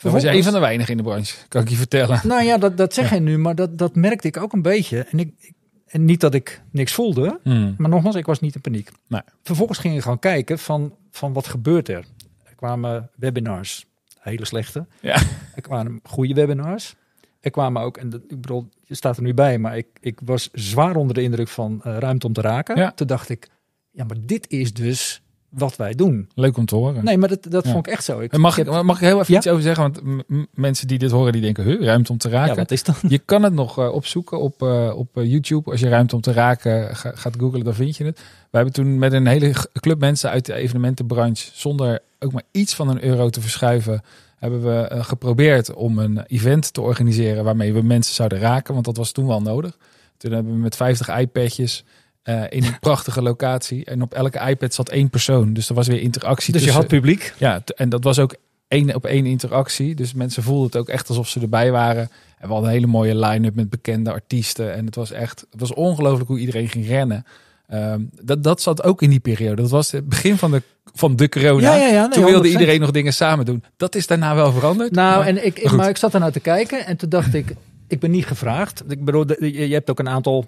Dat 0.00 0.12
was 0.12 0.22
een 0.22 0.42
van 0.44 0.52
de 0.52 0.58
weinigen 0.58 0.90
in 0.90 0.96
de 0.96 1.02
branche, 1.02 1.36
kan 1.48 1.62
ik 1.62 1.68
je 1.68 1.76
vertellen. 1.76 2.20
Nou 2.24 2.42
ja, 2.44 2.58
dat, 2.58 2.76
dat 2.76 2.94
zeg 2.94 3.10
je 3.10 3.20
nu, 3.20 3.38
maar 3.38 3.54
dat, 3.54 3.78
dat 3.78 3.94
merkte 3.94 4.28
ik 4.28 4.36
ook 4.36 4.52
een 4.52 4.62
beetje. 4.62 4.98
En, 5.10 5.18
ik, 5.18 5.30
ik- 5.38 5.54
en 5.86 6.04
niet 6.04 6.20
dat 6.20 6.34
ik 6.34 6.62
niks 6.70 6.94
voelde, 6.94 7.40
Hmm. 7.42 7.74
maar 7.78 7.90
nogmaals, 7.90 8.14
ik 8.14 8.26
was 8.26 8.40
niet 8.40 8.54
in 8.54 8.60
paniek. 8.60 8.90
Nee. 9.08 9.20
Vervolgens 9.42 9.78
ging 9.78 9.94
ik 9.94 10.02
gewoon 10.02 10.18
kijken 10.18 10.58
van, 10.58 10.94
van 11.10 11.32
wat 11.32 11.46
gebeurt 11.46 11.88
er. 11.88 12.04
Er 12.44 12.54
kwamen 12.54 13.10
webinars, 13.16 13.86
hele 14.18 14.44
slechte. 14.44 14.86
Ja. 15.00 15.22
Er 15.54 15.62
kwamen 15.62 16.00
goede 16.02 16.34
webinars. 16.34 16.94
Er 17.40 17.50
kwamen 17.50 17.82
ook, 17.82 17.96
en 17.96 18.10
dat, 18.10 18.20
ik 18.28 18.40
bedoel, 18.40 18.68
je 18.82 18.94
staat 18.94 19.16
er 19.16 19.22
nu 19.22 19.34
bij, 19.34 19.58
maar 19.58 19.76
ik, 19.76 19.86
ik 20.00 20.20
was 20.24 20.48
zwaar 20.52 20.96
onder 20.96 21.14
de 21.14 21.22
indruk 21.22 21.48
van 21.48 21.80
eh, 21.82 21.98
ruimte 21.98 22.26
om 22.26 22.32
te 22.32 22.40
raken. 22.40 22.76
Ja. 22.76 22.92
Toen 22.92 23.06
dacht 23.06 23.28
ik, 23.28 23.48
ja, 23.90 24.04
maar 24.04 24.16
dit 24.20 24.50
is 24.50 24.74
dus 24.74 25.22
wat 25.58 25.76
wij 25.76 25.94
doen. 25.94 26.28
Leuk 26.34 26.56
om 26.56 26.64
te 26.66 26.74
horen. 26.74 27.04
Nee, 27.04 27.18
maar 27.18 27.28
dat, 27.28 27.42
dat 27.50 27.64
Ja. 27.64 27.72
vond 27.72 27.86
ik 27.86 27.92
echt 27.92 28.04
zo. 28.04 28.20
Ik, 28.20 28.36
mag, 28.36 28.58
ik 28.58 28.64
heb- 28.66 28.82
mag 28.82 28.96
ik 29.00 29.06
heel 29.06 29.20
even 29.20 29.32
Ja? 29.32 29.38
iets 29.38 29.48
over 29.48 29.62
zeggen? 29.62 29.82
Want 29.82 30.22
mensen 30.54 30.86
die 30.86 30.98
dit 30.98 31.10
horen, 31.10 31.32
die 31.32 31.40
denken, 31.42 31.64
huh, 31.64 31.82
ruimte 31.82 32.12
om 32.12 32.18
te 32.18 32.28
raken. 32.28 32.50
ja, 32.54 32.54
wat 32.60 32.70
is 32.70 32.82
dan? 32.82 32.94
Je 33.08 33.18
kan 33.18 33.42
het 33.42 33.52
nog 33.52 33.78
eh, 33.78 33.92
opzoeken 33.92 34.40
op, 34.40 34.62
eh, 34.62 34.92
op 34.96 35.16
eh, 35.16 35.24
YouTube. 35.30 35.70
Als 35.70 35.80
je 35.80 35.88
ruimte 35.88 36.14
om 36.14 36.20
te 36.20 36.32
raken 36.32 36.96
ga- 36.96 37.12
gaat 37.14 37.34
googlen, 37.38 37.64
dan 37.64 37.74
vind 37.74 37.96
je 37.96 38.04
het. 38.04 38.18
We 38.50 38.56
hebben 38.56 38.72
toen 38.74 38.98
met 38.98 39.12
een 39.12 39.26
hele 39.26 39.52
club 39.80 39.98
mensen 39.98 40.30
uit 40.30 40.46
de 40.46 40.54
evenementenbranche, 40.54 41.50
zonder 41.52 41.98
ook 42.18 42.32
maar 42.32 42.42
iets 42.50 42.74
van 42.74 42.88
een 42.88 43.04
euro 43.04 43.30
te 43.30 43.40
verschuiven, 43.40 44.02
hebben 44.36 44.62
we 44.62 44.86
geprobeerd 45.04 45.74
om 45.74 45.98
een 45.98 46.20
event 46.26 46.72
te 46.72 46.80
organiseren 46.80 47.44
waarmee 47.44 47.72
we 47.72 47.82
mensen 47.82 48.14
zouden 48.14 48.38
raken. 48.38 48.72
Want 48.74 48.86
dat 48.86 48.96
was 48.96 49.12
toen 49.12 49.26
wel 49.26 49.40
nodig. 49.42 49.76
Toen 50.16 50.32
hebben 50.32 50.52
we 50.52 50.58
met 50.58 50.76
50 50.76 51.18
iPadjes 51.18 51.84
eh, 52.26 52.42
in 52.48 52.64
een 52.64 52.78
prachtige 52.88 53.22
locatie. 53.22 53.84
En 53.84 54.02
op 54.02 54.14
elke 54.14 54.48
iPad 54.48 54.74
zat 54.74 54.88
één 54.88 55.10
persoon. 55.10 55.52
Dus 55.52 55.68
er 55.68 55.74
was 55.74 55.86
weer 55.86 56.00
interactie 56.00 56.52
Dus 56.52 56.64
je 56.64 56.70
had 56.70 56.86
publiek. 56.86 57.34
Ja, 57.38 57.62
en 57.76 57.88
dat 57.88 58.04
was 58.04 58.18
ook 58.18 58.34
één 58.68 58.94
op 58.94 59.04
één 59.04 59.26
interactie. 59.26 59.94
Dus 59.94 60.14
mensen 60.14 60.42
voelden 60.42 60.66
het 60.66 60.76
ook 60.76 60.88
echt 60.88 61.08
alsof 61.08 61.28
ze 61.28 61.40
erbij 61.40 61.70
waren. 61.70 62.10
En 62.38 62.46
we 62.46 62.52
hadden 62.52 62.64
een 62.64 62.74
hele 62.74 62.86
mooie 62.86 63.16
line-up 63.18 63.54
met 63.54 63.70
bekende 63.70 64.12
artiesten. 64.12 64.74
En 64.74 64.86
het 64.86 64.94
was 64.94 65.10
echt, 65.10 65.46
het 65.50 65.60
was 65.60 65.74
ongelooflijk 65.74 66.28
hoe 66.28 66.38
iedereen 66.38 66.68
ging 66.68 66.86
rennen. 66.86 67.24
Ehm, 67.68 68.00
dat, 68.22 68.42
dat 68.42 68.60
zat 68.62 68.82
ook 68.82 69.02
in 69.02 69.10
die 69.10 69.20
periode. 69.20 69.62
Dat 69.62 69.70
was 69.70 69.90
het 69.90 70.08
begin 70.08 70.38
van 70.38 70.50
de, 70.50 70.62
van 70.94 71.16
de 71.16 71.28
corona. 71.28 71.74
Ja, 71.74 71.80
ja, 71.80 71.86
ja. 71.92 72.00
nee, 72.06 72.10
Toen 72.10 72.24
wilde 72.24 72.48
100%. 72.48 72.50
iedereen 72.50 72.80
nog 72.80 72.90
dingen 72.90 73.12
samen 73.14 73.44
doen. 73.44 73.64
Dat 73.76 73.94
is 73.94 74.06
daarna 74.06 74.34
wel 74.34 74.52
veranderd. 74.52 74.92
Nou, 74.92 75.18
Maar- 75.18 75.26
en 75.26 75.46
ik, 75.46 75.70
maar 75.70 75.88
ik 75.88 75.96
zat 75.96 76.14
er 76.14 76.20
nou 76.20 76.32
te 76.32 76.40
kijken 76.40 76.86
en 76.86 76.96
toen 76.96 77.08
dacht 77.08 77.34
ik, 77.34 77.54
ik 77.88 78.00
ben 78.00 78.10
niet 78.10 78.26
gevraagd. 78.26 78.82
Ik 78.88 79.04
bedoel, 79.04 79.44
je 79.44 79.72
hebt 79.72 79.90
ook 79.90 79.98
een 79.98 80.08
aantal 80.08 80.46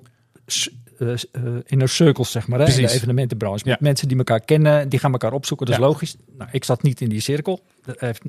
s- 0.98 1.30
eh, 1.30 1.46
eh, 1.46 1.54
inner 1.66 1.88
circles, 1.88 2.30
zeg 2.30 2.48
maar, 2.48 2.58
hè, 2.58 2.66
in 2.66 2.76
de 2.86 2.90
evenementenbranche. 2.92 3.64
Met 3.68 3.74
Ja. 3.78 3.84
mensen 3.86 4.08
die 4.08 4.16
elkaar 4.16 4.40
kennen, 4.40 4.88
die 4.88 4.98
gaan 4.98 5.12
elkaar 5.12 5.32
opzoeken. 5.32 5.66
Dat 5.66 5.74
is 5.74 5.80
logisch. 5.80 6.16
Nou, 6.36 6.50
ik 6.52 6.64
zat 6.64 6.82
niet 6.82 7.00
in 7.00 7.08
die 7.08 7.20
cirkel. 7.20 7.60
Dat, 7.82 8.00
heeft, 8.00 8.22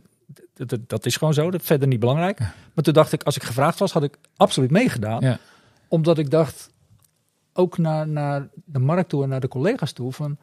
dat, 0.88 1.05
is 1.05 1.17
gewoon 1.17 1.34
zo. 1.34 1.51
Dat 1.51 1.61
verder 1.63 1.88
niet 1.88 1.99
belangrijk. 1.99 2.39
Maar 2.74 2.84
toen 2.84 2.93
dacht 2.93 3.11
ik, 3.13 3.24
als 3.24 3.36
ik 3.36 3.43
gevraagd 3.43 3.80
was, 3.80 3.91
had 3.91 4.03
ik 4.03 4.17
absoluut 4.36 4.72
meegedaan. 4.72 5.38
Omdat 5.88 6.17
ik 6.17 6.30
dacht, 6.30 6.70
ook 7.53 7.78
naar, 7.78 8.07
naar 8.07 8.47
de 8.65 8.80
markt 8.80 9.09
toe 9.09 9.24
en 9.24 9.30
naar 9.30 9.39
de 9.39 9.47
collega's 9.47 9.91
toe, 9.91 10.13
van... 10.13 10.38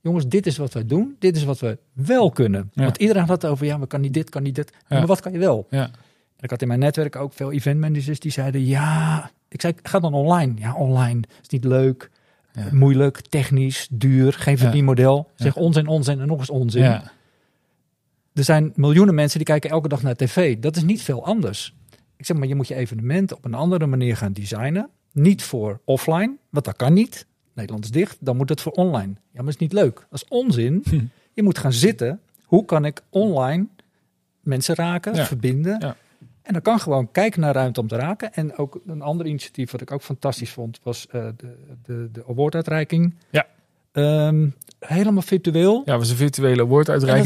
Jongens, 0.00 0.26
dit 0.28 0.46
is 0.46 0.56
wat 0.56 0.72
wij 0.72 0.86
doen. 0.86 1.16
Dit 1.18 1.36
is 1.36 1.44
wat 1.44 1.58
we 1.58 1.78
wel 1.92 2.30
kunnen. 2.30 2.70
Ja. 2.74 2.82
Want 2.82 2.96
iedereen 2.96 3.22
had 3.26 3.42
het 3.42 3.50
over, 3.50 3.66
ja, 3.66 3.78
we 3.78 3.86
kan 3.86 4.00
niet 4.00 4.14
dit, 4.14 4.30
kan 4.30 4.42
niet 4.42 4.54
dit. 4.54 4.72
Ja. 4.88 4.98
Maar 4.98 5.06
wat 5.06 5.20
kan 5.20 5.32
je 5.32 5.38
wel? 5.38 5.66
Ja. 5.70 5.82
En 6.36 6.44
ik 6.44 6.50
had 6.50 6.62
in 6.62 6.68
mijn 6.68 6.80
netwerk 6.80 7.16
ook 7.16 7.32
veel 7.32 7.52
eventmanagers 7.52 8.20
die 8.20 8.30
zeiden: 8.32 8.64
Ja, 8.64 9.30
ik 9.48 9.60
zei, 9.60 9.74
ga 9.82 9.98
dan 9.98 10.14
online. 10.14 10.52
Ja, 10.56 10.74
online 10.74 11.20
is 11.42 11.48
niet 11.48 11.64
leuk, 11.64 12.10
Ja. 12.52 12.68
moeilijk, 12.72 13.20
technisch, 13.20 13.88
duur, 13.90 14.32
geen 14.32 14.54
Ja. 14.54 14.60
verdienmodel. 14.60 15.30
Ja. 15.36 15.44
Zeg 15.44 15.56
onzin, 15.56 15.86
onzin 15.86 16.20
en 16.20 16.26
nog 16.26 16.38
eens 16.38 16.50
onzin. 16.50 16.82
Er 16.82 18.44
zijn 18.44 18.72
miljoenen 18.74 19.14
mensen 19.14 19.38
die 19.38 19.46
kijken 19.46 19.70
elke 19.70 19.88
dag 19.88 20.02
naar 20.02 20.14
tv. 20.16 20.58
Dat 20.58 20.76
is 20.76 20.82
niet 20.82 21.02
veel 21.02 21.24
anders. 21.24 21.74
Ik 22.16 22.26
zeg 22.26 22.36
maar, 22.36 22.48
je 22.48 22.54
moet 22.54 22.68
je 22.68 22.74
evenement 22.74 23.34
op 23.34 23.44
een 23.44 23.54
andere 23.54 23.86
manier 23.86 24.16
gaan 24.16 24.32
designen. 24.32 24.88
Niet 25.12 25.42
voor 25.42 25.80
offline, 25.84 26.36
want 26.50 26.64
dat 26.64 26.76
kan 26.76 26.92
niet. 26.92 27.26
Nederland 27.54 27.84
is 27.84 27.90
dicht, 27.90 28.16
dan 28.20 28.36
moet 28.36 28.48
het 28.48 28.60
voor 28.60 28.72
online. 28.72 29.12
Ja, 29.12 29.18
maar 29.32 29.44
dat 29.44 29.54
is 29.54 29.56
niet 29.56 29.72
leuk. 29.72 29.94
Dat 30.10 30.22
is 30.22 30.28
onzin. 30.28 30.82
Hm. 30.88 31.00
Je 31.32 31.42
moet 31.42 31.58
gaan 31.58 31.72
zitten. 31.72 32.20
Hoe 32.44 32.64
kan 32.64 32.84
ik 32.84 33.02
online 33.10 33.66
mensen 34.40 34.74
raken, 34.74 35.14
Ja. 35.14 35.24
verbinden? 35.26 35.96
En 36.48 36.54
dan 36.54 36.62
kan 36.62 36.80
gewoon 36.80 37.10
kijken 37.12 37.40
naar 37.40 37.54
ruimte 37.54 37.80
om 37.80 37.88
te 37.88 37.96
raken. 37.96 38.32
En 38.34 38.56
ook 38.56 38.80
een 38.86 39.02
ander 39.02 39.26
initiatief 39.26 39.70
wat 39.70 39.80
ik 39.80 39.92
ook 39.92 40.02
fantastisch 40.02 40.50
vond, 40.50 40.80
was 40.82 41.06
eh, 41.10 41.26
de, 41.36 41.56
de, 41.82 42.08
de 42.12 42.24
awarduitreiking. 42.28 43.14
Ja. 43.30 43.46
Ehm, 43.92 44.48
helemaal 44.78 45.22
virtueel. 45.22 45.82
ja, 45.84 45.98
was 45.98 46.10
een 46.10 46.16
virtuele 46.16 46.66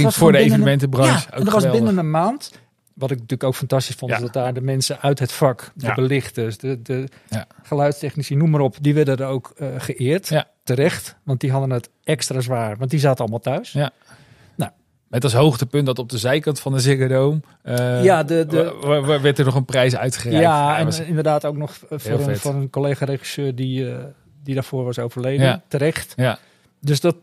was 0.02 0.16
voor 0.16 0.32
de 0.32 0.38
een- 0.38 0.44
evenementenbranche. 0.44 1.26
Ja, 1.30 1.36
en 1.36 1.44
dat 1.44 1.52
was 1.52 1.70
binnen 1.70 1.98
een 1.98 2.10
maand. 2.10 2.52
Wat 2.94 3.10
ik 3.10 3.16
natuurlijk 3.16 3.44
ook 3.48 3.54
fantastisch 3.54 3.94
vond, 3.94 4.10
Ja. 4.12 4.18
dat 4.18 4.32
daar 4.32 4.54
de 4.54 4.60
mensen 4.60 5.00
uit 5.00 5.18
het 5.18 5.32
vak, 5.32 5.70
de 5.74 5.86
Ja. 5.86 5.94
belichters, 5.94 6.58
de, 6.58 6.82
de 6.82 7.08
Ja. 7.28 7.46
geluidstechnici, 7.62 8.34
noem 8.36 8.50
maar 8.50 8.60
op, 8.60 8.76
die 8.80 8.94
werden 8.94 9.16
er 9.16 9.26
ook 9.26 9.52
eh, 9.56 9.68
geëerd. 9.78 10.44
Terecht, 10.64 11.16
want 11.22 11.40
die 11.40 11.50
hadden 11.50 11.70
het 11.70 11.88
extra 12.04 12.40
zwaar, 12.40 12.76
want 12.76 12.90
die 12.90 13.00
zaten 13.00 13.18
allemaal 13.20 13.38
thuis. 13.40 13.72
Ja. 13.72 13.90
Met 15.12 15.24
als 15.24 15.32
hoogtepunt 15.32 15.86
dat 15.86 15.98
op 15.98 16.08
de 16.08 16.18
zijkant 16.18 16.60
van 16.60 16.72
de 16.72 16.80
Ziggo 16.80 17.06
Dome... 17.08 17.40
eh, 17.62 18.04
Ja, 18.04 18.22
de- 18.22 18.46
de- 18.46 19.18
werd 19.22 19.38
er 19.38 19.44
nog 19.44 19.54
een 19.54 19.64
prijs 19.64 19.96
uitgereikt. 19.96 20.42
Ja, 20.44 20.78
en 20.78 20.84
was- 20.84 21.00
inderdaad 21.00 21.44
ook 21.44 21.56
nog 21.56 21.78
voor 21.90 22.20
een, 22.28 22.36
voor 22.36 22.54
een 22.54 22.70
collega-regisseur 22.70 23.54
die, 23.54 23.90
eh, 23.90 24.04
die 24.42 24.54
daarvoor 24.54 24.84
was 24.84 24.98
overleden. 24.98 25.46
Ja. 25.46 25.62
Terecht. 25.68 26.12
ja, 26.16 26.38
Dus 26.80 27.00
dat, 27.00 27.16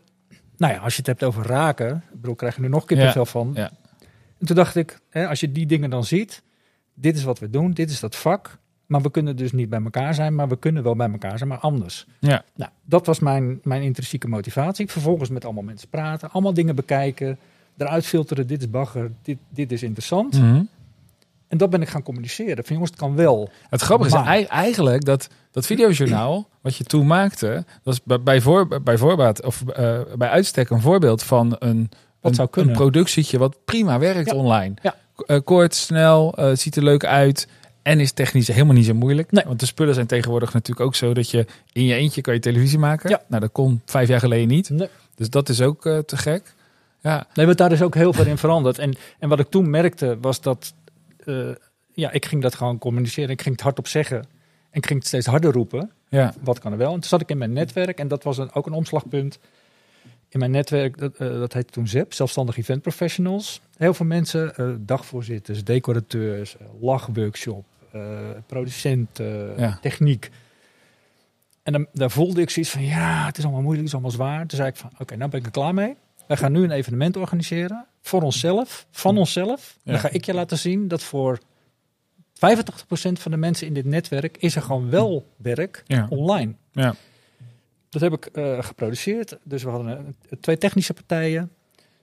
nou 0.58 0.74
ja, 0.74 0.80
als 0.80 0.92
je 0.94 0.98
het 0.98 1.08
hebt 1.08 1.24
over 1.24 1.46
raken, 1.46 2.04
ik 2.14 2.22
bedoel, 2.22 2.36
krijg 2.36 2.56
je 2.56 2.64
er 2.64 2.70
nog 2.70 2.86
kippenvel 2.86 3.26
van. 3.26 3.52
ja. 3.56 3.72
En 4.40 4.46
toen 4.46 4.56
dacht 4.56 4.76
ik, 4.76 5.00
hè, 5.10 5.28
als 5.28 5.40
je 5.40 5.52
die 5.52 5.66
dingen 5.66 5.90
dan 5.90 6.04
ziet, 6.04 6.42
dit 6.94 7.16
is 7.18 7.24
wat 7.24 7.40
we 7.40 7.50
doen, 7.50 7.72
dit 7.72 7.90
is 7.90 8.00
dat 8.00 8.16
vak. 8.16 8.58
Maar 8.86 9.02
we 9.02 9.12
kunnen 9.12 9.36
dus 9.36 9.52
niet 9.52 9.70
bij 9.70 9.82
elkaar 9.84 10.14
zijn, 10.14 10.36
maar 10.36 10.48
we 10.48 10.58
kunnen 10.58 10.84
wel 10.84 10.96
bij 10.96 11.10
elkaar 11.12 11.38
zijn, 11.38 11.50
maar 11.50 11.58
anders. 11.60 12.06
Ja. 12.20 12.44
Nou, 12.56 12.72
dat 12.86 13.06
was 13.06 13.20
mijn, 13.20 13.60
mijn 13.64 13.82
intrinsieke 13.82 14.28
motivatie. 14.28 14.90
Vervolgens 14.90 15.30
met 15.30 15.46
allemaal 15.46 15.64
mensen 15.64 15.90
praten, 15.90 16.32
allemaal 16.32 16.54
dingen 16.54 16.76
bekijken, 16.76 17.38
eruit 17.82 18.06
filteren, 18.06 18.48
dit 18.48 18.62
is 18.62 18.70
bagger, 18.70 19.12
dit, 19.24 19.38
dit 19.50 19.72
is 19.72 19.84
interessant. 19.84 20.34
Mhm. 20.40 20.62
En 21.48 21.58
dat 21.58 21.70
ben 21.70 21.82
ik 21.82 21.90
gaan 21.90 22.04
communiceren. 22.04 22.64
Van 22.64 22.74
jongens, 22.74 22.90
het 22.92 23.00
kan 23.00 23.16
wel. 23.16 23.50
Het 23.70 23.82
grappige 23.82 24.10
is 24.10 24.24
Maar- 24.24 24.46
eigenlijk 24.46 25.06
dat 25.06 25.28
dat 25.52 25.66
videojournaal 25.66 26.48
wat 26.62 26.76
je 26.76 26.84
toen 26.84 27.08
maakte, 27.08 27.66
was 27.84 28.04
bij, 28.04 28.22
bij, 28.22 28.42
voor, 28.42 28.82
bij 28.82 28.98
voorbaat 28.98 29.44
of 29.46 29.64
eh, 29.68 30.00
bij 30.18 30.30
uitstek 30.30 30.70
een 30.70 30.82
voorbeeld 30.82 31.24
van 31.24 31.56
een, 31.60 31.90
een, 32.22 32.34
zou 32.34 32.42
een 32.48 32.50
kunnen. 32.50 32.76
productietje 32.76 33.38
wat 33.38 33.58
prima 33.66 34.00
werkt 34.00 34.30
Ja. 34.30 34.36
online. 34.36 34.74
Ja. 34.82 34.96
Eh, 35.26 35.40
kort, 35.44 35.76
snel, 35.76 36.34
eh, 36.38 36.56
ziet 36.56 36.76
er 36.76 36.84
leuk 36.84 37.06
uit 37.06 37.48
en 37.82 38.00
is 38.00 38.12
technisch 38.12 38.48
helemaal 38.48 38.76
niet 38.76 38.86
zo 38.86 38.94
moeilijk. 38.94 39.32
Nee. 39.32 39.44
Want 39.48 39.60
de 39.60 39.66
spullen 39.66 39.94
zijn 39.94 40.08
tegenwoordig 40.08 40.54
natuurlijk 40.54 40.86
ook 40.86 40.96
zo 40.96 41.14
dat 41.14 41.30
je 41.30 41.46
in 41.74 41.86
je 41.86 41.94
eentje 41.96 42.22
kan 42.22 42.34
je 42.34 42.40
televisie 42.40 42.80
maken. 42.80 43.10
Ja. 43.10 43.22
Nou, 43.28 43.42
dat 43.42 43.52
kon 43.52 43.82
vijf 43.86 44.08
jaar 44.08 44.20
geleden 44.20 44.48
niet. 44.48 44.70
Nee. 44.70 44.88
Dus 45.16 45.30
dat 45.30 45.50
is 45.50 45.62
ook 45.62 45.82
te 45.82 46.18
gek. 46.18 46.54
Ja, 47.02 47.28
Nee, 47.34 47.46
want 47.46 47.58
daar 47.58 47.72
is 47.72 47.82
ook 47.82 47.96
heel 47.96 48.14
veel 48.14 48.26
in 48.26 48.38
veranderd. 48.38 48.78
En, 48.78 48.96
en 49.20 49.30
wat 49.30 49.40
ik 49.40 49.50
toen 49.50 49.70
merkte 49.70 50.18
was 50.22 50.42
dat, 50.42 50.74
eh, 51.26 51.50
ja, 51.94 52.12
ik 52.12 52.26
ging 52.26 52.42
dat 52.42 52.56
gewoon 52.56 52.78
communiceren. 52.78 53.30
Ik 53.30 53.42
ging 53.42 53.56
het 53.56 53.64
hardop 53.64 53.88
zeggen. 53.88 54.18
En 54.18 54.78
ik 54.78 54.86
ging 54.86 55.00
het 55.00 55.08
steeds 55.08 55.26
harder 55.26 55.52
roepen. 55.52 55.92
ja, 56.10 56.34
Wat 56.44 56.60
kan 56.60 56.72
er 56.72 56.78
wel? 56.78 56.88
En 56.94 57.00
toen 57.00 57.10
zat 57.10 57.22
ik 57.22 57.30
in 57.30 57.38
mijn 57.38 57.54
netwerk. 57.54 58.00
En 58.00 58.08
dat 58.08 58.24
was 58.24 58.38
een, 58.38 58.54
ook 58.54 58.66
een 58.66 58.74
omslagpunt. 58.74 59.40
In 60.30 60.40
mijn 60.40 60.52
netwerk, 60.52 60.98
dat, 60.98 61.16
eh, 61.16 61.28
dat 61.28 61.54
heette 61.54 61.74
toen 61.74 61.88
ZEP, 61.88 62.14
Zelfstandig 62.14 62.58
Event 62.58 62.82
Professionals. 62.82 63.62
Heel 63.78 63.94
veel 63.94 64.06
mensen, 64.06 64.56
eh, 64.56 64.70
dagvoorzitters, 64.80 65.64
decorateurs, 65.64 66.58
eh, 66.58 66.66
lachworkshop, 66.82 67.66
eh, 67.92 68.02
producenten, 68.48 69.54
Ja. 69.58 69.78
techniek. 69.82 70.30
En 71.64 71.74
dan, 71.74 71.88
daar 71.94 72.12
voelde 72.12 72.42
ik 72.42 72.50
zoiets 72.50 72.72
van, 72.72 72.84
ja, 72.84 73.26
het 73.26 73.38
is 73.38 73.44
allemaal 73.44 73.62
moeilijk, 73.64 73.88
het 73.88 73.96
is 73.96 74.02
allemaal 74.04 74.28
zwaar. 74.28 74.48
Toen 74.48 74.58
zei 74.58 74.70
ik 74.70 74.76
van, 74.76 74.90
oké, 75.00 75.16
nou 75.16 75.30
ben 75.30 75.40
ik 75.40 75.46
er 75.46 75.52
klaar 75.52 75.74
mee. 75.74 75.96
Wij 76.30 76.38
gaan 76.38 76.52
nu 76.52 76.64
een 76.64 76.72
evenement 76.72 77.18
organiseren, 77.18 77.86
voor 78.02 78.22
onszelf, 78.22 78.86
van 78.92 79.18
onszelf. 79.18 79.78
Ja. 79.84 79.92
Dan 79.92 80.02
ga 80.02 80.10
ik 80.10 80.26
je 80.26 80.34
laten 80.34 80.58
zien 80.58 80.88
dat 80.88 81.04
voor 81.04 81.40
85% 82.34 82.42
van 83.20 83.32
de 83.32 83.38
mensen 83.38 83.68
in 83.68 83.74
dit 83.74 83.86
netwerk 83.86 84.38
is 84.38 84.56
er 84.56 84.62
gewoon 84.62 84.90
wel 84.90 85.26
werk 85.38 85.84
Ja. 85.86 86.06
online. 86.10 86.54
Ja. 86.72 86.96
Dat 87.90 88.02
heb 88.02 88.14
ik 88.14 88.26
eh, 88.26 88.64
geproduceerd. 88.64 89.38
Dus 89.44 89.64
we 89.64 89.70
hadden 89.70 90.16
twee 90.40 90.58
technische 90.58 90.94
partijen. 90.94 91.52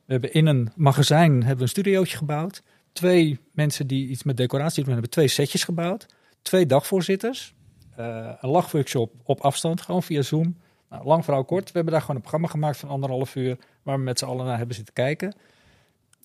We 0.04 0.12
hebben 0.12 0.32
in 0.32 0.46
een 0.46 0.68
magazijn 0.76 1.32
hebben 1.38 1.56
we 1.56 1.62
een 1.62 1.68
studiootje 1.68 2.16
gebouwd. 2.16 2.62
Twee 2.92 3.38
mensen 3.52 3.86
die 3.86 4.08
iets 4.08 4.22
met 4.22 4.36
decoratie 4.36 4.82
doen, 4.84 4.92
hebben 4.92 5.10
twee 5.10 5.28
setjes 5.28 5.64
gebouwd. 5.64 6.06
Twee 6.42 6.66
dagvoorzitters. 6.66 7.54
eh, 7.96 8.30
een 8.40 8.50
lachworkshop 8.50 9.12
op 9.22 9.40
afstand, 9.40 9.80
gewoon 9.80 10.02
via 10.02 10.22
Zoom. 10.22 10.56
Nou, 10.90 11.04
lang 11.04 11.24
verhaal 11.24 11.44
kort. 11.44 11.64
We 11.64 11.70
hebben 11.72 11.92
daar 11.92 12.00
gewoon 12.00 12.16
een 12.16 12.22
programma 12.22 12.48
gemaakt 12.48 12.76
van 12.76 12.88
anderhalf 12.88 13.34
uur, 13.36 13.56
waar 13.87 13.97
we 13.97 14.03
met 14.03 14.18
z'n 14.18 14.24
allen 14.24 14.47
naar 14.47 14.57
hebben 14.57 14.76
zitten 14.76 14.95
kijken. 14.95 15.34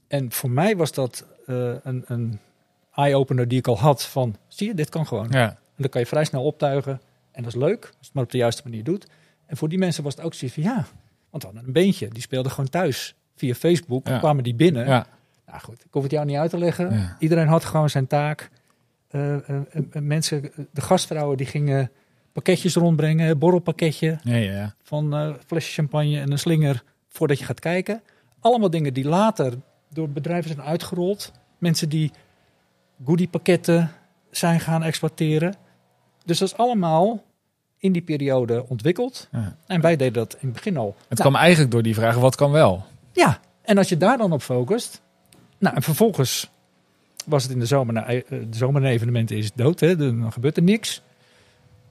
En 0.08 0.32
voor 0.32 0.50
mij 0.50 0.76
was 0.78 0.92
dat 0.94 1.26
eh, 1.46 1.74
een, 1.84 2.04
een 2.08 2.40
eye-opener 2.94 3.48
die 3.48 3.58
ik 3.58 3.68
al 3.68 3.80
had 3.80 4.06
van, 4.06 4.36
zie 4.48 4.68
je, 4.68 4.74
dit 4.74 4.90
kan 4.90 5.08
gewoon. 5.08 5.28
Ja. 5.30 5.50
En 5.50 5.58
dan 5.78 5.90
kan 5.90 6.02
je 6.02 6.08
vrij 6.08 6.26
snel 6.26 6.44
optuigen. 6.44 7.02
En 7.32 7.44
dat 7.44 7.54
is 7.56 7.60
leuk, 7.60 7.84
als 7.86 7.92
je 8.00 8.06
het 8.06 8.14
maar 8.14 8.24
op 8.24 8.32
de 8.32 8.38
juiste 8.38 8.62
manier 8.66 8.84
doet. 8.84 9.08
En 9.46 9.58
voor 9.58 9.70
die 9.70 9.78
mensen 9.78 10.04
was 10.04 10.16
het 10.16 10.24
ook 10.26 10.34
zoiets 10.34 10.56
van, 10.58 10.66
ja, 10.68 10.86
want 11.30 11.44
hadden 11.44 11.64
een 11.66 11.74
beentje. 11.74 12.08
Die 12.08 12.22
speelde 12.22 12.50
gewoon 12.50 12.70
thuis. 12.70 13.16
Via 13.36 13.54
Facebook 13.54 14.08
Ja. 14.08 14.20
kwamen 14.20 14.44
die 14.44 14.56
binnen. 14.56 14.86
Ja. 14.88 15.08
Nou 15.48 15.60
goed, 15.60 15.80
ik 15.86 15.88
hoef 15.92 16.04
het 16.04 16.12
jou 16.12 16.26
niet 16.26 16.38
uit 16.38 16.50
te 16.50 16.58
leggen. 16.58 16.94
Ja. 16.94 17.16
Iedereen 17.20 17.48
had 17.48 17.66
gewoon 17.66 17.90
zijn 17.90 18.08
taak. 18.08 18.50
Eh, 19.08 19.50
eh, 19.50 19.62
mensen, 19.94 20.52
de 20.72 20.82
gastvrouwen 20.82 21.38
die 21.38 21.46
gingen 21.46 21.92
pakketjes 22.32 22.76
rondbrengen. 22.76 23.38
Borrelpakketje 23.40 24.20
Ja, 24.24 24.36
ja, 24.36 24.52
ja. 24.52 24.76
van 24.84 25.36
flesje 25.46 25.72
champagne 25.74 26.20
en 26.20 26.32
een 26.32 26.40
slinger 26.40 26.84
voordat 27.12 27.40
je 27.40 27.46
gaat 27.46 27.60
kijken. 27.60 28.02
Allemaal 28.40 28.70
dingen 28.70 28.94
die 28.94 29.06
later 29.08 29.54
door 29.90 30.10
bedrijven 30.10 30.54
zijn 30.56 30.68
uitgerold. 30.68 31.32
Mensen 31.58 31.90
die 31.90 32.12
goodiepakketten 33.06 33.92
zijn 34.32 34.60
gaan 34.60 34.84
exploiteren. 34.84 35.56
Dus 36.26 36.40
dat 36.40 36.48
is 36.48 36.58
allemaal 36.58 37.24
in 37.78 37.92
die 37.92 38.02
periode 38.02 38.66
ontwikkeld. 38.70 39.28
Ja. 39.32 39.56
En 39.68 39.82
wij 39.82 39.96
deden 39.96 40.14
dat 40.14 40.34
in 40.34 40.40
het 40.48 40.54
begin 40.54 40.78
al. 40.78 40.96
Het 41.08 41.18
Nou, 41.18 41.30
kwam 41.30 41.36
eigenlijk 41.36 41.72
door 41.72 41.84
die 41.84 41.96
vraag, 41.96 42.16
wat 42.16 42.36
kan 42.36 42.52
wel? 42.52 42.86
ja, 43.12 43.40
en 43.62 43.78
als 43.78 43.90
je 43.90 43.98
daar 43.98 44.18
dan 44.18 44.32
op 44.32 44.42
focust. 44.42 45.02
Nou, 45.58 45.76
en 45.76 45.82
vervolgens 45.82 46.50
was 47.26 47.44
het 47.44 47.52
in 47.52 47.60
de 47.60 47.66
zomer. 47.66 47.94
Nou, 47.94 48.08
eh, 48.08 48.24
de 48.30 48.48
zomerevenementen 48.58 49.38
is 49.38 49.52
dood, 49.54 49.80
hè? 49.80 49.96
Dan 49.96 50.32
gebeurt 50.32 50.58
er 50.58 50.64
niks. 50.64 51.02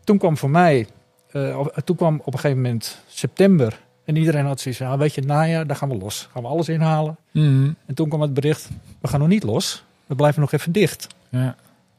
Toen 0.05 0.19
kwam 0.19 0.37
voor 0.37 0.51
mij, 0.51 0.87
eh, 1.31 1.59
of- 1.59 1.71
toen 1.85 1.97
kwam 1.97 2.21
op 2.25 2.27
een 2.33 2.39
gegeven 2.39 2.63
moment 2.63 3.03
september. 3.07 3.81
En 4.11 4.17
iedereen 4.17 4.45
had 4.45 4.61
zoiets 4.61 4.81
van, 4.81 4.91
ah, 4.91 4.99
weet 4.99 5.15
je, 5.15 5.21
het 5.21 5.31
najaar, 5.31 5.67
daar 5.67 5.77
gaan 5.77 5.89
we 5.89 5.97
los. 5.97 6.29
Gaan 6.33 6.43
we 6.43 6.49
alles 6.49 6.69
inhalen. 6.69 7.17
Mhm. 7.31 7.71
En 7.87 7.95
toen 7.95 8.09
kwam 8.09 8.21
het 8.21 8.35
bericht, 8.35 8.69
we 9.01 9.09
gaan 9.09 9.21
nog 9.21 9.29
niet 9.29 9.43
los. 9.43 9.85
We 10.07 10.15
blijven 10.15 10.41
nog 10.41 10.53
even 10.53 10.73
dicht. 10.73 11.07
Ja. 11.29 11.57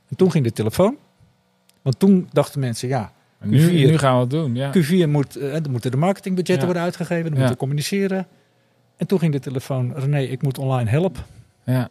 En 0.09 0.15
toen 0.15 0.31
ging 0.31 0.43
de 0.43 0.51
telefoon. 0.51 0.95
Want 1.81 1.99
toen 1.99 2.29
dachten 2.31 2.59
mensen, 2.59 2.87
ja, 2.87 3.11
Nu, 3.41 3.67
Q4. 3.67 3.71
nu 3.89 3.97
gaan 3.97 4.13
we 4.15 4.19
het 4.21 4.29
doen, 4.29 4.55
ja. 4.55 4.71
Q4 4.77 5.07
moet, 5.09 5.35
eh, 5.35 5.55
er 5.65 5.69
moeten 5.71 5.91
de 5.91 5.97
marketingbudgetten 5.97 6.59
Ja. 6.59 6.65
worden 6.65 6.83
uitgegeven. 6.83 7.23
Dan 7.23 7.31
Ja. 7.33 7.37
moeten 7.37 7.53
we 7.53 7.59
communiceren. 7.59 8.27
En 8.97 9.07
toen 9.07 9.19
ging 9.19 9.33
de 9.33 9.39
telefoon, 9.39 9.93
René, 9.95 10.19
ik 10.19 10.41
moet 10.41 10.57
online 10.57 10.89
helpen. 10.89 11.23
ja. 11.63 11.89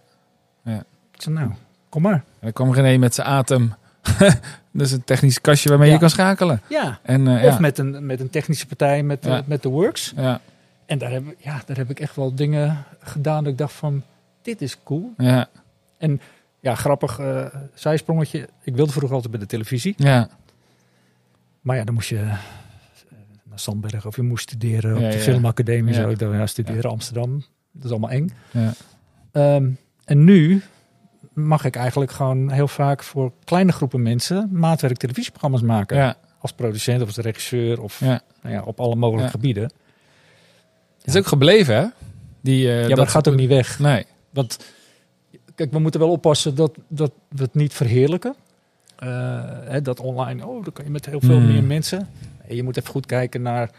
Ik 1.14 1.22
zei, 1.22 1.34
nou, 1.34 1.50
kom 1.88 2.02
maar. 2.02 2.12
En 2.12 2.22
dan 2.40 2.52
kwam 2.52 2.72
René 2.74 2.98
met 2.98 3.14
zijn 3.14 3.26
atem. 3.26 3.74
dat 4.72 4.86
is 4.86 4.92
een 4.92 5.04
technisch 5.04 5.40
kastje 5.40 5.68
waarmee 5.68 5.86
Ja. 5.88 5.94
je 5.94 6.00
kan 6.00 6.10
schakelen. 6.10 6.60
Ja. 6.68 6.98
En, 7.02 7.26
eh, 7.28 7.44
Of 7.44 7.52
ja. 7.52 7.58
met, 7.60 7.78
een, 7.78 8.06
met 8.06 8.20
een 8.20 8.30
technische 8.30 8.66
partij, 8.66 9.02
met, 9.02 9.26
eh, 9.26 9.38
met 9.46 9.62
de 9.62 9.68
Works. 9.68 10.12
Ja, 10.16 10.40
En 10.86 10.98
daar 10.98 11.10
heb, 11.10 11.26
ik- 11.28 11.36
ja, 11.38 11.62
daar 11.66 11.76
heb 11.76 11.90
ik 11.90 12.00
echt 12.00 12.16
wel 12.16 12.34
dingen 12.34 12.84
gedaan 13.00 13.44
dat 13.44 13.52
ik 13.52 13.58
dacht 13.58 13.72
van, 13.72 14.02
dit 14.42 14.62
is 14.62 14.76
cool. 14.84 15.12
ja, 15.16 15.48
Ja, 16.62 16.74
grappig 16.74 17.18
eh 17.18 17.46
zijsprongetje. 17.74 18.48
Ik 18.62 18.76
wilde 18.76 18.92
vroeger 18.92 19.12
altijd 19.14 19.30
bij 19.32 19.40
de 19.40 19.46
televisie. 19.46 19.94
ja. 19.96 20.28
Maar 21.60 21.76
ja, 21.76 21.84
dan 21.84 21.94
moest 21.94 22.08
je 22.08 22.16
naar 23.44 23.58
Sandberg 23.58 24.06
of 24.06 24.16
je 24.16 24.22
moest 24.22 24.42
studeren 24.50 24.94
op 24.94 25.10
de 25.12 25.18
filmacademie. 25.18 25.94
Zo. 25.94 26.08
Ik 26.08 26.18
dacht, 26.18 26.32
ja, 26.32 26.46
studeren 26.46 26.90
Amsterdam. 26.90 27.44
Dat 27.72 27.84
is 27.84 27.90
allemaal 27.90 28.10
eng. 28.10 28.30
ja. 28.50 28.72
Ehm, 29.32 29.70
en 30.04 30.24
nu 30.24 30.62
mag 31.32 31.64
ik 31.64 31.76
eigenlijk 31.76 32.10
gewoon 32.10 32.50
heel 32.50 32.68
vaak 32.68 33.02
voor 33.02 33.32
kleine 33.44 33.72
groepen 33.72 34.02
mensen 34.02 34.48
maatwerk 34.52 34.96
televisieprogramma's 34.96 35.62
maken. 35.62 35.96
ja. 35.96 36.16
Als 36.38 36.52
producent 36.52 37.00
of 37.00 37.06
als 37.06 37.16
regisseur 37.16 37.80
of 37.82 38.00
Ja. 38.00 38.20
nou 38.42 38.54
ja, 38.54 38.62
op 38.62 38.80
alle 38.80 38.94
mogelijke 38.96 39.30
gebieden. 39.30 39.62
Het 39.62 41.06
is 41.14 41.16
ook 41.16 41.26
gebleven, 41.26 41.74
hè? 41.76 41.86
Die, 42.40 42.68
eh, 42.68 42.80
ja, 42.82 42.86
maar 42.86 42.96
dat 42.96 43.08
gaat 43.08 43.28
ook 43.28 43.34
niet 43.36 43.48
weg. 43.48 43.78
Nee. 43.78 44.06
Want 44.30 44.58
kijk, 45.54 45.72
we 45.72 45.78
moeten 45.78 46.00
wel 46.00 46.10
oppassen 46.10 46.54
dat, 46.54 46.72
dat 46.88 47.12
we 47.28 47.42
het 47.42 47.54
niet 47.54 47.72
verheerlijken. 47.74 48.34
Eh, 48.96 49.08
hè, 49.64 49.82
dat 49.82 50.00
online, 50.00 50.46
oh, 50.46 50.64
dan 50.64 50.72
kan 50.72 50.84
je 50.84 50.90
met 50.90 51.06
heel 51.06 51.20
veel 51.20 51.36
Hmm. 51.36 51.46
meer 51.52 51.64
mensen. 51.64 52.08
Nee, 52.46 52.56
je 52.56 52.62
moet 52.62 52.76
even 52.76 52.90
goed 52.90 53.06
kijken 53.06 53.42
naar 53.42 53.70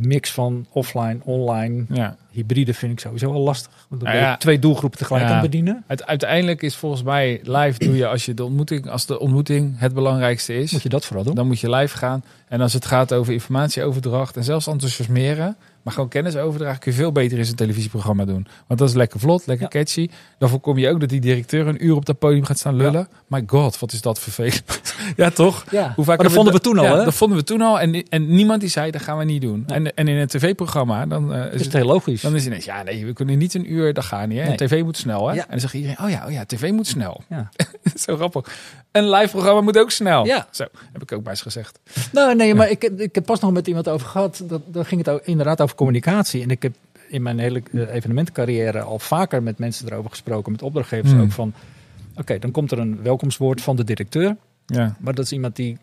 de 0.00 0.08
mix 0.08 0.32
van 0.32 0.66
offline, 0.72 1.18
online. 1.24 1.84
Ja. 1.88 2.16
Hybride 2.30 2.74
vind 2.74 2.92
ik 2.92 3.00
sowieso 3.00 3.32
wel 3.32 3.40
lastig. 3.40 3.70
Want 3.88 4.02
dan 4.02 4.10
Nou 4.10 4.22
ja. 4.24 4.36
twee 4.36 4.58
doelgroepen 4.58 4.98
tegelijk 4.98 5.28
Ja. 5.28 5.34
aan 5.34 5.40
bedienen. 5.40 5.84
Het, 5.86 6.06
uiteindelijk 6.06 6.62
is 6.62 6.76
volgens 6.76 7.02
mij 7.02 7.40
live 7.42 7.78
doe 7.78 7.96
je 7.96 8.06
als 8.06 8.24
je 8.24 8.34
de 8.34 8.44
ontmoeting, 8.44 8.88
als 8.90 9.06
de 9.06 9.18
ontmoeting 9.20 9.74
het 9.78 9.94
belangrijkste 9.94 10.54
is. 10.58 10.72
Moet 10.72 10.82
je 10.82 10.88
dat 10.88 11.04
vooral 11.04 11.24
doen? 11.24 11.34
Dan 11.34 11.46
moet 11.46 11.60
je 11.60 11.70
live 11.70 11.96
gaan. 11.96 12.24
En 12.48 12.60
als 12.60 12.72
het 12.72 12.86
gaat 12.86 13.12
over 13.12 13.32
informatieoverdracht 13.32 14.36
en 14.36 14.44
zelfs 14.44 14.66
enthousiasmeren, 14.66 15.56
maar 15.86 15.94
gewoon 15.94 16.10
kennis 16.10 16.36
overdragen, 16.36 16.78
kun 16.78 16.92
je 16.92 16.98
veel 16.98 17.12
beter 17.12 17.38
in 17.38 17.44
zo'n 17.44 17.54
televisieprogramma 17.54 18.24
doen. 18.24 18.46
Want 18.66 18.80
dat 18.80 18.88
is 18.88 18.94
lekker 18.94 19.20
vlot, 19.20 19.46
lekker 19.46 19.68
Ja. 19.72 19.80
catchy. 19.80 20.08
Dan 20.38 20.48
voorkom 20.48 20.78
je 20.78 20.88
ook 20.88 21.00
dat 21.00 21.08
die 21.08 21.20
directeur 21.20 21.66
een 21.66 21.84
uur 21.86 21.94
op 21.94 22.06
dat 22.06 22.18
podium 22.18 22.44
gaat 22.44 22.58
staan 22.58 22.76
lullen. 22.76 23.08
My 23.26 23.42
god, 23.46 23.78
wat 23.78 23.92
is 23.92 24.00
dat 24.00 24.18
vervelend. 24.20 24.82
ja, 25.16 25.30
toch? 25.30 25.64
Ja, 25.70 25.92
Hoe 25.96 26.04
vaak 26.04 26.16
maar 26.16 26.26
dat 26.26 26.34
vonden 26.34 26.52
we 26.52 26.60
toen 26.60 26.78
al, 26.78 26.96
hè? 26.98 27.04
Dat 27.04 27.14
vonden 27.14 27.38
we 27.38 27.44
toen 27.44 27.60
al. 27.60 27.80
En, 27.80 28.08
en 28.08 28.28
niemand 28.34 28.60
die 28.60 28.70
zei, 28.70 28.90
dat 28.90 29.02
gaan 29.02 29.18
we 29.18 29.24
niet 29.24 29.40
doen. 29.42 29.64
Nee. 29.66 29.76
En, 29.78 29.94
en 29.94 30.08
in 30.08 30.16
een 30.16 30.26
tv-programma, 30.26 31.06
dan, 31.06 31.32
eh, 31.34 31.42
Dat 31.42 31.52
is 31.52 31.58
is 31.60 31.64
het, 31.66 31.72
heel 31.74 31.86
logisch. 31.86 32.20
dan 32.20 32.34
is 32.34 32.38
het 32.38 32.48
ineens, 32.48 32.64
ja 32.64 32.82
nee, 32.82 33.06
we 33.06 33.12
kunnen 33.12 33.38
niet 33.38 33.54
een 33.54 33.72
uur, 33.72 33.94
dat 33.94 34.04
gaat 34.04 34.28
niet. 34.28 34.38
Hè? 34.38 34.46
Nee. 34.46 34.56
tv 34.56 34.82
moet 34.82 34.96
snel, 34.96 35.28
hè? 35.28 35.34
Ja. 35.34 35.42
En 35.42 35.50
dan 35.50 35.60
zegt 35.60 35.74
iedereen, 35.74 35.98
oh 36.00 36.10
ja, 36.10 36.26
oh 36.26 36.32
ja, 36.32 36.44
tv 36.44 36.70
moet 36.70 36.86
snel. 36.86 37.20
Ja. 37.28 37.48
Zo 38.04 38.16
grappig. 38.16 38.58
Een 38.92 39.10
live 39.10 39.28
programma 39.30 39.60
moet 39.60 39.78
ook 39.78 39.90
snel. 39.90 40.24
Ja. 40.26 40.46
Zo, 40.50 40.64
heb 40.92 41.02
ik 41.02 41.12
ook 41.12 41.22
bij 41.22 41.34
ze 41.34 41.42
gezegd. 41.42 41.78
Nou, 42.12 42.34
nee, 42.34 42.54
maar 42.54 42.70
ik, 42.70 42.84
ik 42.84 43.14
heb 43.14 43.24
pas 43.26 43.40
nog 43.40 43.52
met 43.52 43.66
iemand 43.66 43.88
over 43.88 44.06
gehad. 44.06 44.42
Dat, 44.44 44.60
dan 44.66 44.84
ging 44.84 45.04
het 45.04 45.14
ook 45.14 45.20
inderdaad 45.24 45.60
over 45.60 45.75
communicatie. 45.76 46.42
En 46.42 46.50
ik 46.50 46.62
heb 46.62 46.74
in 47.08 47.22
mijn 47.22 47.38
hele 47.38 47.62
eh, 47.72 47.94
evenementencarrière 47.94 48.80
al 48.80 48.98
vaker 48.98 49.42
met 49.42 49.58
mensen 49.58 49.86
erover 49.92 50.10
gesproken, 50.10 50.52
met 50.52 50.62
opdrachtgevers 50.62 51.12
Hmm. 51.12 51.20
ook 51.20 51.32
van. 51.32 51.52
Oké, 52.16 52.38
dan 52.38 52.50
komt 52.50 52.70
er 52.72 52.78
een 52.78 53.02
welkomstwoord 53.02 53.60
van 53.60 53.76
de 53.76 53.84
directeur. 53.84 54.36
Ja. 54.66 54.96
Maar 55.00 55.14
dat 55.14 55.24
is 55.24 55.32
iemand 55.32 55.56
die, 55.56 55.78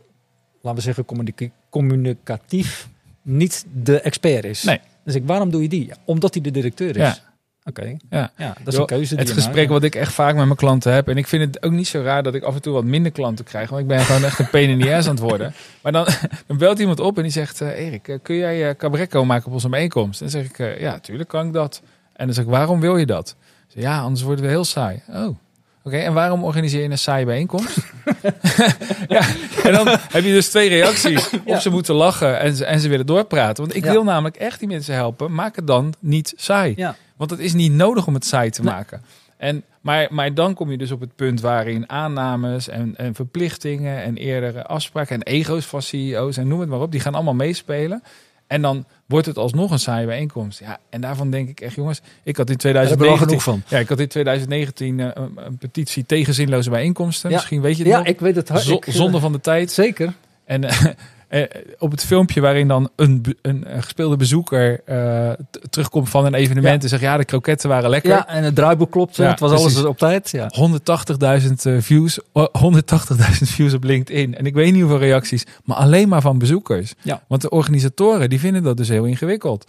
laten 0.62 0.76
we 0.80 0.82
zeggen, 0.86 1.06
communica- 1.06 1.50
communicatief 1.70 2.90
niet 3.22 3.66
de 3.84 4.02
expert 4.02 4.44
is. 4.46 4.64
Nee. 4.64 4.80
Dus 5.04 5.16
ik, 5.16 5.24
waarom 5.26 5.50
doe 5.52 5.62
je 5.62 5.70
die? 5.70 5.92
Omdat 6.06 6.34
hij 6.34 6.44
de 6.44 6.52
directeur 6.52 6.90
is. 6.90 6.96
Ja. 6.96 7.18
Oké, 7.66 7.98
Ja. 8.10 8.32
ja, 8.38 8.54
dat 8.64 8.74
is 8.74 8.80
een 8.80 8.86
keuze. 8.86 9.16
die 9.16 9.26
Het 9.26 9.34
gesprek 9.34 9.56
maakt. 9.56 9.70
wat 9.70 9.84
ik 9.84 9.96
echt 9.96 10.14
vaak 10.14 10.36
met 10.36 10.46
mijn 10.46 10.56
klanten 10.58 10.94
heb. 10.94 11.08
En 11.08 11.18
ik 11.18 11.28
vind 11.28 11.44
het 11.56 11.64
ook 11.66 11.72
niet 11.72 11.88
zo 11.88 12.02
raar 12.02 12.24
dat 12.24 12.34
ik 12.36 12.44
af 12.44 12.56
en 12.56 12.62
toe 12.62 12.74
wat 12.74 12.84
minder 12.84 13.12
klanten 13.12 13.46
krijg. 13.46 13.70
Want 13.70 13.82
ik 13.82 13.88
ben 13.88 14.00
gewoon 14.00 14.24
echt 14.24 14.40
een 14.40 14.50
pain 14.50 14.70
in 14.70 14.80
the 14.80 14.96
ass 14.96 15.08
aan 15.08 15.16
het 15.16 15.24
worden. 15.24 15.54
Maar 15.82 15.92
dan, 15.92 16.06
dan 16.48 16.58
belt 16.58 16.80
iemand 16.80 17.00
op 17.00 17.18
en 17.18 17.24
die 17.24 17.32
zegt... 17.32 17.62
eh, 17.62 17.86
Erik, 17.86 18.08
eh, 18.08 18.18
kun 18.22 18.36
jij 18.36 18.70
eh 18.70 18.76
cabaret 18.76 19.10
komen 19.10 19.28
maken 19.28 19.48
op 19.48 19.54
onze 19.54 19.70
bijeenkomst? 19.70 20.22
En 20.22 20.28
dan 20.30 20.42
zeg 20.42 20.50
ik, 20.50 20.60
eh, 20.60 20.80
ja, 20.82 21.00
tuurlijk 21.00 21.30
kan 21.30 21.48
ik 21.48 21.54
dat. 21.54 21.82
En 22.14 22.26
dan 22.26 22.36
zeg 22.36 22.44
ik, 22.44 22.50
waarom 22.50 22.80
wil 22.80 22.98
je 22.98 23.06
dat? 23.06 23.36
Ze, 23.68 23.80
ja, 23.80 24.00
anders 24.00 24.22
worden 24.22 24.44
we 24.46 24.50
heel 24.52 24.66
saai. 24.66 25.02
Oh, 25.10 25.36
oké. 25.84 25.98
En 25.98 26.14
waarom 26.14 26.44
organiseer 26.44 26.82
je 26.84 26.90
een 26.90 26.98
saaie 26.98 27.26
bijeenkomst? 27.26 27.78
ja, 29.08 29.22
en 29.64 29.74
dan 29.74 29.88
heb 29.88 30.24
je 30.24 30.32
dus 30.32 30.50
twee 30.50 30.70
reacties. 30.70 31.30
Ja. 31.30 31.40
Of 31.46 31.62
ze 31.62 31.70
moeten 31.70 31.96
lachen 31.96 32.40
en 32.40 32.56
ze, 32.56 32.66
en 32.66 32.80
ze 32.80 32.90
willen 32.90 33.06
doorpraten. 33.06 33.64
Want 33.64 33.76
ik 33.76 33.84
Ja. 33.86 33.92
wil 33.92 34.04
namelijk 34.04 34.36
echt 34.36 34.60
die 34.60 34.68
mensen 34.68 34.94
helpen. 34.96 35.34
Maak 35.34 35.56
het 35.56 35.68
dan 35.68 35.94
niet 36.00 36.34
saai. 36.36 36.74
Ja. 36.76 36.96
Want 37.28 37.40
het 37.40 37.40
is 37.50 37.54
niet 37.54 37.72
nodig 37.72 38.08
om 38.08 38.14
het 38.14 38.26
saai 38.26 38.50
te 38.50 38.64
maken. 38.64 39.02
En, 39.38 39.64
maar, 39.82 40.08
maar 40.12 40.34
dan 40.34 40.54
kom 40.54 40.72
je 40.72 40.78
dus 40.78 40.92
op 40.92 41.00
het 41.00 41.16
punt 41.16 41.42
waarin 41.42 41.90
aannames 41.90 42.68
en, 42.68 42.94
en 42.98 43.16
verplichtingen 43.16 44.04
en 44.04 44.18
eerdere 44.18 44.64
afspraken 44.66 45.16
en 45.16 45.22
ego's 45.34 45.66
van 45.66 45.82
CEO's 45.82 46.38
en 46.38 46.48
noem 46.48 46.60
het 46.60 46.70
maar 46.70 46.82
op, 46.82 46.92
die 46.92 47.00
gaan 47.00 47.16
allemaal 47.16 47.34
meespelen. 47.34 48.04
En 48.48 48.62
dan 48.62 48.86
wordt 49.06 49.26
het 49.26 49.38
alsnog 49.38 49.72
een 49.72 49.80
saaie 49.80 50.06
bijeenkomst. 50.06 50.60
Ja, 50.60 50.80
en 50.90 51.02
daarvan 51.02 51.30
denk 51.30 51.50
ik 51.50 51.62
echt, 51.62 51.76
jongens, 51.76 52.02
ik 52.24 52.38
had 52.38 52.50
in 52.50 52.58
Daar 52.58 52.74
hebben 52.74 52.98
we 52.98 53.08
al 53.08 53.18
2019, 53.18 53.28
genoeg 53.28 53.44
van. 53.44 53.62
ja, 53.78 53.84
ik 53.84 53.90
had 53.90 54.00
in 54.00 54.08
2019 54.08 55.00
eh, 55.00 55.10
een, 55.36 55.58
petitie 55.58 56.06
tegen 56.06 56.34
zinloze 56.34 56.70
bijeenkomsten. 56.70 57.30
Ja. 57.30 57.36
Misschien 57.36 57.62
weet 57.62 57.78
je 57.78 57.84
het 57.84 57.92
Ja, 57.92 57.98
nog. 57.98 58.08
ik 58.08 58.20
weet 58.20 58.36
het. 58.36 58.52
Zo- 58.56 58.74
ik- 58.74 58.86
zonde 58.88 59.20
van 59.20 59.32
de 59.32 59.40
tijd. 59.42 59.72
Zeker. 59.72 60.14
En 60.46 60.62
eh, 61.42 61.62
op 61.80 61.92
het 61.92 62.06
filmpje 62.06 62.42
waarin 62.42 62.68
dan 62.68 62.90
een, 62.96 63.36
een, 63.42 63.66
eh, 63.66 63.82
gespeelde 63.82 64.16
bezoeker 64.18 64.82
eh, 64.86 65.32
terugkomt 65.70 66.10
van 66.10 66.26
een 66.26 66.34
evenement 66.34 66.76
Ja. 66.76 66.82
en 66.84 66.90
zegt 66.90 67.02
ja, 67.02 67.18
de 67.18 67.26
kroketten 67.26 67.70
waren 67.70 67.90
lekker. 67.90 68.10
Ja, 68.12 68.28
en 68.28 68.44
het 68.44 68.56
draaiboek 68.56 68.92
klopt. 68.92 69.16
Ja, 69.16 69.30
het 69.30 69.40
was 69.40 69.52
alles 69.52 69.84
op 69.84 69.98
tijd. 69.98 70.30
Ja. 70.32 70.52
180.000 70.52 71.66
eh, 71.66 71.76
views, 71.80 72.20
oh, 72.32 72.46
180.000 72.54 73.50
views 73.50 73.74
op 73.74 73.84
LinkedIn. 73.84 74.36
En 74.36 74.46
ik 74.46 74.54
weet 74.54 74.72
niet 74.72 74.82
hoeveel 74.82 75.00
reacties, 75.00 75.46
maar 75.64 75.78
alleen 75.78 76.08
maar 76.10 76.22
van 76.22 76.38
bezoekers. 76.38 76.94
Ja. 77.02 77.24
Want 77.28 77.42
de 77.42 77.50
organisatoren, 77.50 78.30
die 78.30 78.40
vinden 78.40 78.64
dat 78.64 78.78
dus 78.78 78.88
heel 78.90 79.06
ingewikkeld. 79.06 79.66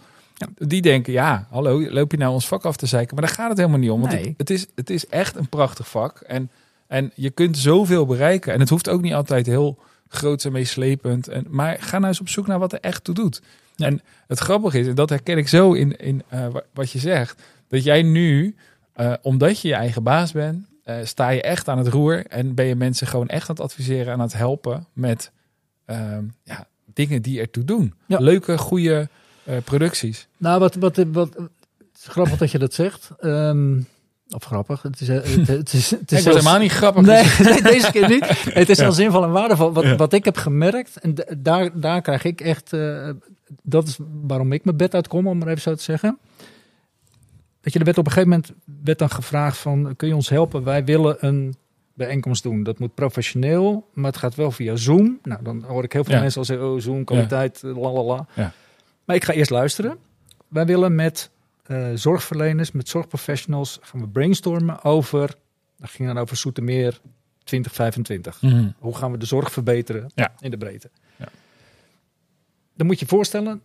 Die 0.57 0.81
denken, 0.81 1.13
ja, 1.13 1.47
hallo, 1.49 1.89
loop 1.91 2.11
je 2.11 2.17
nou 2.17 2.33
ons 2.33 2.47
vak 2.47 2.63
af 2.65 2.75
te 2.75 2.85
zeiken? 2.85 3.15
Maar 3.15 3.25
daar 3.25 3.35
gaat 3.35 3.49
het 3.49 3.57
helemaal 3.57 3.79
niet 3.79 3.89
om. 3.89 3.99
Want 3.99 4.13
Nee. 4.13 4.23
het, 4.23 4.33
het, 4.37 4.49
is, 4.49 4.65
het 4.75 4.89
is 4.89 5.07
echt 5.07 5.35
een 5.35 5.49
prachtig 5.49 5.87
vak. 5.89 6.19
En 6.19 6.49
En 6.87 7.11
je 7.15 7.29
kunt 7.29 7.57
zoveel 7.57 8.05
bereiken. 8.05 8.53
En 8.53 8.59
het 8.59 8.69
hoeft 8.69 8.89
ook 8.89 9.01
niet 9.01 9.13
altijd 9.13 9.45
heel 9.45 9.77
groot 10.15 10.45
en 10.45 10.51
meeslepend. 10.51 11.27
En, 11.27 11.45
maar 11.49 11.77
ga 11.79 11.97
nou 11.97 12.07
eens 12.07 12.19
op 12.19 12.29
zoek 12.29 12.47
naar 12.47 12.59
wat 12.59 12.73
er 12.73 12.79
echt 12.79 13.03
toe 13.03 13.15
doet. 13.15 13.41
Ja. 13.75 13.85
En 13.85 14.01
het 14.27 14.39
grappige 14.39 14.79
is, 14.79 14.87
en 14.87 14.95
dat 14.95 15.09
herken 15.09 15.37
ik 15.37 15.47
zo 15.47 15.73
in, 15.73 15.97
in 15.97 16.23
eh, 16.29 16.47
wa- 16.47 16.63
wat 16.73 16.91
je 16.91 16.99
zegt, 16.99 17.41
dat 17.67 17.83
jij 17.83 18.01
nu, 18.03 18.55
eh, 18.93 19.13
omdat 19.21 19.59
je 19.61 19.67
je 19.67 19.73
eigen 19.73 20.03
baas 20.03 20.31
bent, 20.31 20.65
eh, 20.83 20.95
sta 21.03 21.29
je 21.29 21.41
echt 21.41 21.67
aan 21.67 21.77
het 21.77 21.87
roer 21.87 22.25
en 22.25 22.53
ben 22.53 22.65
je 22.65 22.75
mensen 22.75 23.07
gewoon 23.07 23.27
echt 23.27 23.49
aan 23.49 23.55
het 23.55 23.63
adviseren 23.63 24.05
en 24.07 24.13
aan 24.13 24.19
het 24.19 24.33
helpen 24.33 24.85
met 24.93 25.31
ehm, 25.85 26.23
ja, 26.43 26.67
dingen 26.93 27.21
die 27.21 27.39
ertoe 27.39 27.63
doen. 27.63 27.93
Ja. 28.05 28.17
Leuke, 28.19 28.57
goede 28.57 29.09
producties. 29.63 30.27
Nou, 30.37 30.59
wat, 30.59 30.75
wat, 30.75 30.95
wat, 31.11 31.33
het 31.33 31.49
is 31.97 32.07
grappig 32.07 32.37
dat 32.37 32.51
je 32.51 32.59
dat 32.59 32.73
zegt. 32.73 33.09
Ehm, 33.19 33.79
of 34.35 34.43
grappig. 34.43 34.81
Het 34.81 35.01
is, 35.01 35.09
eh, 35.09 35.15
het, 35.23 35.47
het 35.47 35.73
is, 35.73 35.91
het 35.91 35.91
is 35.91 35.91
ik 35.91 35.99
was 36.09 36.21
zelfs- 36.23 36.25
helemaal 36.25 36.59
niet 36.59 36.71
grappig. 36.71 37.05
Nee, 37.05 37.23
nee, 37.51 37.61
deze 37.61 37.91
keer 37.91 38.09
niet. 38.09 38.25
Het 38.53 38.69
is 38.69 38.77
Ja. 38.77 38.83
wel 38.83 38.91
zinvol 38.91 39.23
en 39.23 39.31
waardevol. 39.31 39.73
Wat, 39.73 39.83
Ja. 39.83 39.95
wat 39.95 40.13
ik 40.13 40.25
heb 40.25 40.37
gemerkt, 40.37 40.97
en 40.99 41.15
daar, 41.37 41.79
daar 41.79 42.01
krijg 42.01 42.23
ik 42.23 42.41
echt... 42.41 42.73
eh, 42.73 43.09
dat 43.63 43.87
is 43.87 43.97
waarom 44.21 44.51
ik 44.51 44.63
mijn 44.65 44.77
bed 44.77 44.93
uitkom, 44.93 45.27
om 45.27 45.37
maar 45.37 45.47
even 45.47 45.61
zo 45.61 45.75
te 45.75 45.83
zeggen. 45.83 46.17
Weet 47.61 47.73
je, 47.73 47.79
er 47.79 47.85
werd 47.85 47.97
op 47.97 48.05
een 48.05 48.11
gegeven 48.11 48.29
moment 48.29 48.51
werd 48.83 48.99
dan 48.99 49.09
gevraagd 49.09 49.57
van... 49.57 49.93
kun 49.95 50.07
je 50.07 50.15
ons 50.15 50.29
helpen? 50.29 50.63
Wij 50.63 50.83
willen 50.85 51.17
een 51.19 51.55
bijeenkomst 51.93 52.43
doen. 52.43 52.63
Dat 52.63 52.79
moet 52.79 52.93
professioneel, 52.93 53.89
maar 53.93 54.05
het 54.11 54.17
gaat 54.17 54.35
wel 54.35 54.51
via 54.51 54.75
Zoom. 54.75 55.19
Nou, 55.23 55.43
dan 55.43 55.63
hoor 55.67 55.83
ik 55.83 55.93
heel 55.93 56.03
veel 56.03 56.13
Ja. 56.13 56.19
mensen 56.21 56.39
al 56.39 56.45
zeggen... 56.45 56.71
oh, 56.71 56.79
Zoom, 56.79 57.03
kwaliteit, 57.03 57.61
la 57.63 57.91
la 57.91 58.03
la. 58.03 58.25
Ja. 58.33 58.51
Maar 59.05 59.15
ik 59.15 59.23
ga 59.23 59.33
eerst 59.33 59.49
luisteren. 59.51 59.97
Wij 60.47 60.65
willen 60.65 60.95
met 60.95 61.29
eh, 61.67 61.87
zorgverleners, 61.93 62.71
met 62.71 62.89
zorgprofessionals... 62.89 63.79
gaan 63.81 64.01
we 64.01 64.07
brainstormen 64.07 64.83
over... 64.83 65.35
dat 65.77 65.89
ging 65.89 66.07
dan 66.07 66.17
over 66.17 66.37
Soetermeer 66.37 66.99
2025. 67.43 68.41
Mhm. 68.41 68.69
Hoe 68.79 68.95
gaan 68.95 69.11
we 69.11 69.17
de 69.17 69.25
zorg 69.25 69.51
verbeteren 69.51 70.11
Ja. 70.15 70.33
in 70.39 70.51
de 70.51 70.57
breedte? 70.57 70.89
Ja. 71.15 71.27
Dan 72.75 72.87
moet 72.87 72.99
je 72.99 73.05
voorstellen, 73.05 73.61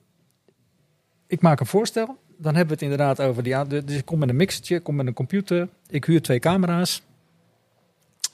ik 1.26 1.40
maak 1.40 1.61
een 1.61 1.66
voorstel. 1.66 2.07
Dan 2.36 2.55
hebben 2.55 2.78
we 2.78 2.84
het 2.84 2.92
inderdaad 2.92 3.20
over 3.20 3.42
die. 3.42 3.66
Dus 3.84 3.96
ik 3.96 4.05
kom 4.05 4.18
met 4.18 4.28
een 4.28 4.36
mixertje, 4.36 4.74
ik 4.76 4.82
kom 4.82 4.94
met 4.96 5.07
een 5.07 5.12
computer. 5.14 5.68
Ik 5.88 6.05
huur 6.05 6.22
twee 6.22 6.38
camera's. 6.38 7.03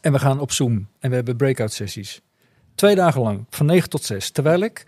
En 0.00 0.12
we 0.12 0.18
gaan 0.18 0.40
op 0.40 0.52
Zoom. 0.52 0.86
En 0.98 1.10
we 1.10 1.16
hebben 1.16 1.36
breakout 1.36 1.72
sessies. 1.72 2.20
Twee 2.74 2.94
dagen 2.94 3.20
lang, 3.20 3.44
van 3.50 3.66
9 3.66 3.90
tot 3.90 4.04
6. 4.04 4.30
Terwijl 4.30 4.60
ik 4.60 4.84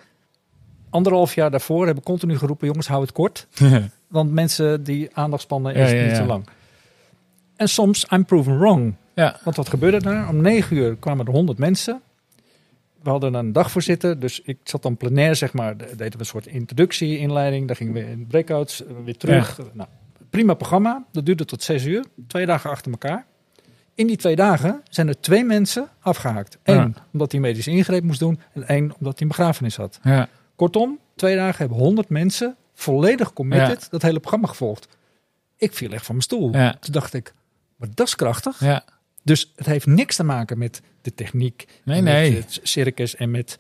anderhalf 0.90 1.34
jaar 1.34 1.50
daarvoor 1.50 1.86
heb 1.86 1.96
ik 1.96 2.02
continu 2.04 2.38
geroepen: 2.38 2.66
jongens, 2.66 2.86
hou 2.88 3.00
het 3.02 3.12
kort. 3.12 3.46
Want 4.08 4.32
mensen 4.32 4.84
die 4.84 5.08
aandachtspannen 5.16 5.74
is 5.74 5.90
Ja, 5.90 6.04
niet 6.06 6.16
zo 6.16 6.24
lang. 6.24 6.46
En 7.56 7.68
soms, 7.68 8.06
I'm 8.12 8.24
proven 8.24 8.58
wrong. 8.58 8.94
ja. 9.14 9.36
Want 9.44 9.56
wat 9.56 9.68
gebeurde 9.68 10.02
daar? 10.02 10.28
Om 10.28 10.40
negen 10.40 10.76
uur 10.76 10.96
kwamen 10.96 11.26
er 11.26 11.32
honderd 11.32 11.58
mensen. 11.58 12.00
We 13.02 13.10
hadden 13.10 13.34
een 13.34 13.52
dagvoorzitter, 13.52 14.20
dus 14.20 14.40
ik 14.40 14.58
zat 14.64 14.82
dan 14.82 14.96
plenair, 14.96 15.36
zeg 15.36 15.52
maar. 15.52 15.76
de- 15.76 15.84
Deden 15.86 16.12
we 16.12 16.18
een 16.18 16.24
soort 16.26 16.46
introductie, 16.46 17.18
inleiding. 17.18 17.66
Daar 17.66 17.76
gingen 17.76 17.92
we 17.92 18.00
in 18.10 18.26
breakouts, 18.26 18.84
eh, 18.84 18.92
weer 19.04 19.16
terug. 19.16 19.58
Nou, 19.72 19.88
prima 20.30 20.54
programma. 20.54 21.04
Dat 21.12 21.26
duurde 21.26 21.44
tot 21.44 21.62
zes 21.62 21.84
uur. 21.84 22.04
Twee 22.26 22.46
dagen 22.46 22.70
achter 22.70 22.90
elkaar. 22.92 23.26
In 23.94 24.06
die 24.06 24.16
twee 24.16 24.36
dagen 24.36 24.80
zijn 24.90 25.08
er 25.08 25.20
twee 25.20 25.44
mensen 25.44 25.88
afgehaakt. 26.00 26.58
Eén, 26.62 26.74
Ja. 26.74 26.90
omdat 27.12 27.32
hij 27.32 27.40
medische 27.40 27.70
ingreep 27.70 28.02
moest 28.02 28.20
doen. 28.20 28.40
En 28.52 28.68
één, 28.68 28.82
omdat 28.82 28.98
hij 29.18 29.22
een 29.22 29.28
begrafenis 29.28 29.76
had. 29.76 29.98
Ja. 30.02 30.28
Kortom, 30.56 30.98
twee 31.16 31.36
dagen 31.36 31.58
hebben 31.58 31.78
honderd 31.78 32.08
mensen 32.08 32.56
volledig 32.78 33.32
committed 33.32 33.90
dat 33.90 34.02
hele 34.02 34.18
programma 34.20 34.46
gevolgd. 34.46 34.88
Ik 35.56 35.74
viel 35.74 35.92
echt 35.92 36.04
van 36.04 36.14
mijn 36.14 36.26
stoel. 36.26 36.52
Ja. 36.52 36.76
Toen 36.80 36.92
dacht 36.92 37.14
ik, 37.14 37.34
maar 37.76 37.88
dat 37.94 38.06
is 38.06 38.14
krachtig. 38.14 38.60
ja. 38.60 38.84
Dus 39.22 39.52
het 39.56 39.66
heeft 39.66 39.86
niks 39.86 40.16
te 40.16 40.24
maken 40.24 40.58
met 40.58 40.80
de 41.02 41.14
techniek. 41.14 41.66
Nee, 41.84 42.00
nee. 42.00 42.32
Met 42.32 42.44
het 42.44 42.60
circus 42.62 43.16
en 43.16 43.30
met... 43.30 43.58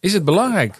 Is 0.00 0.12
het 0.12 0.24
belangrijk? 0.24 0.78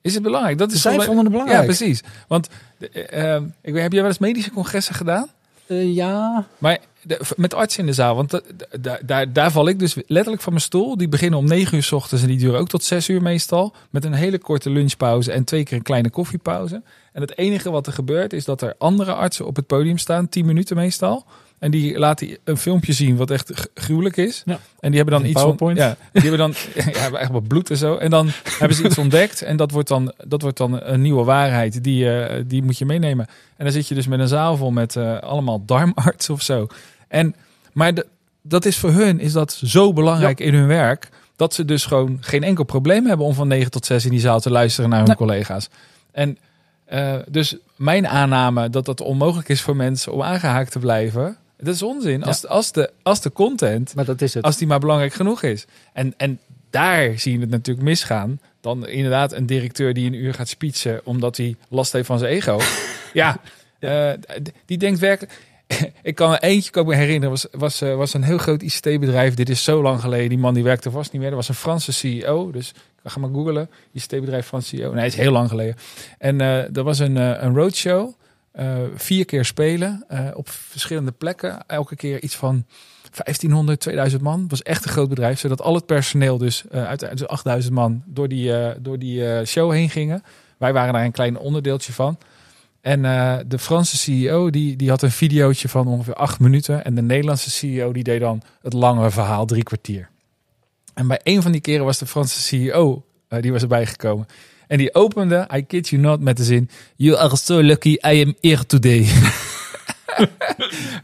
Is 0.00 0.14
het 0.14 0.22
belangrijk? 0.22 0.58
Dat 0.58 0.72
is 0.72 0.80
Zij 0.80 1.00
vonden 1.00 1.24
het 1.24 1.28
belangrijk. 1.32 1.60
Ja, 1.60 1.66
precies. 1.66 2.02
Want 2.28 2.48
eh, 2.78 3.34
eh, 3.34 3.42
ik 3.60 3.72
weet, 3.72 3.82
heb 3.82 3.92
jij 3.92 4.00
wel 4.00 4.10
eens 4.10 4.18
medische 4.18 4.50
congressen 4.50 4.94
gedaan? 4.94 5.30
Eh, 5.66 5.94
ja, 5.94 6.46
Maar 6.58 6.78
de- 7.02 7.20
met 7.36 7.54
artsen 7.54 7.80
in 7.80 7.86
de 7.86 7.92
zaal, 7.92 8.14
want 8.16 8.30
da- 8.30 8.40
da- 8.80 8.98
daar, 9.04 9.32
daar 9.32 9.50
val 9.52 9.68
ik 9.68 9.78
dus 9.78 9.94
letterlijk 10.06 10.42
van 10.42 10.52
mijn 10.52 10.64
stoel. 10.64 10.96
Die 10.96 11.08
beginnen 11.08 11.38
om 11.38 11.46
9 11.46 11.76
uur 11.76 11.82
s 11.82 11.92
ochtends 11.92 12.22
en 12.24 12.30
die 12.30 12.38
duren 12.38 12.60
ook 12.60 12.68
tot 12.68 12.84
6 12.84 13.08
uur 13.08 13.22
meestal. 13.22 13.74
Met 13.90 14.04
een 14.04 14.12
hele 14.14 14.38
korte 14.38 14.70
lunchpauze 14.70 15.32
en 15.32 15.44
twee 15.44 15.62
keer 15.64 15.76
een 15.76 15.82
kleine 15.82 16.10
koffiepauze. 16.10 16.82
En 17.12 17.20
het 17.20 17.38
enige 17.38 17.70
wat 17.70 17.86
er 17.86 17.92
gebeurt 17.92 18.32
is 18.32 18.44
dat 18.44 18.62
er 18.62 18.74
andere 18.78 19.12
artsen 19.12 19.46
op 19.46 19.56
het 19.56 19.66
podium 19.66 19.98
staan, 19.98 20.28
10 20.28 20.46
minuten 20.46 20.76
meestal. 20.76 21.24
En 21.58 21.70
die 21.70 21.98
laten 21.98 22.38
een 22.44 22.56
filmpje 22.56 22.92
zien 22.92 23.16
wat 23.16 23.30
echt 23.30 23.70
gruwelijk 23.74 24.16
is. 24.16 24.42
Ja. 24.44 24.60
En 24.80 24.90
die 24.90 25.00
hebben 25.00 25.20
dan 25.20 25.24
iets 25.30 25.40
van, 25.40 25.56
PowerPoint. 25.56 25.78
ja, 25.78 25.96
die 26.12 26.22
hebben 26.22 26.38
dan 26.40 26.54
ja, 26.94 27.10
echt 27.10 27.30
wat 27.30 27.48
bloed 27.48 27.70
en 27.70 27.76
zo. 27.76 27.96
En 27.96 28.10
dan 28.10 28.28
hebben 28.58 28.76
ze 28.76 28.84
iets 28.84 28.98
ontdekt 28.98 29.42
en 29.42 29.56
dat 29.56 29.70
wordt 29.70 29.88
dan, 29.88 30.12
dat 30.26 30.42
wordt 30.42 30.56
dan 30.56 30.80
een 30.82 31.00
nieuwe 31.00 31.24
waarheid. 31.24 31.84
Die, 31.84 32.10
eh, 32.16 32.42
die 32.46 32.62
moet 32.62 32.78
je 32.78 32.84
meenemen. 32.84 33.26
En 33.56 33.64
dan 33.64 33.72
zit 33.72 33.88
je 33.88 33.94
dus 33.94 34.06
met 34.06 34.20
een 34.20 34.28
zaal 34.28 34.56
vol 34.56 34.70
met 34.70 34.96
eh, 34.96 35.18
allemaal 35.18 35.62
darmartsen 35.66 36.34
of 36.34 36.42
zo. 36.42 36.66
En, 37.12 37.34
maar 37.72 37.94
de- 37.94 38.06
dat 38.42 38.64
is 38.64 38.76
voor 38.78 38.90
hun 38.90 39.20
is 39.20 39.32
dat 39.32 39.52
zo 39.64 39.92
belangrijk 39.92 40.40
in 40.40 40.54
hun 40.54 40.66
werk. 40.66 41.08
Dat 41.36 41.54
ze 41.54 41.64
dus 41.64 41.84
gewoon 41.86 42.18
geen 42.20 42.42
enkel 42.42 42.64
probleem 42.64 43.06
hebben 43.06 43.26
om 43.26 43.34
van 43.34 43.48
9 43.48 43.70
tot 43.70 43.86
6 43.86 44.04
in 44.04 44.10
die 44.10 44.20
zaal 44.20 44.40
te 44.40 44.50
luisteren 44.50 44.90
naar 44.90 44.98
hun 44.98 45.08
Nee. 45.08 45.16
collega's. 45.16 45.68
En 46.12 46.38
eh, 46.84 47.14
dus 47.28 47.56
mijn 47.76 48.06
aanname 48.06 48.70
dat 48.70 48.86
het 48.86 49.00
onmogelijk 49.00 49.48
is 49.48 49.60
voor 49.60 49.76
mensen 49.76 50.12
om 50.12 50.22
aangehaakt 50.22 50.70
te 50.72 50.78
blijven. 50.78 51.36
Dat 51.58 51.74
is 51.74 51.82
onzin. 51.82 52.22
Als, 52.24 52.46
als, 52.46 52.72
de, 52.72 52.90
als 53.02 53.20
de 53.20 53.32
content, 53.32 53.94
maar 53.94 54.04
dat 54.04 54.20
is 54.22 54.34
het. 54.34 54.44
als 54.44 54.56
die 54.56 54.66
maar 54.66 54.78
belangrijk 54.80 55.12
genoeg 55.14 55.42
is. 55.42 55.64
En, 55.92 56.14
en 56.16 56.38
daar 56.70 57.18
zie 57.18 57.32
je 57.32 57.40
het 57.40 57.50
natuurlijk 57.50 57.86
misgaan. 57.86 58.40
Dan 58.60 58.86
inderdaad 58.88 59.32
een 59.32 59.46
directeur 59.46 59.94
die 59.94 60.06
een 60.06 60.14
uur 60.14 60.34
gaat 60.34 60.48
speechen 60.48 61.00
omdat 61.04 61.36
hij 61.36 61.56
last 61.68 61.92
heeft 61.92 62.06
van 62.06 62.18
zijn 62.18 62.32
ego. 62.32 62.60
ja, 63.12 63.36
eh, 63.78 64.10
die 64.66 64.78
denkt 64.78 64.98
werkelijk... 64.98 65.40
Ik 66.02 66.14
kan 66.14 66.32
er 66.32 66.42
eentje 66.42 66.80
ik 66.80 66.86
me 66.86 66.94
herinneren, 66.94 67.30
was, 67.30 67.46
was, 67.50 67.80
eh, 67.80 67.94
was 67.94 68.14
een 68.14 68.22
heel 68.22 68.38
groot 68.38 68.62
ICT-bedrijf. 68.62 69.34
Dit 69.34 69.48
is 69.48 69.64
zo 69.64 69.82
lang 69.82 70.00
geleden. 70.00 70.28
Die 70.28 70.38
man 70.38 70.54
die 70.54 70.62
werkte 70.62 70.90
vast 70.90 71.12
niet 71.12 71.20
meer. 71.20 71.30
Dat 71.30 71.38
was 71.38 71.48
een 71.48 71.54
Franse 71.54 71.92
CEO. 71.92 72.50
Dus 72.50 72.74
ga 73.04 73.20
maar 73.20 73.30
googlen. 73.30 73.70
ICT-bedrijf 73.92 74.46
Franse 74.46 74.76
CEO. 74.76 74.92
Nee, 74.92 75.04
het 75.04 75.12
is 75.12 75.18
heel 75.18 75.32
lang 75.32 75.48
geleden. 75.48 75.76
En 76.18 76.40
eh 76.40 76.76
er 76.76 76.82
was 76.82 76.98
een, 76.98 77.16
eh, 77.16 77.42
een 77.42 77.54
roadshow. 77.54 78.12
vier 78.94 79.24
keer 79.24 79.44
spelen 79.44 80.04
op 80.34 80.48
verschillende 80.48 81.12
plekken. 81.12 81.64
Elke 81.66 81.96
keer 81.96 82.22
iets 82.22 82.36
van 82.36 82.64
1500, 83.10 83.80
2000 83.80 84.22
man. 84.22 84.40
Het 84.40 84.50
was 84.50 84.62
echt 84.62 84.84
een 84.84 84.90
groot 84.90 85.08
bedrijf. 85.08 85.38
Zodat 85.38 85.60
al 85.60 85.74
het 85.74 85.86
personeel, 85.86 86.38
dus 86.38 86.64
eh 86.70 86.86
uiteindelijk 86.86 87.30
8000 87.30 87.74
man, 87.74 88.02
door 88.06 88.28
die, 88.28 88.52
door 88.80 88.98
die 88.98 89.44
show 89.44 89.72
heen 89.72 89.90
gingen. 89.90 90.22
Wij 90.58 90.72
waren 90.72 90.92
daar 90.92 91.04
een 91.04 91.12
klein 91.12 91.38
onderdeeltje 91.38 91.92
van. 91.92 92.18
En 92.82 93.04
eh, 93.04 93.36
de 93.46 93.58
Franse 93.58 93.96
CEO 93.96 94.50
die, 94.50 94.76
die 94.76 94.88
had 94.88 95.02
een 95.02 95.10
videootje 95.10 95.68
van 95.68 95.86
ongeveer 95.86 96.14
acht 96.14 96.40
minuten. 96.40 96.84
En 96.84 96.94
de 96.94 97.02
Nederlandse 97.02 97.50
CEO 97.50 97.92
die 97.92 98.02
deed 98.02 98.20
dan 98.20 98.42
het 98.62 98.72
lange 98.72 99.10
verhaal, 99.10 99.46
drie 99.46 99.62
kwartier. 99.62 100.08
En 100.94 101.06
bij 101.06 101.20
een 101.22 101.42
van 101.42 101.52
die 101.52 101.60
keren 101.60 101.84
was 101.84 101.98
de 101.98 102.06
Franse 102.06 102.40
CEO, 102.40 103.04
eh, 103.28 103.42
die 103.42 103.52
was 103.52 103.62
erbij 103.62 103.86
gekomen. 103.86 104.26
En 104.66 104.78
die 104.78 104.94
opende, 104.94 105.48
I 105.54 105.66
kid 105.66 105.88
you 105.88 106.02
not, 106.02 106.20
met 106.20 106.36
de 106.36 106.44
zin... 106.44 106.70
You 106.96 107.18
are 107.18 107.36
so 107.36 107.62
lucky, 107.62 107.90
I 107.90 108.22
am 108.22 108.34
here 108.40 108.66
today. 108.66 109.04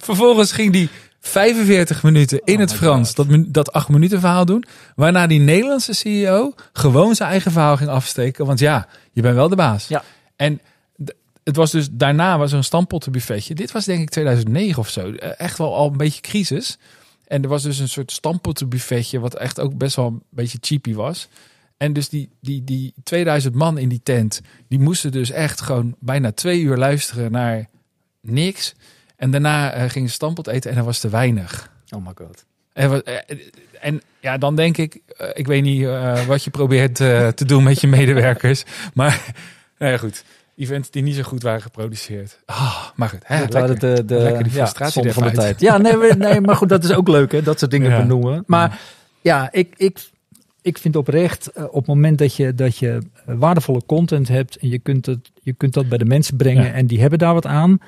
Vervolgens 0.08 0.52
ging 0.52 0.72
die 0.72 0.88
45 1.20 2.02
minuten 2.02 2.40
in 2.44 2.54
Oh 2.54 2.60
het 2.60 2.74
Frans 2.74 3.14
God. 3.14 3.28
dat, 3.28 3.44
dat 3.46 3.72
acht 3.72 3.88
minuten 3.88 4.20
verhaal 4.20 4.44
doen. 4.44 4.64
Waarna 4.94 5.26
die 5.26 5.40
Nederlandse 5.40 5.92
CEO 5.92 6.54
gewoon 6.72 7.14
zijn 7.14 7.30
eigen 7.30 7.52
verhaal 7.52 7.76
ging 7.76 7.90
afsteken. 7.90 8.46
Want 8.46 8.58
ja, 8.58 8.88
je 9.12 9.22
bent 9.22 9.34
wel 9.34 9.48
de 9.48 9.56
baas. 9.56 9.88
Ja. 9.88 10.02
En 10.36 10.60
het 11.48 11.56
was 11.56 11.70
dus 11.70 11.88
daarna 11.90 12.38
was 12.38 12.50
er 12.50 12.56
een 12.56 12.64
stampottenbuffetje. 12.64 13.54
Dit 13.54 13.72
was 13.72 13.84
denk 13.84 14.00
ik 14.00 14.08
2009 14.08 14.78
of 14.78 14.88
zo. 14.88 15.12
Eh, 15.12 15.30
Echt 15.36 15.58
wel 15.58 15.74
al 15.74 15.90
een 15.90 15.96
beetje 15.96 16.20
crisis. 16.20 16.78
En 17.26 17.42
er 17.42 17.48
was 17.48 17.62
dus 17.62 17.78
een 17.78 17.88
soort 17.88 18.12
stampottenbuffetje 18.12 19.20
wat 19.20 19.34
echt 19.34 19.60
ook 19.60 19.76
best 19.76 19.96
wel 19.96 20.06
een 20.06 20.22
beetje 20.30 20.58
cheapy 20.60 20.94
was. 20.94 21.28
En 21.76 21.92
dus 21.92 22.08
die, 22.08 22.28
die, 22.40 22.64
die 22.64 22.94
2000 23.02 23.54
man 23.54 23.78
in 23.78 23.88
die 23.88 24.00
tent, 24.02 24.40
die 24.68 24.78
moesten 24.78 25.12
dus 25.12 25.30
echt 25.30 25.60
gewoon 25.60 25.94
bijna 25.98 26.32
twee 26.32 26.60
uur 26.60 26.76
luisteren 26.76 27.32
naar 27.32 27.68
niks. 28.20 28.74
En 29.16 29.30
daarna 29.30 29.72
eh, 29.72 29.90
gingen 29.90 30.08
ze 30.08 30.14
stampot 30.14 30.46
eten 30.46 30.70
en 30.70 30.76
dat 30.76 30.84
was 30.84 31.00
te 31.00 31.08
weinig. 31.08 31.70
Oh 31.90 32.06
my 32.06 32.12
god. 32.14 32.44
En, 32.72 33.04
eh, 33.04 33.36
en 33.80 34.02
ja, 34.20 34.38
dan 34.38 34.56
denk 34.56 34.76
ik, 34.76 35.00
ik 35.32 35.46
weet 35.46 35.62
niet 35.62 35.86
wat 36.26 36.44
je 36.44 36.50
probeert 36.50 36.94
te 36.94 37.44
doen 37.46 37.62
met 37.62 37.80
je 37.80 37.86
medewerkers. 37.86 38.64
Maar 38.94 39.34
nou 39.78 39.92
ja, 39.92 39.98
goed. 39.98 40.24
Events 40.58 40.90
die 40.90 41.02
niet 41.02 41.14
zo 41.14 41.22
goed 41.22 41.42
waren 41.42 41.62
geproduceerd. 41.62 42.38
Ah, 42.46 42.84
maar 42.94 43.08
goed. 43.08 43.18
Hè, 43.22 43.38
Dat 43.40 43.52
lekker. 43.52 43.60
waren 43.78 43.96
de, 43.96 44.04
de, 44.04 44.22
Lekker 44.22 44.42
die 44.42 44.52
frustratie 44.52 45.12
van 45.12 45.22
de 45.22 45.30
tijd. 45.30 45.60
Ja, 45.60 45.76
nee, 45.78 45.96
nee, 46.16 46.40
maar 46.40 46.56
goed, 46.56 46.68
dat 46.68 46.84
is 46.84 46.92
ook 46.92 47.08
leuk, 47.08 47.32
hè? 47.32 47.42
Dat 47.42 47.58
soort 47.58 47.70
dingen 47.70 47.90
Ja. 47.90 47.98
benoemen. 48.00 48.42
Maar 48.46 48.80
ja, 49.20 49.48
ik, 49.52 49.74
ik, 49.76 50.08
ik 50.62 50.78
vind 50.78 50.96
oprecht, 50.96 51.46
eh, 51.52 51.64
op 51.64 51.74
het 51.74 51.86
moment 51.86 52.18
dat 52.18 52.34
je, 52.36 52.54
dat 52.54 52.76
je 52.78 52.98
eh, 53.26 53.34
waardevolle 53.38 53.82
content 53.86 54.28
hebt 54.28 54.56
en 54.56 54.68
je 54.68 54.78
kunt, 54.78 55.06
het, 55.06 55.30
je 55.42 55.52
kunt 55.52 55.74
dat 55.74 55.88
bij 55.88 55.98
de 55.98 56.04
mensen 56.04 56.36
brengen 56.36 56.64
Ja. 56.64 56.72
en 56.72 56.86
die 56.86 57.00
hebben 57.00 57.18
daar 57.18 57.34
wat 57.34 57.46
aan, 57.46 57.78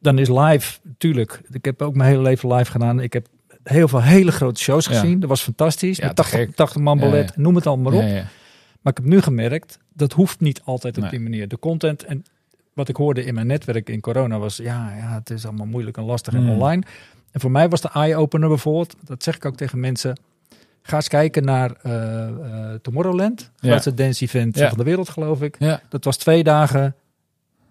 dan 0.00 0.18
is 0.18 0.28
live, 0.28 0.78
tuurlijk. 0.98 1.40
Ik 1.50 1.64
heb 1.64 1.82
ook 1.82 1.94
mijn 1.94 2.10
hele 2.10 2.22
leven 2.22 2.52
live 2.54 2.70
gedaan. 2.70 3.00
Ik 3.00 3.12
heb 3.12 3.26
heel 3.62 3.88
veel 3.88 4.02
hele 4.02 4.32
grote 4.32 4.60
shows 4.60 4.86
Ja. 4.86 4.92
gezien. 4.92 5.20
Dat 5.20 5.28
was 5.28 5.42
fantastisch. 5.42 5.96
Ja, 5.96 6.06
met 6.06 6.16
te 6.16 6.22
80, 6.22 6.38
gek. 6.40 6.54
80 6.56 6.82
man 6.82 6.98
ballet, 6.98 7.36
noem 7.36 7.54
het 7.54 7.66
allemaal 7.66 7.92
maar 7.92 8.02
op. 8.02 8.24
Maar 8.86 8.94
ik 8.96 9.02
heb 9.04 9.12
nu 9.12 9.20
gemerkt, 9.20 9.78
dat 9.92 10.12
hoeft 10.12 10.40
niet 10.40 10.60
altijd 10.64 10.96
op 10.96 11.02
Nee. 11.02 11.10
die 11.10 11.20
manier. 11.20 11.48
De 11.48 11.58
content 11.58 12.04
en 12.04 12.24
wat 12.72 12.88
ik 12.88 12.96
hoorde 12.96 13.24
in 13.24 13.34
mijn 13.34 13.46
netwerk 13.46 13.88
in 13.88 14.00
corona 14.00 14.38
was, 14.38 14.56
ja, 14.56 14.96
ja 14.96 15.14
het 15.14 15.30
is 15.30 15.44
allemaal 15.46 15.66
moeilijk 15.66 15.96
en 15.96 16.02
lastig 16.04 16.34
en 16.34 16.42
Mm. 16.42 16.50
online. 16.50 16.82
En 17.30 17.40
voor 17.40 17.50
mij 17.50 17.68
was 17.68 17.80
de 17.80 17.88
eye-opener 17.92 18.48
bijvoorbeeld, 18.48 18.96
dat 19.04 19.22
zeg 19.22 19.36
ik 19.36 19.44
ook 19.44 19.56
tegen 19.56 19.80
mensen, 19.80 20.20
ga 20.82 20.96
eens 20.96 21.08
kijken 21.08 21.44
naar 21.44 21.72
eh, 21.82 22.28
eh, 22.28 22.78
Tomorrowland. 22.82 23.50
Ja. 23.60 23.68
grootste 23.68 23.94
dance 23.94 24.24
event 24.24 24.56
Ja. 24.58 24.68
van 24.68 24.78
de 24.78 24.84
wereld, 24.84 25.08
geloof 25.08 25.42
ik. 25.42 25.56
Ja. 25.58 25.80
Dat 25.88 26.04
was 26.04 26.16
twee 26.16 26.42
dagen 26.44 26.94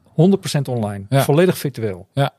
100% 0.04 0.68
online, 0.68 1.06
volledig 1.10 1.58
virtueel. 1.58 2.08
Ja. 2.14 2.34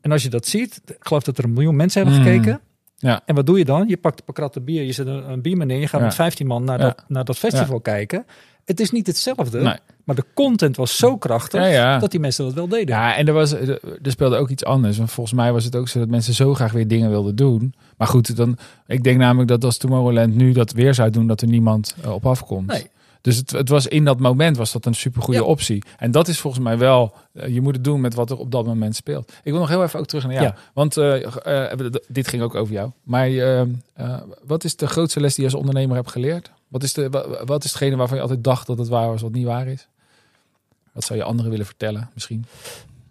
En 0.00 0.12
als 0.12 0.22
je 0.22 0.28
dat 0.28 0.46
ziet, 0.46 0.80
ik 0.86 0.96
geloof 0.98 1.22
dat 1.22 1.38
er 1.38 1.44
een 1.44 1.52
miljoen 1.52 1.76
mensen 1.76 2.02
hebben 2.02 2.20
Mm. 2.20 2.26
gekeken. 2.26 2.60
Ja. 3.00 3.22
En 3.26 3.34
wat 3.34 3.46
doe 3.46 3.58
je 3.58 3.64
dan? 3.64 3.88
Je 3.88 3.96
pakt 3.96 4.18
een 4.18 4.24
paar 4.24 4.34
kratten 4.34 4.64
bier, 4.64 4.82
je 4.82 4.92
zet 4.92 5.06
een, 5.06 5.30
een 5.30 5.42
bierman 5.42 5.70
in, 5.70 5.78
je 5.80 5.86
gaat 5.86 6.00
Ja. 6.00 6.06
met 6.06 6.14
15 6.14 6.46
man 6.46 6.64
naar, 6.64 6.78
Ja. 6.78 6.84
dat, 6.84 7.04
naar 7.08 7.24
dat 7.24 7.38
festival 7.38 7.80
kijken. 7.80 8.26
Het 8.64 8.80
is 8.80 8.90
niet 8.90 9.06
hetzelfde, 9.06 9.60
Nee. 9.60 9.76
maar 10.04 10.16
de 10.16 10.24
content 10.34 10.76
was 10.76 10.96
zo 10.96 11.16
krachtig 11.16 12.00
dat 12.00 12.10
die 12.10 12.20
mensen 12.20 12.44
dat 12.44 12.54
wel 12.54 12.68
deden. 12.68 12.94
Ja, 12.94 13.16
en 13.16 13.26
er, 13.26 13.32
was, 13.32 13.52
er 13.52 13.80
er 14.02 14.10
speelde 14.10 14.36
ook 14.36 14.48
iets 14.48 14.64
anders. 14.64 14.96
Want 14.98 15.10
volgens 15.10 15.36
mij 15.36 15.52
was 15.52 15.64
het 15.64 15.76
ook 15.76 15.88
zo 15.88 15.98
dat 15.98 16.08
mensen 16.08 16.34
zo 16.34 16.54
graag 16.54 16.72
weer 16.72 16.88
dingen 16.88 17.10
wilden 17.10 17.36
doen. 17.36 17.74
Maar 17.96 18.08
goed, 18.08 18.36
dan, 18.36 18.58
ik 18.86 19.02
denk 19.02 19.18
namelijk 19.18 19.48
dat 19.48 19.64
als 19.64 19.76
Tomorrowland 19.78 20.34
nu 20.34 20.52
dat 20.52 20.72
weer 20.72 20.94
zou 20.94 21.10
doen, 21.10 21.26
dat 21.26 21.40
er 21.40 21.48
niemand 21.48 21.94
eh, 22.02 22.12
op 22.12 22.26
afkomt. 22.26 22.66
Nee. 22.66 22.86
Dus 23.20 23.36
het, 23.36 23.50
het 23.50 23.68
was 23.68 23.86
in 23.86 24.04
dat 24.04 24.18
moment 24.20 24.56
was 24.56 24.72
dat 24.72 24.86
een 24.86 24.94
supergoeie 24.94 25.40
Ja. 25.40 25.46
optie. 25.46 25.82
En 25.98 26.10
dat 26.10 26.28
is 26.28 26.40
volgens 26.40 26.62
mij 26.64 26.78
wel, 26.78 27.14
eh, 27.32 27.54
je 27.54 27.60
moet 27.60 27.74
het 27.74 27.84
doen 27.84 28.00
met 28.00 28.14
wat 28.14 28.30
er 28.30 28.36
op 28.38 28.50
dat 28.50 28.66
moment 28.66 28.96
speelt. 28.96 29.32
Ik 29.42 29.50
wil 29.52 29.60
nog 29.60 29.68
heel 29.68 29.82
even 29.82 29.98
ook 30.00 30.06
terug 30.06 30.24
naar 30.24 30.32
jou. 30.32 30.44
Ja. 30.46 30.54
Want 30.74 30.96
eh, 30.96 31.70
eh, 31.72 31.78
dit 32.08 32.28
ging 32.28 32.42
ook 32.42 32.54
over 32.54 32.72
jou. 32.74 32.90
Maar 33.02 33.30
wat 34.44 34.64
is 34.64 34.76
de 34.76 34.86
grootste 34.86 35.20
les 35.20 35.34
die 35.34 35.44
je 35.44 35.50
als 35.50 35.60
ondernemer 35.60 35.96
hebt 35.96 36.10
geleerd? 36.10 36.50
Wat 36.68 36.82
is, 36.82 36.92
de, 36.92 37.10
wa- 37.10 37.44
wat 37.44 37.64
is 37.64 37.70
hetgene 37.72 37.96
waarvan 37.96 38.16
je 38.16 38.22
altijd 38.22 38.44
dacht 38.44 38.66
dat 38.66 38.78
het 38.78 38.88
waar 38.88 39.08
was, 39.08 39.22
wat 39.22 39.32
niet 39.32 39.46
waar 39.46 39.66
is? 39.66 39.88
Wat 40.92 41.04
zou 41.04 41.18
je 41.18 41.24
anderen 41.24 41.50
willen 41.50 41.66
vertellen 41.66 42.10
misschien? 42.14 42.44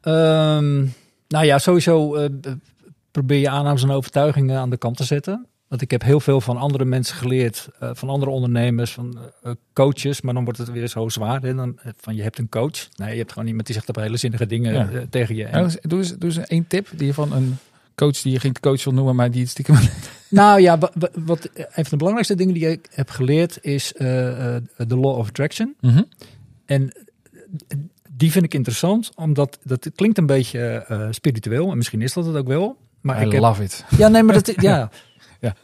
Ehm, 0.02 0.78
nou 1.28 1.46
ja, 1.46 1.58
sowieso 1.58 2.28
probeer 3.12 3.40
je 3.40 3.50
aannames 3.50 3.84
en 3.84 3.92
overtuigingen 3.92 4.60
aan 4.60 4.70
de 4.70 4.78
kant 4.78 4.98
te 4.98 5.04
zetten. 5.04 5.46
Want 5.68 5.82
ik 5.82 5.92
heb 5.92 6.02
heel 6.04 6.20
veel 6.20 6.42
van 6.42 6.58
andere 6.58 6.86
mensen 6.86 7.16
geleerd, 7.16 7.68
eh, 7.80 7.90
van 7.94 8.10
andere 8.10 8.32
ondernemers, 8.32 8.92
van 8.94 9.18
eh, 9.44 9.52
coaches. 9.74 10.22
Maar 10.22 10.34
dan 10.34 10.44
wordt 10.44 10.60
het 10.60 10.72
weer 10.72 10.88
zo 10.88 11.10
zwaar. 11.10 11.42
Hè? 11.42 11.56
Dan, 11.56 11.80
eh, 11.80 11.92
van 11.98 12.16
je 12.16 12.22
hebt 12.22 12.38
een 12.38 12.50
coach. 12.50 12.88
Nee, 12.96 13.12
je 13.12 13.18
hebt 13.18 13.32
gewoon 13.32 13.48
iemand 13.48 13.66
die 13.66 13.76
zegt 13.76 13.90
op 13.90 13.96
hele 13.96 14.18
zinnige 14.18 14.46
dingen 14.46 14.74
Ja. 14.74 15.06
tegen 15.10 15.36
je. 15.36 15.46
En- 15.46 15.64
Ja, 15.64 15.70
doe, 15.82 16.00
eens, 16.00 16.12
doe 16.18 16.30
eens 16.30 16.38
één 16.38 16.68
tip 16.68 16.88
die 16.96 17.08
je 17.08 17.14
van 17.14 17.34
een 17.34 17.58
coach 17.96 18.22
die 18.22 18.32
je 18.32 18.40
geen 18.40 18.60
coach 18.60 18.84
wil 18.84 18.94
noemen, 18.94 19.16
maar 19.16 19.32
die 19.32 19.42
het 19.42 19.50
stiekem. 19.50 19.76
Nou 20.30 20.62
ja, 20.62 20.78
wa- 20.78 20.92
wa- 20.94 21.10
wat, 21.14 21.50
een 21.54 21.68
van 21.74 21.84
de 21.90 21.96
belangrijkste 21.98 22.36
dingen 22.36 22.54
die 22.54 22.70
ik 22.70 22.88
heb 22.92 23.10
geleerd 23.10 23.58
is 23.62 23.94
de 23.98 24.62
law 24.88 25.06
of 25.18 25.28
attraction. 25.28 25.76
Mhm. 25.82 26.02
En 26.66 26.92
die 28.10 28.32
vind 28.32 28.46
ik 28.46 28.54
interessant, 28.54 29.12
omdat 29.16 29.60
dat 29.64 29.90
klinkt 29.96 30.18
een 30.18 30.26
beetje 30.26 30.86
spiritueel. 31.12 31.72
En 31.72 31.78
misschien 31.78 32.02
is 32.02 32.14
dat 32.14 32.26
het 32.26 32.36
ook 32.36 32.48
wel. 32.48 32.78
Maar 33.02 33.22
I 33.22 33.26
ik 33.26 33.32
heb, 33.32 33.42
love 33.42 33.64
it. 33.64 33.86
ja, 33.98 34.08
nee, 34.08 34.24
maar 34.24 34.34
dat, 34.42 34.54
ja. 34.62 34.90
Ja. 35.40 35.56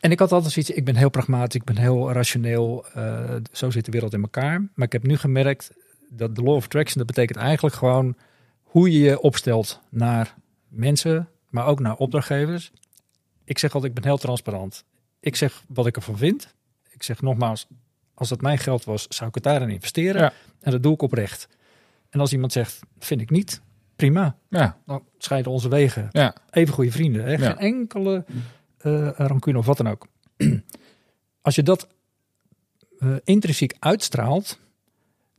En 0.00 0.10
ik 0.10 0.18
had 0.18 0.32
altijd 0.32 0.52
zoiets, 0.52 0.70
ik 0.70 0.84
ben 0.84 0.96
heel 0.96 1.08
pragmatisch, 1.10 1.54
ik 1.60 1.64
ben 1.64 1.76
heel 1.78 2.12
rationeel. 2.12 2.86
eh, 2.94 3.34
zo 3.52 3.70
zit 3.70 3.84
de 3.84 3.90
wereld 3.90 4.12
in 4.12 4.22
elkaar. 4.22 4.60
Maar 4.74 4.86
ik 4.86 4.92
heb 4.92 5.02
nu 5.06 5.16
gemerkt 5.16 5.70
dat 6.10 6.34
de 6.36 6.42
law 6.42 6.54
of 6.54 6.64
attraction, 6.64 6.98
dat 6.98 7.06
betekent 7.06 7.38
eigenlijk 7.38 7.74
gewoon 7.76 8.16
hoe 8.62 8.92
je 8.92 8.98
je 8.98 9.20
opstelt 9.20 9.80
naar 9.90 10.34
mensen, 10.68 11.28
maar 11.48 11.66
ook 11.66 11.80
naar 11.80 11.96
opdrachtgevers. 11.96 12.72
Ik 13.44 13.58
zeg 13.58 13.74
altijd, 13.74 13.92
ik 13.94 14.00
ben 14.00 14.10
heel 14.10 14.18
transparant. 14.18 14.84
Ik 15.20 15.36
zeg 15.36 15.64
wat 15.68 15.86
ik 15.86 15.96
ervan 15.96 16.16
vind. 16.18 16.54
Ik 16.90 17.02
zeg 17.02 17.20
nogmaals, 17.22 17.66
als 18.14 18.30
het 18.30 18.40
mijn 18.42 18.58
geld 18.58 18.84
was, 18.84 19.06
zou 19.08 19.28
ik 19.28 19.34
het 19.34 19.44
daarin 19.44 19.68
investeren. 19.70 20.20
Ja. 20.20 20.32
En 20.60 20.70
dat 20.70 20.82
doe 20.82 20.92
ik 20.94 21.02
oprecht. 21.02 21.48
En 22.10 22.20
als 22.20 22.32
iemand 22.32 22.52
zegt, 22.52 22.80
vind 22.98 23.20
ik 23.20 23.30
niet, 23.30 23.60
prima. 23.96 24.36
Ja, 24.48 24.78
Dan 24.86 25.02
scheiden 25.18 25.52
onze 25.52 25.68
wegen. 25.68 26.08
ja, 26.10 26.34
Even 26.50 26.74
goede 26.74 26.92
vrienden. 26.92 27.24
Hè? 27.24 27.38
Geen 27.38 27.58
enkele 27.58 28.24
eh 28.78 29.08
rancune 29.16 29.58
of 29.58 29.66
wat 29.66 29.76
dan 29.76 29.88
ook. 29.88 30.06
Als 31.42 31.54
je 31.54 31.62
dat 31.62 31.88
eh, 32.98 33.08
intrinsiek 33.24 33.74
uitstraalt, 33.78 34.60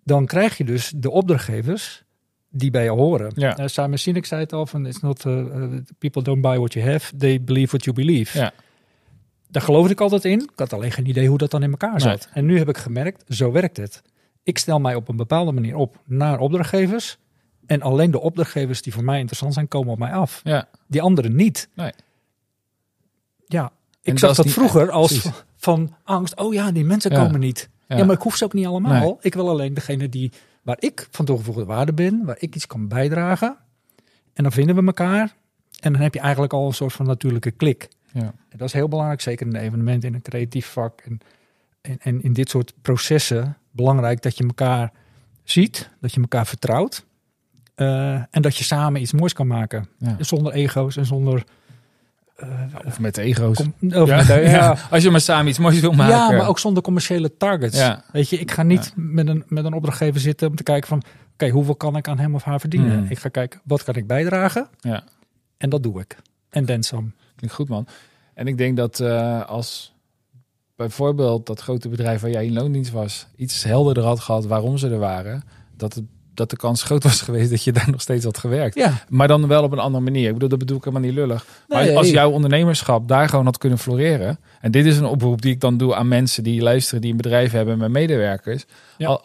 dan 0.04 0.26
krijg 0.26 0.58
je 0.58 0.64
dus 0.64 0.92
de 0.96 1.10
opdrachtgevers 1.12 2.04
die 2.50 2.72
bij 2.72 2.84
je 2.84 2.90
horen. 2.90 3.32
Ja. 3.36 3.58
Eh, 3.58 3.68
Simon 3.68 3.98
Sinek 3.98 4.26
zei 4.26 4.42
het 4.42 4.54
al, 4.54 4.66
van 4.66 4.86
it's 4.86 5.00
not 5.00 5.26
uh, 5.26 5.34
uh, 5.38 5.80
people 5.98 6.22
don't 6.24 6.42
buy 6.42 6.58
what 6.58 6.74
you 6.74 6.90
have, 6.92 7.16
they 7.16 7.42
believe 7.44 7.68
what 7.70 7.84
you 7.84 7.96
believe. 7.96 8.38
Ja. 8.38 8.52
Daar 9.50 9.62
geloofde 9.62 9.92
ik 9.92 10.02
altijd 10.02 10.26
in. 10.26 10.40
Ik 10.42 10.60
had 10.60 10.74
alleen 10.74 10.92
geen 10.92 11.06
idee 11.08 11.28
hoe 11.28 11.38
dat 11.38 11.52
dan 11.52 11.64
in 11.64 11.72
elkaar 11.72 11.92
Nee. 11.92 12.00
zat. 12.00 12.30
En 12.34 12.46
nu 12.46 12.58
heb 12.58 12.70
ik 12.70 12.78
gemerkt, 12.78 13.24
zo 13.36 13.52
werkt 13.52 13.78
het. 13.78 14.02
Ik 14.44 14.58
stel 14.58 14.80
mij 14.80 14.96
op 14.96 15.08
een 15.08 15.16
bepaalde 15.16 15.52
manier 15.52 15.76
op 15.76 16.02
naar 16.06 16.40
opdrachtgevers. 16.40 17.18
En 17.66 17.82
alleen 17.82 18.12
de 18.12 18.20
opdrachtgevers 18.20 18.82
die 18.82 18.94
voor 18.94 19.04
mij 19.04 19.18
interessant 19.20 19.54
zijn, 19.54 19.68
komen 19.68 19.92
op 19.94 20.00
mij 20.00 20.12
af. 20.12 20.42
ja. 20.44 20.68
Die 20.88 21.02
anderen 21.02 21.36
niet. 21.36 21.70
Nee. 21.76 21.92
Ja, 23.52 23.72
ik 24.02 24.20
zag 24.20 24.36
dat 24.36 24.46
niet- 24.46 24.54
vroeger 24.54 24.92
als 25.02 25.08
precies. 25.20 25.44
van, 25.56 25.96
angst. 26.04 26.36
Oh 26.36 26.54
ja, 26.54 26.72
die 26.72 26.84
mensen 26.86 27.12
Ja. 27.12 27.24
komen 27.24 27.40
niet. 27.40 27.70
Ja. 27.88 27.98
Ja. 27.98 28.06
maar 28.06 28.16
ik 28.16 28.22
hoef 28.22 28.36
ze 28.36 28.44
ook 28.44 28.54
niet 28.54 28.66
allemaal. 28.66 29.02
Nee. 29.02 29.16
Ik 29.22 29.34
wil 29.34 29.50
alleen 29.50 29.74
degene 29.74 30.10
die 30.10 30.32
waar 30.62 30.78
ik 30.80 31.08
van 31.12 31.26
toegevoegde 31.26 31.66
waarde 31.66 31.94
ben, 31.94 32.26
waar 32.26 32.36
ik 32.40 32.56
iets 32.56 32.68
kan 32.68 32.88
bijdragen. 32.88 33.58
En 34.34 34.44
dan 34.44 34.52
vinden 34.52 34.76
we 34.76 34.86
elkaar. 34.86 35.36
En 35.80 35.94
dan 35.94 36.02
heb 36.02 36.14
je 36.14 36.20
eigenlijk 36.20 36.54
al 36.54 36.68
een 36.68 36.74
soort 36.74 36.94
van 36.94 37.06
natuurlijke 37.06 37.52
klik. 37.52 37.88
Ja. 38.12 38.22
En 38.22 38.58
dat 38.58 38.68
is 38.68 38.74
heel 38.74 38.88
belangrijk, 38.88 39.22
zeker 39.22 39.48
in 39.48 39.56
een 39.56 39.62
evenement, 39.62 40.04
in 40.04 40.14
een 40.14 40.22
creatief 40.22 40.68
vak. 40.68 41.02
En, 41.02 41.20
en, 41.82 41.98
en 42.00 42.22
in 42.24 42.34
dit 42.34 42.50
soort 42.50 42.74
processen 42.82 43.58
belangrijk 43.72 44.22
dat 44.22 44.38
je 44.38 44.44
elkaar 44.44 44.92
ziet, 45.44 45.90
dat 46.02 46.14
je 46.14 46.22
elkaar 46.22 46.48
vertrouwt. 46.48 47.06
eh, 47.76 48.14
en 48.14 48.42
dat 48.42 48.58
je 48.58 48.64
samen 48.64 49.02
iets 49.02 49.14
moois 49.14 49.34
kan 49.34 49.48
maken. 49.48 49.88
Ja. 49.98 50.16
Zonder 50.20 50.54
ego's 50.54 50.98
en 50.98 51.06
zonder. 51.06 51.44
Eh, 52.40 52.48
Of 52.86 53.00
met 53.00 53.18
ego's. 53.18 53.58
com- 53.58 53.74
of 53.94 54.08
ja. 54.08 54.16
met- 54.16 54.28
ja. 54.28 54.36
Ja. 54.42 54.78
Als 54.90 55.04
je 55.04 55.10
maar 55.12 55.22
samen 55.22 55.48
iets 55.48 55.60
moois 55.60 55.80
wil 55.80 55.92
maken. 55.92 56.16
Ja, 56.16 56.32
maar 56.32 56.48
ook 56.48 56.60
zonder 56.60 56.84
commerciële 56.84 57.38
targets. 57.38 57.78
Ja. 57.78 58.04
Weet 58.12 58.30
je, 58.30 58.38
ik 58.40 58.52
ga 58.52 58.64
niet 58.64 58.94
met, 58.96 59.28
een, 59.28 59.44
met 59.48 59.66
een 59.66 59.74
opdrachtgever 59.74 60.20
zitten 60.20 60.48
om 60.48 60.56
te 60.56 60.64
kijken 60.64 60.88
van... 60.88 61.04
oké, 61.34 61.50
hoeveel 61.50 61.76
kan 61.76 61.96
ik 61.96 62.08
aan 62.08 62.20
hem 62.20 62.36
of 62.36 62.44
haar 62.44 62.60
verdienen? 62.60 62.98
Hmm. 62.98 63.06
Ik 63.10 63.20
ga 63.20 63.30
kijken, 63.30 63.62
wat 63.64 63.84
kan 63.84 63.96
ik 63.96 64.08
bijdragen? 64.08 64.68
Ja. 64.80 65.04
En 65.58 65.70
dat 65.70 65.84
doe 65.84 66.00
ik. 66.00 66.18
En 66.50 66.84
some. 66.84 67.12
Klinkt 67.36 67.56
goed, 67.56 67.68
man. 67.70 67.88
En 68.34 68.48
ik 68.48 68.58
denk 68.58 68.78
dat 68.78 69.00
eh, 69.00 69.46
als 69.46 69.94
bijvoorbeeld 70.76 71.46
dat 71.46 71.60
grote 71.62 71.90
bedrijf 71.90 72.22
waar 72.22 72.32
jij 72.32 72.46
in 72.46 72.54
loondienst 72.54 72.92
was, 72.92 73.28
iets 73.36 73.64
helderder 73.64 74.04
had 74.04 74.20
gehad 74.20 74.46
waarom 74.46 74.78
ze 74.78 74.90
er 74.90 75.00
waren, 75.00 75.44
dat, 75.78 75.94
het, 75.94 76.04
dat 76.40 76.50
de 76.50 76.56
kans 76.56 76.84
groot 76.84 77.04
was 77.04 77.22
geweest 77.28 77.50
dat 77.50 77.64
je 77.64 77.72
daar 77.72 77.90
nog 77.92 78.02
steeds 78.02 78.26
had 78.26 78.38
gewerkt. 78.38 78.76
Ja, 78.76 78.94
Maar 79.10 79.28
dan 79.28 79.48
wel 79.48 79.64
op 79.64 79.72
een 79.72 79.80
andere 79.80 80.04
manier. 80.04 80.28
Ik 80.28 80.34
bedoel, 80.34 80.50
dat 80.50 80.60
bedoel 80.60 80.78
ik 80.78 80.84
helemaal 80.84 81.06
niet 81.08 81.16
lullig. 81.18 81.46
Maar 81.68 81.84
Nee. 81.86 81.98
als 81.98 82.10
jouw 82.10 82.32
ondernemerschap 82.32 83.08
daar 83.08 83.30
gewoon 83.30 83.46
had 83.46 83.58
kunnen 83.58 83.80
floreren. 83.80 84.40
En 84.62 84.72
dit 84.72 84.86
is 84.86 84.98
een 84.98 85.06
oproep 85.06 85.42
die 85.42 85.52
ik 85.54 85.60
dan 85.60 85.78
doe 85.78 85.96
aan 85.96 86.08
mensen 86.08 86.44
die 86.44 86.62
luisteren, 86.62 87.02
die 87.02 87.12
een 87.12 87.18
bedrijf 87.18 87.52
hebben 87.52 87.78
met 87.78 87.90
medewerkers. 87.92 88.66
Ja. 88.98 89.08
Al, 89.08 89.24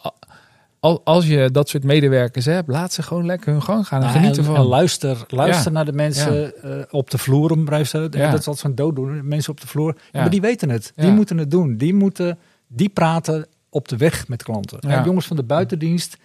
al- 0.79 1.01
als 1.03 1.27
je 1.27 1.49
dat 1.51 1.69
soort 1.69 1.83
medewerkers 1.83 2.45
hebt, 2.45 2.67
laat 2.67 2.93
ze 2.93 3.03
gewoon 3.03 3.25
lekker 3.25 3.51
hun 3.51 3.61
gang 3.63 3.87
gaan 3.87 3.99
en 4.01 4.05
Nou, 4.07 4.17
genieten 4.19 4.39
en, 4.43 4.47
van. 4.49 4.55
en 4.55 4.63
luister, 4.63 5.25
luister 5.27 5.65
Ja. 5.65 5.71
naar 5.71 5.85
de 5.85 5.93
mensen 5.93 6.61
eh, 6.63 6.71
op 6.89 7.09
de 7.09 7.17
vloer. 7.17 7.51
Om 7.51 7.59
bedrijf 7.59 7.89
te 7.89 7.97
Ja. 7.97 8.07
Dat 8.31 8.39
is 8.39 8.47
altijd 8.47 8.57
zo'n 8.59 8.75
dooddoener. 8.75 9.25
Mensen 9.25 9.51
op 9.51 9.61
de 9.61 9.67
vloer. 9.67 9.95
Maar 10.11 10.29
die 10.29 10.41
weten 10.41 10.69
het. 10.69 10.91
Die 10.95 11.11
moeten 11.11 11.37
het 11.37 11.51
doen. 11.51 11.77
Die, 11.77 11.93
moeten, 11.93 12.37
die 12.67 12.89
praten 12.89 13.45
op 13.69 13.87
de 13.87 13.97
weg 13.97 14.27
met 14.27 14.43
klanten. 14.43 14.79
En 14.79 15.03
jongens 15.03 15.25
van 15.27 15.35
de 15.35 15.43
buitendienst, 15.43 16.17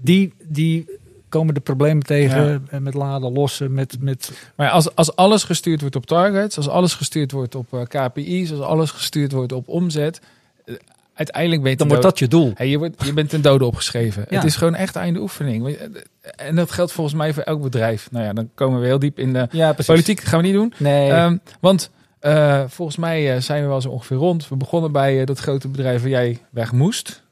die, 0.00 0.32
die 0.42 0.98
komen 1.30 1.54
de 1.54 1.60
problemen 1.60 2.02
tegen 2.02 2.68
met 2.78 2.94
laden 2.94 3.32
lossen. 3.32 3.72
Met, 3.74 3.96
met, 4.00 4.32
Maar 4.56 4.70
als, 4.70 4.94
als 4.94 5.16
alles 5.16 5.44
gestuurd 5.44 5.80
wordt 5.80 5.96
op 5.96 6.06
targets, 6.06 6.56
als 6.56 6.68
alles 6.68 6.94
gestuurd 6.94 7.32
wordt 7.32 7.54
op 7.54 7.66
eh, 7.74 7.80
KPI's, 8.06 8.50
als 8.50 8.60
alles 8.60 8.90
gestuurd 8.90 9.32
wordt 9.32 9.52
op 9.52 9.68
omzet, 9.68 10.20
eh, 10.64 10.74
uiteindelijk 11.14 11.62
ben 11.62 11.70
je 11.70 11.76
dan 11.76 11.88
wordt 11.88 12.02
dat 12.02 12.18
je 12.18 12.28
doel. 12.28 12.52
Hey, 12.54 12.68
je, 12.68 12.78
wordt, 12.78 13.04
je 13.04 13.12
bent 13.12 13.28
ten 13.28 13.42
dode 13.42 13.64
opgeschreven. 13.64 14.26
Ja. 14.28 14.36
Het 14.36 14.44
is 14.44 14.56
gewoon 14.56 14.74
echt 14.74 14.96
einde 14.96 15.20
oefening. 15.20 15.68
Eh, 15.68 15.86
En 16.36 16.56
dat 16.56 16.72
geldt 16.72 16.92
volgens 16.92 17.16
mij 17.16 17.34
voor 17.34 17.42
elk 17.42 17.62
bedrijf. 17.62 18.10
Nou 18.10 18.24
ja, 18.24 18.32
dan 18.32 18.50
komen 18.54 18.80
we 18.80 18.86
heel 18.86 18.98
diep 18.98 19.18
in 19.18 19.32
de 19.32 19.48
Ja, 19.50 19.74
politiek. 19.86 20.16
Dat 20.16 20.28
gaan 20.28 20.40
we 20.40 20.46
niet 20.46 20.54
doen. 20.54 20.72
Nee. 20.76 21.10
Ehm, 21.10 21.36
want 21.60 21.90
volgens 22.66 22.96
mij 22.96 23.40
zijn 23.40 23.62
we 23.62 23.68
wel 23.68 23.80
zo 23.80 23.88
ongeveer 23.88 24.16
rond. 24.16 24.48
We 24.48 24.56
begonnen 24.56 24.92
bij 24.92 25.24
dat 25.24 25.38
grote 25.38 25.68
bedrijf 25.68 26.00
waar 26.00 26.10
jij 26.10 26.38
weg 26.50 26.72
moest. 26.72 27.22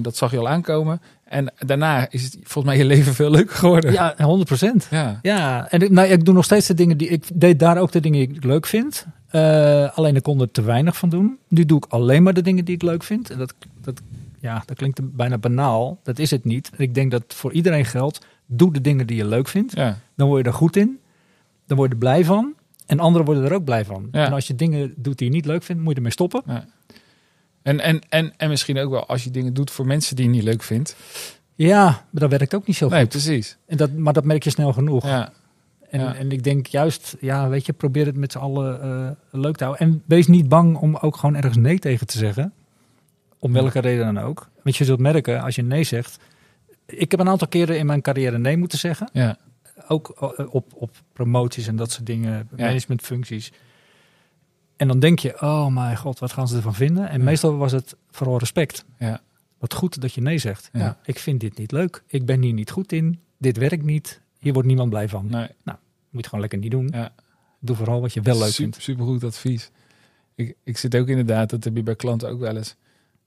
Dat 0.00 0.16
zag 0.16 0.30
je 0.30 0.38
al 0.38 0.48
aankomen. 0.48 1.00
En 1.28 1.52
daarna 1.58 2.10
is 2.10 2.22
het 2.22 2.36
volgens 2.42 2.64
mij 2.64 2.76
je 2.76 2.84
leven 2.84 3.14
veel 3.14 3.30
leuker 3.30 3.56
geworden. 3.56 3.92
ja, 3.92 4.14
100 4.18 4.48
procent. 4.48 4.86
Ja. 4.90 5.18
Ja, 5.22 5.70
en 5.70 5.80
ik, 5.80 5.90
nou, 5.90 6.08
ik 6.08 6.24
doe 6.24 6.34
nog 6.34 6.44
steeds 6.44 6.66
de 6.66 6.74
dingen 6.74 6.96
die 6.96 7.08
ik 7.08 7.24
deed 7.34 7.58
daar 7.58 7.78
ook 7.78 7.92
de 7.92 8.00
dingen 8.00 8.28
die 8.28 8.36
ik 8.36 8.44
leuk 8.44 8.66
vind. 8.66 9.06
Eh, 9.28 9.96
alleen 9.96 10.16
ik 10.16 10.22
kon 10.22 10.40
er 10.40 10.50
te 10.50 10.62
weinig 10.62 10.96
van 10.96 11.08
doen. 11.08 11.38
Nu 11.48 11.64
doe 11.64 11.78
ik 11.78 11.84
alleen 11.88 12.22
maar 12.22 12.34
de 12.34 12.42
dingen 12.42 12.64
die 12.64 12.74
ik 12.74 12.82
leuk 12.82 13.02
vind. 13.02 13.30
En 13.30 13.38
dat, 13.38 13.54
dat, 13.80 14.00
ja, 14.40 14.62
dat 14.66 14.76
klinkt 14.76 15.16
bijna 15.16 15.38
banaal. 15.38 15.98
Dat 16.02 16.18
is 16.18 16.30
het 16.30 16.44
niet. 16.44 16.70
Ik 16.76 16.94
denk 16.94 17.10
dat 17.10 17.24
voor 17.26 17.52
iedereen 17.52 17.84
geldt. 17.84 18.26
Doe 18.46 18.72
de 18.72 18.80
dingen 18.80 19.06
die 19.06 19.16
je 19.16 19.26
leuk 19.26 19.48
vindt. 19.48 19.76
Ja. 19.76 19.98
Dan 20.16 20.28
word 20.28 20.44
je 20.44 20.50
er 20.50 20.56
goed 20.56 20.76
in. 20.76 20.98
Dan 21.66 21.76
word 21.76 21.88
je 21.88 21.94
er 21.94 22.00
blij 22.00 22.24
van. 22.24 22.54
En 22.86 23.00
anderen 23.00 23.26
worden 23.26 23.44
er 23.44 23.52
ook 23.52 23.64
blij 23.64 23.84
van. 23.84 24.08
Ja. 24.12 24.26
En 24.26 24.32
als 24.32 24.46
je 24.46 24.54
dingen 24.54 24.94
doet 24.96 25.18
die 25.18 25.28
je 25.28 25.34
niet 25.34 25.46
leuk 25.46 25.62
vindt, 25.62 25.82
moet 25.82 25.90
je 25.90 25.96
ermee 25.96 26.12
stoppen. 26.12 26.42
En, 27.66 27.80
en, 27.80 28.00
en, 28.08 28.32
en 28.36 28.48
misschien 28.48 28.78
ook 28.78 28.90
wel 28.90 29.06
als 29.06 29.24
je 29.24 29.30
dingen 29.30 29.54
doet 29.54 29.70
voor 29.70 29.86
mensen 29.86 30.16
die 30.16 30.24
je 30.24 30.30
niet 30.30 30.42
leuk 30.42 30.62
vindt. 30.62 30.96
Ja, 31.54 31.84
maar 31.84 32.20
dat 32.22 32.30
werkt 32.30 32.54
ook 32.54 32.66
niet 32.66 32.76
zo 32.76 32.88
Nee, 32.88 33.00
goed. 33.00 33.08
precies. 33.08 33.56
En 33.66 33.76
dat, 33.76 33.92
maar 33.92 34.12
dat 34.12 34.24
merk 34.24 34.42
je 34.44 34.50
snel 34.50 34.72
genoeg. 34.72 35.04
Ja, 35.06 35.32
En, 35.90 36.00
Ja. 36.00 36.14
en 36.14 36.30
ik 36.30 36.42
denk 36.44 36.66
juist, 36.66 37.16
ja, 37.20 37.48
weet 37.48 37.66
je, 37.66 37.72
probeer 37.72 38.06
het 38.06 38.16
met 38.16 38.32
z'n 38.32 38.38
allen 38.38 38.82
eh, 38.82 39.10
leuk 39.40 39.56
te 39.56 39.64
houden. 39.64 39.86
En 39.86 40.02
wees 40.06 40.26
niet 40.26 40.48
bang 40.48 40.76
om 40.76 40.96
ook 40.96 41.16
gewoon 41.16 41.34
ergens 41.36 41.56
nee 41.56 41.78
tegen 41.78 42.06
te 42.06 42.18
zeggen. 42.18 42.52
Om 43.38 43.54
Ja. 43.54 43.60
welke 43.62 43.78
reden 43.78 44.14
dan 44.14 44.24
ook. 44.24 44.48
Want 44.62 44.76
je 44.76 44.84
zult 44.84 44.98
merken, 45.00 45.42
als 45.42 45.54
je 45.54 45.62
nee 45.62 45.84
zegt. 45.84 46.18
Ik 46.86 47.10
heb 47.10 47.20
een 47.20 47.28
aantal 47.28 47.48
keren 47.48 47.78
in 47.78 47.86
mijn 47.86 48.00
carrière 48.02 48.38
nee 48.38 48.56
moeten 48.56 48.78
zeggen. 48.78 49.08
ja, 49.12 49.36
Ook 49.88 50.34
eh, 50.38 50.46
op, 50.54 50.72
op 50.74 50.90
promoties 51.12 51.66
en 51.66 51.76
dat 51.76 51.90
soort 51.92 52.06
dingen, 52.06 52.48
Ja. 52.56 52.64
managementfuncties. 52.64 53.52
En 54.76 54.88
dan 54.88 54.98
denk 55.00 55.18
je, 55.18 55.40
oh 55.42 55.66
mijn 55.66 55.96
god, 55.96 56.18
wat 56.18 56.32
gaan 56.32 56.48
ze 56.48 56.56
ervan 56.56 56.74
vinden? 56.74 57.08
En 57.08 57.18
Ja. 57.18 57.24
meestal 57.24 57.56
was 57.56 57.72
het 57.72 57.96
vooral 58.10 58.38
respect. 58.38 58.84
Ja. 58.98 59.20
Wat 59.58 59.74
goed 59.74 60.00
dat 60.00 60.12
je 60.12 60.20
nee 60.20 60.38
zegt. 60.38 60.68
Ja. 60.72 60.80
Ja. 60.80 60.98
ik 61.04 61.18
vind 61.18 61.40
dit 61.40 61.58
niet 61.58 61.72
leuk. 61.72 62.02
Ik 62.06 62.26
ben 62.26 62.42
hier 62.42 62.52
niet 62.52 62.70
goed 62.70 62.92
in. 62.92 63.20
Dit 63.38 63.56
werkt 63.56 63.82
niet. 63.84 64.20
Hier 64.38 64.52
wordt 64.52 64.68
niemand 64.68 64.90
blij 64.90 65.08
van. 65.08 65.26
nee. 65.30 65.48
Moet 65.64 65.78
je 66.10 66.16
het 66.16 66.26
gewoon 66.26 66.40
lekker 66.40 66.58
niet 66.58 66.70
doen. 66.70 66.88
Ja. 66.92 67.12
Doe 67.60 67.76
vooral 67.76 68.00
wat 68.00 68.12
je 68.14 68.20
wel 68.20 68.34
leuk 68.38 68.44
Super, 68.48 68.62
vindt. 68.62 68.82
supergoed 68.82 69.24
advies. 69.24 69.70
Ik, 70.34 70.56
ik 70.64 70.76
zit 70.78 70.96
ook 70.96 71.08
inderdaad, 71.08 71.50
dat 71.50 71.64
heb 71.64 71.76
je 71.76 71.82
bij 71.82 71.96
klanten 71.96 72.28
ook 72.28 72.40
wel 72.40 72.56
eens. 72.56 72.76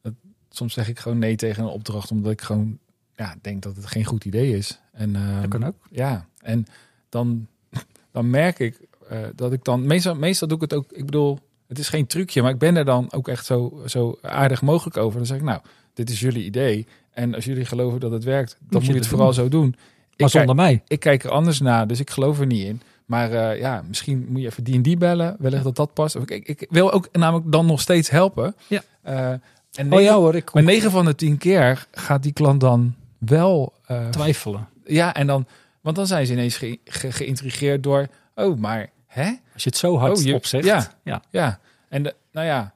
Dat, 0.01 0.13
soms 0.49 0.73
zeg 0.73 0.87
ik 0.87 0.99
gewoon 0.99 1.17
nee 1.19 1.35
tegen 1.35 1.63
een 1.63 1.69
opdracht, 1.69 2.11
omdat 2.11 2.31
ik 2.31 2.41
gewoon 2.41 2.77
ja, 3.15 3.35
denk 3.41 3.61
dat 3.61 3.75
het 3.75 3.85
geen 3.85 4.05
goed 4.05 4.25
idee 4.25 4.57
is. 4.57 4.79
En, 4.91 5.15
ehm, 5.15 5.41
Dat 5.41 5.49
kan 5.49 5.63
ook. 5.65 5.75
Ja, 5.91 6.27
en 6.41 6.65
dan, 7.09 7.47
dan 8.11 8.29
merk 8.29 8.59
ik 8.59 8.79
eh, 9.09 9.17
dat 9.35 9.53
ik 9.53 9.63
dan... 9.63 9.85
Meestal, 9.87 10.15
meestal 10.15 10.47
doe 10.47 10.57
ik 10.57 10.63
het 10.63 10.73
ook... 10.73 10.91
Ik 10.91 11.05
bedoel, 11.05 11.39
het 11.67 11.79
is 11.79 11.89
geen 11.89 12.07
trucje, 12.07 12.41
maar 12.41 12.51
ik 12.51 12.57
ben 12.57 12.75
er 12.77 12.85
dan 12.85 13.07
ook 13.13 13.27
echt 13.27 13.45
zo, 13.45 13.81
zo 13.85 14.17
aardig 14.21 14.61
mogelijk 14.61 14.97
over. 14.97 15.17
Dan 15.17 15.27
zeg 15.27 15.37
ik, 15.37 15.43
nou, 15.43 15.59
dit 15.93 16.09
is 16.09 16.19
jullie 16.19 16.43
idee. 16.43 16.87
En 17.11 17.35
als 17.35 17.45
jullie 17.45 17.65
geloven 17.65 17.99
dat 17.99 18.11
het 18.11 18.23
werkt, 18.23 18.57
dan 18.59 18.67
je 18.69 18.77
moet 18.77 18.85
je 18.87 18.93
het 19.01 19.07
vooral 19.09 19.25
doen. 19.27 19.35
zo 19.35 19.47
doen. 19.49 19.75
Maar 19.77 20.27
Ik 20.27 20.27
zonder 20.27 20.55
mij. 20.55 20.81
ik 20.87 20.99
kijk 20.99 21.23
er 21.23 21.29
anders 21.31 21.59
naar, 21.59 21.87
dus 21.87 21.99
ik 21.99 22.09
geloof 22.09 22.39
er 22.39 22.45
niet 22.45 22.65
in. 22.65 22.81
Maar 23.05 23.31
eh, 23.31 23.59
ja, 23.59 23.83
misschien 23.87 24.25
moet 24.29 24.41
je 24.41 24.47
even 24.47 24.63
die 24.63 24.75
en 24.75 24.81
die 24.81 24.97
bellen. 24.97 25.35
Wellicht 25.39 25.63
dat 25.63 25.75
dat 25.75 25.93
past. 25.93 26.15
Of 26.15 26.21
Ik, 26.23 26.47
ik, 26.47 26.61
ik 26.61 26.67
wil 26.69 26.91
ook 26.91 27.07
namelijk 27.11 27.51
dan 27.51 27.65
nog 27.65 27.81
steeds 27.81 28.09
helpen. 28.09 28.55
Ja. 28.67 28.81
Eh, 29.01 29.29
en 29.29 29.41
Oh 29.73 29.83
negen- 29.89 30.03
ja 30.03 30.13
hoor, 30.15 30.35
ik 30.35 30.53
Maar 30.53 30.63
9 30.63 30.91
van 30.91 31.05
de 31.05 31.15
10 31.15 31.37
keer 31.37 31.87
gaat 31.91 32.23
die 32.23 32.33
klant 32.33 32.59
dan 32.59 32.95
wel. 33.17 33.73
twijfelen. 34.09 34.67
ja, 34.85 35.13
en 35.13 35.27
dan. 35.27 35.45
Want 35.81 35.95
dan 35.95 36.07
zijn 36.07 36.25
ze 36.25 36.31
ineens 36.33 36.55
ge, 36.57 36.79
ge- 36.85 37.11
geïntrigeerd 37.11 37.83
door. 37.83 38.07
Oh, 38.35 38.57
maar 38.57 38.89
hè? 39.09 39.31
Als 39.53 39.63
je 39.63 39.69
het 39.69 39.77
zo 39.77 39.97
hard 39.97 40.17
Oh, 40.17 40.23
je- 40.23 40.33
opzet. 40.33 40.63
ja. 40.63 40.91
ja. 41.03 41.21
Ja. 41.29 41.59
En 41.89 42.03
de, 42.03 42.15
nou 42.31 42.45
ja, 42.47 42.73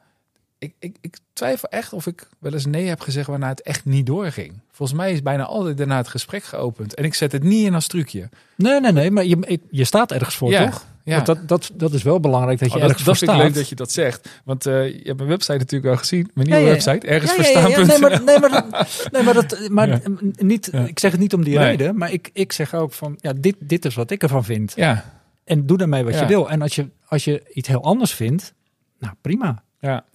ik, 0.58 0.74
ik, 0.80 0.96
ik 1.02 1.18
twijfel 1.34 1.70
echt 1.70 1.94
of 1.94 2.08
ik 2.08 2.28
wel 2.40 2.54
eens 2.54 2.66
nee 2.66 2.88
heb 2.88 3.00
gezegd 3.02 3.28
waarna 3.28 3.48
het 3.48 3.62
echt 3.62 3.86
niet 3.86 4.06
doorging. 4.06 4.54
Volgens 4.72 4.98
mij 4.98 5.12
is 5.12 5.22
bijna 5.22 5.44
altijd 5.46 5.78
daarna 5.78 5.98
het 5.98 6.08
gesprek 6.08 6.44
geopend. 6.44 6.94
En 6.94 7.04
ik 7.04 7.14
zet 7.14 7.32
het 7.32 7.44
niet 7.44 7.66
in 7.66 7.74
als 7.74 7.88
trucje. 7.88 8.30
Nee, 8.56 8.80
nee, 8.82 8.92
nee. 8.92 9.12
Maar 9.12 9.26
je, 9.26 9.38
ik, 9.42 9.62
je 9.70 9.84
staat 9.84 10.12
ergens 10.12 10.36
voor, 10.36 10.50
Ja, 10.50 10.66
toch? 10.70 10.86
Ja. 11.04 11.14
Want 11.16 11.26
dat, 11.26 11.48
dat, 11.48 11.72
dat 11.74 11.94
is 11.94 12.04
wel 12.04 12.20
belangrijk 12.20 12.60
dat 12.60 12.68
je 12.70 12.76
Oh, 12.76 12.82
dat 12.82 12.90
ergens 12.90 13.08
dat 13.08 13.18
voor 13.18 13.28
vind 13.28 13.38
ik 13.40 13.44
staat. 13.46 13.54
leuk 13.56 13.62
dat 13.64 13.70
je 13.70 13.76
dat 13.76 13.92
zegt. 13.92 14.30
Want 14.44 14.66
eh, 14.66 14.88
je 14.88 15.02
hebt 15.04 15.18
mijn 15.18 15.30
website 15.30 15.58
natuurlijk 15.58 15.92
al 15.92 15.98
gezien. 15.98 16.30
Mijn 16.34 16.48
nieuwe 16.48 16.64
ja. 16.64 16.70
website. 16.72 17.08
Ergens 17.08 17.32
verstaan. 17.32 17.70
Nee, 17.72 18.00
maar, 18.00 18.24
nee, 18.24 18.40
maar, 18.40 18.50
dat- 18.50 19.08
nee, 19.12 19.24
maar, 19.24 19.34
dat, 19.34 19.70
maar 19.70 20.02
niet, 20.38 20.74
ik 20.74 21.00
zeg 21.00 21.12
het 21.12 21.20
niet 21.20 21.34
om 21.34 21.44
die 21.44 21.58
Nee. 21.58 21.68
reden. 21.70 21.98
Maar 21.98 22.12
ik, 22.12 22.30
ik 22.34 22.52
zeg 22.52 22.74
ook 22.74 22.94
van, 22.94 23.18
ja, 23.22 23.34
dit, 23.38 23.56
dit 23.60 23.86
is 23.86 23.96
wat 23.96 24.12
ik 24.12 24.24
ervan 24.24 24.44
vind. 24.44 24.74
Ja, 24.76 25.06
En 25.44 25.66
doe 25.66 25.78
daarmee 25.78 26.04
wat 26.04 26.14
Ja. 26.14 26.20
je 26.22 26.26
wil. 26.28 26.50
En 26.50 26.62
als 26.62 26.76
je, 26.76 26.90
als 27.08 27.24
je 27.26 27.50
iets 27.54 27.68
heel 27.68 27.84
anders 27.84 28.14
vindt, 28.14 28.54
nou 29.00 29.14
prima. 29.22 29.64
ja, 29.80 30.06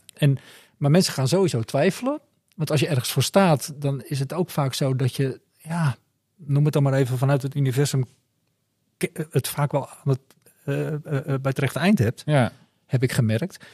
Maar 0.76 0.90
mensen 0.90 1.12
gaan 1.12 1.28
sowieso 1.28 1.62
twijfelen. 1.62 2.20
Want 2.56 2.70
als 2.70 2.80
je 2.80 2.88
ergens 2.88 3.12
voor 3.12 3.22
staat, 3.22 3.72
dan 3.76 4.02
is 4.02 4.18
het 4.18 4.32
ook 4.32 4.50
vaak 4.50 4.74
zo 4.74 4.96
dat 4.96 5.14
je, 5.16 5.40
ja, 5.59 5.96
noem 6.36 6.64
het 6.64 6.72
dan 6.72 6.82
maar 6.82 6.92
even 6.92 7.18
vanuit 7.18 7.42
het 7.42 7.55
universum, 7.55 8.05
ke- 8.96 9.26
het 9.30 9.48
vaak 9.48 9.72
wel 9.72 9.88
aan 9.88 9.96
het, 10.12 10.20
eh, 10.64 10.86
eh, 10.86 10.94
eh, 10.94 11.24
bij 11.24 11.38
het 11.42 11.59
rechte 11.59 11.78
eind 11.78 11.98
hebt, 11.98 12.22
ja, 12.26 12.52
heb 12.86 13.02
ik 13.02 13.12
gemerkt. 13.12 13.64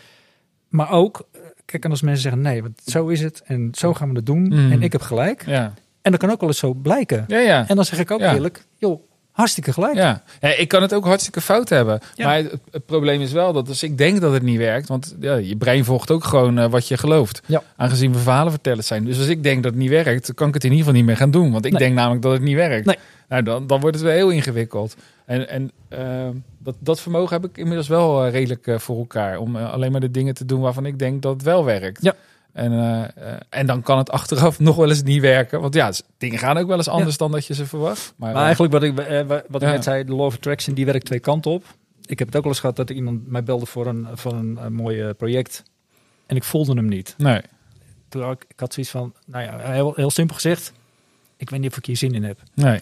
Maar 0.68 0.90
ook, 0.90 1.28
eh, 1.32 1.40
kijk, 1.64 1.84
en 1.84 1.90
als 1.90 2.02
mensen 2.02 2.22
zeggen 2.22 2.42
nee, 2.42 2.62
want 2.62 2.80
zo 2.84 3.08
is 3.08 3.20
het 3.20 3.42
en 3.42 3.68
zo 3.72 3.94
gaan 3.94 4.08
we 4.10 4.16
het 4.16 4.26
doen 4.26 4.42
Mm. 4.42 4.72
en 4.72 4.82
ik 4.82 4.92
heb 4.92 5.00
gelijk. 5.00 5.46
ja. 5.46 5.74
En 6.02 6.10
dat 6.10 6.20
kan 6.20 6.30
ook 6.30 6.40
wel 6.40 6.48
eens 6.48 6.58
zo 6.58 6.74
blijken. 6.74 7.24
Ja, 7.28 7.38
ja. 7.38 7.68
En 7.68 7.76
dan 7.76 7.84
zeg 7.84 7.98
ik 7.98 8.10
ook 8.10 8.20
eerlijk, 8.20 8.66
joh, 8.78 9.02
hartstikke 9.34 9.72
gelijk. 9.72 9.94
Ja. 9.94 10.22
ja, 10.40 10.48
ik 10.56 10.68
kan 10.68 10.82
het 10.82 10.94
ook 10.94 11.04
hartstikke 11.04 11.40
fout 11.40 11.68
hebben. 11.68 12.00
Ja. 12.14 12.26
Maar 12.26 12.36
het, 12.36 12.56
het 12.70 12.86
probleem 12.86 13.20
is 13.20 13.32
wel 13.32 13.52
dat 13.52 13.68
als 13.68 13.82
ik 13.82 13.98
denk 13.98 14.20
dat 14.20 14.32
het 14.32 14.42
niet 14.42 14.58
werkt, 14.58 14.88
want 14.88 15.16
ja, 15.20 15.34
je 15.34 15.56
brein 15.56 15.84
volgt 15.84 16.10
ook 16.10 16.24
gewoon 16.24 16.58
eh, 16.58 16.70
wat 16.70 16.88
je 16.88 16.96
gelooft. 16.96 17.42
Ja. 17.46 17.62
Aangezien 17.76 18.12
we 18.12 18.18
verhalen 18.18 18.52
vertellen 18.52 18.84
zijn. 18.84 19.04
Dus 19.04 19.18
als 19.18 19.26
ik 19.26 19.42
denk 19.42 19.62
dat 19.62 19.72
het 19.72 19.80
niet 19.80 19.90
werkt, 19.90 20.34
kan 20.34 20.48
ik 20.48 20.54
het 20.54 20.64
in 20.64 20.70
ieder 20.70 20.84
geval 20.84 20.98
niet 21.00 21.08
meer 21.08 21.16
gaan 21.18 21.30
doen. 21.30 21.52
Want 21.52 21.64
ik 21.64 21.70
Nee. 21.72 21.80
denk 21.80 21.94
namelijk 21.94 22.22
dat 22.22 22.32
het 22.32 22.42
niet 22.42 22.54
werkt. 22.56 22.86
Nee. 22.86 22.96
Nou, 23.28 23.42
dan, 23.42 23.66
dan 23.66 23.80
wordt 23.80 23.96
het 23.96 24.04
weer 24.04 24.14
heel 24.14 24.30
ingewikkeld. 24.30 24.96
En, 25.26 25.48
en 25.48 25.70
eh, 25.88 26.28
dat, 26.58 26.74
dat 26.78 27.00
vermogen 27.00 27.40
heb 27.40 27.50
ik 27.50 27.56
inmiddels 27.58 27.88
wel 27.88 28.24
eh, 28.24 28.32
redelijk 28.32 28.80
voor 28.80 28.98
elkaar. 28.98 29.38
Om 29.38 29.56
alleen 29.56 29.92
maar 29.92 30.00
de 30.00 30.10
dingen 30.10 30.34
te 30.34 30.44
doen 30.44 30.60
waarvan 30.60 30.86
ik 30.86 30.98
denk 30.98 31.22
dat 31.22 31.32
het 31.32 31.42
wel 31.42 31.64
werkt. 31.64 32.02
Ja. 32.02 32.14
En, 32.54 32.72
eh, 32.72 33.02
eh, 33.32 33.40
en 33.48 33.66
dan 33.66 33.82
kan 33.82 33.98
het 33.98 34.10
achteraf 34.10 34.58
nog 34.68 34.76
wel 34.76 34.88
eens 34.88 35.02
niet 35.02 35.20
werken. 35.20 35.60
Want 35.60 35.74
ja, 35.74 35.92
dingen 36.18 36.38
gaan 36.38 36.56
ook 36.58 36.66
wel 36.66 36.76
eens 36.76 36.88
anders 36.88 37.16
dan 37.16 37.30
dat 37.30 37.46
je 37.46 37.54
ze 37.54 37.66
verwacht. 37.66 38.14
Maar, 38.16 38.28
Maar 38.28 38.38
eh, 38.38 38.44
eigenlijk 38.44 38.72
wat 38.72 38.82
ik, 38.82 38.98
eh, 38.98 39.26
wat 39.26 39.62
ik 39.62 39.68
Ja. 39.68 39.70
net 39.74 39.84
zei, 39.84 40.04
de 40.04 40.12
law 40.14 40.24
of 40.26 40.34
attraction, 40.34 40.74
die 40.74 40.84
werkt 40.84 41.04
twee 41.06 41.20
kanten 41.20 41.50
op. 41.50 41.64
Ik 42.06 42.18
heb 42.18 42.28
het 42.28 42.36
ook 42.36 42.42
wel 42.42 42.52
eens 42.52 42.60
gehad 42.60 42.76
dat 42.76 42.90
iemand 42.90 43.26
mij 43.28 43.42
belde 43.42 43.66
voor 43.66 43.86
een, 43.86 44.06
voor 44.14 44.32
een, 44.32 44.58
eh, 44.58 44.66
mooi 44.66 45.12
project. 45.12 45.62
En 46.26 46.36
ik 46.36 46.44
voelde 46.44 46.74
hem 46.74 46.86
niet. 46.88 47.14
nee. 47.18 47.40
Toen 48.08 48.22
had 48.22 48.32
ik, 48.32 48.44
ik 48.48 48.60
had 48.60 48.72
zoiets 48.74 48.92
van, 48.92 49.14
nou 49.26 49.44
ja, 49.44 49.58
heel, 49.72 49.92
heel 49.96 50.10
simpel 50.10 50.34
gezegd. 50.34 50.72
Ik 51.36 51.50
weet 51.50 51.60
niet 51.60 51.70
of 51.70 51.76
ik 51.76 51.86
hier 51.86 51.96
zin 51.96 52.14
in 52.14 52.24
heb. 52.24 52.38
Nee. 52.54 52.78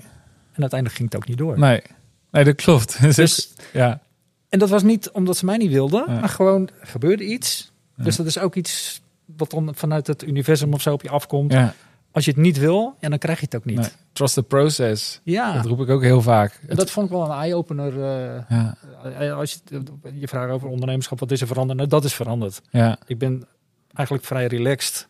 En 0.52 0.60
uiteindelijk 0.60 0.94
ging 0.94 1.12
het 1.12 1.16
ook 1.22 1.28
niet 1.28 1.38
door. 1.38 1.58
Nee, 1.58 1.82
nee 2.30 2.44
dat 2.44 2.54
klopt. 2.54 3.00
Dus, 3.02 3.16
Dus, 3.16 3.52
ja, 3.72 4.00
en 4.48 4.58
dat 4.58 4.68
was 4.68 4.82
niet 4.82 5.10
omdat 5.10 5.36
ze 5.36 5.44
mij 5.44 5.56
niet 5.56 5.70
wilden, 5.70 6.04
Ja. 6.08 6.20
maar 6.20 6.28
gewoon 6.28 6.68
er 6.80 6.86
gebeurde 6.86 7.24
iets. 7.24 7.72
Dus 7.96 8.16
dat 8.16 8.26
is 8.26 8.38
ook 8.38 8.54
iets 8.54 9.01
wat 9.36 9.50
dan 9.50 9.74
vanuit 9.74 10.06
het 10.06 10.22
universum 10.26 10.72
of 10.72 10.80
zo 10.82 10.92
op 10.92 11.02
je 11.02 11.10
afkomt. 11.10 11.52
ja. 11.52 11.74
Als 12.14 12.24
je 12.24 12.30
het 12.30 12.40
niet 12.40 12.58
wil, 12.58 12.96
ja, 13.00 13.08
dan 13.08 13.18
krijg 13.18 13.38
je 13.38 13.44
het 13.44 13.56
ook 13.56 13.64
niet. 13.64 13.76
Nee. 13.78 13.88
Trust 14.12 14.34
the 14.34 14.42
process. 14.42 15.20
Ja, 15.22 15.52
Dat 15.52 15.64
roep 15.66 15.80
ik 15.80 15.88
ook 15.88 16.02
heel 16.02 16.22
vaak. 16.22 16.60
en 16.68 16.76
dat 16.76 16.90
vond 16.90 17.06
ik 17.06 17.12
wel 17.12 17.24
een 17.24 17.30
eye-opener. 17.30 17.92
eh, 18.04 18.42
Ja, 18.48 18.76
eh, 19.18 19.34
als 19.36 19.60
je 19.68 19.82
je 20.14 20.28
vraagt 20.28 20.50
over 20.52 20.68
ondernemerschap, 20.68 21.20
wat 21.20 21.30
is 21.30 21.40
er 21.40 21.46
veranderd? 21.46 21.78
Nou, 21.78 21.90
dat 21.90 22.04
is 22.04 22.14
veranderd. 22.14 22.60
ja, 22.70 22.98
Ik 23.06 23.18
ben 23.18 23.46
eigenlijk 23.92 24.26
vrij 24.26 24.46
relaxed. 24.46 25.08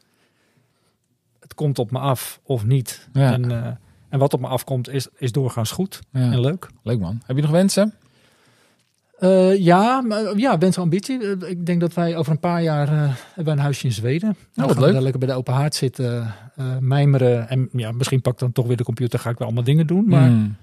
Het 1.40 1.54
komt 1.54 1.78
op 1.78 1.90
me 1.90 1.98
af 1.98 2.40
of 2.42 2.64
niet. 2.64 3.08
Ja. 3.12 3.32
En, 3.32 3.50
eh, 3.50 3.66
en 4.08 4.18
wat 4.18 4.32
op 4.34 4.40
me 4.40 4.46
afkomt 4.46 4.88
is, 4.88 5.08
is 5.16 5.32
doorgaans 5.32 5.70
goed 5.70 6.00
en 6.12 6.40
leuk. 6.40 6.68
Leuk 6.82 6.98
man. 6.98 7.22
Heb 7.26 7.36
je 7.36 7.42
nog 7.42 7.50
wensen? 7.50 7.94
Eh, 9.22 9.56
ja, 9.58 10.00
maar, 10.00 10.36
ja, 10.38 10.58
wens 10.58 10.78
ambitie. 10.78 11.20
Eh, 11.36 11.50
Ik 11.50 11.66
denk 11.66 11.80
dat 11.80 11.94
wij 11.94 12.16
over 12.16 12.32
een 12.32 12.38
paar 12.38 12.62
jaar 12.62 12.88
eh, 12.88 13.12
hebben 13.34 13.52
een 13.52 13.58
huisje 13.58 13.84
in 13.86 13.92
Zweden. 13.92 14.36
Wat 14.54 14.66
gaan 14.72 14.82
we 14.84 14.92
leuk. 14.92 15.00
lekker 15.00 15.18
bij 15.20 15.28
de 15.28 15.34
open 15.34 15.54
haard 15.54 15.74
zitten, 15.74 16.34
eh, 16.56 16.76
mijmeren. 16.80 17.48
En 17.48 17.68
ja, 17.72 17.92
misschien 17.92 18.20
pak 18.20 18.32
ik 18.32 18.38
dan 18.38 18.52
toch 18.52 18.66
weer 18.66 18.76
de 18.76 18.84
computer, 18.84 19.18
ga 19.18 19.30
ik 19.30 19.38
wel 19.38 19.46
allemaal 19.46 19.64
dingen 19.64 19.86
doen. 19.86 20.04
Maar 20.08 20.26
Hmm. 20.28 20.56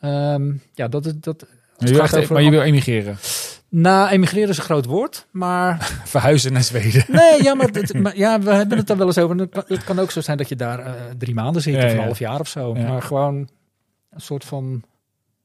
ehm, 0.00 0.52
ja, 0.74 0.88
dat 0.88 1.06
is 1.06 1.12
dat. 1.20 1.46
Je 1.78 1.94
gaat 1.94 2.28
maar 2.28 2.42
je 2.42 2.50
wil 2.50 2.62
emigreren. 2.62 3.16
Nou, 3.68 4.08
emigreren 4.08 4.48
is 4.48 4.56
een 4.58 4.62
groot 4.64 4.84
woord, 4.84 5.26
maar 5.30 5.76
Verhuizen 6.04 6.52
naar 6.52 6.62
Zweden. 6.62 7.04
Nee, 7.08 7.42
ja, 7.42 7.54
maar, 7.54 7.68
het- 7.72 7.94
maar 7.94 8.16
ja, 8.16 8.40
we 8.40 8.50
hebben 8.54 8.78
het 8.78 8.90
er 8.90 8.96
wel 8.96 9.06
eens 9.06 9.18
over. 9.18 9.36
Het 9.36 9.50
kan, 9.50 9.64
het 9.66 9.84
kan 9.84 9.98
ook 9.98 10.10
zo 10.10 10.20
zijn 10.20 10.36
dat 10.36 10.48
je 10.48 10.56
daar 10.56 10.78
eh, 10.78 10.92
drie 11.18 11.34
maanden 11.34 11.62
zit 11.62 11.74
Ja, 11.74 11.84
of 11.84 11.90
een 11.90 11.96
ja. 11.96 12.02
half 12.04 12.18
jaar 12.18 12.40
of 12.40 12.48
zo. 12.48 12.74
Ja. 12.76 12.88
Maar 12.88 13.02
gewoon 13.02 13.34
een 14.10 14.20
soort 14.20 14.44
van 14.44 14.82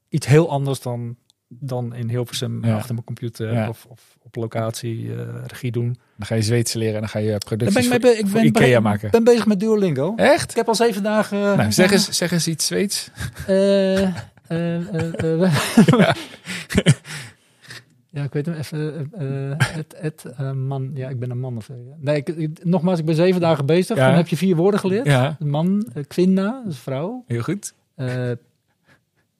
iets 0.09 0.27
heel 0.27 0.49
anders 0.49 0.81
dan, 0.81 1.15
dan 1.47 1.95
in 1.95 2.09
Hilversum 2.09 2.65
Ja. 2.65 2.75
achter 2.75 2.93
mijn 2.93 3.05
computer 3.05 3.53
Ja. 3.53 3.69
of, 3.69 3.85
of 3.89 4.17
op 4.23 4.35
locatie 4.35 5.13
eh, 5.15 5.19
regie 5.45 5.71
doen. 5.71 5.97
Dan 6.17 6.25
ga 6.27 6.35
je 6.35 6.41
Zweeds 6.41 6.73
leren 6.73 6.93
en 6.93 6.99
dan 6.99 7.09
ga 7.09 7.19
je 7.19 7.37
producties 7.37 7.73
ben 7.75 7.83
ik, 7.83 7.89
mee 7.89 7.99
voor, 7.99 8.09
be- 8.11 8.17
ik 8.25 8.27
voor 8.31 8.39
ben, 8.39 8.47
Ikea 8.63 8.79
maken. 8.79 9.11
ben 9.11 9.23
bezig 9.23 9.45
met 9.45 9.59
Duolingo. 9.59 10.13
Echt? 10.15 10.49
Ik 10.49 10.55
heb 10.55 10.67
al 10.67 10.75
zeven 10.75 11.03
dagen... 11.03 11.37
eh, 11.51 11.57
Nou, 11.57 11.71
zeg 11.71 11.91
eens, 11.91 12.09
zeg 12.17 12.31
eens 12.31 12.47
iets 12.47 12.65
Zweeds. 12.65 13.09
eh, 13.47 14.03
eh, 14.03 14.11
eh, 14.47 15.43
eh, 15.43 15.53
ja, 18.09 18.23
ik 18.23 18.33
weet 18.33 18.45
hem 18.45 18.55
even. 18.55 19.09
het, 19.63 19.95
het 19.97 20.25
man. 20.55 20.91
Ja, 20.93 21.09
ik 21.09 21.19
ben 21.19 21.31
een 21.31 21.39
man 21.39 21.57
of. 21.57 21.69
Nee, 21.99 22.15
ik, 22.15 22.27
ik- 22.29 22.63
nogmaals, 22.65 22.99
ik 22.99 23.05
ben 23.05 23.15
zeven 23.15 23.41
dagen 23.41 23.65
bezig. 23.65 23.97
Ja. 23.97 24.07
Dan 24.07 24.15
heb 24.17 24.27
je 24.27 24.37
vier 24.37 24.55
woorden 24.55 24.79
geleerd. 24.79 25.39
Man, 25.39 25.87
uh, 25.95 26.03
kvinna, 26.07 26.61
dat 26.63 26.73
is 26.73 26.79
vrouw. 26.79 27.23
heel 27.27 27.41
goed. 27.41 27.73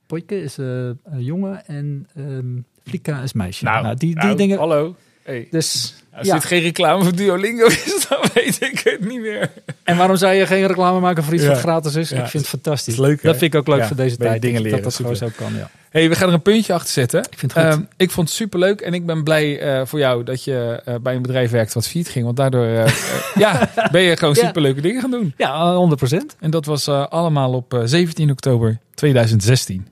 Pojke 0.07 0.43
is 0.43 0.57
eh, 0.57 0.65
een 0.65 0.95
jongen 1.23 1.65
en 1.65 2.07
ehm 2.15 2.45
flika 2.83 3.21
is 3.21 3.33
meisje. 3.33 3.63
Nou, 3.63 3.87
die, 3.87 3.95
die 3.97 4.15
nou, 4.23 4.35
dingen. 4.37 4.57
hallo. 4.57 4.95
Hey. 5.23 5.47
Dus, 5.51 5.95
Als 6.13 6.27
ja. 6.27 6.33
dit 6.33 6.43
geen 6.45 6.61
reclame 6.61 7.03
voor 7.03 7.15
Duolingo 7.15 7.65
is, 7.65 8.05
dan 8.09 8.19
weet 8.33 8.61
ik 8.61 8.79
het 8.83 9.07
niet 9.07 9.21
meer. 9.21 9.51
En 9.83 9.97
waarom 9.97 10.15
zou 10.15 10.33
je 10.33 10.45
geen 10.45 10.67
reclame 10.67 10.99
maken 10.99 11.23
voor 11.23 11.33
iets 11.33 11.43
Ja. 11.43 11.49
wat 11.49 11.59
gratis 11.59 11.95
is? 11.95 12.09
Ja. 12.09 12.15
Ik 12.23 12.27
vind 12.27 12.43
het 12.43 12.51
fantastisch. 12.51 12.95
Dat 12.95 13.05
leuk? 13.05 13.21
Dat 13.21 13.37
vind 13.37 13.53
ik 13.53 13.59
ook 13.59 13.67
leuk 13.67 13.83
voor 13.83 13.95
deze 13.95 14.17
tijd. 14.17 14.41
dingen 14.41 14.55
dat- 14.55 14.63
leren, 14.71 14.83
Dat 14.83 14.91
dat 14.91 14.95
gewoon 14.95 15.15
zo 15.15 15.27
kan, 15.35 15.53
ja. 15.55 15.69
hey, 15.89 16.09
we 16.09 16.15
gaan 16.15 16.27
er 16.27 16.33
een 16.33 16.41
puntje 16.41 16.73
achter 16.73 16.89
zetten. 16.91 17.19
Ik 17.31 17.37
vind 17.39 17.53
het 17.53 17.63
goed. 17.63 17.73
Ehm, 17.73 17.83
ik 17.97 18.11
vond 18.11 18.27
het 18.27 18.37
super 18.37 18.59
leuk 18.59 18.81
en 18.81 18.93
ik 18.93 19.05
ben 19.05 19.23
blij 19.23 19.59
eh, 19.59 19.85
voor 19.85 19.99
jou 19.99 20.23
dat 20.23 20.43
je 20.43 20.81
eh, 20.85 20.95
bij 21.01 21.15
een 21.15 21.21
bedrijf 21.21 21.51
werkt 21.51 21.73
wat 21.73 21.87
fiet 21.87 22.09
ging. 22.09 22.25
Want 22.25 22.37
daardoor 22.37 22.65
ja, 23.35 23.69
ben 23.91 24.01
je 24.01 24.17
gewoon 24.17 24.33
Ja. 24.33 24.45
super 24.45 24.61
leuke 24.61 24.81
dingen 24.81 25.01
gaan 25.01 25.11
doen. 25.11 25.33
ja, 25.37 25.75
100 25.75 25.99
procent. 25.99 26.35
En 26.39 26.51
dat 26.51 26.65
was 26.65 26.87
allemaal 26.87 27.53
op 27.53 27.73
eh, 27.73 27.81
17 27.85 28.31
oktober 28.31 28.77
2016. 28.93 29.87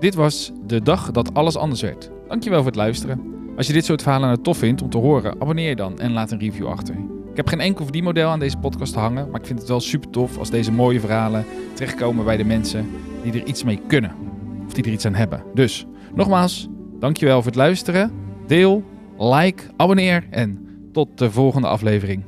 Dit 0.00 0.14
was 0.14 0.52
de 0.66 0.82
dag 0.82 1.10
dat 1.10 1.34
alles 1.34 1.56
anders 1.56 1.82
werd. 1.82 2.10
Dankjewel 2.28 2.58
voor 2.58 2.66
het 2.66 2.76
luisteren. 2.76 3.20
Als 3.56 3.66
je 3.66 3.72
dit 3.72 3.84
soort 3.84 4.02
verhalen 4.02 4.28
nou 4.28 4.42
tof 4.42 4.58
vindt 4.58 4.82
om 4.82 4.90
te 4.90 4.98
horen, 4.98 5.40
abonneer 5.40 5.68
je 5.68 5.76
dan 5.76 5.98
en 5.98 6.12
laat 6.12 6.30
een 6.30 6.38
review 6.38 6.66
achter. 6.66 6.94
Ik 7.30 7.36
heb 7.36 7.48
geen 7.48 7.60
enkel 7.60 7.84
verdienmodel 7.84 8.28
aan 8.30 8.38
deze 8.38 8.56
podcast 8.56 8.92
te 8.92 8.98
hangen, 8.98 9.30
maar 9.30 9.40
ik 9.40 9.46
vind 9.46 9.58
het 9.58 9.68
wel 9.68 9.80
super 9.80 10.10
tof 10.10 10.38
als 10.38 10.50
deze 10.50 10.72
mooie 10.72 11.00
verhalen 11.00 11.44
terechtkomen 11.72 12.24
bij 12.24 12.36
de 12.36 12.44
mensen 12.44 12.90
die 13.22 13.32
er 13.32 13.46
iets 13.46 13.64
mee 13.64 13.80
kunnen. 13.86 14.14
Of 14.66 14.72
die 14.72 14.84
er 14.84 14.92
iets 14.92 15.04
aan 15.04 15.14
hebben. 15.14 15.42
Dus, 15.54 15.86
nogmaals, 16.14 16.68
dankjewel 16.98 17.36
voor 17.36 17.46
het 17.46 17.54
luisteren. 17.54 18.12
Deel, 18.46 18.82
like, 19.18 19.62
abonneer 19.76 20.26
en 20.30 20.66
tot 20.92 21.18
de 21.18 21.30
volgende 21.30 21.68
aflevering. 21.68 22.24